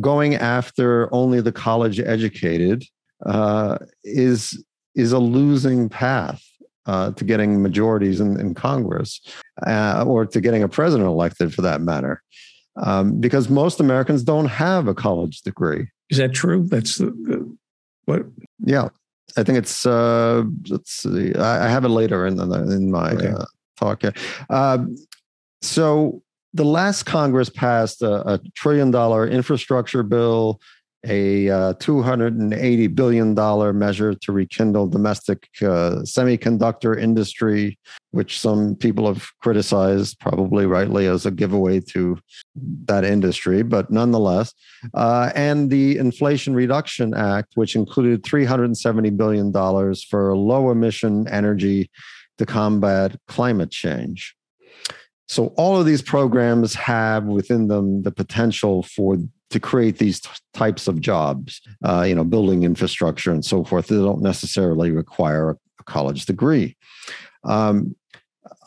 going 0.00 0.34
after 0.34 1.12
only 1.14 1.40
the 1.40 1.52
college 1.52 1.98
educated 1.98 2.84
uh, 3.24 3.78
is 4.04 4.62
is 4.94 5.12
a 5.12 5.18
losing 5.18 5.88
path 5.88 6.42
uh, 6.86 7.10
to 7.12 7.24
getting 7.24 7.62
majorities 7.62 8.20
in, 8.20 8.38
in 8.40 8.54
Congress 8.54 9.20
uh, 9.66 10.04
or 10.06 10.24
to 10.24 10.40
getting 10.40 10.62
a 10.62 10.68
president 10.68 11.08
elected, 11.08 11.52
for 11.52 11.62
that 11.62 11.80
matter, 11.80 12.22
um, 12.82 13.20
because 13.20 13.48
most 13.48 13.80
Americans 13.80 14.22
don't 14.22 14.46
have 14.46 14.88
a 14.88 14.94
college 14.94 15.42
degree. 15.42 15.88
Is 16.08 16.18
that 16.18 16.32
true? 16.32 16.66
That's 16.66 16.96
the, 16.96 17.56
what? 18.06 18.22
Yeah, 18.58 18.88
I 19.36 19.42
think 19.42 19.58
it's. 19.58 19.86
Uh, 19.86 20.44
let's 20.68 20.92
see. 20.92 21.34
I, 21.34 21.66
I 21.66 21.68
have 21.68 21.84
it 21.84 21.90
later 21.90 22.26
in 22.26 22.36
the, 22.36 22.44
in 22.72 22.90
my 22.90 23.10
okay. 23.12 23.28
uh, 23.28 23.44
talk. 23.78 24.02
Uh, 24.48 24.78
so 25.62 26.22
the 26.54 26.64
last 26.64 27.04
Congress 27.04 27.50
passed 27.50 28.02
a, 28.02 28.34
a 28.34 28.40
trillion 28.54 28.90
dollar 28.90 29.26
infrastructure 29.26 30.02
bill, 30.02 30.60
a 31.04 31.48
uh, 31.48 31.74
$280 31.74 32.94
billion 32.94 33.78
measure 33.78 34.14
to 34.14 34.32
rekindle 34.32 34.88
domestic 34.88 35.48
uh, 35.62 36.02
semiconductor 36.02 37.00
industry, 37.00 37.78
which 38.10 38.40
some 38.40 38.74
people 38.76 39.06
have 39.06 39.26
criticized, 39.40 40.18
probably 40.20 40.66
rightly, 40.66 41.06
as 41.06 41.26
a 41.26 41.30
giveaway 41.30 41.80
to 41.80 42.18
that 42.86 43.04
industry, 43.04 43.62
but 43.62 43.90
nonetheless. 43.90 44.52
Uh, 44.94 45.30
and 45.34 45.70
the 45.70 45.98
Inflation 45.98 46.54
Reduction 46.54 47.14
Act, 47.14 47.52
which 47.54 47.76
included 47.76 48.22
$370 48.22 49.16
billion 49.16 49.52
for 50.08 50.36
low 50.36 50.70
emission 50.70 51.28
energy 51.28 51.90
to 52.38 52.46
combat 52.46 53.16
climate 53.28 53.70
change. 53.70 54.36
So 55.28 55.48
all 55.56 55.78
of 55.78 55.86
these 55.86 56.02
programs 56.02 56.74
have 56.74 57.24
within 57.24 57.66
them 57.66 58.02
the 58.02 58.12
potential 58.12 58.82
for 58.84 59.18
to 59.50 59.60
create 59.60 59.98
these 59.98 60.20
t- 60.20 60.30
types 60.54 60.88
of 60.88 61.00
jobs, 61.00 61.60
uh, 61.84 62.02
you 62.02 62.14
know, 62.14 62.24
building 62.24 62.64
infrastructure 62.64 63.32
and 63.32 63.44
so 63.44 63.64
forth. 63.64 63.86
They 63.86 63.96
don't 63.96 64.22
necessarily 64.22 64.90
require 64.90 65.50
a, 65.50 65.56
college 65.84 66.26
degree. 66.26 66.76
Um, 67.44 67.94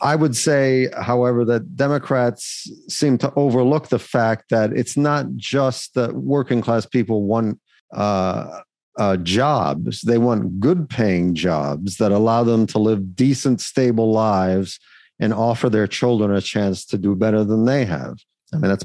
I 0.00 0.16
would 0.16 0.34
say, 0.34 0.88
however, 0.98 1.44
that 1.44 1.76
Democrats 1.76 2.66
seem 2.88 3.18
to 3.18 3.30
overlook 3.36 3.88
the 3.88 3.98
fact 3.98 4.48
that 4.48 4.72
it's 4.72 4.96
not 4.96 5.26
just 5.36 5.92
that 5.94 6.14
working 6.14 6.62
class 6.62 6.86
people 6.86 7.24
want 7.24 7.60
uh, 7.94 8.60
uh, 8.98 9.16
jobs. 9.18 10.00
They 10.00 10.18
want 10.18 10.60
good 10.60 10.88
paying 10.88 11.34
jobs 11.34 11.96
that 11.96 12.12
allow 12.12 12.42
them 12.44 12.66
to 12.68 12.78
live 12.78 13.14
decent, 13.14 13.60
stable 13.60 14.12
lives 14.12 14.80
and 15.18 15.34
offer 15.34 15.68
their 15.68 15.86
children 15.86 16.34
a 16.34 16.40
chance 16.40 16.84
to 16.86 16.98
do 16.98 17.14
better 17.14 17.44
than 17.44 17.66
they 17.66 17.84
have. 17.84 18.18
I 18.52 18.56
mean, 18.56 18.70
that's 18.70 18.84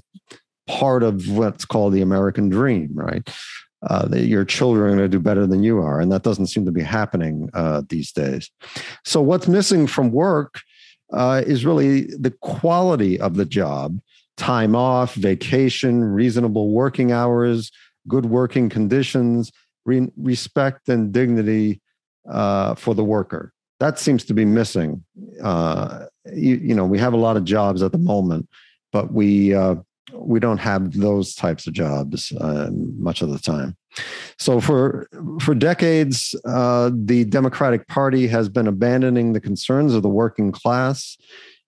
part 0.68 1.04
of 1.04 1.30
what's 1.30 1.66
called 1.66 1.94
the 1.94 2.02
American 2.02 2.50
dream, 2.50 2.90
right? 2.94 3.28
Uh, 3.88 4.08
that 4.08 4.26
your 4.26 4.44
children 4.44 4.86
are 4.86 4.96
going 4.96 5.00
to 5.00 5.08
do 5.08 5.20
better 5.20 5.46
than 5.46 5.64
you 5.64 5.80
are. 5.80 6.02
And 6.02 6.12
that 6.12 6.24
doesn't 6.24 6.48
seem 6.48 6.66
to 6.66 6.72
be 6.72 6.82
happening 6.82 7.50
uh, 7.54 7.84
these 7.88 8.12
days. 8.12 8.50
So, 9.04 9.22
what's 9.22 9.48
missing 9.48 9.86
from 9.86 10.12
work 10.12 10.62
uh, 11.14 11.44
is 11.46 11.66
really 11.66 12.06
the 12.18 12.32
quality 12.42 13.20
of 13.20 13.36
the 13.36 13.46
job 13.46 14.00
time 14.38 14.76
off, 14.76 15.14
vacation, 15.14 16.04
reasonable 16.04 16.72
working 16.72 17.12
hours, 17.12 17.72
good 18.08 18.26
working 18.26 18.70
conditions, 18.70 19.52
re- 19.86 20.12
respect 20.18 20.90
and 20.90 21.12
dignity 21.12 21.82
uh, 22.30 22.76
for 22.76 22.94
the 22.94 23.04
worker. 23.04 23.54
That 23.80 24.00
seems 24.00 24.24
to 24.26 24.34
be 24.34 24.46
missing. 24.46 25.04
Uh, 25.42 26.06
you, 26.34 26.56
you, 26.56 26.76
know, 26.76 26.86
we 26.86 27.00
have 27.00 27.14
a 27.14 27.18
lot 27.18 27.38
of 27.38 27.44
jobs 27.44 27.84
at 27.84 27.92
the 27.92 27.98
moment, 27.98 28.50
but 28.92 29.12
we 29.12 29.54
uh, 29.54 29.76
we 30.14 30.40
don't 30.40 30.60
have 30.60 30.94
those 30.94 31.34
types 31.34 31.68
of 31.68 31.74
jobs 31.74 32.32
uh, 32.40 32.70
much 32.72 33.22
of 33.22 33.30
the 33.30 33.40
time. 33.40 33.76
So 34.38 34.60
for 34.60 35.08
for 35.42 35.56
decades, 35.56 36.36
uh, 36.46 36.92
the 36.94 37.26
Democratic 37.26 37.88
Party 37.88 38.28
has 38.28 38.50
been 38.50 38.68
abandoning 38.68 39.34
the 39.34 39.40
concerns 39.40 39.94
of 39.94 40.04
the 40.04 40.10
working 40.10 40.52
class 40.52 41.18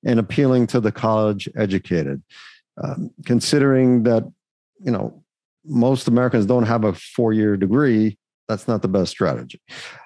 and 0.05 0.19
appealing 0.19 0.68
to 0.68 0.80
the 0.80 0.91
college 0.91 1.49
educated, 1.55 2.22
um, 2.84 3.11
considering 3.26 4.03
that 4.03 4.30
you 4.84 4.91
know 4.91 5.23
most 5.65 6.07
Americans 6.07 6.45
don't 6.45 6.65
have 6.65 6.84
a 6.84 6.93
four 6.93 7.34
year 7.34 7.55
degree. 7.57 8.18
That's 8.49 8.68
not 8.68 8.81
the 8.81 8.88
best 8.88 9.11
strategy, 9.11 9.61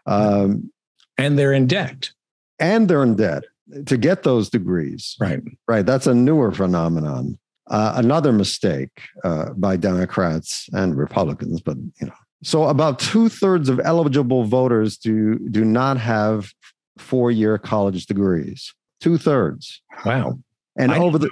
um, 0.06 0.72
and 1.18 1.38
they're 1.38 1.54
in 1.54 1.68
debt. 1.68 2.12
And 2.60 2.88
they're 2.88 3.02
in 3.02 3.16
debt 3.16 3.44
to 3.88 3.98
get 3.98 4.24
those 4.24 4.50
degrees. 4.50 5.16
Right. 5.20 5.42
Right. 5.68 5.86
That's 5.86 6.08
a 6.08 6.14
newer 6.14 6.52
phenomenon. 6.52 7.40
Uh, 7.70 7.94
another 7.96 8.32
mistake 8.32 8.90
uh, 9.24 9.52
by 9.54 9.78
Democrats 9.78 10.68
and 10.74 10.98
Republicans, 10.98 11.62
but 11.62 11.78
you 12.00 12.08
know, 12.08 12.14
so 12.44 12.66
about 12.66 13.00
two 13.00 13.30
thirds 13.30 13.70
of 13.70 13.80
eligible 13.84 14.44
voters 14.44 14.98
do 14.98 15.38
do 15.50 15.64
not 15.64 15.98
have 15.98 16.52
four 16.98 17.32
year 17.32 17.58
college 17.58 18.06
degrees. 18.08 18.74
Two 19.00 19.18
thirds. 19.18 19.82
Wow. 20.06 20.40
And 20.78 20.92
I 20.92 21.00
over 21.00 21.18
the 21.18 21.30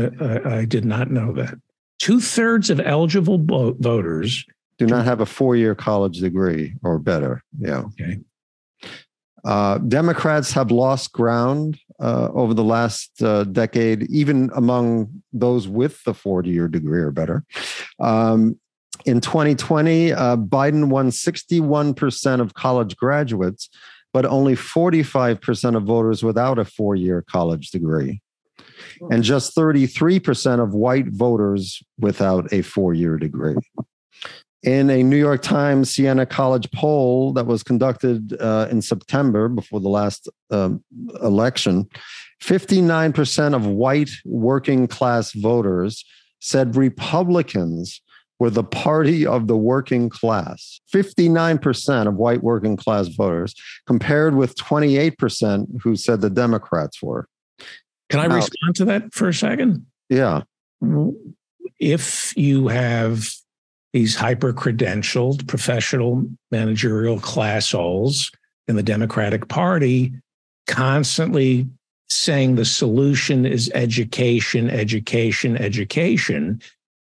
a, 0.00 0.48
I 0.48 0.64
did 0.64 0.84
not 0.84 1.10
know 1.10 1.32
that 1.34 1.54
two 1.98 2.20
thirds 2.20 2.70
of 2.70 2.80
eligible 2.80 3.38
voters 3.78 4.44
do 4.78 4.86
not 4.86 5.04
have 5.04 5.20
a 5.20 5.26
four 5.26 5.56
year 5.56 5.74
college 5.74 6.18
degree 6.18 6.74
or 6.82 6.98
better. 6.98 7.42
Yeah. 7.58 7.84
Okay. 7.84 8.18
Uh, 9.44 9.78
Democrats 9.78 10.52
have 10.52 10.70
lost 10.70 11.12
ground 11.12 11.78
uh, 12.04 12.28
over 12.34 12.52
the 12.52 12.62
last 12.62 13.22
uh, 13.22 13.44
decade, 13.44 14.02
even 14.10 14.50
among 14.54 15.08
those 15.32 15.66
with 15.66 16.02
the 16.04 16.12
40 16.12 16.50
year 16.50 16.68
degree 16.68 17.00
or 17.00 17.10
better. 17.10 17.44
Um, 17.98 18.60
in 19.06 19.22
2020, 19.22 20.12
uh, 20.12 20.36
Biden 20.36 20.88
won 20.88 21.08
61% 21.08 22.40
of 22.40 22.52
college 22.52 22.94
graduates, 22.96 23.70
but 24.12 24.26
only 24.26 24.54
45% 24.54 25.76
of 25.76 25.84
voters 25.84 26.22
without 26.22 26.58
a 26.58 26.64
four 26.66 26.94
year 26.94 27.24
college 27.26 27.70
degree, 27.70 28.20
and 29.10 29.22
just 29.22 29.56
33% 29.56 30.62
of 30.62 30.74
white 30.74 31.08
voters 31.08 31.82
without 31.98 32.52
a 32.52 32.60
four 32.60 32.92
year 32.92 33.16
degree 33.16 33.56
in 34.64 34.88
a 34.88 35.02
New 35.02 35.16
York 35.16 35.42
Times 35.42 35.90
Siena 35.90 36.24
College 36.24 36.70
poll 36.72 37.34
that 37.34 37.46
was 37.46 37.62
conducted 37.62 38.34
uh, 38.40 38.66
in 38.70 38.80
September 38.80 39.48
before 39.48 39.78
the 39.78 39.90
last 39.90 40.28
um, 40.50 40.82
election, 41.22 41.88
59% 42.42 43.54
of 43.54 43.66
white 43.66 44.10
working 44.24 44.86
class 44.86 45.32
voters 45.32 46.04
said 46.40 46.76
Republicans 46.76 48.00
were 48.38 48.50
the 48.50 48.64
party 48.64 49.26
of 49.26 49.48
the 49.48 49.56
working 49.56 50.08
class. 50.08 50.80
59% 50.92 52.08
of 52.08 52.14
white 52.14 52.42
working 52.42 52.76
class 52.76 53.08
voters, 53.08 53.54
compared 53.86 54.34
with 54.34 54.56
28% 54.56 55.66
who 55.82 55.94
said 55.94 56.20
the 56.20 56.30
Democrats 56.30 57.02
were. 57.02 57.28
Can 58.08 58.20
I 58.20 58.26
now, 58.26 58.36
respond 58.36 58.76
to 58.76 58.84
that 58.86 59.12
for 59.12 59.28
a 59.28 59.34
second? 59.34 59.86
Yeah. 60.08 60.42
If 61.78 62.36
you 62.36 62.68
have 62.68 63.30
these 63.94 64.16
hyper 64.16 64.52
credentialed 64.52 65.46
professional 65.46 66.26
managerial 66.50 67.20
class 67.20 67.70
holes 67.70 68.30
in 68.66 68.74
the 68.74 68.82
Democratic 68.82 69.48
Party 69.48 70.12
constantly 70.66 71.68
saying 72.08 72.56
the 72.56 72.64
solution 72.64 73.46
is 73.46 73.70
education, 73.72 74.68
education, 74.68 75.56
education, 75.56 76.60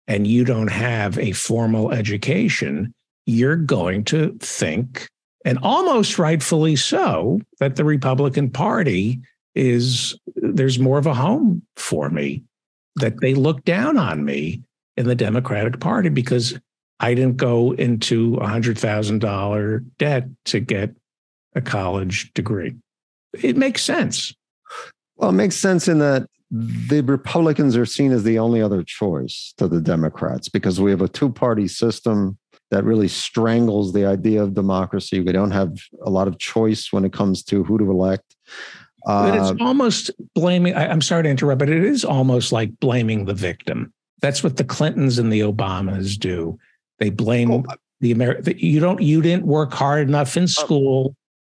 and 0.06 0.28
you 0.28 0.44
don't 0.44 0.70
have 0.70 1.18
a 1.18 1.32
formal 1.32 1.90
education, 1.90 2.94
you're 3.26 3.56
going 3.56 4.04
to 4.04 4.36
think, 4.38 5.08
and 5.44 5.58
almost 5.62 6.20
rightfully 6.20 6.76
so, 6.76 7.40
that 7.58 7.74
the 7.74 7.84
Republican 7.84 8.48
Party 8.48 9.20
is 9.56 10.16
there's 10.36 10.78
more 10.78 10.98
of 10.98 11.06
a 11.06 11.14
home 11.14 11.62
for 11.74 12.10
me, 12.10 12.44
that 12.94 13.20
they 13.20 13.34
look 13.34 13.64
down 13.64 13.96
on 13.96 14.24
me 14.24 14.62
in 14.96 15.06
the 15.06 15.16
Democratic 15.16 15.80
Party 15.80 16.08
because 16.08 16.58
I 17.00 17.14
didn't 17.14 17.36
go 17.36 17.72
into 17.72 18.36
a 18.36 18.46
hundred 18.46 18.78
thousand 18.78 19.20
dollar 19.20 19.80
debt 19.98 20.28
to 20.46 20.60
get 20.60 20.94
a 21.54 21.60
college 21.60 22.32
degree. 22.34 22.74
It 23.42 23.56
makes 23.56 23.82
sense. 23.82 24.34
Well, 25.16 25.30
it 25.30 25.34
makes 25.34 25.56
sense 25.56 25.88
in 25.88 25.98
that 25.98 26.28
the 26.50 27.02
Republicans 27.02 27.76
are 27.76 27.86
seen 27.86 28.12
as 28.12 28.24
the 28.24 28.38
only 28.38 28.62
other 28.62 28.82
choice 28.82 29.52
to 29.58 29.66
the 29.68 29.80
Democrats 29.80 30.48
because 30.48 30.80
we 30.80 30.90
have 30.90 31.02
a 31.02 31.08
two 31.08 31.30
party 31.30 31.68
system 31.68 32.38
that 32.70 32.84
really 32.84 33.08
strangles 33.08 33.92
the 33.92 34.04
idea 34.04 34.42
of 34.42 34.54
democracy. 34.54 35.20
We 35.20 35.32
don't 35.32 35.50
have 35.52 35.76
a 36.02 36.10
lot 36.10 36.28
of 36.28 36.38
choice 36.38 36.92
when 36.92 37.04
it 37.04 37.12
comes 37.12 37.42
to 37.44 37.64
who 37.64 37.78
to 37.78 37.90
elect. 37.90 38.36
Uh, 39.06 39.30
but 39.30 39.38
it's 39.38 39.60
uh, 39.60 39.64
almost 39.64 40.10
blaming. 40.34 40.74
I, 40.74 40.88
I'm 40.88 41.02
sorry 41.02 41.22
to 41.24 41.28
interrupt, 41.28 41.60
but 41.60 41.68
it 41.68 41.84
is 41.84 42.04
almost 42.04 42.52
like 42.52 42.78
blaming 42.80 43.24
the 43.24 43.34
victim. 43.34 43.92
That's 44.20 44.42
what 44.42 44.56
the 44.56 44.64
Clintons 44.64 45.18
and 45.18 45.32
the 45.32 45.40
Obamas 45.40 46.18
do. 46.18 46.58
They 46.98 47.10
blame 47.10 47.50
oh, 47.50 47.64
the 48.00 48.12
American. 48.12 48.54
You 48.58 48.80
don't. 48.80 49.00
You 49.00 49.22
didn't 49.22 49.46
work 49.46 49.72
hard 49.72 50.08
enough 50.08 50.36
in 50.36 50.44
oh. 50.44 50.46
school. 50.46 51.16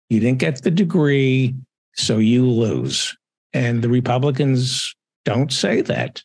You 0.10 0.20
didn't 0.20 0.40
get 0.40 0.64
the 0.64 0.72
degree, 0.72 1.54
so 1.96 2.18
you 2.18 2.50
lose. 2.50 3.16
And 3.54 3.84
the 3.84 3.90
Republicans 3.90 4.94
don't 5.26 5.52
say 5.52 5.82
that. 5.82 6.24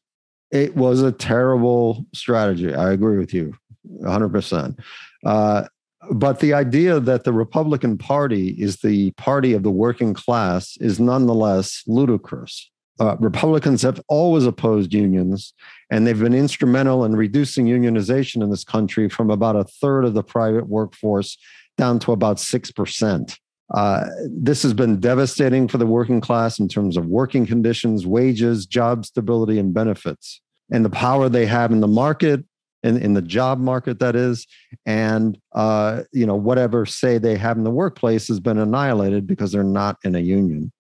It 0.50 0.76
was 0.76 1.02
a 1.02 1.12
terrible 1.12 2.04
strategy. 2.14 2.74
I 2.74 2.92
agree 2.92 3.18
with 3.18 3.32
you 3.32 3.54
100%. 4.02 4.78
Uh, 5.24 5.64
but 6.10 6.40
the 6.40 6.52
idea 6.52 7.00
that 7.00 7.24
the 7.24 7.32
Republican 7.32 7.96
Party 7.96 8.50
is 8.50 8.78
the 8.78 9.12
party 9.12 9.54
of 9.54 9.62
the 9.62 9.70
working 9.70 10.14
class 10.14 10.76
is 10.78 11.00
nonetheless 11.00 11.82
ludicrous. 11.86 12.70
Uh, 13.00 13.16
Republicans 13.18 13.82
have 13.82 14.00
always 14.08 14.44
opposed 14.44 14.92
unions, 14.92 15.54
and 15.92 16.06
they've 16.06 16.18
been 16.18 16.32
instrumental 16.32 17.04
in 17.04 17.14
reducing 17.14 17.66
unionization 17.66 18.42
in 18.42 18.48
this 18.48 18.64
country 18.64 19.10
from 19.10 19.30
about 19.30 19.56
a 19.56 19.64
third 19.64 20.06
of 20.06 20.14
the 20.14 20.22
private 20.22 20.66
workforce 20.66 21.36
down 21.76 21.98
to 21.98 22.12
about 22.12 22.38
6%. 22.38 23.38
Uh, 23.74 24.04
this 24.26 24.62
has 24.62 24.72
been 24.72 25.00
devastating 25.00 25.68
for 25.68 25.76
the 25.76 25.86
working 25.86 26.18
class 26.18 26.58
in 26.58 26.66
terms 26.66 26.96
of 26.96 27.04
working 27.06 27.44
conditions, 27.44 28.06
wages, 28.06 28.64
job 28.64 29.04
stability, 29.04 29.58
and 29.58 29.74
benefits, 29.74 30.40
and 30.70 30.82
the 30.82 30.90
power 30.90 31.28
they 31.28 31.44
have 31.44 31.72
in 31.72 31.80
the 31.80 31.86
market, 31.86 32.42
in, 32.82 32.96
in 32.96 33.12
the 33.12 33.22
job 33.22 33.58
market, 33.58 33.98
that 33.98 34.16
is, 34.16 34.46
and 34.86 35.38
uh, 35.54 36.02
you 36.12 36.26
know 36.26 36.34
whatever 36.34 36.84
say 36.84 37.18
they 37.18 37.36
have 37.36 37.56
in 37.56 37.64
the 37.64 37.70
workplace 37.70 38.28
has 38.28 38.40
been 38.40 38.58
annihilated 38.58 39.26
because 39.26 39.52
they're 39.52 39.62
not 39.62 39.98
in 40.04 40.14
a 40.14 40.20
union. 40.20 40.72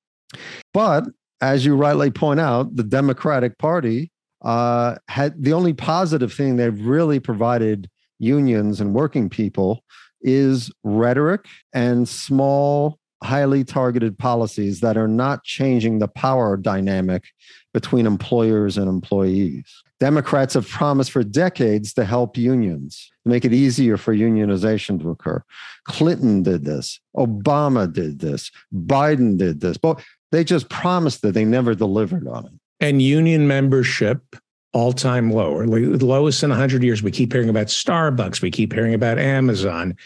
But 0.74 1.04
as 1.40 1.64
you 1.64 1.76
rightly 1.76 2.10
point 2.10 2.40
out, 2.40 2.76
the 2.76 2.84
Democratic 2.84 3.56
Party 3.58 4.11
uh, 4.42 4.96
had 5.08 5.42
the 5.42 5.52
only 5.52 5.72
positive 5.72 6.32
thing 6.32 6.56
they've 6.56 6.84
really 6.84 7.20
provided 7.20 7.88
unions 8.18 8.80
and 8.80 8.94
working 8.94 9.28
people 9.28 9.82
is 10.20 10.70
rhetoric 10.84 11.46
and 11.72 12.08
small, 12.08 12.98
highly 13.22 13.64
targeted 13.64 14.18
policies 14.18 14.80
that 14.80 14.96
are 14.96 15.08
not 15.08 15.44
changing 15.44 15.98
the 15.98 16.08
power 16.08 16.56
dynamic 16.56 17.24
between 17.72 18.06
employers 18.06 18.76
and 18.76 18.88
employees. 18.88 19.64
Democrats 20.00 20.54
have 20.54 20.68
promised 20.68 21.12
for 21.12 21.22
decades 21.22 21.94
to 21.94 22.04
help 22.04 22.36
unions, 22.36 23.10
to 23.22 23.30
make 23.30 23.44
it 23.44 23.52
easier 23.52 23.96
for 23.96 24.14
unionization 24.14 25.00
to 25.00 25.10
occur. 25.10 25.42
Clinton 25.84 26.42
did 26.42 26.64
this. 26.64 27.00
Obama 27.16 27.92
did 27.92 28.18
this. 28.18 28.50
Biden 28.74 29.38
did 29.38 29.60
this. 29.60 29.76
But 29.76 30.02
they 30.32 30.42
just 30.42 30.68
promised 30.68 31.22
that 31.22 31.34
they 31.34 31.44
never 31.44 31.74
delivered 31.74 32.26
on 32.26 32.46
it. 32.46 32.52
And 32.82 33.00
union 33.00 33.46
membership 33.48 34.36
all 34.74 34.92
time 34.92 35.30
low, 35.30 35.52
or 35.52 35.66
lowest 35.66 36.42
in 36.42 36.50
100 36.50 36.82
years. 36.82 37.02
We 37.02 37.10
keep 37.10 37.32
hearing 37.32 37.48
about 37.48 37.68
Starbucks. 37.68 38.42
We 38.42 38.50
keep 38.50 38.72
hearing 38.72 38.94
about 38.94 39.18
Amazon 39.18 39.96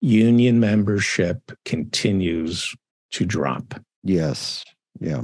union 0.00 0.60
membership 0.60 1.52
continues 1.64 2.74
to 3.12 3.24
drop. 3.24 3.74
Yes. 4.02 4.64
Yeah. 5.00 5.22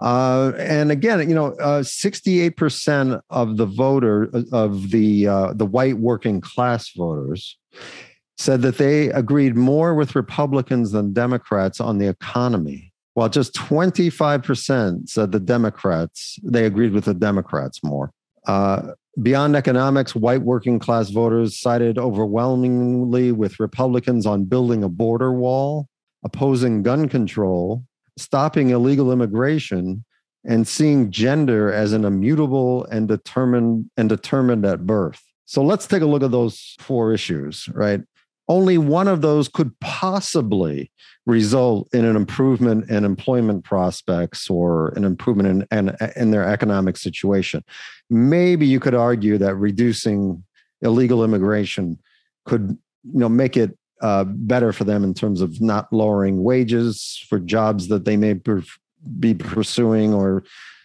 Uh, 0.00 0.52
and 0.58 0.90
again, 0.90 1.28
you 1.28 1.34
know, 1.34 1.54
uh, 1.54 1.82
68% 1.82 3.20
of 3.30 3.56
the 3.56 3.66
voter 3.66 4.30
of 4.52 4.90
the 4.90 5.26
uh, 5.26 5.52
the 5.54 5.64
white 5.64 5.98
working 5.98 6.40
class 6.40 6.90
voters 6.94 7.56
said 8.36 8.60
that 8.60 8.76
they 8.76 9.08
agreed 9.10 9.56
more 9.56 9.94
with 9.94 10.14
Republicans 10.14 10.92
than 10.92 11.14
Democrats 11.14 11.80
on 11.80 11.96
the 11.96 12.08
economy, 12.08 12.92
while 13.16 13.30
just 13.30 13.54
25% 13.54 15.08
said 15.08 15.32
the 15.32 15.40
Democrats 15.40 16.38
they 16.42 16.66
agreed 16.66 16.92
with 16.92 17.06
the 17.06 17.14
Democrats 17.14 17.82
more. 17.82 18.12
Uh, 18.46 18.92
Beyond 19.22 19.56
economics, 19.56 20.14
white 20.14 20.42
working 20.42 20.78
class 20.78 21.08
voters 21.08 21.58
sided 21.58 21.96
overwhelmingly 21.96 23.32
with 23.32 23.58
Republicans 23.58 24.26
on 24.26 24.44
building 24.44 24.84
a 24.84 24.90
border 24.90 25.32
wall, 25.32 25.88
opposing 26.22 26.82
gun 26.82 27.08
control, 27.08 27.82
stopping 28.18 28.68
illegal 28.68 29.10
immigration, 29.10 30.04
and 30.44 30.68
seeing 30.68 31.10
gender 31.10 31.72
as 31.72 31.94
an 31.94 32.04
immutable 32.04 32.84
and 32.90 33.08
determined 33.08 33.90
and 33.96 34.10
determined 34.10 34.66
at 34.66 34.84
birth. 34.84 35.22
So 35.46 35.62
let's 35.62 35.86
take 35.86 36.02
a 36.02 36.06
look 36.06 36.22
at 36.22 36.30
those 36.30 36.76
four 36.78 37.14
issues, 37.14 37.70
right? 37.72 38.02
Only 38.48 38.76
one 38.76 39.08
of 39.08 39.22
those 39.22 39.48
could 39.48 39.80
possibly 39.80 40.92
result 41.26 41.88
in 41.92 42.04
an 42.04 42.14
improvement 42.14 42.88
in 42.88 43.04
employment 43.04 43.64
prospects 43.64 44.48
or 44.48 44.90
an 44.90 45.04
improvement 45.04 45.66
in, 45.72 45.78
in, 45.78 45.96
in 46.14 46.30
their 46.30 46.48
economic 46.48 46.96
situation. 46.96 47.64
Maybe 48.08 48.64
you 48.64 48.78
could 48.78 48.94
argue 48.94 49.36
that 49.38 49.56
reducing 49.56 50.44
illegal 50.82 51.24
immigration 51.24 51.98
could 52.44 52.78
you 53.02 53.20
know 53.20 53.28
make 53.28 53.56
it 53.56 53.76
uh, 54.02 54.24
better 54.24 54.72
for 54.72 54.84
them 54.84 55.02
in 55.02 55.14
terms 55.14 55.40
of 55.40 55.60
not 55.60 55.92
lowering 55.92 56.42
wages 56.42 57.24
for 57.28 57.38
jobs 57.38 57.88
that 57.88 58.04
they 58.04 58.16
may 58.16 58.34
be 59.18 59.34
pursuing 59.34 60.12
or 60.12 60.44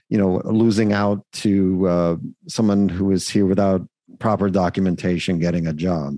you 0.09 0.17
know 0.17 0.41
losing 0.45 0.93
out 0.93 1.23
to 1.33 1.87
uh, 1.87 2.15
someone 2.47 2.89
who 2.89 3.11
is 3.11 3.29
here 3.29 3.45
without 3.45 3.87
proper 4.19 4.49
documentation 4.49 5.39
getting 5.39 5.67
a 5.67 5.73
job 5.73 6.17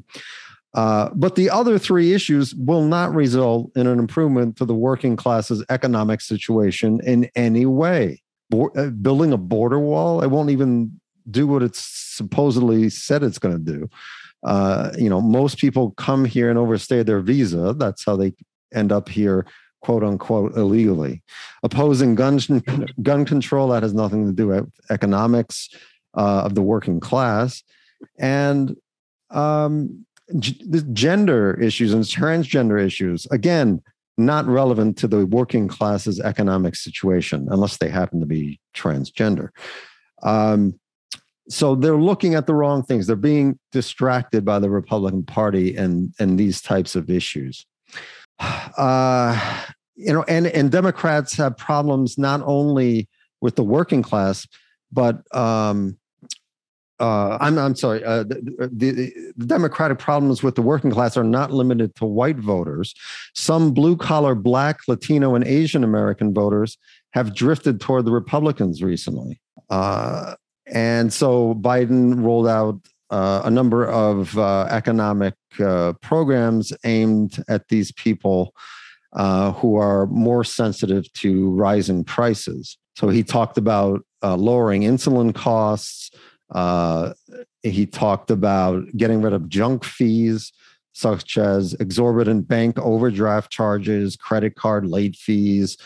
uh, 0.74 1.10
but 1.14 1.36
the 1.36 1.50
other 1.50 1.78
three 1.78 2.14
issues 2.14 2.56
will 2.56 2.84
not 2.84 3.14
result 3.14 3.72
in 3.76 3.86
an 3.86 4.00
improvement 4.00 4.58
to 4.58 4.66
the 4.66 4.74
working 4.74 5.16
class's 5.16 5.64
economic 5.70 6.20
situation 6.20 7.00
in 7.04 7.30
any 7.36 7.66
way. 7.66 8.22
Bo- 8.50 8.72
uh, 8.76 8.90
building 8.90 9.32
a 9.32 9.38
border 9.38 9.80
wall, 9.80 10.22
it 10.24 10.28
won't 10.28 10.50
even 10.50 11.00
do 11.30 11.48
what 11.48 11.64
it's 11.64 11.80
supposedly 11.80 12.90
said 12.90 13.24
it's 13.24 13.40
going 13.40 13.56
to 13.56 13.72
do. 13.72 13.90
Uh, 14.44 14.92
you 14.98 15.10
know, 15.10 15.22
most 15.22 15.58
people 15.58 15.92
come 15.92 16.26
here 16.26 16.50
and 16.50 16.60
overstay 16.60 17.04
their 17.04 17.22
visa. 17.22 17.74
That's 17.78 18.04
how 18.04 18.16
they 18.16 18.34
end 18.74 18.92
up 18.92 19.08
here, 19.08 19.46
quote 19.82 20.04
unquote, 20.04 20.58
illegally. 20.58 21.22
Opposing 21.62 22.16
gun 22.16 22.40
gun 23.02 23.26
control 23.26 23.70
that 23.70 23.84
has 23.84 23.94
nothing 23.94 24.26
to 24.26 24.34
do 24.34 24.48
with 24.48 24.70
economics 24.90 25.70
uh, 26.18 26.42
of 26.42 26.56
the 26.56 26.62
working 26.62 27.00
class, 27.00 27.64
and 28.20 28.76
um, 29.30 30.06
the 30.34 30.82
gender 30.94 31.60
issues 31.62 31.94
and 31.94 32.04
transgender 32.04 32.84
issues 32.84 33.28
again 33.28 33.82
not 34.18 34.46
relevant 34.46 34.98
to 34.98 35.08
the 35.08 35.26
working 35.26 35.68
class's 35.68 36.20
economic 36.20 36.76
situation 36.76 37.48
unless 37.50 37.78
they 37.78 37.90
happen 37.90 38.20
to 38.20 38.26
be 38.26 38.60
transgender. 38.76 39.50
Um, 40.22 40.80
so 41.50 41.76
they're 41.76 41.98
looking 41.98 42.36
at 42.36 42.46
the 42.46 42.54
wrong 42.54 42.84
things. 42.84 43.08
They're 43.08 43.16
being 43.16 43.60
distracted 43.72 44.46
by 44.46 44.60
the 44.60 44.70
republican 44.70 45.24
party 45.24 45.76
and 45.76 46.14
and 46.20 46.40
these 46.40 46.62
types 46.62 46.96
of 46.96 47.10
issues. 47.10 47.66
Uh, 48.78 49.64
you 49.96 50.12
know 50.12 50.24
and 50.24 50.48
and 50.48 50.72
democrats 50.72 51.36
have 51.36 51.56
problems 51.56 52.18
not 52.18 52.42
only 52.46 53.08
with 53.42 53.56
the 53.56 53.64
working 53.64 54.02
class 54.02 54.48
but 54.92 55.24
um, 55.36 55.98
uh, 57.00 57.38
I'm, 57.42 57.58
I'm 57.58 57.76
sorry, 57.76 58.04
uh, 58.04 58.24
the, 58.24 58.70
the, 58.72 58.92
the, 59.36 59.46
Democratic 59.46 60.00
problems 60.00 60.44
with 60.44 60.56
the 60.56 60.62
working 60.62 60.92
class 60.92 61.18
are 61.18 61.24
not 61.24 61.52
limited 61.52 61.96
to 61.96 62.06
white 62.06 62.38
voters. 62.38 62.94
Some 63.34 63.74
blue 63.74 63.98
collar, 63.98 64.36
black, 64.36 64.80
Latino, 64.88 65.36
and 65.36 65.44
Asian 65.44 65.84
American 65.84 66.34
voters 66.34 66.78
have 67.12 67.36
drifted 67.36 67.82
toward 67.82 68.06
the 68.06 68.12
Republicans 68.12 68.84
recently. 68.84 69.42
Uh, 69.70 70.36
and 70.68 71.12
so 71.12 71.56
Biden 71.56 72.24
rolled 72.24 72.48
out 72.48 72.80
uh, 73.10 73.42
a 73.46 73.50
number 73.50 73.86
of 73.88 74.38
uh, 74.38 74.68
economic 74.70 75.36
uh, 75.60 75.94
programs 76.02 76.74
aimed 76.84 77.44
at 77.48 77.68
these 77.68 77.92
people 77.92 78.54
who 79.16 79.76
are 79.76 80.08
more 80.08 80.44
sensitive 80.44 81.12
to 81.14 81.52
rising 81.52 82.04
prices. 82.04 82.78
So 82.96 83.10
he 83.10 83.24
talked 83.24 83.58
about 83.60 84.04
lowering 84.24 84.82
insulin 84.82 85.36
costs. 85.36 86.10
Uh, 86.52 87.14
he 87.64 87.86
talked 87.86 88.30
about 88.30 88.84
getting 88.96 89.22
rid 89.22 89.34
of 89.34 89.50
junk 89.50 89.84
fees, 89.84 90.52
such 90.94 91.38
as 91.38 91.74
exorbitant 91.80 92.48
bank 92.48 92.78
overdraft 92.80 93.52
charges, 93.52 94.16
credit 94.16 94.56
card 94.56 94.86
late 94.86 95.16
fees, 95.16 95.78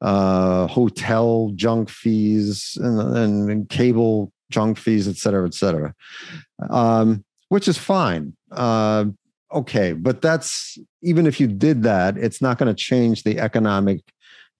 uh, 0.00 0.66
hotel 0.66 1.52
junk 1.54 1.88
fees, 1.88 2.76
and, 2.80 3.50
and, 3.50 3.68
cable 3.68 4.32
junk 4.50 4.78
fees, 4.78 5.08
et 5.08 5.16
cetera, 5.16 5.46
et 5.46 5.54
cetera, 5.54 5.94
um, 6.70 7.24
which 7.48 7.68
is 7.68 7.76
fine. 7.76 8.34
Uh, 8.50 9.06
okay, 9.52 9.92
but 9.92 10.22
that's 10.22 10.78
even 11.02 11.26
if 11.26 11.40
you 11.40 11.46
did 11.46 11.82
that, 11.82 12.16
it's 12.16 12.40
not 12.40 12.58
going 12.58 12.68
to 12.68 12.80
change 12.80 13.22
the 13.22 13.38
economic 13.38 14.00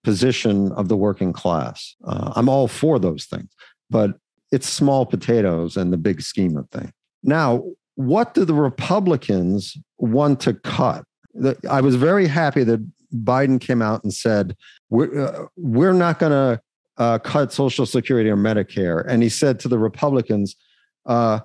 position 0.05 0.73
of 0.73 0.89
the 0.89 0.97
working 0.97 1.33
class. 1.33 1.95
Uh, 2.05 2.33
I'm 2.37 2.49
all 2.49 2.69
for 2.69 2.99
those 2.99 3.27
things, 3.27 3.51
but 3.91 4.16
it's 4.51 4.69
small 4.69 5.07
potatoes 5.07 5.77
in 5.77 5.91
the 5.91 5.97
big 5.97 6.20
scheme 6.23 6.57
of 6.57 6.69
things. 6.70 6.93
Now, 7.23 7.65
what 7.97 8.35
do 8.35 8.45
the 8.45 8.55
Republicans 8.55 9.77
want 9.99 10.41
to 10.41 10.55
cut? 10.55 11.05
I 11.69 11.81
was 11.81 11.97
very 11.97 12.27
happy 12.27 12.65
that 12.65 12.81
Biden 13.15 13.61
came 13.61 13.83
out 13.83 14.03
and 14.05 14.12
said 14.12 14.57
we're, 14.91 15.27
uh, 15.27 15.47
we're 15.57 15.93
not 15.93 16.19
going 16.19 16.33
to 16.33 16.62
uh, 16.97 17.19
cut 17.19 17.53
Social 17.53 17.87
Security 17.87 18.29
or 18.31 18.37
Medicare. 18.37 19.05
And 19.07 19.23
he 19.23 19.29
said 19.29 19.61
to 19.61 19.69
the 19.69 19.79
Republicans, 19.79 20.57
uh, 21.07 21.41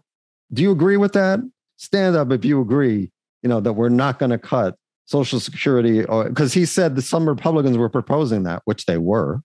do 0.52 0.62
you 0.62 0.72
agree 0.72 0.98
with 0.98 1.14
that? 1.14 1.40
Stand 1.78 2.16
up 2.16 2.32
if 2.32 2.46
you 2.46 2.62
agree, 2.62 3.12
you 3.42 3.50
know, 3.50 3.60
that 3.60 3.74
we're 3.74 3.90
not 3.90 4.20
going 4.20 4.32
to 4.32 4.38
cut 4.38 4.76
Social 5.06 5.40
Security, 5.40 6.02
because 6.02 6.54
he 6.54 6.66
said 6.66 6.96
that 6.96 7.02
some 7.02 7.28
Republicans 7.28 7.78
were 7.78 7.90
proposing 7.90 8.44
that, 8.44 8.62
which 8.66 8.86
they 8.86 8.98
were. 8.98 9.42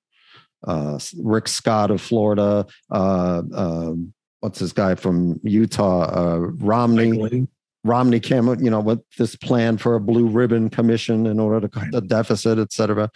Uh, 0.67 0.99
Rick 1.23 1.49
Scott 1.49 1.91
of 1.91 2.01
Florida, 2.01 2.67
uh, 2.91 3.43
uh, 3.55 3.93
what's 4.41 4.59
this 4.59 4.73
guy 4.73 4.97
from 4.97 5.41
Utah, 5.45 6.03
uh, 6.03 6.39
Romney. 6.39 7.47
Romney 7.85 8.19
came, 8.21 8.49
you 8.63 8.71
know, 8.71 8.81
with 8.81 9.01
this 9.19 9.37
plan 9.37 9.79
for 9.79 9.95
a 9.95 10.01
blue 10.01 10.27
ribbon 10.27 10.69
commission 10.69 11.27
in 11.27 11.39
order 11.39 11.61
to 11.61 11.69
cut 11.69 11.91
the 11.93 12.01
deficit, 12.01 12.59
et 12.59 12.73
cetera. 12.73 13.09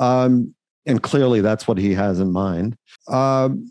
Um, 0.00 0.54
and 0.84 1.00
clearly 1.00 1.40
that's 1.40 1.68
what 1.68 1.78
he 1.78 1.94
has 1.94 2.18
in 2.18 2.32
mind. 2.32 2.76
Um, 3.06 3.70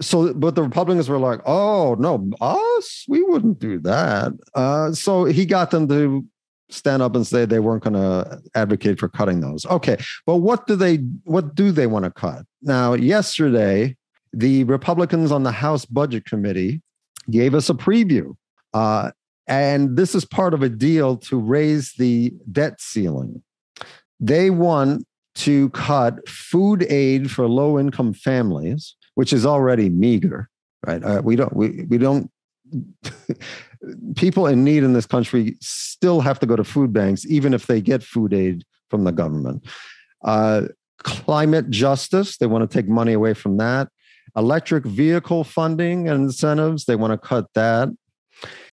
so, 0.00 0.32
but 0.32 0.54
the 0.54 0.62
Republicans 0.62 1.08
were 1.08 1.18
like, 1.18 1.40
oh, 1.44 1.96
no, 1.98 2.30
us, 2.40 3.04
we 3.08 3.22
wouldn't 3.22 3.58
do 3.58 3.78
that. 3.80 4.32
Uh, 4.54 4.92
so 4.92 5.26
he 5.26 5.44
got 5.44 5.70
them 5.70 5.86
to 5.88 6.24
stand 6.72 7.02
up 7.02 7.14
and 7.14 7.26
say 7.26 7.44
they 7.44 7.60
weren't 7.60 7.84
going 7.84 7.94
to 7.94 8.40
advocate 8.54 8.98
for 8.98 9.08
cutting 9.08 9.40
those. 9.40 9.66
Okay, 9.66 9.96
but 10.26 10.36
what 10.36 10.66
do 10.66 10.76
they 10.76 10.96
what 11.24 11.54
do 11.54 11.70
they 11.70 11.86
want 11.86 12.04
to 12.04 12.10
cut? 12.10 12.44
Now, 12.62 12.94
yesterday, 12.94 13.96
the 14.32 14.64
Republicans 14.64 15.30
on 15.30 15.42
the 15.42 15.52
House 15.52 15.84
Budget 15.84 16.24
Committee 16.24 16.82
gave 17.30 17.54
us 17.54 17.68
a 17.68 17.74
preview. 17.74 18.34
Uh, 18.72 19.10
and 19.46 19.96
this 19.96 20.14
is 20.14 20.24
part 20.24 20.54
of 20.54 20.62
a 20.62 20.68
deal 20.68 21.16
to 21.16 21.38
raise 21.38 21.92
the 21.94 22.32
debt 22.50 22.80
ceiling. 22.80 23.42
They 24.20 24.50
want 24.50 25.06
to 25.34 25.70
cut 25.70 26.28
food 26.28 26.84
aid 26.84 27.30
for 27.30 27.48
low 27.48 27.78
income 27.78 28.14
families, 28.14 28.94
which 29.14 29.32
is 29.32 29.44
already 29.44 29.88
meager, 29.88 30.48
right? 30.86 31.02
Uh, 31.02 31.22
we 31.24 31.36
don't, 31.36 31.54
we, 31.54 31.84
we 31.88 31.98
don't, 31.98 32.30
people 34.16 34.46
in 34.46 34.64
need 34.64 34.82
in 34.82 34.92
this 34.92 35.06
country 35.06 35.56
still 35.60 36.20
have 36.20 36.38
to 36.40 36.46
go 36.46 36.56
to 36.56 36.64
food 36.64 36.92
banks, 36.92 37.26
even 37.26 37.54
if 37.54 37.66
they 37.66 37.80
get 37.80 38.02
food 38.02 38.32
aid 38.32 38.64
from 38.90 39.04
the 39.04 39.12
government. 39.12 39.64
Uh, 40.24 40.62
climate 40.98 41.70
justice, 41.70 42.36
they 42.36 42.46
want 42.46 42.68
to 42.68 42.72
take 42.72 42.88
money 42.88 43.12
away 43.12 43.34
from 43.34 43.56
that. 43.56 43.88
Electric 44.36 44.84
vehicle 44.84 45.44
funding 45.44 46.08
and 46.08 46.24
incentives, 46.24 46.84
they 46.84 46.96
want 46.96 47.12
to 47.12 47.18
cut 47.18 47.46
that. 47.54 47.88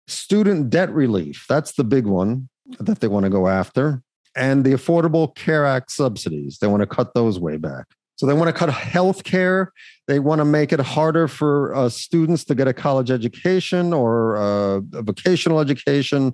Student 0.08 0.70
debt 0.70 0.92
relief, 0.92 1.46
that's 1.48 1.72
the 1.72 1.84
big 1.84 2.06
one 2.06 2.48
that 2.80 3.00
they 3.00 3.08
want 3.08 3.24
to 3.24 3.30
go 3.30 3.48
after. 3.48 4.02
And 4.36 4.64
the 4.64 4.72
Affordable 4.72 5.34
Care 5.34 5.64
Act 5.64 5.90
subsidies, 5.90 6.58
they 6.58 6.66
want 6.66 6.82
to 6.82 6.86
cut 6.86 7.14
those 7.14 7.38
way 7.38 7.56
back. 7.56 7.86
So 8.16 8.26
they 8.26 8.32
want 8.32 8.48
to 8.48 8.52
cut 8.52 8.70
health 8.70 9.24
care. 9.24 9.72
They 10.08 10.18
want 10.18 10.40
to 10.40 10.44
make 10.44 10.72
it 10.72 10.80
harder 10.80 11.28
for 11.28 11.74
uh, 11.74 11.88
students 11.88 12.44
to 12.44 12.54
get 12.54 12.66
a 12.66 12.72
college 12.72 13.10
education 13.10 13.92
or 13.92 14.36
uh, 14.36 14.80
a 14.94 15.02
vocational 15.02 15.60
education. 15.60 16.32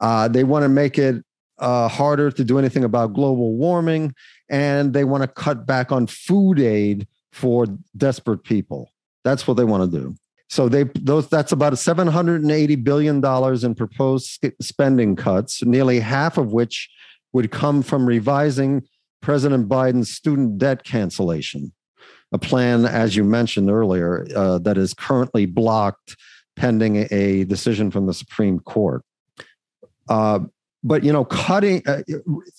Uh, 0.00 0.28
they 0.28 0.44
want 0.44 0.62
to 0.62 0.68
make 0.68 0.98
it 0.98 1.22
uh, 1.58 1.88
harder 1.88 2.30
to 2.30 2.42
do 2.42 2.58
anything 2.58 2.84
about 2.84 3.12
global 3.12 3.54
warming. 3.54 4.14
And 4.48 4.94
they 4.94 5.04
want 5.04 5.22
to 5.22 5.28
cut 5.28 5.66
back 5.66 5.92
on 5.92 6.06
food 6.06 6.58
aid 6.58 7.06
for 7.32 7.66
desperate 7.96 8.42
people. 8.42 8.90
That's 9.22 9.46
what 9.46 9.58
they 9.58 9.64
want 9.64 9.90
to 9.90 9.98
do. 9.98 10.14
So 10.48 10.68
they 10.68 10.84
those 10.94 11.28
that's 11.28 11.52
about 11.52 11.78
780 11.78 12.74
billion 12.76 13.20
dollars 13.20 13.62
in 13.62 13.76
proposed 13.76 14.44
spending 14.60 15.14
cuts, 15.14 15.62
nearly 15.62 16.00
half 16.00 16.38
of 16.38 16.52
which 16.52 16.90
would 17.32 17.52
come 17.52 17.82
from 17.82 18.04
revising 18.04 18.82
President 19.20 19.68
Biden's 19.68 20.10
student 20.10 20.58
debt 20.58 20.84
cancellation, 20.84 21.72
a 22.32 22.38
plan, 22.38 22.84
as 22.84 23.16
you 23.16 23.24
mentioned 23.24 23.70
earlier, 23.70 24.26
uh, 24.34 24.58
that 24.58 24.78
is 24.78 24.94
currently 24.94 25.46
blocked 25.46 26.16
pending 26.56 27.08
a 27.10 27.44
decision 27.44 27.90
from 27.90 28.06
the 28.06 28.14
Supreme 28.14 28.60
Court. 28.60 29.02
Uh, 30.08 30.40
but 30.82 31.04
you 31.04 31.12
know, 31.12 31.24
cutting, 31.24 31.82
uh, 31.86 32.02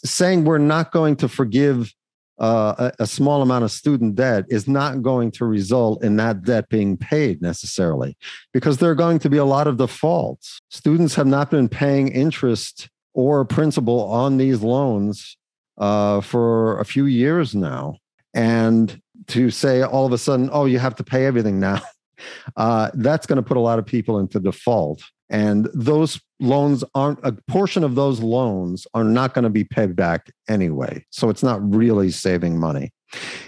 saying 0.04 0.46
we're 0.46 0.58
not 0.58 0.92
going 0.92 1.16
to 1.18 1.28
forgive 1.28 1.94
uh, 2.40 2.92
a, 3.00 3.04
a, 3.04 3.08
small 3.08 3.44
amount 3.44 3.64
of 3.64 3.72
student 3.72 4.16
debt 4.16 4.46
is 4.50 4.68
not 4.68 5.04
going 5.04 5.30
to 5.30 5.46
result 5.46 6.04
in 6.04 6.16
that 6.16 6.42
debt 6.42 6.68
being 6.70 6.98
paid 6.98 7.40
necessarily, 7.40 8.18
because 8.52 8.78
there 8.78 8.90
are 8.90 8.96
going 8.96 9.20
to 9.20 9.30
be 9.30 9.38
a 9.38 9.46
lot 9.46 9.68
of 9.68 9.78
defaults. 9.78 10.60
Students 10.70 11.14
have 11.14 11.28
not 11.28 11.52
been 11.52 11.70
paying 11.70 12.08
interest 12.08 12.90
or 13.14 13.46
principal 13.46 14.02
on 14.10 14.38
these 14.38 14.62
loans 14.62 15.38
uh, 15.82 16.22
for 16.22 16.80
a 16.80 16.86
few 16.86 17.06
years 17.06 17.54
now. 17.54 17.98
And 18.34 19.02
to 19.28 19.50
say 19.50 19.82
all 19.82 20.06
of 20.06 20.14
a 20.14 20.18
sudden, 20.18 20.50
oh, 20.54 20.66
you 20.66 20.80
have 20.80 20.96
to 20.96 21.04
pay 21.04 21.26
everything 21.26 21.60
now, 21.60 21.82
uh, 22.56 22.92
that's 22.94 23.26
going 23.26 23.38
to 23.38 23.44
put 23.44 23.58
a 23.58 23.62
lot 23.62 23.80
of 23.80 23.86
people 23.86 24.20
into 24.20 24.40
default. 24.40 25.04
And 25.30 25.70
those 25.74 26.20
loans 26.40 26.84
aren't 26.94 27.20
a 27.24 27.32
portion 27.48 27.84
of 27.84 27.96
those 27.96 28.20
loans 28.20 28.86
are 28.94 29.04
not 29.04 29.34
going 29.34 29.44
to 29.44 29.50
be 29.50 29.64
paid 29.64 29.96
back 29.96 30.32
anyway. 30.48 31.06
So 31.10 31.30
it's 31.30 31.44
not 31.44 31.60
really 31.74 32.12
saving 32.12 32.60
money. 32.60 32.92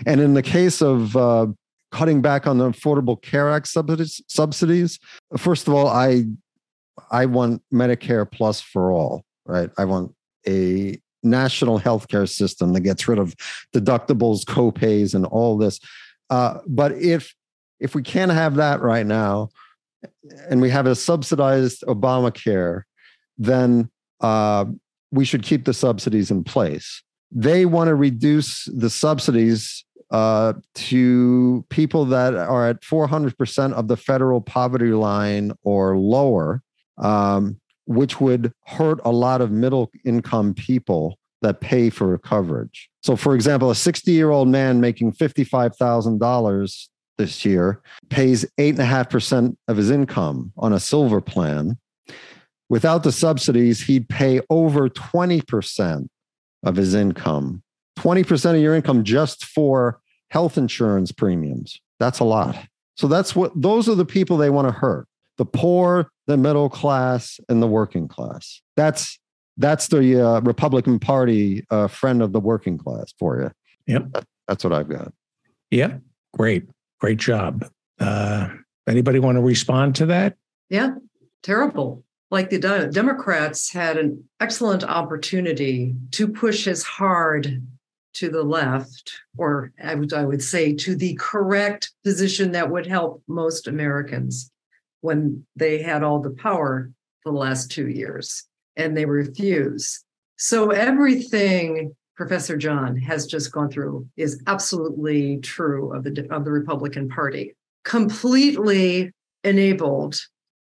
And 0.05 0.19
in 0.19 0.33
the 0.33 0.41
case 0.41 0.81
of 0.81 1.15
uh, 1.15 1.47
cutting 1.91 2.21
back 2.21 2.47
on 2.47 2.57
the 2.57 2.69
Affordable 2.69 3.21
Care 3.21 3.49
Act 3.49 3.67
subsidies, 3.67 4.21
subsidies, 4.27 4.97
first 5.37 5.67
of 5.67 5.73
all, 5.73 5.87
I 5.87 6.25
I 7.11 7.25
want 7.25 7.61
Medicare 7.73 8.29
plus 8.29 8.61
for 8.61 8.91
all, 8.91 9.25
right? 9.45 9.69
I 9.77 9.85
want 9.85 10.13
a 10.47 10.97
national 11.23 11.79
healthcare 11.79 12.29
system 12.29 12.73
that 12.73 12.81
gets 12.81 13.07
rid 13.07 13.19
of 13.19 13.35
deductibles, 13.73 14.43
copays, 14.43 15.15
and 15.15 15.25
all 15.25 15.57
this. 15.57 15.79
Uh, 16.29 16.59
but 16.67 16.91
if 16.93 17.33
if 17.79 17.95
we 17.95 18.03
can't 18.03 18.31
have 18.31 18.55
that 18.55 18.81
right 18.81 19.05
now, 19.05 19.49
and 20.49 20.61
we 20.61 20.69
have 20.69 20.85
a 20.85 20.95
subsidized 20.95 21.83
Obamacare, 21.87 22.83
then 23.37 23.89
uh, 24.21 24.65
we 25.11 25.25
should 25.25 25.43
keep 25.43 25.65
the 25.65 25.73
subsidies 25.73 26.31
in 26.31 26.43
place. 26.43 27.03
They 27.31 27.65
want 27.65 27.87
to 27.87 27.95
reduce 27.95 28.65
the 28.65 28.89
subsidies 28.89 29.83
uh, 30.11 30.53
to 30.75 31.65
people 31.69 32.05
that 32.05 32.35
are 32.35 32.69
at 32.69 32.81
400% 32.81 33.73
of 33.73 33.87
the 33.87 33.97
federal 33.97 34.41
poverty 34.41 34.91
line 34.91 35.51
or 35.63 35.97
lower, 35.97 36.61
um, 36.99 37.59
which 37.85 38.19
would 38.21 38.51
hurt 38.65 38.99
a 39.03 39.11
lot 39.11 39.41
of 39.41 39.51
middle 39.51 39.91
income 40.05 40.53
people 40.53 41.17
that 41.41 41.61
pay 41.61 41.89
for 41.89 42.17
coverage. 42.17 42.89
So, 43.03 43.15
for 43.15 43.35
example, 43.35 43.69
a 43.69 43.75
60 43.75 44.11
year 44.11 44.31
old 44.31 44.47
man 44.47 44.79
making 44.79 45.13
$55,000 45.13 46.87
this 47.17 47.45
year 47.45 47.81
pays 48.09 48.45
8.5% 48.59 49.55
of 49.67 49.77
his 49.77 49.91
income 49.91 50.51
on 50.57 50.73
a 50.73 50.79
silver 50.79 51.21
plan. 51.21 51.77
Without 52.69 53.03
the 53.03 53.11
subsidies, 53.11 53.81
he'd 53.81 54.09
pay 54.09 54.41
over 54.49 54.89
20% 54.89 56.07
of 56.63 56.75
his 56.75 56.95
income. 56.95 57.61
20% 57.99 58.55
of 58.55 58.61
your 58.61 58.73
income 58.73 59.03
just 59.03 59.45
for 59.45 59.99
health 60.31 60.57
insurance 60.57 61.11
premiums. 61.11 61.79
That's 61.99 62.19
a 62.19 62.23
lot. 62.23 62.57
So 62.95 63.07
that's 63.07 63.35
what 63.35 63.51
those 63.55 63.87
are 63.89 63.95
the 63.95 64.05
people 64.05 64.37
they 64.37 64.49
want 64.49 64.67
to 64.67 64.71
hurt. 64.71 65.07
The 65.37 65.45
poor, 65.45 66.11
the 66.27 66.37
middle 66.37 66.69
class, 66.69 67.39
and 67.49 67.61
the 67.61 67.67
working 67.67 68.07
class. 68.07 68.61
That's 68.75 69.19
that's 69.57 69.87
the 69.87 70.19
uh, 70.19 70.41
Republican 70.41 70.99
Party 70.99 71.65
uh, 71.69 71.87
friend 71.87 72.21
of 72.21 72.33
the 72.33 72.39
working 72.39 72.77
class 72.77 73.13
for 73.19 73.39
you. 73.41 73.51
Yep. 73.87 74.11
That, 74.13 74.23
that's 74.47 74.63
what 74.63 74.73
I've 74.73 74.89
got. 74.89 75.13
Yep. 75.71 76.01
Great. 76.33 76.67
Great 76.99 77.17
job. 77.17 77.65
Uh, 77.99 78.49
anybody 78.87 79.19
want 79.19 79.37
to 79.37 79.41
respond 79.41 79.95
to 79.95 80.05
that? 80.07 80.35
Yeah, 80.69 80.95
terrible. 81.41 82.03
Like 82.31 82.49
the 82.49 82.59
Democrats 82.91 83.71
had 83.71 83.97
an 83.97 84.23
excellent 84.39 84.83
opportunity 84.83 85.93
to 86.11 86.27
push 86.27 86.67
as 86.67 86.81
hard 86.81 87.61
to 88.13 88.29
the 88.29 88.43
left, 88.43 89.11
or 89.37 89.71
I 89.83 89.95
would, 89.95 90.13
I 90.13 90.25
would 90.25 90.41
say 90.41 90.73
to 90.73 90.95
the 90.95 91.15
correct 91.19 91.91
position 92.03 92.51
that 92.51 92.71
would 92.71 92.87
help 92.87 93.21
most 93.27 93.67
Americans 93.67 94.51
when 95.03 95.45
they 95.57 95.81
had 95.81 96.01
all 96.01 96.21
the 96.21 96.31
power 96.31 96.89
for 97.21 97.33
the 97.33 97.37
last 97.37 97.69
two 97.69 97.89
years, 97.89 98.45
and 98.77 98.95
they 98.95 99.05
refuse. 99.05 100.01
So 100.37 100.71
everything 100.71 101.93
Professor 102.15 102.55
John 102.55 102.95
has 102.95 103.27
just 103.27 103.51
gone 103.51 103.69
through 103.69 104.07
is 104.15 104.41
absolutely 104.47 105.39
true 105.39 105.93
of 105.93 106.05
the 106.05 106.25
of 106.31 106.45
the 106.45 106.51
Republican 106.51 107.09
Party, 107.09 107.53
completely 107.83 109.11
enabled 109.43 110.15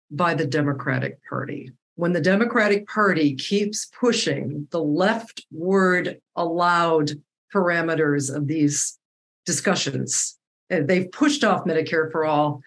by 0.09 0.33
the 0.33 0.47
Democratic 0.47 1.19
Party. 1.27 1.69
When 1.95 2.13
the 2.13 2.21
Democratic 2.21 2.87
Party 2.87 3.35
keeps 3.35 3.91
pushing 3.99 4.65
the 4.71 4.81
leftward 4.81 6.21
allowed 6.37 7.11
parameters 7.53 8.33
of 8.33 8.47
these 8.47 8.97
discussions, 9.45 10.37
eh, 10.69 10.83
they've 10.85 11.11
pushed 11.11 11.43
off 11.43 11.65
Medicare 11.65 12.09
for 12.09 12.23
all. 12.23 12.61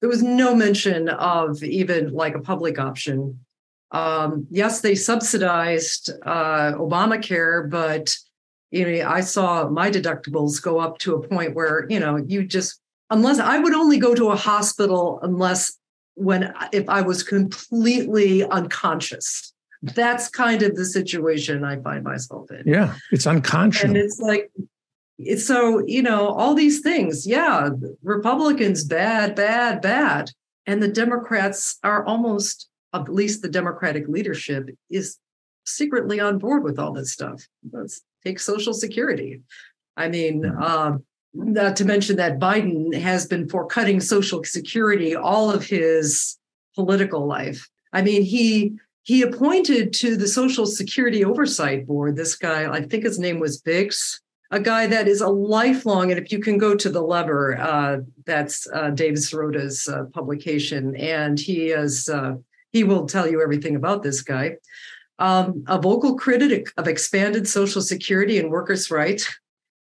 There 0.00 0.08
was 0.08 0.22
no 0.22 0.54
mention 0.54 1.08
of 1.08 1.62
even 1.62 2.12
like 2.12 2.34
a 2.34 2.40
public 2.40 2.78
option 2.78 3.40
um, 3.90 4.46
yes, 4.50 4.80
they 4.80 4.94
subsidized 4.94 6.10
uh, 6.24 6.72
Obamacare, 6.74 7.68
but 7.70 8.14
you 8.70 8.84
know, 8.84 9.08
I 9.08 9.20
saw 9.20 9.68
my 9.68 9.90
deductibles 9.90 10.62
go 10.62 10.78
up 10.78 10.98
to 10.98 11.14
a 11.14 11.26
point 11.26 11.54
where, 11.54 11.86
you 11.88 11.98
know, 11.98 12.16
you 12.16 12.44
just, 12.46 12.80
unless 13.08 13.38
I 13.38 13.58
would 13.58 13.72
only 13.72 13.98
go 13.98 14.14
to 14.14 14.28
a 14.28 14.36
hospital 14.36 15.20
unless 15.22 15.78
when, 16.14 16.52
if 16.72 16.88
I 16.88 17.00
was 17.00 17.22
completely 17.22 18.44
unconscious. 18.44 19.54
That's 19.80 20.28
kind 20.28 20.62
of 20.62 20.74
the 20.74 20.84
situation 20.84 21.64
I 21.64 21.80
find 21.80 22.02
myself 22.02 22.50
in. 22.50 22.64
Yeah, 22.66 22.96
it's 23.12 23.26
unconscious. 23.26 23.84
And 23.84 23.96
it's 23.96 24.18
like, 24.18 24.50
so, 25.36 25.84
you 25.86 26.02
know, 26.02 26.28
all 26.28 26.54
these 26.54 26.80
things. 26.80 27.26
Yeah, 27.26 27.70
Republicans, 28.02 28.84
bad, 28.84 29.34
bad, 29.34 29.80
bad. 29.80 30.30
And 30.66 30.82
the 30.82 30.88
Democrats 30.88 31.78
are 31.82 32.04
almost, 32.04 32.68
at 32.94 33.08
least 33.08 33.42
the 33.42 33.48
Democratic 33.48 34.06
leadership 34.06 34.68
is 34.90 35.18
secretly 35.64 36.20
on 36.20 36.38
board 36.38 36.62
with 36.62 36.78
all 36.78 36.92
this 36.92 37.12
stuff. 37.12 37.46
Let's 37.72 38.02
take 38.24 38.38
Social 38.38 38.74
Security. 38.74 39.42
I 39.96 40.08
mean, 40.08 40.44
uh, 40.44 40.98
not 41.34 41.76
to 41.76 41.84
mention 41.84 42.16
that 42.16 42.38
Biden 42.38 42.94
has 42.94 43.26
been 43.26 43.48
for 43.48 43.66
cutting 43.66 44.00
Social 44.00 44.44
Security 44.44 45.14
all 45.14 45.50
of 45.50 45.64
his 45.64 46.38
political 46.74 47.26
life. 47.26 47.68
I 47.92 48.02
mean, 48.02 48.22
he 48.22 48.74
he 49.02 49.22
appointed 49.22 49.94
to 49.94 50.16
the 50.16 50.28
Social 50.28 50.66
Security 50.66 51.24
Oversight 51.24 51.86
Board 51.86 52.14
this 52.14 52.36
guy. 52.36 52.70
I 52.70 52.82
think 52.82 53.04
his 53.04 53.18
name 53.18 53.40
was 53.40 53.60
Biggs, 53.60 54.20
a 54.50 54.60
guy 54.60 54.86
that 54.86 55.08
is 55.08 55.20
a 55.20 55.28
lifelong. 55.28 56.10
And 56.10 56.18
if 56.18 56.32
you 56.32 56.38
can 56.38 56.58
go 56.58 56.74
to 56.74 56.88
the 56.88 57.02
Lever, 57.02 57.58
uh, 57.58 57.98
that's 58.24 58.66
uh, 58.72 58.90
David 58.90 59.18
Sirota's 59.18 59.88
uh, 59.88 60.04
publication, 60.12 60.96
and 60.96 61.38
he 61.38 61.68
is 61.68 62.08
uh, 62.08 62.34
he 62.72 62.84
will 62.84 63.06
tell 63.06 63.30
you 63.30 63.42
everything 63.42 63.76
about 63.76 64.02
this 64.02 64.22
guy 64.22 64.56
um, 65.18 65.64
a 65.66 65.80
vocal 65.80 66.16
critic 66.16 66.72
of 66.76 66.86
expanded 66.86 67.48
Social 67.48 67.82
Security 67.82 68.38
and 68.38 68.50
workers' 68.50 68.90
rights. 68.90 69.28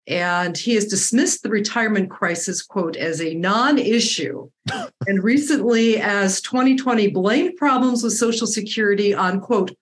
And 0.06 0.56
he 0.56 0.74
has 0.74 0.84
dismissed 0.84 1.42
the 1.42 1.48
retirement 1.48 2.10
crisis, 2.10 2.62
quote, 2.62 2.94
as 2.94 3.22
a 3.22 3.34
non 3.34 3.78
issue. 3.78 4.50
and 5.06 5.24
recently, 5.24 5.98
as 5.98 6.42
2020 6.42 7.08
blamed 7.08 7.56
problems 7.56 8.02
with 8.02 8.12
Social 8.12 8.46
Security 8.46 9.14
on, 9.14 9.40
quote, 9.40 9.72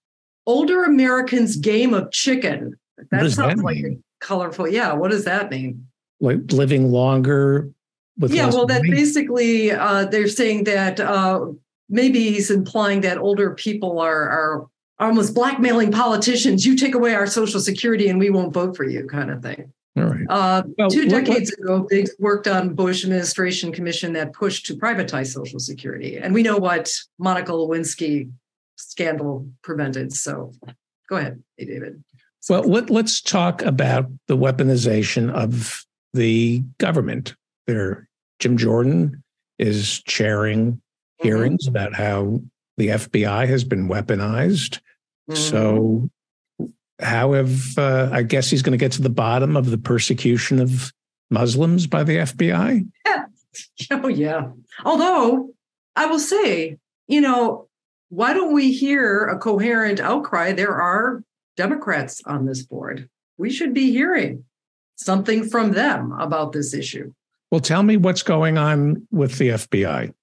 older 0.46 0.84
Americans' 0.84 1.56
game 1.56 1.92
of 1.92 2.12
chicken. 2.12 2.74
That 3.10 3.30
sounds 3.32 3.36
that 3.36 3.58
like 3.58 3.84
colorful. 4.22 4.68
Yeah. 4.68 4.94
What 4.94 5.10
does 5.10 5.24
that 5.24 5.50
mean? 5.50 5.86
Like 6.20 6.52
living 6.52 6.90
longer 6.90 7.70
with 8.18 8.32
yeah 8.32 8.46
well 8.46 8.66
that 8.66 8.82
basically 8.82 9.72
uh, 9.72 10.04
they're 10.04 10.28
saying 10.28 10.64
that 10.64 11.00
uh, 11.00 11.46
maybe 11.88 12.30
he's 12.30 12.50
implying 12.50 13.00
that 13.00 13.18
older 13.18 13.54
people 13.54 13.98
are 13.98 14.28
are 14.28 14.66
almost 15.00 15.34
blackmailing 15.34 15.90
politicians. 15.90 16.64
You 16.64 16.76
take 16.76 16.94
away 16.94 17.14
our 17.14 17.26
social 17.26 17.60
security 17.60 18.08
and 18.08 18.18
we 18.18 18.30
won't 18.30 18.52
vote 18.52 18.76
for 18.76 18.84
you, 18.84 19.06
kind 19.06 19.30
of 19.30 19.42
thing. 19.42 19.72
All 19.96 20.04
right. 20.04 20.26
Uh, 20.30 20.62
well, 20.78 20.88
two 20.88 21.06
decades 21.06 21.54
what, 21.58 21.64
ago, 21.64 21.86
they 21.90 22.06
worked 22.18 22.48
on 22.48 22.74
Bush 22.74 23.04
administration 23.04 23.72
commission 23.72 24.14
that 24.14 24.32
pushed 24.32 24.64
to 24.66 24.74
privatize 24.74 25.34
Social 25.34 25.58
Security, 25.58 26.16
and 26.16 26.32
we 26.32 26.42
know 26.42 26.56
what 26.56 26.90
Monica 27.18 27.52
Lewinsky 27.52 28.30
scandal 28.76 29.46
prevented. 29.62 30.14
So, 30.14 30.52
go 31.10 31.16
ahead, 31.16 31.42
hey, 31.58 31.66
David. 31.66 32.02
Well, 32.48 32.62
let, 32.62 32.90
let's 32.90 33.20
talk 33.20 33.62
about 33.62 34.10
the 34.26 34.36
weaponization 34.36 35.30
of 35.30 35.84
the 36.12 36.62
government. 36.78 37.36
There, 37.66 38.08
Jim 38.40 38.56
Jordan 38.56 39.22
is 39.58 40.02
chairing 40.02 40.72
mm-hmm. 40.72 41.26
hearings 41.26 41.66
mm-hmm. 41.66 41.76
about 41.76 41.94
how 41.94 42.40
the 42.76 42.88
FBI 42.88 43.46
has 43.48 43.64
been 43.64 43.88
weaponized. 43.88 44.80
Mm-hmm. 45.30 45.34
So, 45.34 46.10
how 47.00 47.32
have 47.32 47.78
uh, 47.78 48.10
I 48.12 48.22
guess 48.22 48.50
he's 48.50 48.62
going 48.62 48.72
to 48.72 48.82
get 48.82 48.92
to 48.92 49.02
the 49.02 49.10
bottom 49.10 49.56
of 49.56 49.70
the 49.70 49.78
persecution 49.78 50.60
of 50.60 50.92
Muslims 51.30 51.86
by 51.86 52.04
the 52.04 52.18
FBI? 52.18 52.88
Yeah. 53.06 53.24
Oh, 53.90 54.08
yeah. 54.08 54.48
Although 54.82 55.50
I 55.94 56.06
will 56.06 56.18
say, 56.18 56.78
you 57.06 57.20
know, 57.20 57.68
why 58.08 58.32
don't 58.32 58.54
we 58.54 58.72
hear 58.72 59.26
a 59.26 59.38
coherent 59.38 60.00
outcry? 60.00 60.52
There 60.52 60.74
are 60.74 61.22
Democrats 61.56 62.22
on 62.26 62.46
this 62.46 62.62
board. 62.62 63.08
We 63.38 63.50
should 63.50 63.74
be 63.74 63.90
hearing 63.90 64.44
something 64.96 65.48
from 65.48 65.72
them 65.72 66.12
about 66.12 66.52
this 66.52 66.74
issue. 66.74 67.12
Well, 67.50 67.60
tell 67.60 67.82
me 67.82 67.96
what's 67.96 68.22
going 68.22 68.56
on 68.56 69.06
with 69.10 69.36
the 69.38 69.48
FBI. 69.48 70.14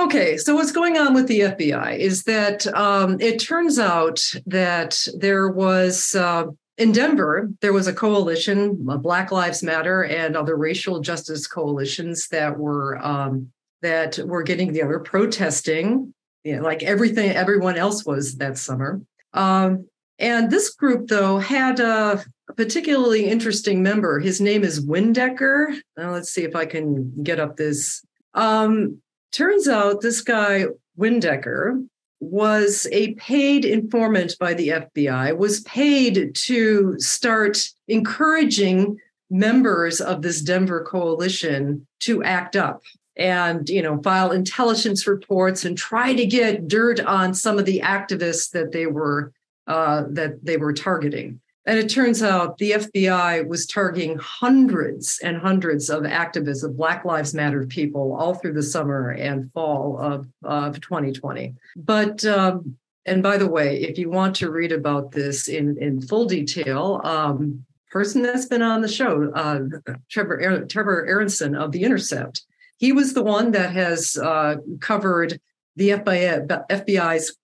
Okay, 0.00 0.36
so 0.36 0.54
what's 0.54 0.70
going 0.70 0.96
on 0.96 1.12
with 1.12 1.26
the 1.26 1.40
FBI 1.40 1.98
is 1.98 2.22
that 2.24 2.66
um, 2.68 3.20
it 3.20 3.40
turns 3.40 3.80
out 3.80 4.22
that 4.46 4.96
there 5.16 5.48
was 5.48 6.14
uh, 6.14 6.44
in 6.76 6.92
Denver, 6.92 7.50
there 7.60 7.72
was 7.72 7.88
a 7.88 7.92
coalition, 7.92 8.76
Black 8.80 9.32
Lives 9.32 9.64
Matter 9.64 10.04
and 10.04 10.36
other 10.36 10.56
racial 10.56 11.00
justice 11.00 11.48
coalitions 11.48 12.28
that 12.28 12.56
were 12.56 13.04
um, 13.04 13.50
that 13.82 14.18
were 14.18 14.44
getting 14.44 14.68
together 14.68 15.00
protesting, 15.00 16.14
you 16.44 16.56
know, 16.56 16.62
like 16.62 16.84
everything 16.84 17.32
everyone 17.32 17.76
else 17.76 18.04
was 18.04 18.36
that 18.36 18.56
summer. 18.56 19.00
Um, 19.32 19.88
and 20.18 20.50
this 20.50 20.70
group, 20.74 21.08
though, 21.08 21.38
had 21.38 21.80
a, 21.80 22.24
particularly 22.56 23.26
interesting 23.26 23.82
member. 23.82 24.18
His 24.18 24.40
name 24.40 24.64
is 24.64 24.84
Windecker. 24.84 25.78
Now, 25.98 26.12
let's 26.12 26.30
see 26.30 26.44
if 26.44 26.56
I 26.56 26.64
can 26.64 27.22
get 27.22 27.38
up 27.38 27.56
this. 27.56 28.02
Um, 28.32 29.02
Turns 29.30 29.68
out 29.68 30.00
this 30.00 30.22
guy, 30.22 30.66
Windecker, 30.98 31.86
was 32.20 32.88
a 32.90 33.14
paid 33.14 33.64
informant 33.64 34.34
by 34.40 34.54
the 34.54 34.68
FBI, 34.68 35.36
was 35.36 35.60
paid 35.60 36.34
to 36.34 36.98
start 36.98 37.68
encouraging 37.86 38.98
members 39.30 40.00
of 40.00 40.22
this 40.22 40.40
Denver 40.40 40.82
coalition 40.82 41.86
to 42.00 42.24
act 42.24 42.56
up 42.56 42.82
and 43.16 43.68
you 43.68 43.82
know 43.82 44.00
file 44.02 44.30
intelligence 44.32 45.06
reports 45.06 45.64
and 45.64 45.76
try 45.76 46.14
to 46.14 46.24
get 46.24 46.66
dirt 46.66 47.00
on 47.00 47.34
some 47.34 47.58
of 47.58 47.66
the 47.66 47.80
activists 47.80 48.50
that 48.52 48.72
they 48.72 48.86
were 48.86 49.32
uh, 49.68 50.04
that 50.10 50.44
they 50.44 50.56
were 50.56 50.72
targeting 50.72 51.40
and 51.68 51.78
it 51.78 51.90
turns 51.90 52.22
out 52.22 52.56
the 52.56 52.70
FBI 52.70 53.46
was 53.46 53.66
targeting 53.66 54.16
hundreds 54.16 55.20
and 55.22 55.36
hundreds 55.36 55.90
of 55.90 56.04
activists, 56.04 56.64
of 56.64 56.78
Black 56.78 57.04
Lives 57.04 57.34
Matter 57.34 57.66
people, 57.66 58.16
all 58.18 58.32
through 58.32 58.54
the 58.54 58.62
summer 58.62 59.10
and 59.10 59.52
fall 59.52 59.98
of, 59.98 60.26
of 60.42 60.80
2020. 60.80 61.54
But 61.76 62.24
um, 62.24 62.78
and 63.04 63.22
by 63.22 63.36
the 63.36 63.50
way, 63.50 63.82
if 63.82 63.98
you 63.98 64.08
want 64.08 64.34
to 64.36 64.50
read 64.50 64.72
about 64.72 65.12
this 65.12 65.46
in, 65.46 65.76
in 65.76 66.00
full 66.00 66.24
detail, 66.24 67.02
um, 67.04 67.66
person 67.90 68.22
that's 68.22 68.46
been 68.46 68.62
on 68.62 68.80
the 68.80 68.88
show, 68.88 69.30
uh, 69.34 69.60
Trevor 70.08 70.64
Trevor 70.64 71.06
Aaronson 71.06 71.54
of 71.54 71.72
The 71.72 71.84
Intercept, 71.84 72.46
he 72.78 72.92
was 72.92 73.12
the 73.12 73.22
one 73.22 73.50
that 73.50 73.72
has 73.72 74.16
uh, 74.16 74.56
covered 74.80 75.38
the 75.76 75.90
FBI, 75.90 76.46
FBI's 76.70 77.36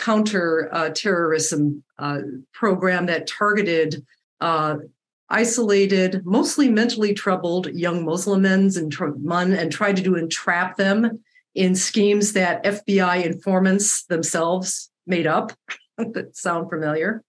counter 0.00 0.68
uh, 0.72 0.88
terrorism 0.90 1.84
uh, 1.98 2.20
program 2.52 3.06
that 3.06 3.26
targeted 3.26 4.04
uh, 4.40 4.76
isolated, 5.28 6.22
mostly 6.24 6.68
mentally 6.68 7.12
troubled 7.12 7.66
young 7.68 8.04
Muslim 8.04 8.42
men 8.42 8.70
and, 8.76 9.52
and 9.52 9.70
tried 9.70 9.96
to 9.96 10.02
do 10.02 10.16
entrap 10.16 10.76
them 10.76 11.20
in 11.54 11.74
schemes 11.74 12.32
that 12.32 12.64
FBI 12.64 13.24
informants 13.24 14.04
themselves 14.06 14.90
made 15.06 15.26
up 15.26 15.52
that 15.98 16.34
sound 16.36 16.70
familiar. 16.70 17.22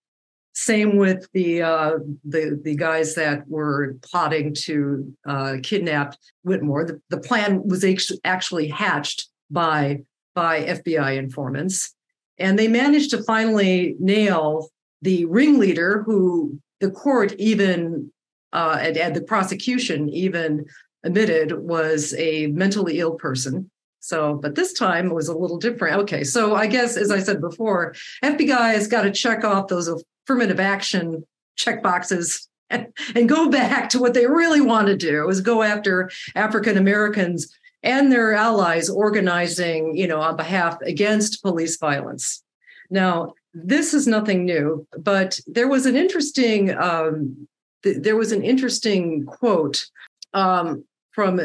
Same 0.53 0.97
with 0.97 1.27
the 1.33 1.61
uh, 1.61 1.91
the 2.25 2.59
the 2.61 2.75
guys 2.75 3.15
that 3.15 3.47
were 3.47 3.95
plotting 4.01 4.53
to 4.65 5.13
uh, 5.25 5.57
kidnap 5.63 6.15
Whitmer. 6.45 6.87
The, 6.87 7.01
the 7.09 7.21
plan 7.21 7.65
was 7.65 7.85
actually 8.25 8.67
hatched 8.67 9.29
by 9.49 10.03
by 10.35 10.63
FBI 10.63 11.17
informants. 11.17 11.95
And 12.41 12.57
they 12.57 12.67
managed 12.67 13.11
to 13.11 13.23
finally 13.23 13.95
nail 13.99 14.69
the 15.01 15.25
ringleader, 15.25 16.03
who 16.03 16.59
the 16.79 16.91
court 16.91 17.33
even 17.33 18.11
uh, 18.53 18.77
and, 18.81 18.97
and 18.97 19.15
the 19.15 19.21
prosecution 19.21 20.09
even 20.09 20.65
admitted 21.03 21.53
was 21.59 22.13
a 22.15 22.47
mentally 22.47 22.99
ill 22.99 23.15
person. 23.15 23.69
So, 23.99 24.33
but 24.35 24.55
this 24.55 24.73
time 24.73 25.07
it 25.07 25.13
was 25.13 25.27
a 25.27 25.37
little 25.37 25.57
different. 25.57 26.01
Okay, 26.01 26.23
so 26.23 26.55
I 26.55 26.67
guess 26.67 26.97
as 26.97 27.11
I 27.11 27.19
said 27.19 27.39
before, 27.39 27.93
FBI 28.23 28.73
has 28.73 28.87
got 28.87 29.03
to 29.03 29.11
check 29.11 29.43
off 29.43 29.67
those 29.67 29.87
affirmative 30.27 30.59
action 30.59 31.23
check 31.55 31.83
boxes 31.83 32.47
and, 32.69 32.87
and 33.15 33.29
go 33.29 33.49
back 33.49 33.89
to 33.89 33.99
what 33.99 34.13
they 34.13 34.25
really 34.25 34.61
want 34.61 34.87
to 34.87 34.97
do 34.97 35.29
is 35.29 35.41
go 35.41 35.61
after 35.61 36.09
African 36.35 36.77
Americans 36.77 37.55
and 37.83 38.11
their 38.11 38.33
allies 38.33 38.89
organizing, 38.89 39.95
you 39.95 40.07
know, 40.07 40.21
on 40.21 40.35
behalf 40.35 40.79
against 40.81 41.41
police 41.41 41.77
violence. 41.77 42.43
Now, 42.89 43.33
this 43.53 43.93
is 43.93 44.07
nothing 44.07 44.45
new, 44.45 44.87
but 44.97 45.39
there 45.47 45.67
was 45.67 45.85
an 45.85 45.95
interesting 45.95 46.77
um, 46.77 47.47
th- 47.83 47.97
there 48.01 48.15
was 48.15 48.31
an 48.31 48.43
interesting 48.43 49.25
quote 49.25 49.87
um, 50.33 50.83
from 51.11 51.37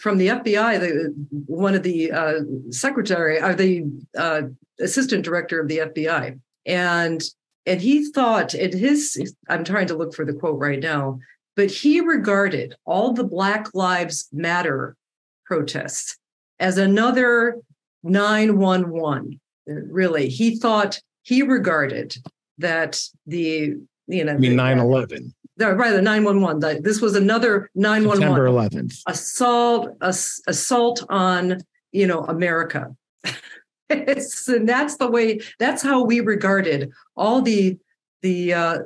from 0.00 0.18
the 0.18 0.28
FBI, 0.28 0.80
the, 0.80 1.14
one 1.46 1.74
of 1.74 1.82
the 1.82 2.10
uh, 2.10 2.40
secretary 2.70 3.40
or 3.40 3.54
the 3.54 3.84
uh, 4.16 4.42
assistant 4.80 5.24
director 5.24 5.60
of 5.60 5.68
the 5.68 5.78
FBI, 5.78 6.38
and 6.66 7.22
and 7.66 7.80
he 7.80 8.10
thought 8.10 8.54
in 8.54 8.76
his 8.76 9.34
i'm 9.48 9.64
trying 9.64 9.86
to 9.86 9.96
look 9.96 10.14
for 10.14 10.24
the 10.24 10.32
quote 10.32 10.58
right 10.58 10.80
now 10.80 11.18
but 11.56 11.70
he 11.70 12.00
regarded 12.00 12.74
all 12.84 13.12
the 13.12 13.24
black 13.24 13.68
lives 13.74 14.28
matter 14.32 14.96
protests 15.44 16.16
as 16.58 16.78
another 16.78 17.60
911 18.02 19.40
really 19.66 20.28
he 20.28 20.56
thought 20.56 21.00
he 21.22 21.42
regarded 21.42 22.16
that 22.58 23.00
the 23.26 23.74
you 24.06 24.24
know 24.24 24.32
I 24.32 24.36
mean 24.36 24.52
9-11 24.52 25.32
rather 25.58 26.02
911 26.02 26.82
this 26.82 27.00
was 27.00 27.16
another 27.16 27.70
911 27.74 28.20
September 28.20 28.48
11th 28.48 29.00
assault 29.06 29.96
assault 30.46 31.04
on 31.08 31.58
you 31.92 32.06
know 32.06 32.24
america. 32.24 32.94
And 33.90 34.68
that's 34.68 34.96
the 34.96 35.10
way 35.10 35.40
that's 35.58 35.82
how 35.82 36.02
we 36.04 36.20
regarded 36.20 36.90
all 37.16 37.42
the 37.42 37.78
the 38.22 38.54
uh, 38.54 38.78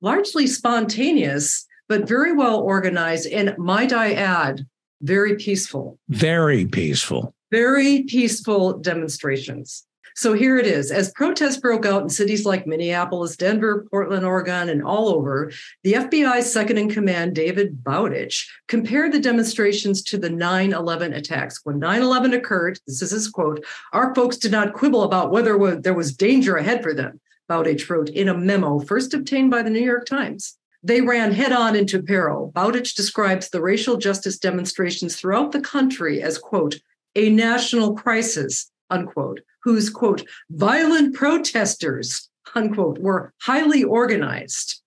largely 0.00 0.46
spontaneous 0.46 1.66
but 1.88 2.08
very 2.08 2.32
well 2.32 2.60
organized. 2.60 3.26
And 3.30 3.56
might 3.58 3.92
i 3.92 4.12
add 4.12 4.66
very 5.00 5.36
peaceful 5.36 5.98
very 6.08 6.66
peaceful 6.66 7.34
very 7.50 8.02
peaceful 8.04 8.78
demonstrations 8.78 9.86
so 10.16 10.32
here 10.32 10.56
it 10.56 10.66
is. 10.66 10.90
As 10.90 11.12
protests 11.12 11.58
broke 11.58 11.84
out 11.84 12.02
in 12.02 12.08
cities 12.08 12.46
like 12.46 12.66
Minneapolis, 12.66 13.36
Denver, 13.36 13.86
Portland, 13.90 14.24
Oregon, 14.24 14.70
and 14.70 14.82
all 14.82 15.10
over, 15.10 15.52
the 15.84 15.92
FBI's 15.92 16.50
second 16.50 16.78
in 16.78 16.88
command, 16.88 17.34
David 17.34 17.84
Bowditch, 17.84 18.50
compared 18.66 19.12
the 19.12 19.20
demonstrations 19.20 20.02
to 20.04 20.16
the 20.16 20.30
9 20.30 20.72
11 20.72 21.12
attacks. 21.12 21.60
When 21.64 21.78
9 21.78 22.00
11 22.00 22.32
occurred, 22.32 22.80
this 22.86 23.02
is 23.02 23.10
his 23.10 23.28
quote, 23.28 23.62
our 23.92 24.14
folks 24.14 24.38
did 24.38 24.52
not 24.52 24.72
quibble 24.72 25.02
about 25.02 25.32
whether 25.32 25.76
there 25.76 25.92
was 25.92 26.16
danger 26.16 26.56
ahead 26.56 26.82
for 26.82 26.94
them, 26.94 27.20
Bowditch 27.46 27.90
wrote 27.90 28.08
in 28.08 28.30
a 28.30 28.34
memo 28.34 28.78
first 28.78 29.12
obtained 29.12 29.50
by 29.50 29.62
the 29.62 29.70
New 29.70 29.84
York 29.84 30.06
Times. 30.06 30.56
They 30.86 31.00
ran 31.00 31.32
head 31.32 31.50
on 31.50 31.74
into 31.74 32.00
peril. 32.00 32.52
Bowditch 32.54 32.94
describes 32.94 33.48
the 33.48 33.60
racial 33.60 33.96
justice 33.96 34.38
demonstrations 34.38 35.16
throughout 35.16 35.50
the 35.50 35.60
country 35.60 36.22
as, 36.22 36.38
quote, 36.38 36.76
a 37.16 37.28
national 37.28 37.94
crisis, 37.94 38.70
unquote, 38.88 39.40
whose, 39.64 39.90
quote, 39.90 40.22
violent 40.48 41.12
protesters, 41.16 42.30
unquote, 42.54 42.98
were 42.98 43.32
highly 43.42 43.82
organized. 43.82 44.80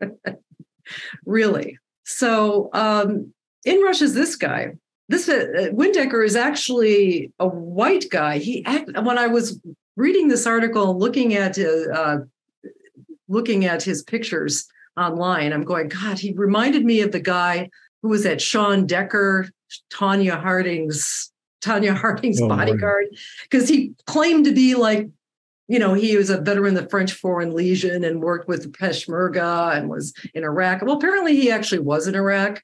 really. 1.24 1.78
So 2.02 2.68
um, 2.72 3.32
in 3.64 3.80
Russia's 3.80 4.14
this 4.14 4.34
guy. 4.34 4.72
This 5.08 5.28
uh, 5.28 5.68
Windecker 5.72 6.26
is 6.26 6.34
actually 6.34 7.30
a 7.38 7.46
white 7.46 8.06
guy. 8.10 8.38
He 8.38 8.64
act, 8.64 8.90
when 9.02 9.18
I 9.18 9.28
was 9.28 9.60
reading 9.96 10.26
this 10.26 10.48
article, 10.48 10.98
looking 10.98 11.34
at 11.34 11.58
uh, 11.58 12.18
looking 13.28 13.66
at 13.66 13.82
his 13.82 14.02
pictures 14.02 14.66
online, 14.96 15.52
I'm 15.52 15.64
going, 15.64 15.88
God, 15.88 16.18
he 16.18 16.32
reminded 16.32 16.84
me 16.84 17.00
of 17.00 17.12
the 17.12 17.20
guy 17.20 17.70
who 18.02 18.08
was 18.08 18.26
at 18.26 18.40
Sean 18.40 18.86
Decker, 18.86 19.48
Tonya 19.92 20.40
Harding's 20.40 21.32
Tonya 21.62 21.96
Harding's 21.96 22.40
oh, 22.40 22.48
bodyguard 22.48 23.06
because 23.42 23.68
he 23.68 23.94
claimed 24.06 24.44
to 24.44 24.52
be 24.52 24.74
like, 24.74 25.08
you 25.66 25.78
know, 25.78 25.94
he 25.94 26.16
was 26.16 26.28
a 26.28 26.40
veteran 26.40 26.76
of 26.76 26.84
the 26.84 26.90
French 26.90 27.12
Foreign 27.14 27.54
Legion 27.54 28.04
and 28.04 28.20
worked 28.20 28.46
with 28.46 28.62
the 28.64 28.68
Peshmerga 28.68 29.76
and 29.76 29.88
was 29.88 30.12
in 30.34 30.44
Iraq. 30.44 30.82
Well, 30.82 30.96
apparently 30.96 31.34
he 31.34 31.50
actually 31.50 31.78
was 31.78 32.06
in 32.06 32.14
Iraq, 32.14 32.62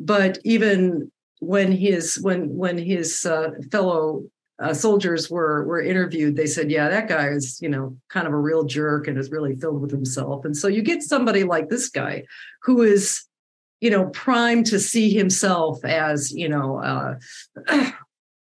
but 0.00 0.38
even 0.44 1.12
when 1.38 1.70
his 1.72 2.18
when 2.20 2.56
when 2.56 2.76
his 2.76 3.24
uh, 3.24 3.50
fellow 3.70 4.24
uh, 4.60 4.74
soldiers 4.74 5.30
were 5.30 5.64
were 5.64 5.80
interviewed, 5.80 6.36
they 6.36 6.46
said, 6.46 6.70
"Yeah, 6.70 6.88
that 6.88 7.08
guy 7.08 7.28
is 7.28 7.58
you 7.62 7.68
know 7.68 7.96
kind 8.08 8.26
of 8.26 8.32
a 8.32 8.38
real 8.38 8.64
jerk 8.64 9.08
and 9.08 9.18
is 9.18 9.30
really 9.30 9.56
filled 9.56 9.80
with 9.80 9.90
himself." 9.90 10.44
And 10.44 10.56
so 10.56 10.68
you 10.68 10.82
get 10.82 11.02
somebody 11.02 11.44
like 11.44 11.68
this 11.68 11.88
guy 11.88 12.24
who 12.62 12.82
is 12.82 13.24
you 13.80 13.90
know 13.90 14.06
primed 14.06 14.66
to 14.66 14.78
see 14.78 15.10
himself 15.10 15.84
as 15.84 16.30
you 16.32 16.48
know 16.48 16.78
uh, 16.78 17.18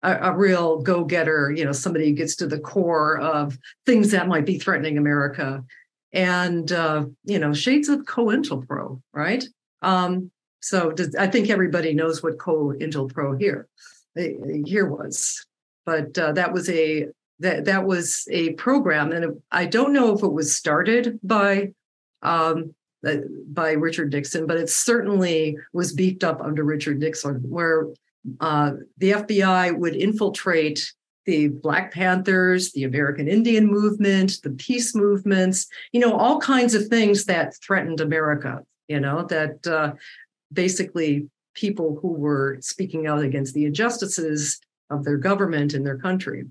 a, 0.02 0.30
a 0.30 0.36
real 0.36 0.80
go-getter, 0.80 1.50
you 1.50 1.64
know, 1.64 1.72
somebody 1.72 2.08
who 2.08 2.14
gets 2.14 2.36
to 2.36 2.46
the 2.46 2.60
core 2.60 3.18
of 3.18 3.58
things 3.86 4.10
that 4.12 4.28
might 4.28 4.46
be 4.46 4.58
threatening 4.58 4.98
America. 4.98 5.64
And 6.12 6.70
uh, 6.72 7.06
you 7.24 7.38
know, 7.38 7.52
shades 7.52 7.88
of 7.88 8.00
COINTELPRO, 8.00 9.02
right? 9.12 9.44
Um, 9.82 10.30
so 10.60 10.90
does, 10.90 11.14
I 11.14 11.26
think 11.26 11.50
everybody 11.50 11.94
knows 11.94 12.22
what 12.22 12.38
COINTELPRO 12.38 13.38
here 13.38 13.68
eh, 14.16 14.32
here 14.64 14.88
was, 14.88 15.44
but 15.88 16.18
uh, 16.18 16.32
that 16.32 16.52
was 16.52 16.68
a 16.68 17.06
that 17.38 17.64
that 17.64 17.86
was 17.86 18.28
a 18.30 18.52
program, 18.54 19.10
and 19.10 19.40
I 19.50 19.64
don't 19.64 19.94
know 19.94 20.14
if 20.14 20.22
it 20.22 20.32
was 20.32 20.54
started 20.54 21.18
by 21.22 21.72
um, 22.20 22.74
uh, 23.06 23.16
by 23.46 23.72
Richard 23.72 24.12
Nixon, 24.12 24.46
but 24.46 24.58
it 24.58 24.68
certainly 24.68 25.56
was 25.72 25.94
beefed 25.94 26.24
up 26.24 26.42
under 26.42 26.62
Richard 26.62 26.98
Nixon, 26.98 27.36
where 27.36 27.86
uh, 28.40 28.72
the 28.98 29.12
FBI 29.12 29.78
would 29.78 29.96
infiltrate 29.96 30.92
the 31.24 31.48
Black 31.48 31.90
Panthers, 31.94 32.72
the 32.72 32.84
American 32.84 33.26
Indian 33.26 33.66
movement, 33.66 34.42
the 34.42 34.50
peace 34.50 34.94
movements, 34.94 35.68
you 35.92 36.00
know, 36.00 36.12
all 36.12 36.38
kinds 36.38 36.74
of 36.74 36.88
things 36.88 37.24
that 37.24 37.54
threatened 37.64 38.02
America, 38.02 38.62
you 38.88 39.00
know, 39.00 39.24
that 39.28 39.66
uh, 39.66 39.92
basically 40.52 41.30
people 41.54 41.98
who 42.02 42.12
were 42.12 42.58
speaking 42.60 43.06
out 43.06 43.22
against 43.22 43.54
the 43.54 43.64
injustices 43.64 44.60
of 44.90 45.04
their 45.04 45.16
government 45.16 45.74
and 45.74 45.86
their 45.86 45.98
country. 45.98 46.44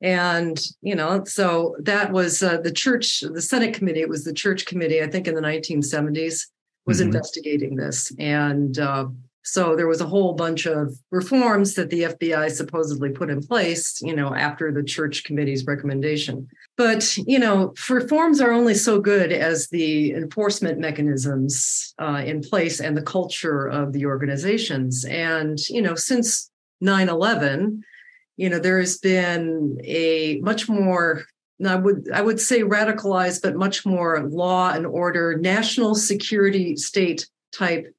And, 0.00 0.60
you 0.80 0.94
know, 0.94 1.24
so 1.24 1.74
that 1.80 2.12
was 2.12 2.42
uh, 2.42 2.58
the 2.58 2.70
church, 2.70 3.20
the 3.20 3.42
Senate 3.42 3.74
committee, 3.74 4.00
it 4.00 4.08
was 4.08 4.24
the 4.24 4.32
church 4.32 4.66
committee, 4.66 5.02
I 5.02 5.08
think 5.08 5.26
in 5.26 5.34
the 5.34 5.40
1970s, 5.40 6.46
was 6.86 6.98
mm-hmm. 6.98 7.06
investigating 7.06 7.74
this. 7.74 8.12
And, 8.18 8.78
uh, 8.78 9.06
so 9.48 9.74
there 9.74 9.88
was 9.88 10.02
a 10.02 10.06
whole 10.06 10.34
bunch 10.34 10.66
of 10.66 10.94
reforms 11.10 11.74
that 11.74 11.88
the 11.88 12.02
FBI 12.02 12.50
supposedly 12.50 13.08
put 13.08 13.30
in 13.30 13.40
place, 13.40 13.98
you 14.02 14.14
know, 14.14 14.34
after 14.34 14.70
the 14.70 14.82
church 14.82 15.24
committee's 15.24 15.64
recommendation. 15.64 16.46
But, 16.76 17.16
you 17.16 17.38
know, 17.38 17.72
reforms 17.88 18.42
are 18.42 18.52
only 18.52 18.74
so 18.74 19.00
good 19.00 19.32
as 19.32 19.68
the 19.68 20.12
enforcement 20.12 20.78
mechanisms 20.78 21.94
uh, 21.98 22.22
in 22.26 22.42
place 22.42 22.78
and 22.80 22.94
the 22.94 23.02
culture 23.02 23.66
of 23.66 23.94
the 23.94 24.04
organizations. 24.04 25.06
And, 25.06 25.58
you 25.70 25.80
know, 25.80 25.94
since 25.94 26.50
9 26.80 27.08
11, 27.08 27.82
you 28.36 28.48
know, 28.48 28.58
there 28.58 28.78
has 28.78 28.98
been 28.98 29.80
a 29.84 30.38
much 30.42 30.68
more 30.68 31.24
I 31.66 31.74
would 31.74 32.08
I 32.12 32.22
would 32.22 32.40
say 32.40 32.60
radicalized, 32.62 33.42
but 33.42 33.56
much 33.56 33.84
more 33.84 34.22
law 34.28 34.70
and 34.70 34.86
order, 34.86 35.36
national 35.36 35.96
security 35.96 36.76
state 36.76 37.28
type 37.52 37.92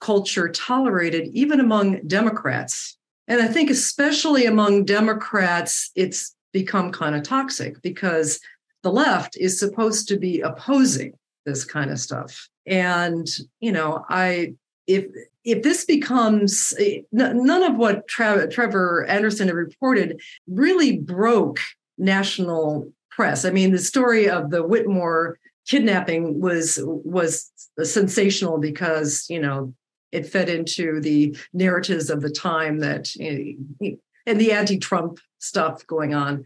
culture 0.00 0.48
tolerated 0.48 1.28
even 1.32 1.60
among 1.60 2.00
Democrats. 2.06 2.98
And 3.28 3.40
I 3.40 3.46
think, 3.46 3.70
especially 3.70 4.46
among 4.46 4.84
Democrats, 4.84 5.90
it's 5.94 6.34
become 6.52 6.92
kind 6.92 7.14
of 7.14 7.22
toxic 7.22 7.80
because 7.82 8.40
the 8.82 8.92
left 8.92 9.36
is 9.36 9.58
supposed 9.58 10.08
to 10.08 10.18
be 10.18 10.40
opposing 10.40 11.14
this 11.46 11.64
kind 11.64 11.90
of 11.90 11.98
stuff. 11.98 12.48
And, 12.66 13.26
you 13.60 13.72
know, 13.72 14.04
I, 14.08 14.54
if, 14.86 15.06
if 15.44 15.62
this 15.62 15.84
becomes 15.84 16.74
eh, 16.78 17.00
none 17.12 17.62
of 17.62 17.76
what 17.76 18.08
Trevor 18.08 19.06
Anderson 19.08 19.48
had 19.48 19.56
reported 19.56 20.20
really 20.46 20.98
broke 20.98 21.60
national 21.98 22.90
press. 23.10 23.44
I 23.44 23.50
mean, 23.50 23.70
the 23.70 23.78
story 23.78 24.28
of 24.28 24.50
the 24.50 24.64
Whitmer 24.64 25.34
kidnapping 25.66 26.40
was 26.40 26.80
was 26.84 27.50
sensational 27.82 28.58
because 28.58 29.26
you 29.28 29.40
know 29.40 29.74
it 30.12 30.26
fed 30.26 30.48
into 30.48 31.00
the 31.00 31.36
narratives 31.52 32.10
of 32.10 32.20
the 32.20 32.30
time 32.30 32.78
that 32.78 33.10
eh, 33.20 33.52
and 34.26 34.40
the 34.40 34.52
anti-Trump 34.52 35.18
stuff 35.38 35.86
going 35.86 36.14
on 36.14 36.44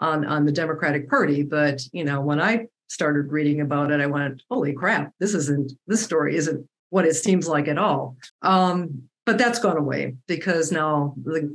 on 0.00 0.24
on 0.24 0.46
the 0.46 0.52
Democratic 0.52 1.08
Party. 1.08 1.42
But 1.42 1.82
you 1.92 2.04
know, 2.04 2.20
when 2.20 2.40
I 2.40 2.66
started 2.88 3.30
reading 3.30 3.60
about 3.60 3.90
it, 3.90 4.00
I 4.00 4.06
went, 4.06 4.42
"Holy 4.50 4.72
crap! 4.72 5.12
This 5.20 5.34
isn't 5.34 5.72
this 5.86 6.02
story 6.02 6.36
isn't 6.36 6.66
what 6.90 7.06
it 7.06 7.14
seems 7.14 7.48
like 7.48 7.68
at 7.68 7.78
all." 7.78 8.16
Um, 8.42 9.08
but 9.26 9.38
that's 9.38 9.58
gone 9.58 9.76
away 9.76 10.14
because 10.26 10.72
now 10.72 11.14
the 11.22 11.50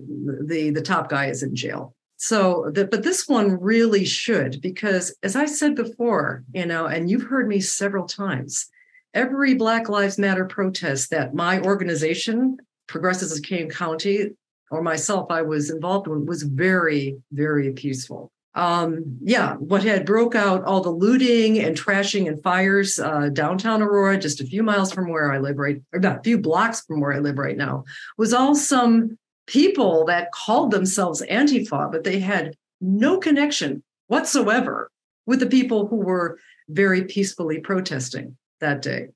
the 0.46 0.70
the 0.70 0.82
top 0.82 1.10
guy 1.10 1.28
is 1.28 1.44
in 1.44 1.56
jail. 1.56 1.96
So, 2.18 2.72
the, 2.74 2.86
but 2.86 3.04
this 3.04 3.28
one 3.28 3.60
really 3.60 4.06
should 4.06 4.62
because, 4.62 5.14
as 5.24 5.36
I 5.36 5.46
said 5.46 5.76
before, 5.76 6.44
you 6.54 6.66
know, 6.66 6.86
and 6.86 7.10
you've 7.10 7.24
heard 7.24 7.48
me 7.48 7.60
several 7.60 8.06
times, 8.06 8.70
every 9.14 9.56
Black 9.56 9.90
Lives 9.90 10.18
Matter 10.18 10.46
protest 10.46 11.10
that 11.10 11.34
my 11.34 11.60
organization, 11.62 12.58
Progressives 12.88 13.38
of 13.38 13.44
Kane 13.44 13.70
County, 13.70 14.30
or 14.72 14.82
myself, 14.82 15.32
I 15.32 15.42
was 15.42 15.70
involved 15.70 16.08
in, 16.08 16.26
was 16.26 16.44
very, 16.44 17.18
very 17.32 17.74
peaceful. 17.74 18.32
Um, 18.56 19.18
yeah, 19.22 19.56
what 19.56 19.84
had 19.84 20.06
broke 20.06 20.36
out 20.36 20.64
all 20.64 20.82
the 20.82 20.92
looting 20.92 21.60
and 21.60 21.76
trashing 21.76 22.28
and 22.28 22.42
fires 22.44 23.00
uh, 23.00 23.30
downtown 23.30 23.82
Aurora, 23.82 24.18
just 24.18 24.42
a 24.42 24.46
few 24.46 24.62
miles 24.62 24.92
from 24.92 25.10
where 25.10 25.32
I 25.32 25.40
live 25.40 25.58
right, 25.58 25.82
or 25.92 26.00
not 26.00 26.20
a 26.20 26.24
few 26.24 26.38
blocks 26.38 26.82
from 26.82 27.02
where 27.02 27.14
I 27.14 27.20
live 27.20 27.40
right 27.40 27.58
now, 27.58 27.86
was 28.18 28.34
all 28.34 28.54
some 28.54 29.18
people 29.48 30.06
that 30.06 30.32
called 30.32 30.72
themselves 30.72 31.24
Antifa, 31.30 31.92
but 31.92 32.04
they 32.04 32.20
had 32.20 32.56
no 32.80 33.18
connection 33.18 33.84
whatsoever 34.08 34.92
with 35.26 35.40
the 35.40 35.48
people 35.48 35.88
who 35.88 35.98
were 35.98 36.38
very 36.70 37.06
peacefully 37.06 37.60
protesting 37.60 38.38
that 38.60 38.82
day. 38.82 39.08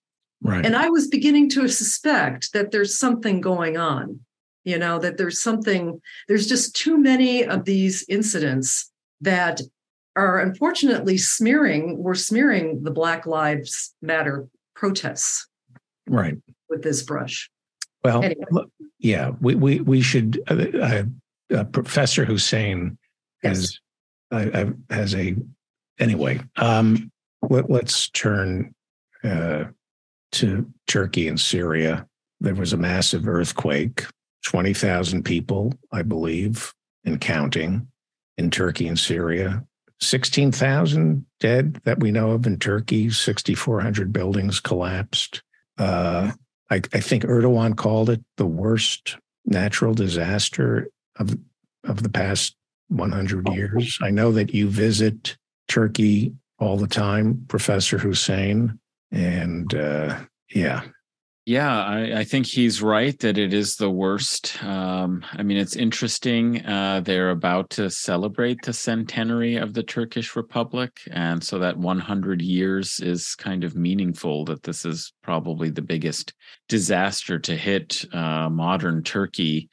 Right. 0.41 0.65
And 0.65 0.75
I 0.75 0.89
was 0.89 1.07
beginning 1.07 1.49
to 1.51 1.67
suspect 1.67 2.53
that 2.53 2.71
there's 2.71 2.97
something 2.97 3.41
going 3.41 3.77
on, 3.77 4.19
you 4.63 4.77
know, 4.77 4.99
that 4.99 5.17
there's 5.17 5.41
something, 5.41 6.01
there's 6.27 6.47
just 6.47 6.75
too 6.75 6.97
many 6.97 7.43
of 7.43 7.65
these 7.65 8.05
incidents 8.07 8.91
that 9.21 9.61
are 10.15 10.39
unfortunately 10.39 11.17
smearing, 11.17 11.97
we're 11.97 12.15
smearing 12.15 12.83
the 12.83 12.91
Black 12.91 13.25
Lives 13.25 13.93
Matter 14.01 14.47
protests. 14.75 15.47
Right. 16.09 16.37
With 16.69 16.81
this 16.81 17.03
brush. 17.03 17.49
Well, 18.03 18.23
anyway. 18.23 18.63
yeah, 18.99 19.31
we, 19.41 19.55
we, 19.55 19.79
we 19.81 20.01
should, 20.01 20.41
uh, 20.47 21.03
uh, 21.55 21.63
Professor 21.65 22.25
Husain 22.25 22.97
has, 23.43 23.79
yes. 24.31 24.73
has 24.89 25.15
a, 25.15 25.35
anyway, 25.99 26.41
um, 26.57 27.11
let, 27.49 27.69
us 27.69 28.09
turn 28.09 28.73
uh, 29.23 29.65
to 30.33 30.71
Turkey 30.87 31.27
and 31.27 31.39
Syria. 31.39 32.07
There 32.39 32.55
was 32.55 32.73
a 32.73 32.77
massive 32.77 33.27
earthquake, 33.27 34.05
20,000 34.45 35.23
people, 35.23 35.73
I 35.91 36.01
believe, 36.01 36.73
and 37.05 37.19
counting 37.21 37.87
in 38.37 38.51
Turkey 38.51 38.87
and 38.87 38.99
Syria. 38.99 39.63
16,000 39.99 41.25
dead 41.39 41.81
that 41.83 41.99
we 41.99 42.11
know 42.11 42.31
of 42.31 42.45
in 42.45 42.59
Turkey, 42.59 43.09
6,400 43.09 44.13
buildings 44.13 44.59
collapsed. 44.59 45.41
Uh, 45.77 46.31
I, 46.69 46.75
I, 46.75 46.99
think 46.99 47.23
Erdogan 47.23 47.75
called 47.75 48.09
it 48.09 48.23
the 48.37 48.45
worst 48.45 49.17
natural 49.45 49.93
disaster 49.93 50.89
of, 51.17 51.35
of 51.83 52.03
the 52.03 52.09
past 52.09 52.55
100 52.89 53.49
years. 53.49 53.97
I 54.01 54.11
know 54.11 54.31
that 54.33 54.53
you 54.53 54.69
visit 54.69 55.37
Turkey 55.67 56.33
all 56.59 56.77
the 56.77 56.87
time, 56.87 57.45
Professor 57.47 57.97
Husain. 57.97 58.79
And 59.11 59.73
uh, 59.73 60.19
yeah. 60.53 60.83
Yeah, 61.47 61.81
I, 61.81 62.19
I, 62.19 62.23
think 62.25 62.45
he's 62.45 62.81
right 62.81 63.17
that 63.19 63.37
it 63.37 63.53
is 63.53 63.77
the 63.77 63.89
worst. 63.89 64.61
Um, 64.65 65.23
I 65.31 65.43
mean, 65.43 65.55
it's 65.55 65.77
interesting. 65.77 66.65
Uh, 66.65 66.99
they're 66.99 67.29
about 67.29 67.69
to 67.69 67.89
celebrate 67.89 68.61
the 68.63 68.73
centenary 68.73 69.55
of 69.55 69.73
the 69.73 69.81
Turkish 69.81 70.35
Republic. 70.35 70.99
And 71.09 71.41
so 71.41 71.57
that 71.59 71.77
100 71.77 72.41
years 72.41 72.99
is 72.99 73.33
kind 73.35 73.63
of 73.63 73.77
meaningful 73.77 74.43
that 74.43 74.63
this 74.63 74.83
is 74.83 75.13
probably 75.23 75.69
the 75.69 75.81
biggest 75.81 76.33
disaster 76.67 77.39
to 77.39 77.55
hit 77.55 78.03
uh, 78.13 78.49
modern 78.49 79.01
Turkey. 79.01 79.69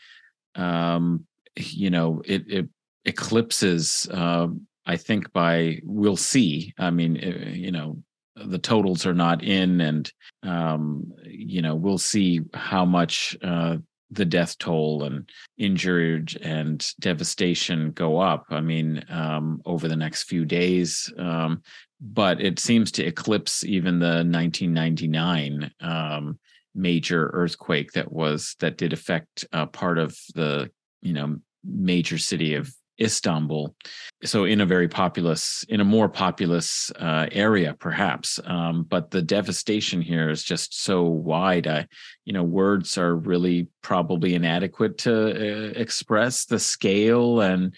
Um, 0.55 1.27
you 1.57 1.91
know, 1.91 2.23
it, 2.25 2.45
it 2.47 2.69
eclipses 3.05 4.09
uh, 4.13 4.47
I 4.87 4.97
think 4.97 5.33
by 5.33 5.81
we'll 5.83 6.17
see. 6.17 6.73
I 6.79 6.91
mean, 6.91 7.17
eh, 7.17 7.49
you 7.55 7.73
know, 7.73 8.03
the 8.37 8.59
totals 8.59 9.07
are 9.07 9.15
not 9.15 9.43
in, 9.43 9.81
and 9.81 10.13
um, 10.43 11.13
you 11.25 11.63
know, 11.63 11.75
we'll 11.75 11.99
see 11.99 12.41
how 12.53 12.85
much 12.85 13.37
uh, 13.43 13.77
the 14.11 14.25
death 14.25 14.59
toll 14.59 15.05
and 15.05 15.29
injured 15.59 16.37
and 16.43 16.87
devastation 17.01 17.91
go 17.93 18.19
up. 18.19 18.47
I 18.51 18.61
mean, 18.61 19.05
um, 19.09 19.61
over 19.65 19.89
the 19.89 19.97
next 19.97 20.25
few 20.25 20.45
days. 20.45 21.13
Um, 21.19 21.63
but 22.01 22.41
it 22.41 22.59
seems 22.59 22.93
to 22.93 23.05
eclipse 23.05 23.65
even 23.65 23.99
the 23.99 24.25
1999 24.27 25.71
um, 25.81 26.39
major 26.75 27.31
earthquake 27.33 27.93
that 27.93 28.13
was 28.13 28.57
that 28.61 28.77
did 28.77 28.93
affect 28.93 29.47
uh, 29.53 29.67
part 29.67 29.99
of 29.99 30.17
the 30.35 30.71
you 31.01 31.13
know 31.13 31.37
major 31.65 32.19
city 32.19 32.55
of 32.55 32.75
Istanbul, 33.01 33.75
so 34.23 34.45
in 34.45 34.61
a 34.61 34.67
very 34.67 34.89
populous, 34.89 35.65
in 35.69 35.81
a 35.81 35.85
more 35.85 36.09
populous 36.09 36.93
uh, 36.93 37.27
area, 37.33 37.75
perhaps. 37.79 38.39
Um, 38.45 38.85
but 38.85 39.11
the 39.11 39.23
devastation 39.23 40.01
here 40.01 40.31
is 40.31 40.43
just 40.43 40.81
so 40.83 41.03
wide. 41.03 41.67
I, 41.67 41.89
you 42.25 42.33
know, 42.33 42.45
words 42.45 42.97
are 42.97 43.17
really 43.17 43.69
probably 43.83 44.35
inadequate 44.35 44.99
to 44.99 45.13
uh, 45.13 45.73
express 45.77 46.45
the 46.45 46.59
scale 46.59 47.41
and 47.41 47.75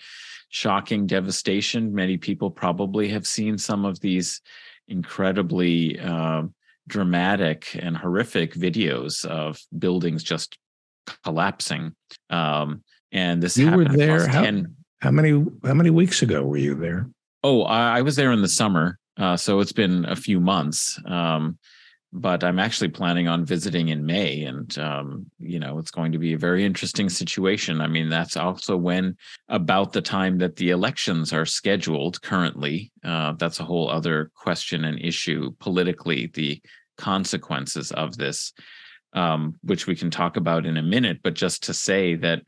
shocking 0.48 1.06
devastation. 1.06 1.94
Many 1.94 2.16
people 2.18 2.51
probably 2.51 3.09
have 3.09 3.26
seen 3.26 3.59
some 3.59 3.84
of 3.84 4.01
these 4.01 4.40
incredibly 4.88 5.98
uh, 5.98 6.43
dramatic 6.88 7.76
and 7.78 7.97
horrific 7.97 8.55
videos 8.55 9.24
of 9.24 9.59
buildings 9.76 10.22
just 10.22 10.59
collapsing. 11.24 11.94
Um, 12.30 12.82
and 13.12 13.43
this 13.43 13.56
you 13.56 13.70
were 13.70 13.84
there. 13.84 14.26
How, 14.26 14.43
10, 14.43 14.74
how 15.01 15.10
many 15.10 15.44
how 15.64 15.74
many 15.74 15.90
weeks 15.90 16.23
ago 16.23 16.44
were 16.44 16.56
you 16.56 16.74
there? 16.74 17.09
Oh, 17.43 17.62
I, 17.62 17.98
I 17.98 18.02
was 18.02 18.16
there 18.16 18.32
in 18.32 18.43
the 18.43 18.48
summer, 18.48 18.98
uh, 19.16 19.36
so 19.36 19.60
it's 19.60 19.73
been 19.73 20.05
a 20.06 20.16
few 20.16 20.40
months. 20.40 21.01
Um, 21.06 21.59
but 22.12 22.43
I'm 22.43 22.59
actually 22.59 22.89
planning 22.89 23.28
on 23.28 23.44
visiting 23.44 23.89
in 23.89 24.06
May, 24.06 24.43
and 24.43 24.77
um, 24.78 25.27
you 25.39 25.59
know 25.59 25.78
it's 25.78 25.90
going 25.90 26.12
to 26.12 26.18
be 26.18 26.32
a 26.32 26.39
very 26.39 26.64
interesting 26.64 27.10
situation. 27.10 27.81
I 27.81 27.89
mean, 27.89 28.09
that's 28.09 28.36
also 28.36 28.77
when 28.77 29.16
about 29.48 29.93
the 29.93 30.01
time 30.01 30.39
that 30.39 30.56
the 30.56 30.70
elections 30.70 31.32
are 31.32 31.44
scheduled 31.44 32.23
currently. 32.23 32.90
Uh, 33.05 33.32
that's 33.32 33.60
a 33.60 33.64
whole 33.64 33.90
other 33.90 34.31
question 34.35 34.85
and 34.85 34.98
issue 35.01 35.51
politically. 35.59 36.31
The 36.32 36.62
consequences 36.97 37.93
of 37.93 38.16
this, 38.16 38.55
um, 39.12 39.56
which 39.62 39.86
we 39.86 39.94
can 39.94 40.10
talk 40.10 40.36
about 40.36 40.64
in 40.64 40.78
a 40.78 40.82
minute, 40.82 41.20
but 41.23 41.35
just 41.35 41.64
to 41.64 41.74
say 41.74 42.14
that 42.14 42.43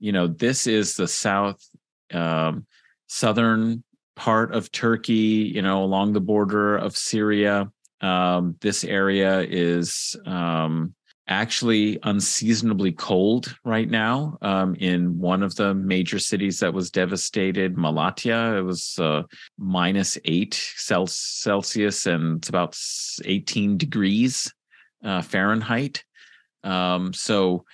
you 0.00 0.12
know 0.12 0.26
this 0.26 0.66
is 0.66 0.96
the 0.96 1.08
South 1.08 1.66
um, 2.12 2.66
southern 3.06 3.82
part 4.16 4.54
of 4.54 4.70
Turkey, 4.72 5.50
you 5.54 5.62
know, 5.62 5.82
along 5.82 6.12
the 6.12 6.20
border 6.20 6.76
of 6.76 6.96
Syria. 6.96 7.70
Um, 8.00 8.56
this 8.60 8.84
area 8.84 9.40
is 9.40 10.16
um, 10.26 10.94
actually 11.26 11.98
unseasonably 12.02 12.92
cold 12.92 13.56
right 13.64 13.88
now. 13.88 14.36
Um, 14.42 14.74
in 14.76 15.18
one 15.18 15.42
of 15.42 15.54
the 15.56 15.74
major 15.74 16.18
cities 16.18 16.60
that 16.60 16.74
was 16.74 16.90
devastated, 16.90 17.76
Malatya, 17.76 18.58
it 18.58 18.62
was 18.62 18.98
uh, 18.98 19.22
minus 19.58 20.18
eight 20.24 20.54
Celsius 20.76 22.06
and 22.06 22.38
it's 22.38 22.48
about 22.48 22.78
18 23.24 23.78
degrees 23.78 24.52
uh, 25.02 25.22
Fahrenheit. 25.22 26.04
Um, 26.62 27.12
so 27.12 27.64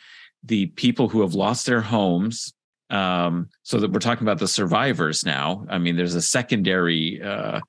the 0.42 0.66
people 0.66 1.08
who 1.08 1.20
have 1.20 1.34
lost 1.34 1.66
their 1.66 1.80
homes 1.80 2.52
um, 2.90 3.48
so 3.62 3.78
that 3.78 3.92
we're 3.92 4.00
talking 4.00 4.26
about 4.26 4.38
the 4.38 4.48
survivors 4.48 5.24
now. 5.24 5.64
I 5.68 5.78
mean, 5.78 5.96
there's 5.96 6.14
a 6.14 6.22
secondary, 6.22 7.22
uh, 7.22 7.60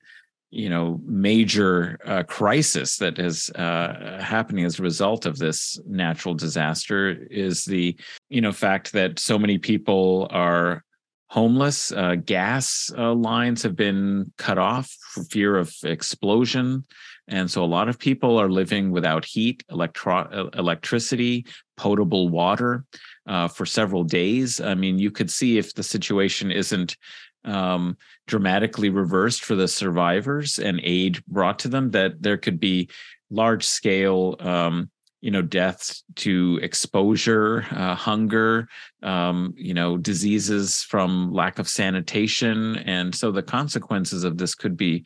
you 0.50 0.68
know, 0.68 1.00
major 1.04 1.98
uh, 2.04 2.24
crisis 2.24 2.96
that 2.98 3.18
is 3.18 3.48
uh, 3.50 4.20
happening 4.22 4.64
as 4.64 4.78
a 4.78 4.82
result 4.82 5.24
of 5.24 5.38
this 5.38 5.80
natural 5.86 6.34
disaster. 6.34 7.08
Is 7.30 7.64
the 7.64 7.96
you 8.28 8.40
know 8.40 8.52
fact 8.52 8.92
that 8.92 9.18
so 9.18 9.38
many 9.38 9.58
people 9.58 10.28
are 10.30 10.84
homeless. 11.28 11.90
Uh, 11.92 12.16
gas 12.16 12.90
uh, 12.98 13.14
lines 13.14 13.62
have 13.62 13.74
been 13.74 14.30
cut 14.36 14.58
off 14.58 14.94
for 15.12 15.24
fear 15.24 15.56
of 15.56 15.74
explosion. 15.82 16.84
And 17.28 17.50
so 17.50 17.64
a 17.64 17.66
lot 17.66 17.88
of 17.88 17.98
people 17.98 18.38
are 18.38 18.50
living 18.50 18.90
without 18.90 19.24
heat, 19.24 19.64
electro- 19.70 20.50
electricity, 20.52 21.46
potable 21.78 22.28
water 22.28 22.84
uh, 23.26 23.48
for 23.48 23.66
several 23.66 24.04
days. 24.04 24.60
I 24.60 24.74
mean, 24.74 24.98
you 24.98 25.10
could 25.10 25.30
see 25.30 25.58
if 25.58 25.74
the 25.74 25.82
situation 25.82 26.50
isn't 26.50 26.96
um, 27.44 27.96
dramatically 28.26 28.90
reversed 28.90 29.44
for 29.44 29.54
the 29.54 29.68
survivors 29.68 30.58
and 30.58 30.80
aid 30.82 31.24
brought 31.26 31.58
to 31.60 31.68
them, 31.68 31.90
that 31.90 32.22
there 32.22 32.36
could 32.36 32.60
be 32.60 32.88
large 33.30 33.64
scale. 33.64 34.36
Um, 34.40 34.90
you 35.22 35.30
know 35.30 35.40
deaths 35.40 36.02
to 36.16 36.58
exposure 36.62 37.64
uh, 37.70 37.94
hunger 37.94 38.68
um, 39.02 39.54
you 39.56 39.72
know 39.72 39.96
diseases 39.96 40.82
from 40.82 41.32
lack 41.32 41.58
of 41.58 41.68
sanitation 41.68 42.76
and 42.78 43.14
so 43.14 43.30
the 43.30 43.42
consequences 43.42 44.24
of 44.24 44.36
this 44.36 44.54
could 44.54 44.76
be 44.76 45.04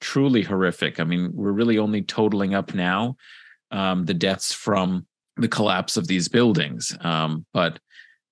truly 0.00 0.42
horrific 0.42 0.98
i 0.98 1.04
mean 1.04 1.30
we're 1.34 1.52
really 1.52 1.78
only 1.78 2.02
totaling 2.02 2.54
up 2.54 2.74
now 2.74 3.14
um, 3.70 4.06
the 4.06 4.14
deaths 4.14 4.52
from 4.52 5.06
the 5.38 5.48
collapse 5.48 5.96
of 5.96 6.06
these 6.06 6.28
buildings. 6.28 6.96
Um, 7.00 7.44
but 7.52 7.78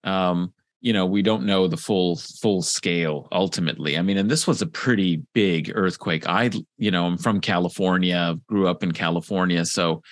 um, 0.05 0.53
you 0.81 0.93
know, 0.93 1.07
we 1.07 1.23
don't 1.23 1.47
know 1.47 1.67
the 1.67 1.77
full 1.77 2.17
full 2.17 2.63
scale 2.63 3.29
ultimately. 3.33 3.99
I 3.99 4.03
mean, 4.03 4.19
and 4.19 4.31
this 4.31 4.47
was 4.47 4.63
a 4.63 4.67
pretty 4.67 5.23
big 5.33 5.73
earthquake. 5.75 6.29
I, 6.29 6.51
you 6.79 6.91
know, 6.91 7.07
I'm 7.07 7.19
from 7.19 7.41
California, 7.41 8.39
grew 8.47 8.69
up 8.69 8.83
in 8.83 8.93
California, 8.93 9.65
so 9.65 10.03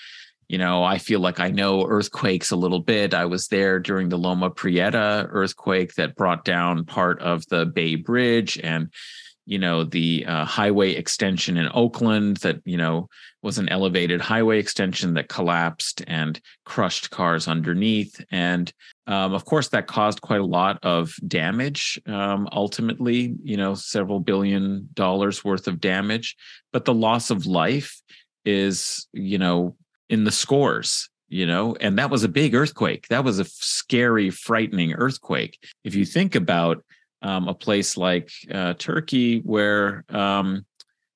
you 0.48 0.58
know, 0.58 0.84
I 0.84 0.98
feel 0.98 1.20
like 1.20 1.40
I 1.40 1.50
know 1.50 1.86
earthquakes 1.86 2.50
a 2.50 2.56
little 2.56 2.80
bit. 2.80 3.14
I 3.14 3.24
was 3.24 3.48
there 3.48 3.80
during 3.80 4.08
the 4.08 4.18
Loma 4.18 4.50
Prieta 4.50 5.26
earthquake 5.30 5.94
that 5.94 6.16
brought 6.16 6.44
down 6.44 6.84
part 6.84 7.18
of 7.20 7.46
the 7.48 7.64
Bay 7.64 7.94
Bridge 7.94 8.60
and 8.62 8.92
you 9.46 9.58
know 9.58 9.84
the 9.84 10.24
uh, 10.26 10.44
highway 10.44 10.92
extension 10.92 11.56
in 11.56 11.68
Oakland 11.74 12.38
that 12.38 12.60
you 12.64 12.76
know 12.76 13.08
was 13.42 13.58
an 13.58 13.68
elevated 13.68 14.20
highway 14.20 14.58
extension 14.58 15.14
that 15.14 15.28
collapsed 15.28 16.02
and 16.06 16.40
crushed 16.64 17.10
cars 17.10 17.46
underneath, 17.46 18.24
and 18.30 18.72
um, 19.06 19.34
of 19.34 19.44
course 19.44 19.68
that 19.68 19.86
caused 19.86 20.20
quite 20.20 20.40
a 20.40 20.46
lot 20.46 20.78
of 20.82 21.14
damage. 21.26 22.00
Um, 22.06 22.48
ultimately, 22.52 23.34
you 23.42 23.56
know, 23.56 23.74
several 23.74 24.20
billion 24.20 24.88
dollars 24.94 25.44
worth 25.44 25.68
of 25.68 25.80
damage, 25.80 26.36
but 26.72 26.84
the 26.84 26.94
loss 26.94 27.30
of 27.30 27.46
life 27.46 28.00
is 28.44 29.06
you 29.12 29.38
know 29.38 29.76
in 30.10 30.24
the 30.24 30.30
scores 30.30 31.08
you 31.30 31.46
know 31.46 31.74
and 31.80 31.98
that 31.98 32.10
was 32.10 32.24
a 32.24 32.28
big 32.28 32.54
earthquake. 32.54 33.08
That 33.08 33.24
was 33.24 33.38
a 33.38 33.44
scary 33.44 34.30
frightening 34.30 34.92
earthquake. 34.92 35.58
If 35.82 35.94
you 35.94 36.04
think 36.04 36.34
about 36.34 36.84
um, 37.24 37.48
a 37.48 37.54
place 37.54 37.96
like 37.96 38.30
uh, 38.52 38.74
Turkey, 38.74 39.40
where 39.40 40.04
um, 40.10 40.64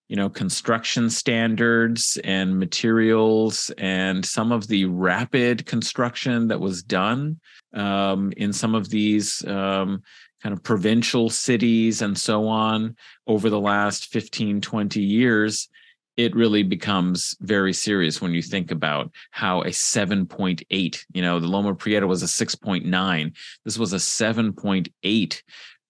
you 0.08 0.16
know 0.16 0.28
construction 0.28 1.10
standards 1.10 2.18
and 2.24 2.58
materials 2.58 3.70
and 3.78 4.24
some 4.24 4.50
of 4.50 4.66
the 4.66 4.86
rapid 4.86 5.66
construction 5.66 6.48
that 6.48 6.60
was 6.60 6.82
done 6.82 7.38
um, 7.74 8.32
in 8.36 8.52
some 8.52 8.74
of 8.74 8.88
these 8.88 9.46
um, 9.46 10.02
kind 10.42 10.52
of 10.52 10.62
provincial 10.62 11.28
cities 11.28 12.00
and 12.00 12.16
so 12.16 12.48
on 12.48 12.96
over 13.26 13.50
the 13.50 13.60
last 13.60 14.06
15 14.06 14.60
20 14.60 15.00
years 15.00 15.68
it 16.16 16.34
really 16.34 16.64
becomes 16.64 17.36
very 17.40 17.72
serious 17.72 18.20
when 18.20 18.32
you 18.32 18.42
think 18.42 18.72
about 18.72 19.10
how 19.30 19.60
a 19.62 19.68
7.8 19.68 21.04
you 21.12 21.22
know 21.22 21.38
the 21.38 21.46
loma 21.46 21.74
prieta 21.74 22.06
was 22.06 22.22
a 22.22 22.26
6.9 22.26 23.36
this 23.64 23.78
was 23.78 23.92
a 23.92 23.96
7.8 23.96 25.42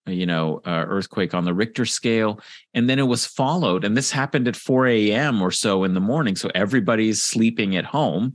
you 0.09 0.26
know, 0.26 0.60
uh, 0.66 0.85
earthquake 0.89 1.35
on 1.35 1.44
the 1.44 1.55
Richter 1.55 1.86
scale. 1.86 2.40
And 2.74 2.89
then 2.89 2.98
it 2.98 3.06
was 3.06 3.26
followed, 3.26 3.85
and 3.85 3.97
this 3.97 4.10
happened 4.10 4.48
at 4.48 4.56
4 4.56 4.86
a.m. 4.86 5.43
or 5.43 5.51
so 5.51 5.85
in 5.85 5.94
the 5.94 6.01
morning. 6.01 6.36
So 6.36 6.51
everybody's 6.55 7.22
sleeping 7.22 7.76
at 7.76 7.85
home, 7.85 8.35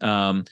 um, 0.00 0.44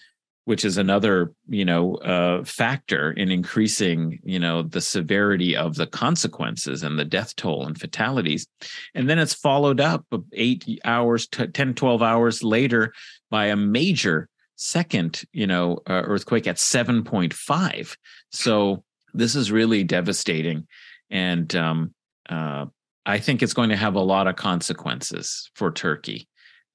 which 0.44 0.64
is 0.64 0.78
another, 0.78 1.32
you 1.48 1.64
know, 1.64 1.96
uh, 1.96 2.44
factor 2.44 3.12
in 3.12 3.30
increasing, 3.30 4.18
you 4.24 4.38
know, 4.38 4.62
the 4.62 4.80
severity 4.80 5.56
of 5.56 5.76
the 5.76 5.86
consequences 5.86 6.82
and 6.82 6.98
the 6.98 7.04
death 7.04 7.36
toll 7.36 7.66
and 7.66 7.78
fatalities. 7.78 8.46
And 8.94 9.08
then 9.08 9.18
it's 9.18 9.34
followed 9.34 9.80
up 9.80 10.04
eight 10.32 10.80
hours, 10.84 11.28
to 11.28 11.46
10, 11.46 11.74
12 11.74 12.02
hours 12.02 12.42
later 12.42 12.92
by 13.30 13.46
a 13.46 13.56
major 13.56 14.28
second, 14.56 15.22
you 15.32 15.46
know, 15.46 15.78
uh, 15.88 16.02
earthquake 16.04 16.46
at 16.46 16.56
7.5. 16.56 17.96
So, 18.30 18.84
this 19.14 19.34
is 19.34 19.52
really 19.52 19.84
devastating, 19.84 20.66
and 21.10 21.54
um, 21.56 21.94
uh, 22.28 22.66
I 23.06 23.18
think 23.18 23.42
it's 23.42 23.54
going 23.54 23.70
to 23.70 23.76
have 23.76 23.94
a 23.94 24.00
lot 24.00 24.26
of 24.26 24.36
consequences 24.36 25.50
for 25.54 25.72
Turkey. 25.72 26.28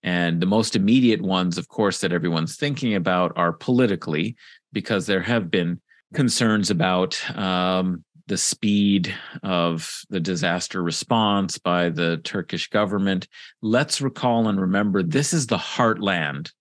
And 0.04 0.40
the 0.40 0.46
most 0.46 0.76
immediate 0.76 1.22
ones, 1.22 1.58
of 1.58 1.68
course, 1.68 2.02
that 2.02 2.12
everyone's 2.12 2.58
thinking 2.58 2.94
about 2.94 3.34
are 3.36 3.54
politically, 3.54 4.36
because 4.72 5.08
there 5.08 5.22
have 5.22 5.50
been 5.50 5.82
concerns 6.14 6.70
about 6.70 7.20
um, 7.36 8.04
the 8.28 8.38
speed 8.38 9.14
of 9.44 10.02
the 10.10 10.20
disaster 10.20 10.82
response 10.82 11.58
by 11.58 11.90
the 11.90 12.18
Turkish 12.18 12.70
government. 12.70 13.28
Let's 13.62 14.02
recall 14.02 14.48
and 14.48 14.60
remember 14.60 15.04
this 15.04 15.34
is 15.34 15.48
the 15.48 15.58
heartland 15.58 16.52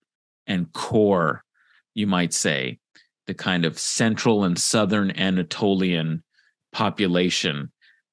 and 0.47 0.71
core, 0.73 1.43
you 1.93 2.07
might 2.07 2.33
say, 2.33 2.79
the 3.27 3.33
kind 3.33 3.65
of 3.65 3.79
central 3.79 4.43
and 4.43 4.57
southern 4.57 5.11
Anatolian 5.11 6.23
population, 6.71 7.71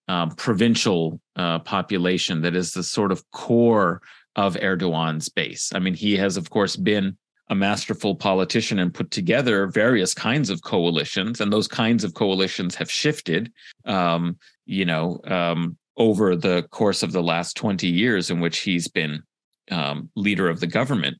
um, 0.08 0.30
provincial 0.30 1.20
uh, 1.36 1.58
population 1.60 2.42
that 2.42 2.54
is 2.54 2.72
the 2.72 2.82
sort 2.82 3.12
of 3.12 3.28
core 3.30 4.00
of 4.36 4.56
Erdogan's 4.56 5.28
base. 5.28 5.72
I 5.74 5.78
mean, 5.78 5.94
he 5.94 6.16
has, 6.16 6.36
of 6.36 6.50
course, 6.50 6.76
been 6.76 7.16
a 7.48 7.54
masterful 7.54 8.14
politician 8.14 8.78
and 8.78 8.94
put 8.94 9.10
together 9.10 9.66
various 9.66 10.14
kinds 10.14 10.48
of 10.48 10.62
coalitions, 10.62 11.40
and 11.40 11.52
those 11.52 11.68
kinds 11.68 12.04
of 12.04 12.14
coalitions 12.14 12.74
have 12.76 12.90
shifted, 12.90 13.52
um, 13.84 14.38
you 14.64 14.84
know, 14.84 15.20
um, 15.26 15.76
over 15.96 16.34
the 16.34 16.62
course 16.70 17.02
of 17.02 17.12
the 17.12 17.22
last 17.22 17.56
20 17.56 17.86
years 17.86 18.30
in 18.30 18.40
which 18.40 18.60
he's 18.60 18.88
been 18.88 19.22
um, 19.70 20.08
leader 20.16 20.48
of 20.48 20.60
the 20.60 20.66
government. 20.66 21.18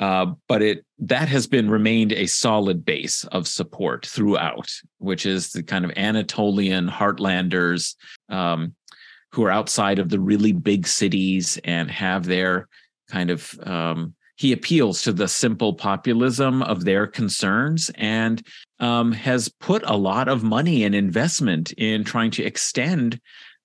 Uh, 0.00 0.26
but 0.48 0.60
it 0.60 0.84
that 0.98 1.28
has 1.28 1.46
been 1.46 1.70
remained 1.70 2.12
a 2.12 2.26
solid 2.26 2.84
base 2.84 3.24
of 3.24 3.46
support 3.46 4.04
throughout, 4.06 4.68
which 4.98 5.24
is 5.24 5.52
the 5.52 5.62
kind 5.62 5.84
of 5.84 5.92
Anatolian 5.96 6.88
heartlanders 6.88 7.94
um, 8.28 8.74
who 9.30 9.44
are 9.44 9.50
outside 9.50 9.98
of 9.98 10.08
the 10.08 10.20
really 10.20 10.52
big 10.52 10.86
cities 10.86 11.58
and 11.64 11.90
have 11.90 12.24
their 12.24 12.68
kind 13.08 13.30
of 13.30 13.58
um, 13.62 14.14
he 14.36 14.52
appeals 14.52 15.02
to 15.02 15.12
the 15.12 15.28
simple 15.28 15.74
populism 15.74 16.62
of 16.62 16.84
their 16.84 17.06
concerns 17.06 17.90
and 17.94 18.44
um, 18.80 19.12
has 19.12 19.48
put 19.48 19.82
a 19.86 19.96
lot 19.96 20.28
of 20.28 20.42
money 20.42 20.82
and 20.82 20.94
investment 20.94 21.72
in 21.72 22.02
trying 22.02 22.32
to 22.32 22.42
extend 22.42 23.20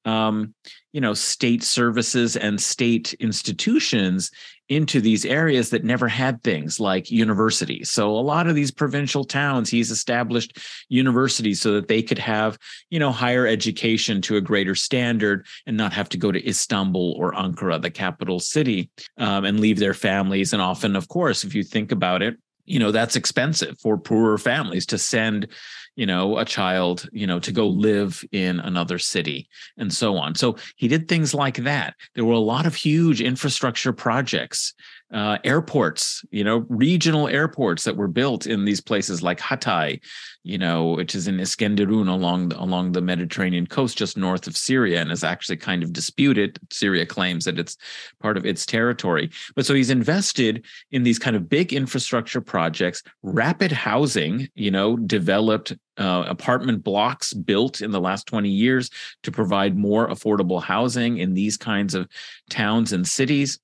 um, 0.10 0.54
you 0.92 1.02
know 1.02 1.14
state 1.14 1.64
services 1.64 2.36
and 2.36 2.60
state 2.60 3.14
institutions 3.20 4.32
into 4.70 5.02
these 5.02 5.26
areas 5.26 5.72
that 5.72 5.84
never 5.84 6.08
had 6.08 6.44
things 6.44 6.80
like 6.80 7.10
universities. 7.10 7.90
So 7.90 8.12
a 8.12 8.22
lot 8.22 8.46
of 8.46 8.54
these 8.54 8.70
provincial 8.70 9.24
towns, 9.24 9.68
he's 9.68 9.90
established 9.90 10.60
universities 10.90 11.60
so 11.60 11.74
that 11.74 11.88
they 11.88 12.04
could 12.04 12.20
have, 12.20 12.60
you 12.92 13.00
know, 13.00 13.12
higher 13.12 13.48
education 13.48 14.22
to 14.22 14.38
a 14.38 14.42
greater 14.42 14.76
standard 14.76 15.48
and 15.66 15.76
not 15.76 15.92
have 15.94 16.08
to 16.10 16.18
go 16.18 16.32
to 16.32 16.48
Istanbul 16.48 17.16
or 17.18 17.34
Ankara, 17.34 17.82
the 17.82 17.90
capital 17.90 18.40
city, 18.40 18.92
um, 19.18 19.44
and 19.44 19.60
leave 19.60 19.80
their 19.80 19.96
families. 19.96 20.54
And 20.54 20.62
often, 20.62 20.96
of 20.96 21.08
course, 21.08 21.44
if 21.44 21.56
you 21.56 21.64
think 21.64 21.92
about 21.92 22.22
it, 22.22 22.38
you 22.70 22.78
know 22.78 22.92
that's 22.92 23.16
expensive 23.16 23.80
for 23.80 23.98
poorer 23.98 24.38
families 24.38 24.86
to 24.86 24.98
send 25.00 25.48
you 25.96 26.06
know 26.06 26.38
a 26.38 26.46
child 26.46 27.08
you 27.12 27.28
know 27.28 27.40
to 27.40 27.52
go 27.52 27.68
live 27.68 28.24
in 28.32 28.60
another 28.60 29.00
city 29.00 29.48
and 29.78 29.94
so 29.94 30.18
on. 30.18 30.36
So 30.36 30.56
he 30.76 30.88
did 30.88 31.08
things 31.08 31.34
like 31.34 31.58
that. 31.58 31.96
There 32.16 32.26
were 32.26 32.34
a 32.34 32.40
lot 32.40 32.66
of 32.66 32.76
huge 32.76 33.22
infrastructure 33.22 33.94
projects 33.94 34.74
uh, 35.12 35.40
airports, 35.44 36.24
you 36.30 36.44
know, 36.44 36.66
regional 36.70 37.28
airports 37.28 37.84
that 37.84 37.98
were 37.98 38.08
built 38.08 38.46
in 38.46 38.66
these 38.66 38.80
places 38.80 39.24
like 39.24 39.40
Hatay, 39.40 40.00
you 40.44 40.58
know, 40.58 40.92
which 40.92 41.16
is 41.16 41.28
in 41.28 41.38
Iskenderun 41.38 42.08
along 42.08 42.50
the, 42.50 42.62
along 42.62 42.92
the 42.92 43.02
Mediterranean 43.02 43.66
coast, 43.66 43.98
just 43.98 44.18
north 44.18 44.46
of 44.46 44.56
Syria, 44.56 45.02
and 45.02 45.12
is 45.12 45.24
actually 45.24 45.58
kind 45.58 45.82
of 45.82 45.94
disputed. 45.94 46.60
Syria 46.72 47.06
claims 47.08 47.46
that 47.46 47.58
it's 47.58 47.76
part 48.22 48.38
of 48.38 48.46
its 48.46 48.66
territory, 48.66 49.32
but 49.56 49.66
so 49.66 49.74
he's 49.74 49.90
invested 49.90 50.66
in 50.92 51.04
these 51.04 51.20
kind 51.20 51.36
of 51.36 51.50
big 51.50 51.74
infrastructure 51.74 52.42
projects, 52.42 53.02
rapid 53.24 53.72
housing, 53.72 54.48
you 54.54 54.70
know, 54.70 54.96
developed 54.96 55.74
uh, 55.98 56.24
apartment 56.28 56.84
blocks 56.84 57.34
built 57.34 57.82
in 57.82 57.92
the 57.92 58.00
last 58.00 58.28
20 58.28 58.48
years 58.48 58.90
to 59.24 59.32
provide 59.32 59.76
more 59.76 60.08
affordable 60.08 60.62
housing 60.62 61.18
in 61.18 61.34
these 61.34 61.58
kinds 61.58 61.96
of 61.96 62.08
towns 62.50 62.94
and 62.94 63.08
cities. 63.08 63.60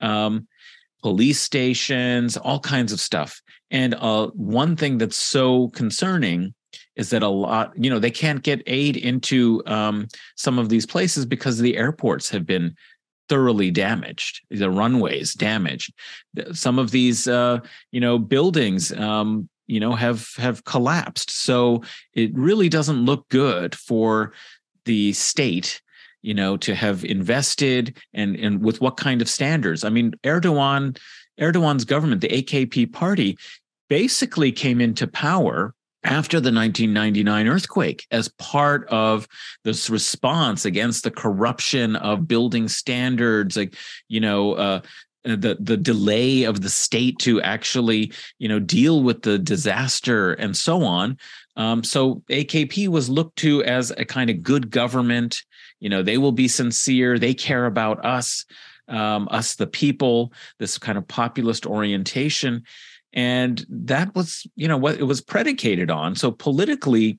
Um, 0.00 0.46
police 1.02 1.40
stations, 1.40 2.36
all 2.36 2.60
kinds 2.60 2.92
of 2.92 3.00
stuff. 3.00 3.40
And 3.70 3.94
uh, 3.94 4.28
one 4.28 4.76
thing 4.76 4.98
that's 4.98 5.16
so 5.16 5.68
concerning 5.68 6.54
is 6.96 7.10
that 7.10 7.22
a 7.22 7.28
lot, 7.28 7.72
you 7.76 7.88
know, 7.88 7.98
they 7.98 8.10
can't 8.10 8.42
get 8.42 8.62
aid 8.66 8.96
into 8.96 9.62
um, 9.66 10.08
some 10.36 10.58
of 10.58 10.68
these 10.68 10.86
places 10.86 11.24
because 11.24 11.58
the 11.58 11.76
airports 11.76 12.28
have 12.30 12.44
been 12.44 12.74
thoroughly 13.28 13.70
damaged, 13.70 14.42
the 14.50 14.70
runways 14.70 15.34
damaged. 15.34 15.92
Some 16.52 16.78
of 16.78 16.90
these, 16.90 17.28
uh, 17.28 17.60
you 17.92 18.00
know, 18.00 18.18
buildings, 18.18 18.92
um, 18.92 19.48
you 19.68 19.78
know, 19.78 19.94
have 19.94 20.28
have 20.36 20.64
collapsed. 20.64 21.30
So 21.30 21.82
it 22.12 22.34
really 22.34 22.68
doesn't 22.68 23.04
look 23.04 23.28
good 23.28 23.74
for 23.74 24.32
the 24.84 25.12
state 25.12 25.80
you 26.22 26.34
know, 26.34 26.56
to 26.58 26.74
have 26.74 27.04
invested 27.04 27.96
and 28.14 28.36
and 28.36 28.62
with 28.62 28.80
what 28.80 28.96
kind 28.96 29.22
of 29.22 29.28
standards? 29.28 29.84
I 29.84 29.90
mean, 29.90 30.12
Erdogan, 30.24 30.98
Erdogan's 31.40 31.84
government, 31.84 32.20
the 32.20 32.28
AKP 32.28 32.92
party, 32.92 33.36
basically 33.88 34.52
came 34.52 34.80
into 34.80 35.06
power 35.06 35.74
after 36.04 36.38
the 36.40 36.52
1999 36.52 37.46
earthquake 37.46 38.06
as 38.10 38.28
part 38.38 38.88
of 38.88 39.28
this 39.64 39.90
response 39.90 40.64
against 40.64 41.04
the 41.04 41.10
corruption 41.10 41.96
of 41.96 42.26
building 42.26 42.68
standards 42.68 43.56
like 43.56 43.74
you 44.08 44.20
know 44.20 44.54
uh, 44.54 44.80
the 45.24 45.58
the 45.60 45.76
delay 45.76 46.44
of 46.44 46.62
the 46.62 46.70
state 46.70 47.18
to 47.18 47.42
actually 47.42 48.10
you 48.38 48.48
know 48.48 48.58
deal 48.58 49.02
with 49.02 49.22
the 49.22 49.38
disaster 49.38 50.32
and 50.34 50.56
so 50.56 50.82
on 50.82 51.18
um, 51.56 51.84
so 51.84 52.22
akp 52.30 52.88
was 52.88 53.10
looked 53.10 53.36
to 53.36 53.62
as 53.64 53.90
a 53.98 54.04
kind 54.04 54.30
of 54.30 54.42
good 54.42 54.70
government 54.70 55.42
you 55.80 55.88
know 55.88 56.02
they 56.02 56.18
will 56.18 56.32
be 56.32 56.48
sincere. 56.48 57.18
They 57.18 57.34
care 57.34 57.66
about 57.66 58.04
us 58.04 58.44
um, 58.88 59.28
us 59.30 59.54
the 59.54 59.66
people 59.66 60.32
this 60.58 60.78
kind 60.78 60.98
of 60.98 61.06
populist 61.08 61.66
orientation. 61.66 62.64
And 63.12 63.64
that 63.68 64.14
was 64.14 64.46
you 64.56 64.68
know 64.68 64.76
what 64.76 64.98
it 64.98 65.04
was 65.04 65.20
predicated 65.20 65.90
on. 65.90 66.14
So 66.14 66.30
politically 66.30 67.18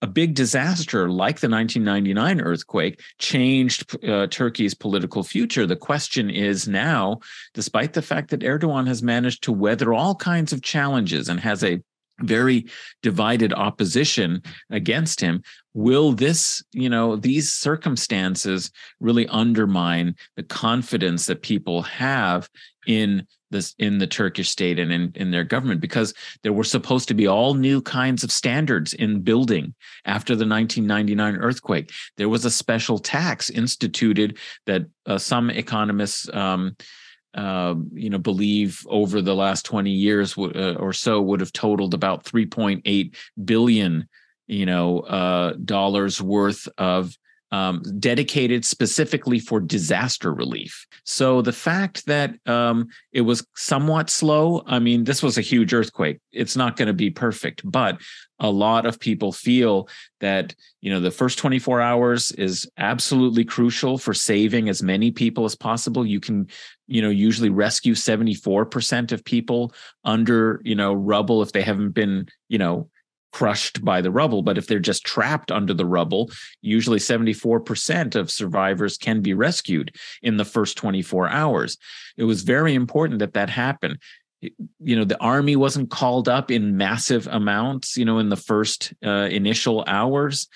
a 0.00 0.06
big 0.06 0.34
disaster 0.34 1.08
like 1.08 1.40
the 1.40 1.48
1999 1.48 2.40
earthquake 2.40 3.00
changed 3.18 3.92
uh, 4.04 4.28
Turkey's 4.28 4.74
political 4.74 5.24
future. 5.24 5.66
The 5.66 5.76
question 5.76 6.30
is 6.30 6.68
now, 6.68 7.18
despite 7.52 7.94
the 7.94 8.02
fact 8.02 8.30
that 8.30 8.40
Erdogan 8.40 8.86
has 8.86 9.02
managed 9.02 9.42
to 9.44 9.52
weather 9.52 9.92
all 9.92 10.14
kinds 10.14 10.52
of 10.52 10.62
challenges 10.62 11.28
and 11.28 11.40
has 11.40 11.64
a 11.64 11.80
very 12.20 12.66
divided 13.02 13.52
opposition 13.52 14.42
against 14.70 15.20
him 15.20 15.42
will 15.74 16.12
this 16.12 16.62
you 16.72 16.88
know 16.88 17.16
these 17.16 17.52
circumstances 17.52 18.70
really 19.00 19.26
undermine 19.28 20.14
the 20.36 20.42
confidence 20.42 21.26
that 21.26 21.42
people 21.42 21.82
have 21.82 22.48
in 22.86 23.26
this 23.50 23.74
in 23.78 23.98
the 23.98 24.06
Turkish 24.06 24.50
state 24.50 24.78
and 24.78 24.92
in, 24.92 25.12
in 25.14 25.30
their 25.30 25.44
government 25.44 25.80
because 25.80 26.12
there 26.42 26.52
were 26.52 26.64
supposed 26.64 27.08
to 27.08 27.14
be 27.14 27.26
all 27.26 27.54
new 27.54 27.80
kinds 27.80 28.24
of 28.24 28.32
standards 28.32 28.92
in 28.92 29.20
building 29.20 29.74
after 30.04 30.34
the 30.34 30.46
1999 30.46 31.36
earthquake. 31.36 31.90
There 32.16 32.28
was 32.28 32.44
a 32.44 32.50
special 32.50 32.98
tax 32.98 33.50
instituted 33.50 34.38
that 34.66 34.82
uh, 35.06 35.18
some 35.18 35.50
economists 35.50 36.28
um, 36.34 36.76
uh, 37.34 37.74
you 37.92 38.10
know 38.10 38.18
believe 38.18 38.84
over 38.88 39.20
the 39.20 39.34
last 39.34 39.64
20 39.64 39.90
years 39.90 40.34
w- 40.34 40.52
uh, 40.58 40.74
or 40.74 40.92
so 40.92 41.20
would 41.20 41.40
have 41.40 41.52
totaled 41.52 41.94
about 41.94 42.24
3.8 42.24 43.14
billion 43.44 44.08
you 44.46 44.66
know 44.66 45.00
uh, 45.00 45.52
dollars 45.64 46.20
worth 46.20 46.68
of 46.78 47.16
um, 47.50 47.82
dedicated 47.98 48.64
specifically 48.64 49.38
for 49.38 49.60
disaster 49.60 50.32
relief. 50.32 50.86
So 51.04 51.40
the 51.40 51.52
fact 51.52 52.04
that 52.06 52.34
um, 52.46 52.88
it 53.12 53.22
was 53.22 53.46
somewhat 53.56 54.10
slow, 54.10 54.62
I 54.66 54.78
mean, 54.78 55.04
this 55.04 55.22
was 55.22 55.38
a 55.38 55.42
huge 55.42 55.72
earthquake. 55.72 56.20
It's 56.32 56.56
not 56.56 56.76
going 56.76 56.88
to 56.88 56.94
be 56.94 57.10
perfect, 57.10 57.62
but 57.64 58.00
a 58.40 58.50
lot 58.50 58.86
of 58.86 59.00
people 59.00 59.32
feel 59.32 59.88
that 60.20 60.54
you 60.80 60.92
know 60.92 61.00
the 61.00 61.10
first 61.10 61.38
24 61.38 61.80
hours 61.80 62.30
is 62.32 62.70
absolutely 62.76 63.44
crucial 63.44 63.98
for 63.98 64.14
saving 64.14 64.68
as 64.68 64.82
many 64.82 65.10
people 65.10 65.44
as 65.44 65.56
possible 65.56 66.06
you 66.06 66.20
can 66.20 66.46
you 66.86 67.02
know 67.02 67.10
usually 67.10 67.50
rescue 67.50 67.94
74% 67.94 69.12
of 69.12 69.24
people 69.24 69.72
under 70.04 70.60
you 70.64 70.76
know 70.76 70.92
rubble 70.92 71.42
if 71.42 71.52
they 71.52 71.62
haven't 71.62 71.90
been 71.90 72.28
you 72.48 72.58
know 72.58 72.88
crushed 73.32 73.84
by 73.84 74.00
the 74.00 74.10
rubble. 74.10 74.42
But 74.42 74.58
if 74.58 74.66
they're 74.66 74.78
just 74.78 75.04
trapped 75.04 75.50
under 75.50 75.74
the 75.74 75.86
rubble, 75.86 76.30
usually 76.60 76.98
74% 76.98 78.14
of 78.14 78.30
survivors 78.30 78.96
can 78.96 79.20
be 79.20 79.34
rescued 79.34 79.94
in 80.22 80.36
the 80.36 80.44
first 80.44 80.76
24 80.76 81.28
hours. 81.28 81.76
It 82.16 82.24
was 82.24 82.42
very 82.42 82.74
important 82.74 83.20
that 83.20 83.34
that 83.34 83.50
happened. 83.50 83.98
You 84.40 84.96
know, 84.96 85.04
the 85.04 85.20
army 85.20 85.56
wasn't 85.56 85.90
called 85.90 86.28
up 86.28 86.50
in 86.50 86.76
massive 86.76 87.26
amounts, 87.26 87.96
you 87.96 88.04
know, 88.04 88.18
in 88.18 88.28
the 88.28 88.36
first 88.36 88.94
uh, 89.04 89.28
initial 89.30 89.84
hours. 89.86 90.48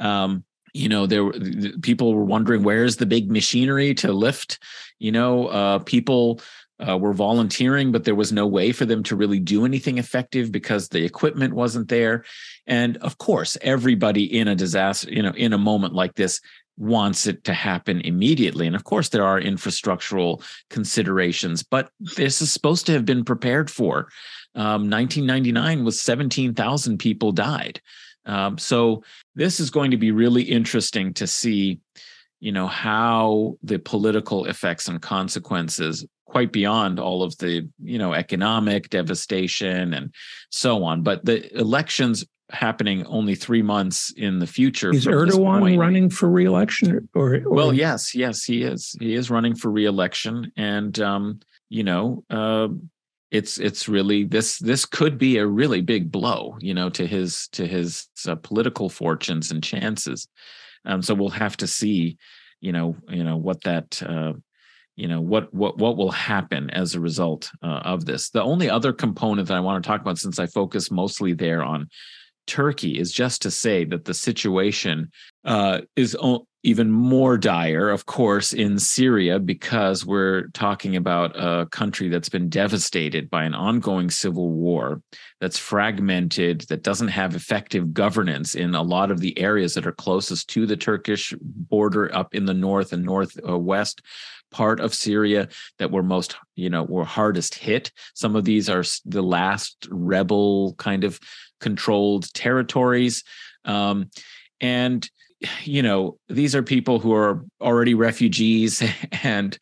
Um, 0.00 0.44
you 0.72 0.88
know, 0.90 1.06
there 1.06 1.24
were 1.24 1.34
people 1.82 2.14
were 2.14 2.24
wondering 2.24 2.62
where's 2.62 2.96
the 2.96 3.06
big 3.06 3.30
machinery 3.30 3.94
to 3.94 4.12
lift, 4.12 4.58
you 4.98 5.10
know, 5.10 5.46
uh, 5.46 5.78
people 5.80 6.40
uh, 6.86 6.98
were 6.98 7.12
volunteering, 7.12 7.92
but 7.92 8.04
there 8.04 8.14
was 8.14 8.32
no 8.32 8.46
way 8.46 8.72
for 8.72 8.84
them 8.84 9.02
to 9.04 9.16
really 9.16 9.40
do 9.40 9.64
anything 9.64 9.98
effective 9.98 10.52
because 10.52 10.88
the 10.88 11.04
equipment 11.04 11.54
wasn't 11.54 11.88
there. 11.88 12.24
And 12.66 12.96
of 12.98 13.18
course, 13.18 13.56
everybody 13.62 14.24
in 14.24 14.48
a 14.48 14.54
disaster, 14.54 15.10
you 15.10 15.22
know, 15.22 15.32
in 15.36 15.52
a 15.52 15.58
moment 15.58 15.94
like 15.94 16.14
this 16.14 16.40
wants 16.78 17.26
it 17.26 17.44
to 17.44 17.54
happen 17.54 18.00
immediately. 18.02 18.66
And 18.66 18.76
of 18.76 18.84
course, 18.84 19.08
there 19.08 19.24
are 19.24 19.40
infrastructural 19.40 20.42
considerations, 20.68 21.62
but 21.62 21.90
this 22.00 22.42
is 22.42 22.52
supposed 22.52 22.86
to 22.86 22.92
have 22.92 23.06
been 23.06 23.24
prepared 23.24 23.70
for. 23.70 24.08
Um, 24.54 24.90
1999 24.90 25.84
was 25.84 26.00
17,000 26.00 26.98
people 26.98 27.32
died. 27.32 27.80
Um, 28.26 28.58
so 28.58 29.04
this 29.34 29.60
is 29.60 29.70
going 29.70 29.92
to 29.92 29.96
be 29.96 30.10
really 30.10 30.42
interesting 30.42 31.14
to 31.14 31.26
see 31.26 31.80
you 32.46 32.52
know 32.52 32.68
how 32.68 33.56
the 33.64 33.76
political 33.76 34.44
effects 34.44 34.86
and 34.86 35.02
consequences 35.02 36.06
quite 36.26 36.52
beyond 36.52 37.00
all 37.00 37.24
of 37.24 37.36
the 37.38 37.68
you 37.82 37.98
know 37.98 38.12
economic 38.12 38.88
devastation 38.88 39.92
and 39.92 40.14
so 40.50 40.84
on. 40.84 41.02
But 41.02 41.24
the 41.24 41.38
elections 41.58 42.24
happening 42.50 43.04
only 43.06 43.34
three 43.34 43.62
months 43.62 44.12
in 44.16 44.38
the 44.38 44.46
future 44.46 44.94
is 44.94 45.06
erdogan 45.06 45.76
running 45.76 46.08
for 46.08 46.30
reelection 46.30 47.08
or, 47.16 47.34
or, 47.34 47.40
well 47.46 47.72
yes 47.72 48.14
yes 48.14 48.44
he 48.44 48.62
is. 48.62 48.94
He 49.00 49.14
is 49.14 49.28
running 49.28 49.56
for 49.56 49.68
reelection 49.68 50.52
and 50.56 51.00
um 51.00 51.40
you 51.68 51.82
know 51.82 52.22
uh 52.30 52.68
it's 53.32 53.58
it's 53.58 53.88
really 53.88 54.22
this 54.22 54.60
this 54.60 54.86
could 54.86 55.18
be 55.18 55.38
a 55.38 55.46
really 55.60 55.80
big 55.80 56.12
blow 56.12 56.56
you 56.60 56.72
know 56.72 56.90
to 56.90 57.08
his 57.08 57.48
to 57.48 57.66
his 57.66 58.06
uh, 58.28 58.36
political 58.36 58.88
fortunes 58.88 59.50
and 59.50 59.64
chances 59.64 60.28
um 60.86 61.02
so 61.02 61.14
we'll 61.14 61.28
have 61.28 61.56
to 61.56 61.66
see 61.66 62.16
you 62.60 62.72
know 62.72 62.96
you 63.08 63.24
know 63.24 63.36
what 63.36 63.62
that 63.64 64.02
uh 64.02 64.32
you 64.96 65.08
know 65.08 65.20
what 65.20 65.52
what 65.52 65.78
what 65.78 65.96
will 65.96 66.10
happen 66.10 66.70
as 66.70 66.94
a 66.94 67.00
result 67.00 67.50
uh, 67.62 67.80
of 67.84 68.06
this. 68.06 68.30
The 68.30 68.42
only 68.42 68.70
other 68.70 68.92
component 68.92 69.48
that 69.48 69.56
i 69.56 69.60
want 69.60 69.82
to 69.82 69.86
talk 69.86 70.00
about 70.00 70.18
since 70.18 70.38
i 70.38 70.46
focus 70.46 70.90
mostly 70.90 71.34
there 71.34 71.62
on 71.62 71.88
turkey 72.46 72.98
is 72.98 73.12
just 73.12 73.42
to 73.42 73.50
say 73.50 73.84
that 73.84 74.04
the 74.04 74.14
situation 74.14 75.10
uh, 75.44 75.80
is 75.96 76.16
o- 76.20 76.46
even 76.62 76.90
more 76.90 77.38
dire 77.38 77.88
of 77.90 78.06
course 78.06 78.52
in 78.52 78.78
syria 78.78 79.38
because 79.38 80.04
we're 80.04 80.48
talking 80.48 80.96
about 80.96 81.32
a 81.36 81.66
country 81.66 82.08
that's 82.08 82.28
been 82.28 82.48
devastated 82.48 83.30
by 83.30 83.44
an 83.44 83.54
ongoing 83.54 84.10
civil 84.10 84.50
war 84.50 85.00
that's 85.40 85.58
fragmented 85.58 86.62
that 86.62 86.82
doesn't 86.82 87.08
have 87.08 87.36
effective 87.36 87.92
governance 87.92 88.54
in 88.54 88.74
a 88.74 88.82
lot 88.82 89.10
of 89.10 89.20
the 89.20 89.38
areas 89.38 89.74
that 89.74 89.86
are 89.86 89.92
closest 89.92 90.48
to 90.48 90.66
the 90.66 90.76
turkish 90.76 91.34
border 91.40 92.12
up 92.14 92.34
in 92.34 92.46
the 92.46 92.54
north 92.54 92.92
and 92.92 93.04
northwest 93.04 94.02
part 94.50 94.80
of 94.80 94.94
Syria 94.94 95.48
that 95.78 95.90
were 95.90 96.02
most, 96.02 96.36
you 96.54 96.70
know, 96.70 96.84
were 96.84 97.04
hardest 97.04 97.54
hit. 97.54 97.92
Some 98.14 98.36
of 98.36 98.44
these 98.44 98.68
are 98.68 98.84
the 99.04 99.22
last 99.22 99.86
rebel 99.90 100.74
kind 100.78 101.04
of 101.04 101.20
controlled 101.60 102.32
territories. 102.34 103.24
Um, 103.64 104.10
and, 104.60 105.08
you 105.64 105.82
know, 105.82 106.18
these 106.28 106.54
are 106.54 106.62
people 106.62 106.98
who 106.98 107.12
are 107.12 107.44
already 107.60 107.94
refugees 107.94 108.82
and, 109.22 109.58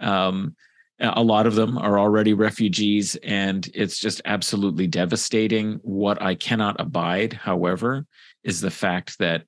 um, 0.00 0.56
a 1.00 1.22
lot 1.22 1.46
of 1.46 1.54
them 1.54 1.76
are 1.76 1.98
already 1.98 2.34
refugees 2.34 3.16
and 3.16 3.68
it's 3.74 3.98
just 3.98 4.22
absolutely 4.24 4.86
devastating 4.86 5.80
what 5.82 6.22
i 6.22 6.36
cannot 6.36 6.80
abide 6.80 7.32
however 7.32 8.06
is 8.44 8.60
the 8.60 8.70
fact 8.70 9.18
that 9.18 9.42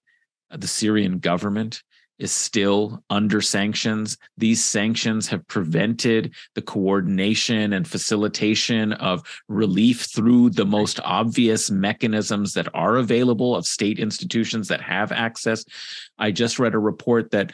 the 0.51 0.67
syrian 0.67 1.19
government 1.19 1.83
is 2.19 2.33
still 2.33 3.03
under 3.11 3.41
sanctions. 3.41 4.17
These 4.39 4.65
sanctions 4.65 5.29
have 5.29 5.47
prevented 5.49 6.35
the 6.55 6.63
coordination 6.63 7.73
and 7.73 7.87
facilitation 7.87 8.93
of 8.95 9.23
relief 9.49 10.03
through 10.03 10.51
the 10.51 10.65
most 10.65 11.01
obvious 11.05 11.71
mechanisms 11.71 12.55
that 12.55 12.69
are 12.75 12.97
available 12.97 13.55
of 13.55 13.67
state 13.67 13.99
institutions 13.99 14.69
that 14.69 14.81
have 14.81 15.13
access. 15.13 15.65
I 16.19 16.31
just 16.31 16.59
read 16.59 16.75
a 16.75 16.79
report 16.79 17.31
that 17.33 17.53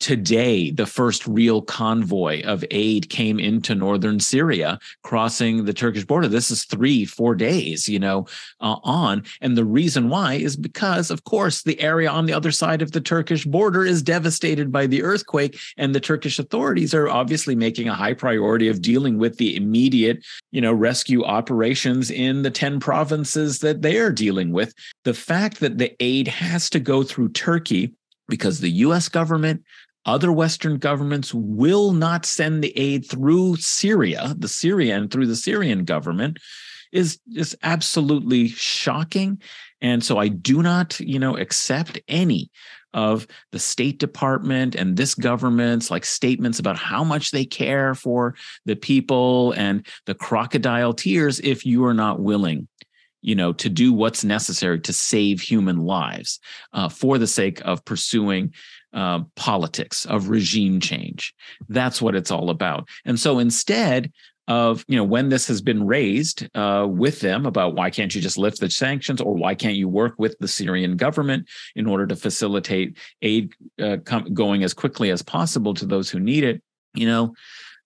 Today, 0.00 0.70
the 0.70 0.86
first 0.86 1.26
real 1.26 1.62
convoy 1.62 2.42
of 2.42 2.64
aid 2.70 3.08
came 3.08 3.38
into 3.38 3.74
northern 3.74 4.20
Syria, 4.20 4.78
crossing 5.02 5.64
the 5.64 5.72
Turkish 5.72 6.04
border. 6.04 6.28
This 6.28 6.50
is 6.50 6.64
three, 6.64 7.04
four 7.04 7.34
days, 7.34 7.88
you 7.88 7.98
know, 7.98 8.26
uh, 8.60 8.76
on. 8.82 9.22
And 9.40 9.56
the 9.56 9.64
reason 9.64 10.08
why 10.08 10.34
is 10.34 10.56
because, 10.56 11.10
of 11.10 11.24
course, 11.24 11.62
the 11.62 11.80
area 11.80 12.10
on 12.10 12.26
the 12.26 12.34
other 12.34 12.50
side 12.50 12.82
of 12.82 12.92
the 12.92 13.00
Turkish 13.00 13.46
border 13.46 13.84
is 13.84 14.02
devastated 14.02 14.70
by 14.70 14.86
the 14.86 15.02
earthquake. 15.02 15.58
And 15.78 15.94
the 15.94 16.00
Turkish 16.00 16.38
authorities 16.38 16.92
are 16.92 17.08
obviously 17.08 17.54
making 17.54 17.88
a 17.88 17.94
high 17.94 18.14
priority 18.14 18.68
of 18.68 18.82
dealing 18.82 19.16
with 19.16 19.38
the 19.38 19.56
immediate, 19.56 20.24
you 20.50 20.60
know, 20.60 20.72
rescue 20.72 21.24
operations 21.24 22.10
in 22.10 22.42
the 22.42 22.50
10 22.50 22.78
provinces 22.80 23.60
that 23.60 23.80
they 23.80 23.98
are 23.98 24.12
dealing 24.12 24.52
with. 24.52 24.74
The 25.04 25.14
fact 25.14 25.60
that 25.60 25.78
the 25.78 25.94
aid 26.00 26.28
has 26.28 26.68
to 26.70 26.80
go 26.80 27.04
through 27.04 27.30
Turkey 27.30 27.94
because 28.28 28.60
the 28.60 28.70
US 28.70 29.08
government, 29.08 29.62
other 30.06 30.32
Western 30.32 30.78
governments 30.78 31.32
will 31.32 31.92
not 31.92 32.26
send 32.26 32.62
the 32.62 32.76
aid 32.78 33.08
through 33.08 33.56
Syria, 33.56 34.34
the 34.38 34.48
Syrian, 34.48 35.08
through 35.08 35.26
the 35.26 35.36
Syrian 35.36 35.84
government, 35.84 36.38
is 36.92 37.18
is 37.34 37.56
absolutely 37.62 38.48
shocking. 38.48 39.40
And 39.80 40.04
so 40.04 40.18
I 40.18 40.28
do 40.28 40.62
not, 40.62 40.98
you 41.00 41.18
know, 41.18 41.36
accept 41.36 42.00
any 42.08 42.50
of 42.94 43.26
the 43.50 43.58
State 43.58 43.98
Department 43.98 44.76
and 44.76 44.96
this 44.96 45.14
government's 45.14 45.90
like 45.90 46.04
statements 46.04 46.60
about 46.60 46.78
how 46.78 47.02
much 47.02 47.32
they 47.32 47.44
care 47.44 47.94
for 47.94 48.36
the 48.64 48.76
people 48.76 49.52
and 49.52 49.84
the 50.06 50.14
crocodile 50.14 50.92
tears 50.92 51.40
if 51.40 51.66
you 51.66 51.84
are 51.84 51.94
not 51.94 52.20
willing 52.20 52.68
you 53.24 53.34
know 53.34 53.52
to 53.54 53.68
do 53.68 53.92
what's 53.92 54.22
necessary 54.22 54.78
to 54.78 54.92
save 54.92 55.40
human 55.40 55.78
lives 55.78 56.38
uh, 56.74 56.88
for 56.88 57.18
the 57.18 57.26
sake 57.26 57.60
of 57.64 57.84
pursuing 57.84 58.52
uh, 58.94 59.20
politics 59.36 60.06
of 60.06 60.28
regime 60.28 60.80
change. 60.80 61.34
That's 61.68 62.00
what 62.00 62.14
it's 62.14 62.30
all 62.30 62.50
about. 62.50 62.88
And 63.04 63.18
so 63.18 63.38
instead, 63.38 64.12
of 64.46 64.84
you 64.88 64.96
know 64.96 65.04
when 65.04 65.30
this 65.30 65.46
has 65.46 65.62
been 65.62 65.86
raised 65.86 66.46
uh, 66.54 66.86
with 66.88 67.20
them 67.20 67.46
about 67.46 67.74
why 67.74 67.88
can't 67.90 68.14
you 68.14 68.20
just 68.20 68.36
lift 68.36 68.60
the 68.60 68.70
sanctions 68.70 69.20
or 69.20 69.34
why 69.34 69.54
can't 69.54 69.76
you 69.76 69.88
work 69.88 70.14
with 70.18 70.36
the 70.38 70.48
Syrian 70.48 70.96
government 70.96 71.48
in 71.76 71.86
order 71.86 72.06
to 72.06 72.16
facilitate 72.16 72.98
aid 73.22 73.54
uh, 73.80 73.96
com- 74.04 74.34
going 74.34 74.62
as 74.62 74.74
quickly 74.74 75.10
as 75.10 75.22
possible 75.22 75.72
to 75.74 75.86
those 75.86 76.10
who 76.10 76.20
need 76.20 76.44
it. 76.44 76.62
You 76.92 77.06
know, 77.06 77.34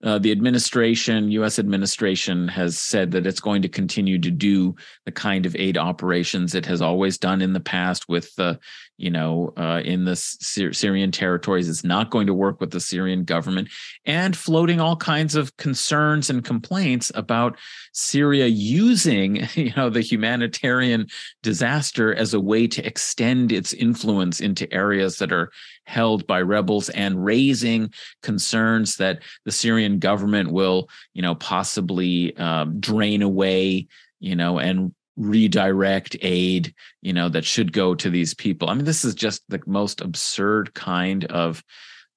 uh, 0.04 0.18
the 0.18 0.30
administration, 0.30 1.30
U.S. 1.32 1.58
administration, 1.58 2.46
has 2.46 2.78
said 2.78 3.10
that 3.10 3.26
it's 3.26 3.40
going 3.40 3.62
to 3.62 3.68
continue 3.68 4.18
to 4.20 4.30
do 4.30 4.76
the 5.04 5.12
kind 5.12 5.44
of 5.44 5.56
aid 5.56 5.76
operations 5.76 6.54
it 6.54 6.66
has 6.66 6.80
always 6.80 7.18
done 7.18 7.42
in 7.42 7.52
the 7.52 7.60
past 7.60 8.08
with 8.08 8.32
the, 8.36 8.60
you 8.96 9.10
know, 9.10 9.52
uh, 9.56 9.82
in 9.84 10.04
the 10.04 10.14
Sy- 10.14 10.70
Syrian 10.70 11.10
territories. 11.10 11.68
It's 11.68 11.82
not 11.82 12.10
going 12.10 12.28
to 12.28 12.34
work 12.34 12.60
with 12.60 12.70
the 12.70 12.78
Syrian 12.78 13.24
government, 13.24 13.70
and 14.04 14.36
floating 14.36 14.80
all 14.80 14.94
kinds 14.94 15.34
of 15.34 15.56
concerns 15.56 16.30
and 16.30 16.44
complaints 16.44 17.10
about 17.16 17.58
Syria 17.92 18.46
using, 18.46 19.48
you 19.54 19.72
know, 19.76 19.90
the 19.90 20.00
humanitarian 20.00 21.08
disaster 21.42 22.14
as 22.14 22.34
a 22.34 22.40
way 22.40 22.68
to 22.68 22.86
extend 22.86 23.50
its 23.50 23.72
influence 23.72 24.40
into 24.40 24.72
areas 24.72 25.18
that 25.18 25.32
are 25.32 25.50
held 25.89 26.27
by 26.27 26.40
rebels 26.43 26.90
and 26.90 27.24
raising 27.24 27.90
concerns 28.23 28.97
that 28.97 29.23
the 29.44 29.51
Syrian 29.51 29.98
government 29.98 30.52
will, 30.52 30.89
you 31.15 31.23
know, 31.23 31.35
possibly 31.35 32.36
um, 32.36 32.78
drain 32.78 33.23
away, 33.23 33.89
you 34.20 34.36
know, 34.36 34.59
and 34.59 34.94
redirect 35.16 36.16
aid, 36.20 36.74
you 37.01 37.12
know, 37.12 37.28
that 37.31 37.44
should 37.44 37.73
go 37.73 37.94
to 37.94 38.10
these 38.10 38.35
people. 38.35 38.69
I 38.69 38.74
mean, 38.74 38.85
this 38.85 39.05
is 39.05 39.15
just 39.15 39.43
the 39.48 39.60
most 39.66 40.01
absurd 40.01 40.74
kind 40.74 41.24
of, 41.24 41.65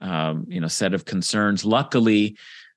um, 0.02 0.46
you 0.50 0.60
know, 0.60 0.68
set 0.68 0.94
of 0.94 1.06
concerns. 1.06 1.64
Luckily, 1.64 2.36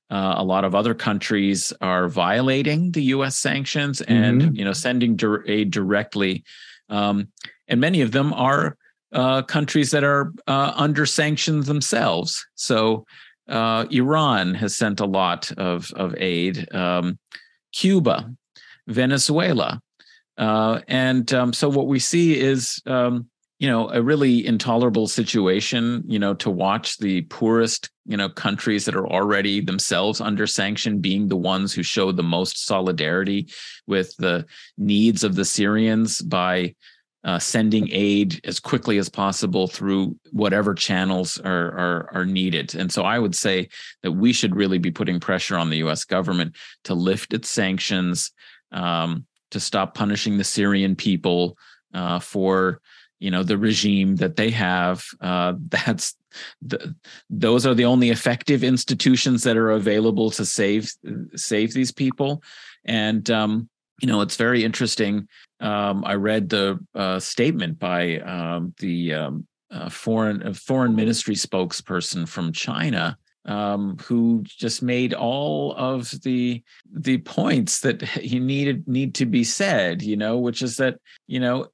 uh, 0.09 0.35
a 0.37 0.43
lot 0.43 0.63
of 0.63 0.75
other 0.75 0.93
countries 0.93 1.73
are 1.81 2.07
violating 2.07 2.91
the 2.91 3.03
U.S. 3.03 3.35
sanctions 3.35 4.01
and 4.01 4.41
mm-hmm. 4.41 4.55
you 4.55 4.63
know 4.63 4.73
sending 4.73 5.19
aid 5.47 5.71
directly, 5.71 6.43
um, 6.89 7.29
and 7.67 7.81
many 7.81 8.01
of 8.01 8.11
them 8.11 8.31
are 8.33 8.77
uh, 9.11 9.41
countries 9.43 9.91
that 9.91 10.03
are 10.03 10.33
uh, 10.47 10.73
under 10.75 11.05
sanctions 11.05 11.67
themselves. 11.67 12.45
So 12.55 13.05
uh, 13.47 13.85
Iran 13.91 14.53
has 14.55 14.75
sent 14.75 14.99
a 14.99 15.05
lot 15.05 15.51
of 15.53 15.91
of 15.95 16.15
aid. 16.17 16.73
Um, 16.73 17.19
Cuba, 17.73 18.31
Venezuela, 18.87 19.81
uh, 20.37 20.81
and 20.87 21.31
um, 21.33 21.53
so 21.53 21.69
what 21.69 21.87
we 21.87 21.99
see 21.99 22.39
is 22.39 22.81
um, 22.85 23.27
you 23.59 23.69
know 23.69 23.89
a 23.89 24.01
really 24.01 24.45
intolerable 24.45 25.07
situation. 25.07 26.03
You 26.07 26.19
know 26.19 26.33
to 26.35 26.49
watch 26.49 26.97
the 26.97 27.21
poorest 27.23 27.89
you 28.05 28.17
know 28.17 28.29
countries 28.29 28.85
that 28.85 28.95
are 28.95 29.07
already 29.07 29.61
themselves 29.61 30.21
under 30.21 30.47
sanction 30.47 30.99
being 30.99 31.27
the 31.27 31.37
ones 31.37 31.73
who 31.73 31.83
show 31.83 32.11
the 32.11 32.23
most 32.23 32.65
solidarity 32.65 33.47
with 33.87 34.15
the 34.17 34.45
needs 34.77 35.23
of 35.23 35.35
the 35.35 35.45
Syrians 35.45 36.21
by 36.21 36.73
uh, 37.25 37.39
sending 37.39 37.89
aid 37.91 38.39
as 38.43 38.59
quickly 38.59 38.99
as 38.99 39.09
possible 39.09 39.67
through 39.67 40.15
whatever 40.31 40.75
channels 40.75 41.39
are, 41.39 41.71
are, 41.71 42.09
are 42.13 42.25
needed. 42.25 42.75
And 42.75 42.91
so 42.91 43.01
I 43.01 43.17
would 43.17 43.35
say 43.35 43.67
that 44.03 44.11
we 44.11 44.31
should 44.31 44.55
really 44.55 44.77
be 44.77 44.91
putting 44.91 45.19
pressure 45.19 45.57
on 45.57 45.71
the 45.71 45.77
U.S. 45.77 46.05
government 46.05 46.55
to 46.83 46.93
lift 46.93 47.33
its 47.33 47.49
sanctions, 47.49 48.31
um, 48.71 49.25
to 49.49 49.59
stop 49.59 49.95
punishing 49.95 50.37
the 50.37 50.43
Syrian 50.43 50.95
people 50.95 51.57
uh, 51.95 52.19
for 52.19 52.79
you 53.19 53.31
know 53.31 53.41
the 53.41 53.57
regime 53.57 54.17
that 54.17 54.35
they 54.35 54.51
have. 54.51 55.03
Uh, 55.19 55.53
that's 55.69 56.15
the, 56.61 56.95
those 57.29 57.65
are 57.65 57.73
the 57.73 57.85
only 57.85 58.11
effective 58.11 58.63
institutions 58.63 59.41
that 59.43 59.57
are 59.57 59.71
available 59.71 60.29
to 60.31 60.45
save 60.45 60.91
save 61.35 61.73
these 61.73 61.91
people. 61.91 62.43
And 62.83 63.27
um, 63.31 63.67
you 64.01 64.07
know, 64.07 64.21
it's 64.21 64.35
very 64.35 64.63
interesting. 64.63 65.27
Um, 65.59 66.03
I 66.05 66.15
read 66.15 66.49
the 66.49 66.79
uh, 66.93 67.19
statement 67.19 67.79
by 67.79 68.19
um, 68.19 68.73
the 68.79 69.13
um, 69.13 69.47
uh, 69.71 69.89
foreign 69.89 70.43
uh, 70.43 70.53
foreign 70.53 70.95
ministry 70.95 71.35
spokesperson 71.35 72.27
from 72.27 72.51
China, 72.51 73.17
um, 73.45 73.97
who 74.03 74.43
just 74.45 74.81
made 74.81 75.13
all 75.13 75.73
of 75.77 76.11
the 76.23 76.61
the 76.91 77.19
points 77.19 77.79
that 77.81 78.01
he 78.09 78.39
needed 78.39 78.87
need 78.87 79.15
to 79.15 79.25
be 79.25 79.43
said. 79.43 80.01
You 80.01 80.17
know, 80.17 80.37
which 80.37 80.61
is 80.61 80.77
that 80.77 80.99
you 81.27 81.39
know 81.39 81.67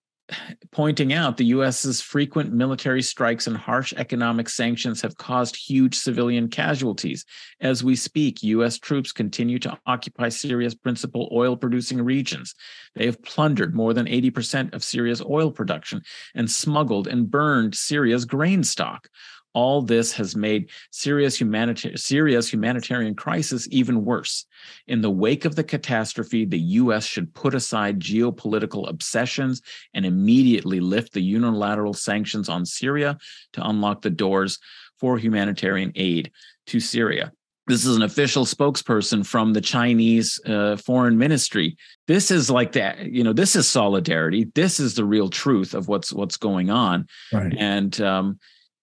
pointing 0.71 1.13
out 1.13 1.37
the 1.37 1.45
US's 1.45 2.01
frequent 2.01 2.53
military 2.53 3.01
strikes 3.01 3.47
and 3.47 3.57
harsh 3.57 3.93
economic 3.97 4.49
sanctions 4.49 5.01
have 5.01 5.17
caused 5.17 5.55
huge 5.55 5.95
civilian 5.95 6.47
casualties. 6.47 7.25
As 7.59 7.83
we 7.83 7.95
speak, 7.95 8.43
US 8.43 8.77
troops 8.77 9.11
continue 9.11 9.59
to 9.59 9.77
occupy 9.85 10.29
Syria's 10.29 10.75
principal 10.75 11.29
oil 11.31 11.55
producing 11.55 12.01
regions. 12.01 12.55
They 12.95 13.05
have 13.05 13.21
plundered 13.23 13.75
more 13.75 13.93
than 13.93 14.05
80% 14.05 14.73
of 14.73 14.83
Syria's 14.83 15.21
oil 15.21 15.51
production 15.51 16.01
and 16.35 16.49
smuggled 16.49 17.07
and 17.07 17.29
burned 17.29 17.75
Syria's 17.75 18.25
grain 18.25 18.63
stock. 18.63 19.07
All 19.53 19.81
this 19.81 20.11
has 20.13 20.35
made 20.35 20.69
Syria's, 20.91 21.37
humanita- 21.37 21.97
Syria's 21.97 22.51
humanitarian 22.51 23.15
crisis 23.15 23.67
even 23.71 24.05
worse. 24.05 24.45
In 24.87 25.01
the 25.01 25.09
wake 25.09 25.45
of 25.45 25.55
the 25.55 25.63
catastrophe, 25.63 26.45
the 26.45 26.59
U.S. 26.59 27.05
should 27.05 27.33
put 27.33 27.53
aside 27.53 27.99
geopolitical 27.99 28.89
obsessions 28.89 29.61
and 29.93 30.05
immediately 30.05 30.79
lift 30.79 31.13
the 31.13 31.21
unilateral 31.21 31.93
sanctions 31.93 32.49
on 32.49 32.65
Syria 32.65 33.17
to 33.53 33.67
unlock 33.67 34.01
the 34.01 34.09
doors 34.09 34.59
for 34.99 35.17
humanitarian 35.17 35.91
aid 35.95 36.31
to 36.67 36.79
Syria. 36.79 37.31
This 37.67 37.85
is 37.85 37.95
an 37.95 38.01
official 38.01 38.45
spokesperson 38.45 39.25
from 39.25 39.53
the 39.53 39.61
Chinese 39.61 40.39
uh, 40.45 40.77
foreign 40.77 41.17
ministry. 41.17 41.77
This 42.07 42.31
is 42.31 42.49
like 42.49 42.71
that, 42.73 43.05
you 43.05 43.23
know. 43.23 43.33
This 43.33 43.55
is 43.55 43.67
solidarity. 43.67 44.51
This 44.55 44.79
is 44.79 44.95
the 44.95 45.05
real 45.05 45.29
truth 45.29 45.73
of 45.73 45.87
what's 45.87 46.11
what's 46.11 46.37
going 46.37 46.69
on. 46.69 47.07
Right. 47.31 47.55
And 47.57 47.99
um, 48.01 48.39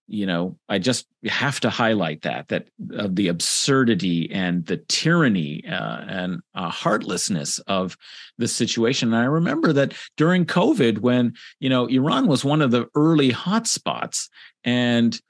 you 0.08 0.26
know 0.26 0.58
i 0.68 0.78
just 0.78 1.06
have 1.26 1.60
to 1.60 1.70
highlight 1.70 2.22
that 2.22 2.48
that 2.48 2.66
uh, 2.96 3.08
the 3.10 3.28
absurdity 3.28 4.30
and 4.32 4.66
the 4.66 4.78
tyranny 4.88 5.62
uh, 5.66 6.04
and 6.08 6.40
uh, 6.54 6.70
heartlessness 6.70 7.58
of 7.60 7.96
the 8.38 8.48
situation. 8.48 9.08
And 9.08 9.22
i 9.22 9.26
remember 9.26 9.72
that 9.74 9.94
during 10.16 10.46
covid 10.46 10.98
when 10.98 11.34
you 11.60 11.68
know 11.68 11.86
iran 11.86 12.26
was 12.26 12.44
one 12.44 12.62
of 12.62 12.70
the 12.70 12.88
early 12.94 13.30
hotspots 13.30 14.28
and 14.64 15.20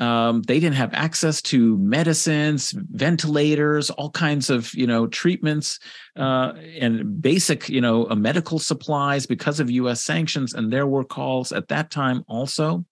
um, 0.00 0.42
they 0.42 0.58
didn't 0.58 0.74
have 0.74 0.92
access 0.92 1.40
to 1.42 1.78
medicines 1.78 2.74
ventilators 2.90 3.90
all 3.90 4.10
kinds 4.10 4.50
of 4.50 4.74
you 4.74 4.88
know 4.88 5.06
treatments 5.06 5.78
uh, 6.16 6.52
and 6.80 7.22
basic 7.22 7.68
you 7.68 7.80
know 7.80 8.06
medical 8.06 8.58
supplies 8.58 9.24
because 9.26 9.60
of 9.60 9.70
us 9.70 10.02
sanctions. 10.02 10.52
And 10.52 10.72
there 10.72 10.86
were 10.86 11.04
calls 11.04 11.52
at 11.52 11.68
that 11.68 11.90
time 11.92 12.24
also 12.26 12.84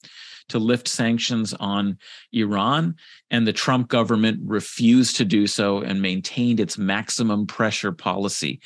to 0.48 0.59
lift 0.59 0.89
sanctions 0.89 1.55
on 1.55 1.98
Iran, 2.32 2.94
and 3.31 3.47
the 3.47 3.52
Trump 3.52 3.89
government 3.89 4.40
refused 4.44 5.16
to 5.16 5.24
do 5.24 5.47
so 5.47 5.78
and 5.78 6.02
maintained 6.02 6.60
its 6.60 6.78
maximum 6.78 7.47
pressure 7.47 7.93
policy. 7.93 8.60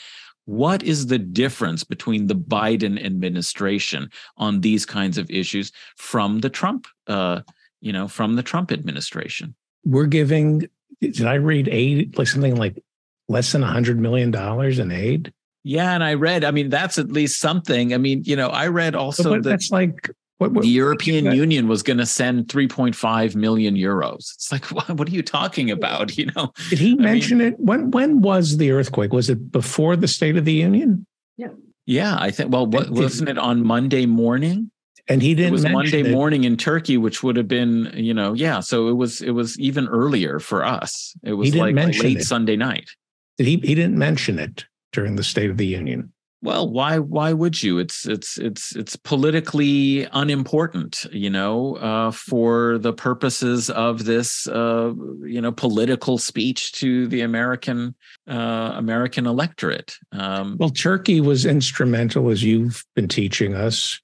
What 0.46 0.82
is 0.82 1.08
the 1.08 1.18
difference 1.18 1.82
between 1.82 2.28
the 2.28 2.36
Biden 2.36 3.04
administration 3.04 4.10
on 4.36 4.60
these 4.60 4.86
kinds 4.86 5.18
of 5.18 5.28
issues 5.30 5.72
from 5.96 6.40
the 6.40 6.50
Trump, 6.50 6.86
uh, 7.08 7.40
you 7.80 7.92
know, 7.92 8.06
from 8.06 8.36
the 8.36 8.42
Trump 8.42 8.70
administration? 8.70 9.54
We're 9.84 10.06
giving. 10.06 10.68
Did 11.00 11.26
I 11.26 11.34
read 11.34 11.68
aid 11.68 12.16
like 12.16 12.28
something 12.28 12.56
like 12.56 12.82
less 13.28 13.52
than 13.52 13.62
a 13.62 13.66
hundred 13.66 13.98
million 13.98 14.30
dollars 14.30 14.78
in 14.78 14.92
aid? 14.92 15.32
Yeah, 15.64 15.92
and 15.94 16.04
I 16.04 16.14
read. 16.14 16.44
I 16.44 16.52
mean, 16.52 16.68
that's 16.68 16.96
at 16.96 17.10
least 17.10 17.40
something. 17.40 17.92
I 17.92 17.98
mean, 17.98 18.22
you 18.24 18.36
know, 18.36 18.50
I 18.50 18.68
read 18.68 18.94
also 18.94 19.34
that 19.34 19.42
that's 19.42 19.72
like 19.72 20.10
what, 20.38 20.52
what, 20.52 20.62
the 20.62 20.68
European 20.68 21.32
Union 21.32 21.66
was 21.66 21.82
going 21.82 21.96
to 21.96 22.06
send 22.06 22.48
3.5 22.48 23.34
million 23.34 23.74
euros. 23.74 24.34
It's 24.34 24.52
like, 24.52 24.64
what, 24.70 24.90
what, 24.90 25.08
are 25.08 25.12
you 25.12 25.22
talking 25.22 25.70
about? 25.70 26.16
You 26.16 26.26
know, 26.36 26.52
did 26.70 26.78
he 26.78 26.94
mention 26.94 27.38
mean, 27.38 27.48
it? 27.48 27.60
When 27.60 27.90
when 27.90 28.20
was 28.20 28.56
the 28.56 28.70
earthquake? 28.70 29.12
Was 29.12 29.30
it 29.30 29.50
before 29.50 29.96
the 29.96 30.08
State 30.08 30.36
of 30.36 30.44
the 30.44 30.52
Union? 30.52 31.06
Yeah. 31.36 31.48
Yeah, 31.86 32.16
I 32.18 32.30
think. 32.30 32.52
Well, 32.52 32.66
what, 32.66 32.90
wasn't 32.90 33.28
it 33.28 33.38
on 33.38 33.64
Monday 33.64 34.06
morning? 34.06 34.70
And 35.08 35.22
he 35.22 35.34
didn't. 35.34 35.48
It 35.48 35.52
was 35.52 35.68
Monday 35.68 36.00
it. 36.00 36.10
morning 36.10 36.44
in 36.44 36.56
Turkey, 36.56 36.96
which 36.96 37.22
would 37.22 37.36
have 37.36 37.46
been, 37.46 37.92
you 37.94 38.12
know, 38.12 38.32
yeah. 38.32 38.60
So 38.60 38.88
it 38.88 38.94
was. 38.94 39.22
It 39.22 39.30
was 39.30 39.58
even 39.60 39.86
earlier 39.88 40.40
for 40.40 40.64
us. 40.64 41.14
It 41.22 41.34
was 41.34 41.54
like 41.54 41.74
late 41.74 42.18
it. 42.18 42.24
Sunday 42.24 42.56
night. 42.56 42.90
Did 43.38 43.46
he? 43.46 43.56
He 43.58 43.74
didn't 43.74 43.98
mention 43.98 44.38
it 44.38 44.66
during 44.92 45.16
the 45.16 45.22
State 45.22 45.50
of 45.50 45.58
the 45.58 45.66
Union. 45.66 46.12
Well, 46.46 46.70
why 46.70 47.00
why 47.00 47.32
would 47.32 47.60
you? 47.60 47.80
It's 47.80 48.06
it's 48.06 48.38
it's 48.38 48.76
it's 48.76 48.94
politically 48.94 50.06
unimportant, 50.12 51.04
you 51.10 51.28
know, 51.28 51.74
uh, 51.74 52.12
for 52.12 52.78
the 52.78 52.92
purposes 52.92 53.68
of 53.68 54.04
this, 54.04 54.46
uh, 54.46 54.92
you 55.24 55.40
know, 55.40 55.50
political 55.50 56.18
speech 56.18 56.70
to 56.74 57.08
the 57.08 57.22
American 57.22 57.96
uh, 58.30 58.74
American 58.76 59.26
electorate. 59.26 59.96
Um, 60.12 60.56
well, 60.60 60.70
Turkey 60.70 61.20
was 61.20 61.44
instrumental, 61.44 62.30
as 62.30 62.44
you've 62.44 62.84
been 62.94 63.08
teaching 63.08 63.56
us, 63.56 64.00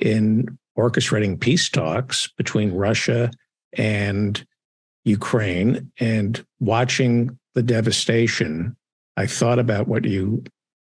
in 0.00 0.58
orchestrating 0.76 1.38
peace 1.38 1.68
talks 1.68 2.26
between 2.36 2.72
Russia 2.72 3.30
and 3.74 4.44
Ukraine, 5.04 5.92
and 6.00 6.44
watching 6.58 7.38
the 7.54 7.62
devastation 7.62 8.76
I 9.16 9.28
thought 9.28 9.60
about 9.60 9.86
what 9.86 10.04
you 10.04 10.42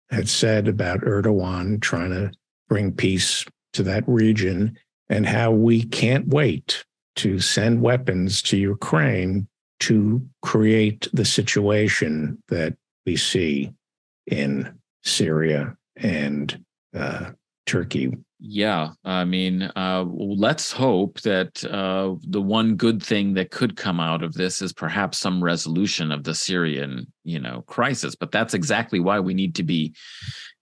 had 0.10 0.30
said 0.30 0.68
about 0.68 1.02
Erdogan 1.02 1.81
trying 1.81 2.11
to 2.11 2.31
bring 2.68 2.91
peace 2.91 3.45
to 3.73 3.84
that 3.84 4.03
region 4.07 4.77
and 5.10 5.26
how 5.26 5.52
we 5.52 5.84
can't 5.84 6.27
wait 6.27 6.84
to 7.18 7.40
send 7.40 7.81
weapons 7.81 8.41
to 8.44 8.57
Ukraine 8.57 9.48
to 9.81 10.26
create 10.41 11.07
the 11.14 11.26
situation 11.26 12.41
that 12.49 12.76
we 13.06 13.15
see 13.15 13.72
in 14.27 14.77
Syria 15.03 15.76
and 15.95 16.64
uh, 16.95 17.31
Turkey. 17.65 18.15
Yeah, 18.41 18.91
I 19.03 19.26
mean, 19.26 19.64
uh, 19.76 20.06
let's 20.07 20.72
hope 20.72 21.20
that 21.22 21.61
uh, 21.66 22.16
the 22.26 22.41
one 22.41 22.78
good 22.78 23.03
thing 23.03 23.34
that 23.34 23.52
could 23.52 23.76
come 23.76 23.99
out 23.99 24.24
of 24.24 24.34
this 24.34 24.61
is 24.61 24.72
perhaps 24.72 25.18
some 25.18 25.44
resolution 25.44 26.10
of 26.10 26.24
the 26.24 26.34
Syrian, 26.34 27.11
you 27.26 27.40
know, 27.40 27.64
crisis. 27.68 28.16
But 28.16 28.32
that's 28.32 28.53
exactly 28.53 29.02
why 29.02 29.20
we 29.20 29.34
need 29.34 29.56
to 29.56 29.64
be 29.64 29.94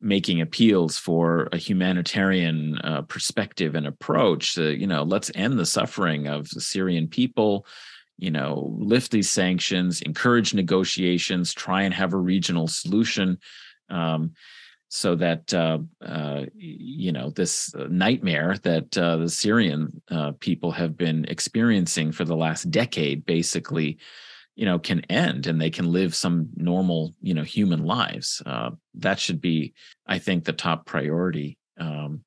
making 0.02 0.42
appeals 0.42 0.98
for 0.98 1.50
a 1.52 1.58
humanitarian 1.58 2.80
uh, 2.80 3.04
perspective 3.04 3.76
and 3.76 3.86
approach. 3.86 4.56
To, 4.56 4.76
you 4.76 4.88
know, 4.88 5.04
let's 5.04 5.30
end 5.36 5.60
the 5.60 5.66
suffering 5.66 6.26
of 6.26 6.50
the 6.50 6.62
Syrian 6.62 7.08
people. 7.08 7.68
You 8.18 8.32
know, 8.32 8.76
lift 8.80 9.12
these 9.12 9.30
sanctions, 9.30 10.02
encourage 10.02 10.56
negotiations, 10.56 11.54
try 11.54 11.84
and 11.84 11.94
have 11.94 12.14
a 12.14 12.18
regional 12.18 12.68
solution. 12.68 13.38
Um, 13.92 14.32
so 14.90 15.16
that 15.16 15.54
uh, 15.54 15.80
uh, 16.06 16.46
you 16.56 17.12
know 17.12 17.30
this 17.32 17.74
nightmare 17.90 18.56
that 18.64 18.98
uh, 18.98 19.18
the 19.18 19.30
Syrian 19.30 20.02
uh, 20.10 20.32
people 20.40 20.72
have 20.72 20.98
been 20.98 21.26
experiencing 21.26 22.12
for 22.12 22.24
the 22.24 22.36
last 22.36 22.72
decade, 22.72 23.26
basically, 23.26 23.98
you 24.56 24.66
know, 24.66 24.80
can 24.80 25.02
end 25.02 25.48
and 25.48 25.60
they 25.60 25.70
can 25.70 25.92
live 25.92 26.16
some 26.16 26.50
normal, 26.56 27.14
you 27.22 27.34
know, 27.34 27.44
human 27.44 27.84
lives. 27.84 28.42
Uh, 28.46 28.72
that 28.96 29.20
should 29.20 29.42
be, 29.42 29.74
I 30.08 30.20
think, 30.20 30.46
the 30.46 30.54
top 30.54 30.86
priority. 30.86 31.58
Um, 31.80 32.24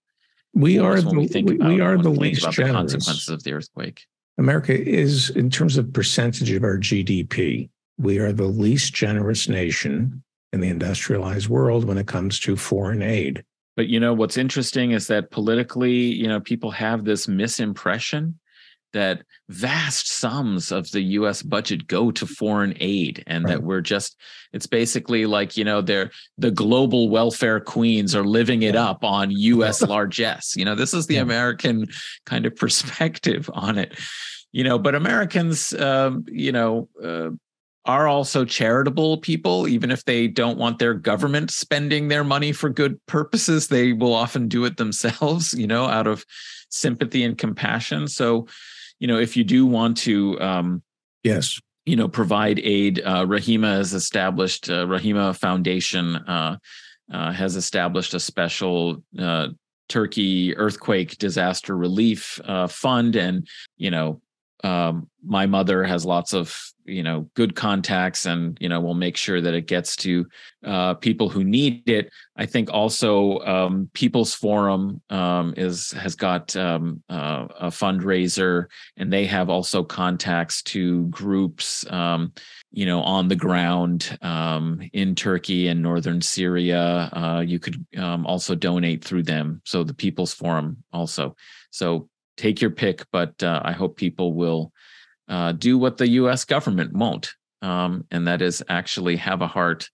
we 0.53 0.79
are 0.79 1.01
the, 1.01 1.11
we, 1.11 1.55
about, 1.55 1.69
we 1.69 1.81
are 1.81 1.97
the 1.97 2.11
least 2.11 2.43
about 2.43 2.55
generous. 2.55 2.93
the 2.93 2.99
consequences 2.99 3.29
of 3.29 3.43
the 3.43 3.53
earthquake. 3.53 4.05
America 4.37 4.77
is, 4.77 5.31
in 5.31 5.49
terms 5.51 5.77
of 5.79 5.93
percentage 5.93 6.51
of 6.51 6.65
our 6.65 6.79
GDP, 6.79 7.71
we 7.99 8.19
are 8.19 8.33
the 8.33 8.45
least 8.45 8.95
generous 8.95 9.49
nation 9.49 10.23
in 10.53 10.61
the 10.61 10.69
industrialized 10.69 11.49
world 11.49 11.85
when 11.85 11.99
it 11.99 12.07
comes 12.07 12.41
to 12.41 12.57
foreign 12.57 13.03
aid. 13.03 13.45
But 13.77 13.89
you 13.89 14.01
know 14.01 14.13
what's 14.13 14.37
interesting 14.37 14.91
is 14.91 15.07
that 15.07 15.31
politically, 15.31 15.93
you 15.93 16.29
know, 16.29 16.41
people 16.41 16.71
have 16.73 17.05
this 17.05 17.27
misimpression 17.27 18.35
that 18.93 19.23
vast 19.49 20.09
sums 20.11 20.73
of 20.73 20.91
the 20.91 21.01
US 21.01 21.43
budget 21.43 21.87
go 21.87 22.11
to 22.11 22.27
foreign 22.27 22.75
aid 22.81 23.23
and 23.27 23.45
right. 23.45 23.53
that 23.53 23.63
we're 23.63 23.81
just 23.81 24.17
it's 24.53 24.67
basically 24.67 25.27
like 25.27 25.57
you 25.57 25.65
know 25.65 25.81
they're 25.81 26.11
the 26.39 26.51
global 26.51 27.09
welfare 27.09 27.61
queens 27.61 28.15
are 28.15 28.25
living 28.25 28.63
it 28.63 28.77
up 28.77 29.05
on 29.05 29.31
US 29.31 29.83
largesse 29.89 30.57
you 30.57 30.65
know 30.65 30.75
this 30.75 30.95
is 30.95 31.07
the 31.07 31.15
yeah. 31.15 31.23
American 31.23 31.87
kind 32.27 32.47
of 32.47 32.57
perspective 32.57 33.49
on 33.55 33.79
it 33.79 33.99
you 34.53 34.65
know 34.65 34.79
but 34.79 34.95
Americans 34.95 35.73
um, 35.75 36.25
you 36.29 36.53
know 36.53 36.89
uh, 37.03 37.31
are 37.91 38.07
also 38.07 38.45
charitable 38.45 39.19
people. 39.19 39.67
Even 39.67 39.91
if 39.91 40.05
they 40.05 40.29
don't 40.29 40.59
want 40.59 40.79
their 40.79 40.95
government 40.95 41.51
spending 41.51 42.09
their 42.09 42.25
money 42.25 42.53
for 42.53 42.71
good 42.71 43.05
purposes 43.07 43.69
they 43.69 43.93
will 43.93 44.15
often 44.15 44.49
do 44.49 44.65
it 44.65 44.77
themselves 44.77 45.53
you 45.59 45.67
know 45.67 45.87
out 45.87 46.07
of 46.07 46.25
sympathy 46.71 47.25
and 47.25 47.37
compassion. 47.37 48.09
So 48.09 48.47
you 49.01 49.09
know 49.09 49.19
if 49.19 49.37
you 49.37 49.45
do 49.45 49.67
want 49.67 49.97
to 49.99 50.41
um 50.41 50.83
yes. 51.25 51.61
you 51.85 51.97
know 51.97 52.09
provide 52.09 52.61
aid 52.61 53.03
uh, 53.05 53.25
rahima 53.27 53.77
has 53.77 53.93
established 53.93 54.71
uh, 54.71 54.87
rahima 54.87 55.37
foundation 55.37 56.17
uh, 56.17 56.57
uh, 57.13 57.33
has 57.33 57.57
established 57.57 58.15
a 58.15 58.21
special 58.21 59.03
uh, 59.19 59.49
turkey 59.89 60.57
earthquake 60.57 61.19
disaster 61.19 61.77
relief 61.77 62.41
uh, 62.45 62.69
fund. 62.69 63.17
And 63.17 63.47
you 63.77 63.91
know 63.91 64.23
um, 64.65 65.09
my 65.25 65.47
mother 65.47 65.85
has 65.85 66.05
lots 66.05 66.33
of 66.33 66.57
you 66.85 67.03
know 67.03 67.29
good 67.35 67.55
contacts 67.55 68.27
and 68.27 68.59
you 68.61 68.69
know 68.69 68.81
we'll 68.81 68.95
make 68.95 69.17
sure 69.17 69.41
that 69.41 69.55
it 69.55 69.67
gets 69.67 69.95
to 69.97 70.27
uh, 70.65 70.95
people 70.95 71.29
who 71.29 71.45
need 71.45 71.89
it. 71.89 72.11
I 72.37 72.47
think 72.47 72.71
also 72.73 73.39
um, 73.41 73.91
people's 73.93 74.35
forum 74.35 75.01
um, 75.11 75.55
is 75.57 75.93
has 75.93 76.15
got 76.15 76.57
um, 76.57 77.03
uh, 77.09 77.47
a 77.59 77.67
fundraiser 77.69 78.67
and 78.97 79.13
they 79.13 79.27
have 79.27 79.51
also 79.51 79.85
contacts 79.85 80.63
to 80.65 81.07
groups 81.09 81.85
um, 81.91 82.33
you 82.73 82.87
know 82.87 83.03
on 83.03 83.29
the 83.29 83.37
ground 83.37 84.19
um, 84.23 84.81
in 84.93 85.15
turkey 85.15 85.69
and 85.69 85.83
northern 85.83 86.21
syria. 86.21 87.11
Uh, 87.13 87.43
you 87.47 87.59
could 87.59 87.85
also 87.99 88.55
donate 88.55 89.05
through 89.05 89.23
them. 89.23 89.61
So 89.65 89.85
the 89.85 89.95
people's 89.95 90.35
forum 90.35 90.83
also. 90.93 91.37
So 91.71 92.09
take 92.37 92.61
your 92.61 92.71
pick 92.71 93.05
but 93.13 93.43
uh, 93.43 93.61
i 93.65 93.73
hope 93.73 93.97
people 93.97 94.33
will 94.33 94.73
uh, 95.31 95.53
do 95.53 95.79
what 95.79 95.97
the 95.97 96.09
U.S. 96.09 96.45
government 96.45 96.93
won't, 96.93 97.33
um, 97.63 98.05
and 98.11 98.27
that 98.27 98.43
is 98.43 98.63
actually 98.69 99.17
have 99.17 99.41
a 99.41 99.47
heart 99.47 99.89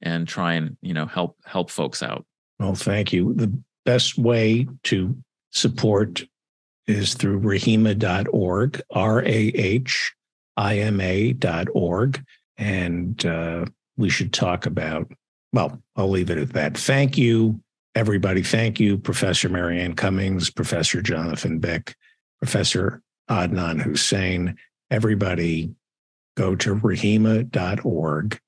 and 0.00 0.26
try 0.26 0.54
and 0.54 0.76
you 0.80 0.94
know 0.94 1.06
help 1.06 1.36
help 1.44 1.70
folks 1.70 2.02
out. 2.02 2.24
Well, 2.58 2.74
thank 2.74 3.12
you. 3.12 3.34
The 3.34 3.52
best 3.84 4.18
way 4.18 4.66
to 4.84 5.14
support 5.52 6.24
is 6.86 7.14
through 7.14 7.40
rahima.org, 7.40 8.80
R 8.90 9.22
A 9.22 9.26
H 9.28 10.14
I 10.56 10.78
M 10.78 11.00
A.org. 11.00 12.24
And 12.56 13.24
uh, 13.24 13.66
we 13.96 14.08
should 14.08 14.32
talk 14.32 14.66
about, 14.66 15.12
well, 15.52 15.80
I'll 15.94 16.08
leave 16.08 16.30
it 16.30 16.38
at 16.38 16.54
that. 16.54 16.76
Thank 16.76 17.16
you, 17.16 17.60
everybody. 17.98 18.42
Thank 18.42 18.78
you, 18.78 18.96
Professor 18.96 19.48
Mary 19.48 19.80
Anne 19.80 19.94
Cummings, 19.94 20.50
Professor 20.50 21.02
Jonathan 21.02 21.58
Bick, 21.58 21.96
Professor 22.40 23.02
Adnan 23.28 23.82
Husain 23.82 24.56
everybody 24.90 25.74
go 26.36 26.54
to 26.56 26.74
rahima.org 26.74 28.40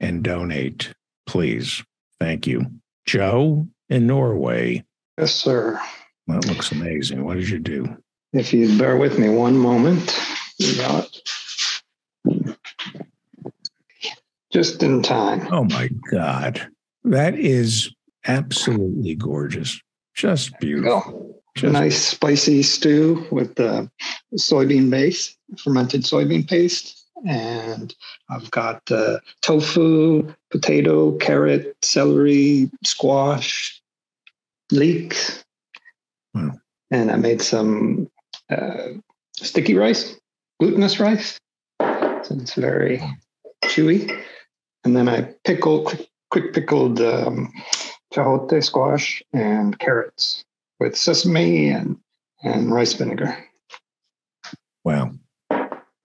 and 0.00 0.22
donate, 0.22 0.94
please. 1.26 1.82
Thank 2.18 2.46
you. 2.46 2.66
Joe 3.06 3.68
in 3.88 4.06
Norway. 4.06 4.84
Yes, 5.18 5.34
sir. 5.34 5.80
That 6.26 6.46
looks 6.46 6.72
amazing. 6.72 7.24
What 7.24 7.36
did 7.36 7.48
you 7.48 7.58
do? 7.58 7.96
If 8.32 8.52
you'd 8.52 8.78
bear 8.78 8.96
with 8.96 9.18
me 9.18 9.28
one 9.28 9.56
moment, 9.56 10.18
just 14.50 14.82
in 14.82 15.02
time. 15.02 15.46
Oh 15.52 15.64
my 15.64 15.88
God. 16.10 16.66
That 17.04 17.38
is 17.38 17.94
absolutely 18.26 19.14
gorgeous. 19.14 19.80
Just 20.14 20.58
beautiful. 20.60 21.42
Just 21.56 21.72
nice 21.72 22.02
spicy 22.02 22.62
stew 22.62 23.26
with 23.30 23.54
the 23.54 23.88
soybean 24.36 24.90
base, 24.90 25.36
fermented 25.58 26.02
soybean 26.02 26.48
paste. 26.48 27.00
And 27.26 27.94
I've 28.28 28.50
got 28.50 28.82
uh, 28.90 29.18
tofu, 29.40 30.34
potato, 30.50 31.12
carrot, 31.18 31.76
celery, 31.82 32.70
squash, 32.84 33.80
leeks. 34.72 35.44
Wow. 36.34 36.58
And 36.90 37.10
I 37.10 37.16
made 37.16 37.40
some 37.40 38.10
uh, 38.50 38.88
sticky 39.36 39.74
rice, 39.74 40.16
glutinous 40.60 40.98
rice. 41.00 41.38
So 41.80 42.36
it's 42.36 42.54
very 42.54 43.02
chewy. 43.64 44.22
And 44.84 44.96
then 44.96 45.08
I 45.08 45.32
pickled, 45.44 45.86
quick, 45.86 46.08
quick 46.30 46.52
pickled 46.52 47.00
um, 47.00 47.52
chayote 48.14 48.62
squash 48.62 49.22
and 49.32 49.78
carrots 49.78 50.44
with 50.80 50.96
sesame 50.96 51.70
and, 51.70 51.98
and 52.42 52.72
rice 52.72 52.92
vinegar. 52.92 53.36
Wow. 54.84 55.12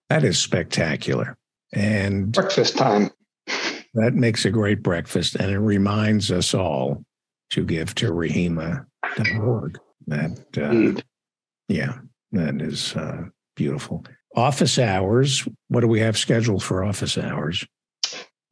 That 0.09 0.23
is 0.23 0.39
spectacular. 0.39 1.37
And 1.73 2.31
breakfast 2.31 2.77
time. 2.77 3.11
That 3.93 4.13
makes 4.13 4.45
a 4.45 4.49
great 4.49 4.81
breakfast. 4.81 5.35
And 5.35 5.51
it 5.51 5.59
reminds 5.59 6.31
us 6.31 6.53
all 6.53 7.03
to 7.51 7.63
give 7.63 7.93
to 7.95 8.11
rahima.org. 8.11 9.79
That, 10.07 10.57
uh, 10.57 11.01
yeah, 11.67 11.99
that 12.31 12.61
is 12.61 12.95
uh, 12.95 13.25
beautiful. 13.55 14.05
Office 14.35 14.79
hours. 14.79 15.47
What 15.67 15.81
do 15.81 15.87
we 15.87 15.99
have 15.99 16.17
scheduled 16.17 16.63
for 16.63 16.83
office 16.83 17.17
hours? 17.17 17.65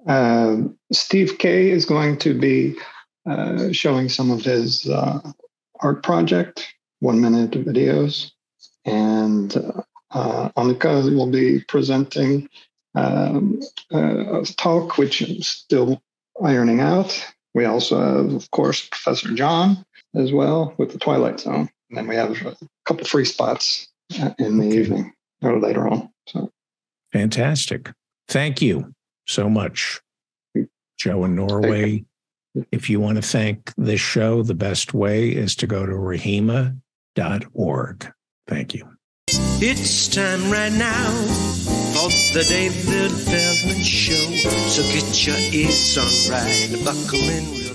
Uh, 0.07 0.57
Steve 0.91 1.37
Kay 1.37 1.69
is 1.69 1.85
going 1.85 2.17
to 2.19 2.37
be 2.37 2.75
uh, 3.27 3.71
showing 3.71 4.09
some 4.09 4.31
of 4.31 4.41
his 4.41 4.89
uh, 4.89 5.19
art 5.81 6.03
project, 6.03 6.73
one 6.99 7.21
minute 7.21 7.51
videos. 7.51 8.31
And 8.85 9.55
uh, 10.11 10.49
Annika 10.57 11.13
will 11.15 11.29
be 11.29 11.61
presenting 11.67 12.49
um, 12.95 13.59
a 13.91 14.45
talk, 14.57 14.97
which 14.97 15.21
I'm 15.21 15.41
still 15.41 16.01
ironing 16.43 16.79
out. 16.79 17.25
We 17.53 17.65
also 17.65 17.99
have, 17.99 18.33
of 18.33 18.49
course, 18.51 18.87
Professor 18.87 19.33
John 19.33 19.85
as 20.15 20.31
well 20.31 20.73
with 20.77 20.91
the 20.91 20.99
Twilight 20.99 21.39
Zone. 21.39 21.69
And 21.89 21.97
then 21.97 22.07
we 22.07 22.15
have 22.15 22.31
a 22.45 22.55
couple 22.85 23.05
free 23.05 23.25
spots 23.25 23.87
in 24.39 24.57
the 24.57 24.67
okay. 24.67 24.79
evening 24.79 25.13
or 25.41 25.59
later 25.59 25.87
on. 25.87 26.09
So 26.27 26.51
fantastic. 27.11 27.91
Thank 28.27 28.61
you 28.61 28.93
so 29.25 29.49
much. 29.49 30.01
Joe 30.97 31.25
in 31.25 31.35
Norway. 31.35 32.05
If 32.71 32.89
you 32.89 32.99
want 32.99 33.17
to 33.17 33.21
thank 33.21 33.73
this 33.77 34.01
show, 34.01 34.43
the 34.43 34.55
best 34.55 34.93
way 34.93 35.29
is 35.29 35.55
to 35.57 35.67
go 35.67 35.85
to 35.85 35.91
rahima.org. 35.91 36.81
Thank 38.47 38.73
you. 38.73 38.89
It's 39.59 40.07
time 40.07 40.51
right 40.51 40.71
now 40.71 41.11
for 41.93 42.09
the 42.33 42.45
David 42.47 43.11
Feldman 43.11 43.83
Show. 43.83 44.13
So 44.69 44.83
get 44.93 45.25
your 45.25 45.37
ears 45.51 45.97
on 45.97 46.31
right, 46.31 46.85
buckle 46.85 47.27
in 47.29 47.66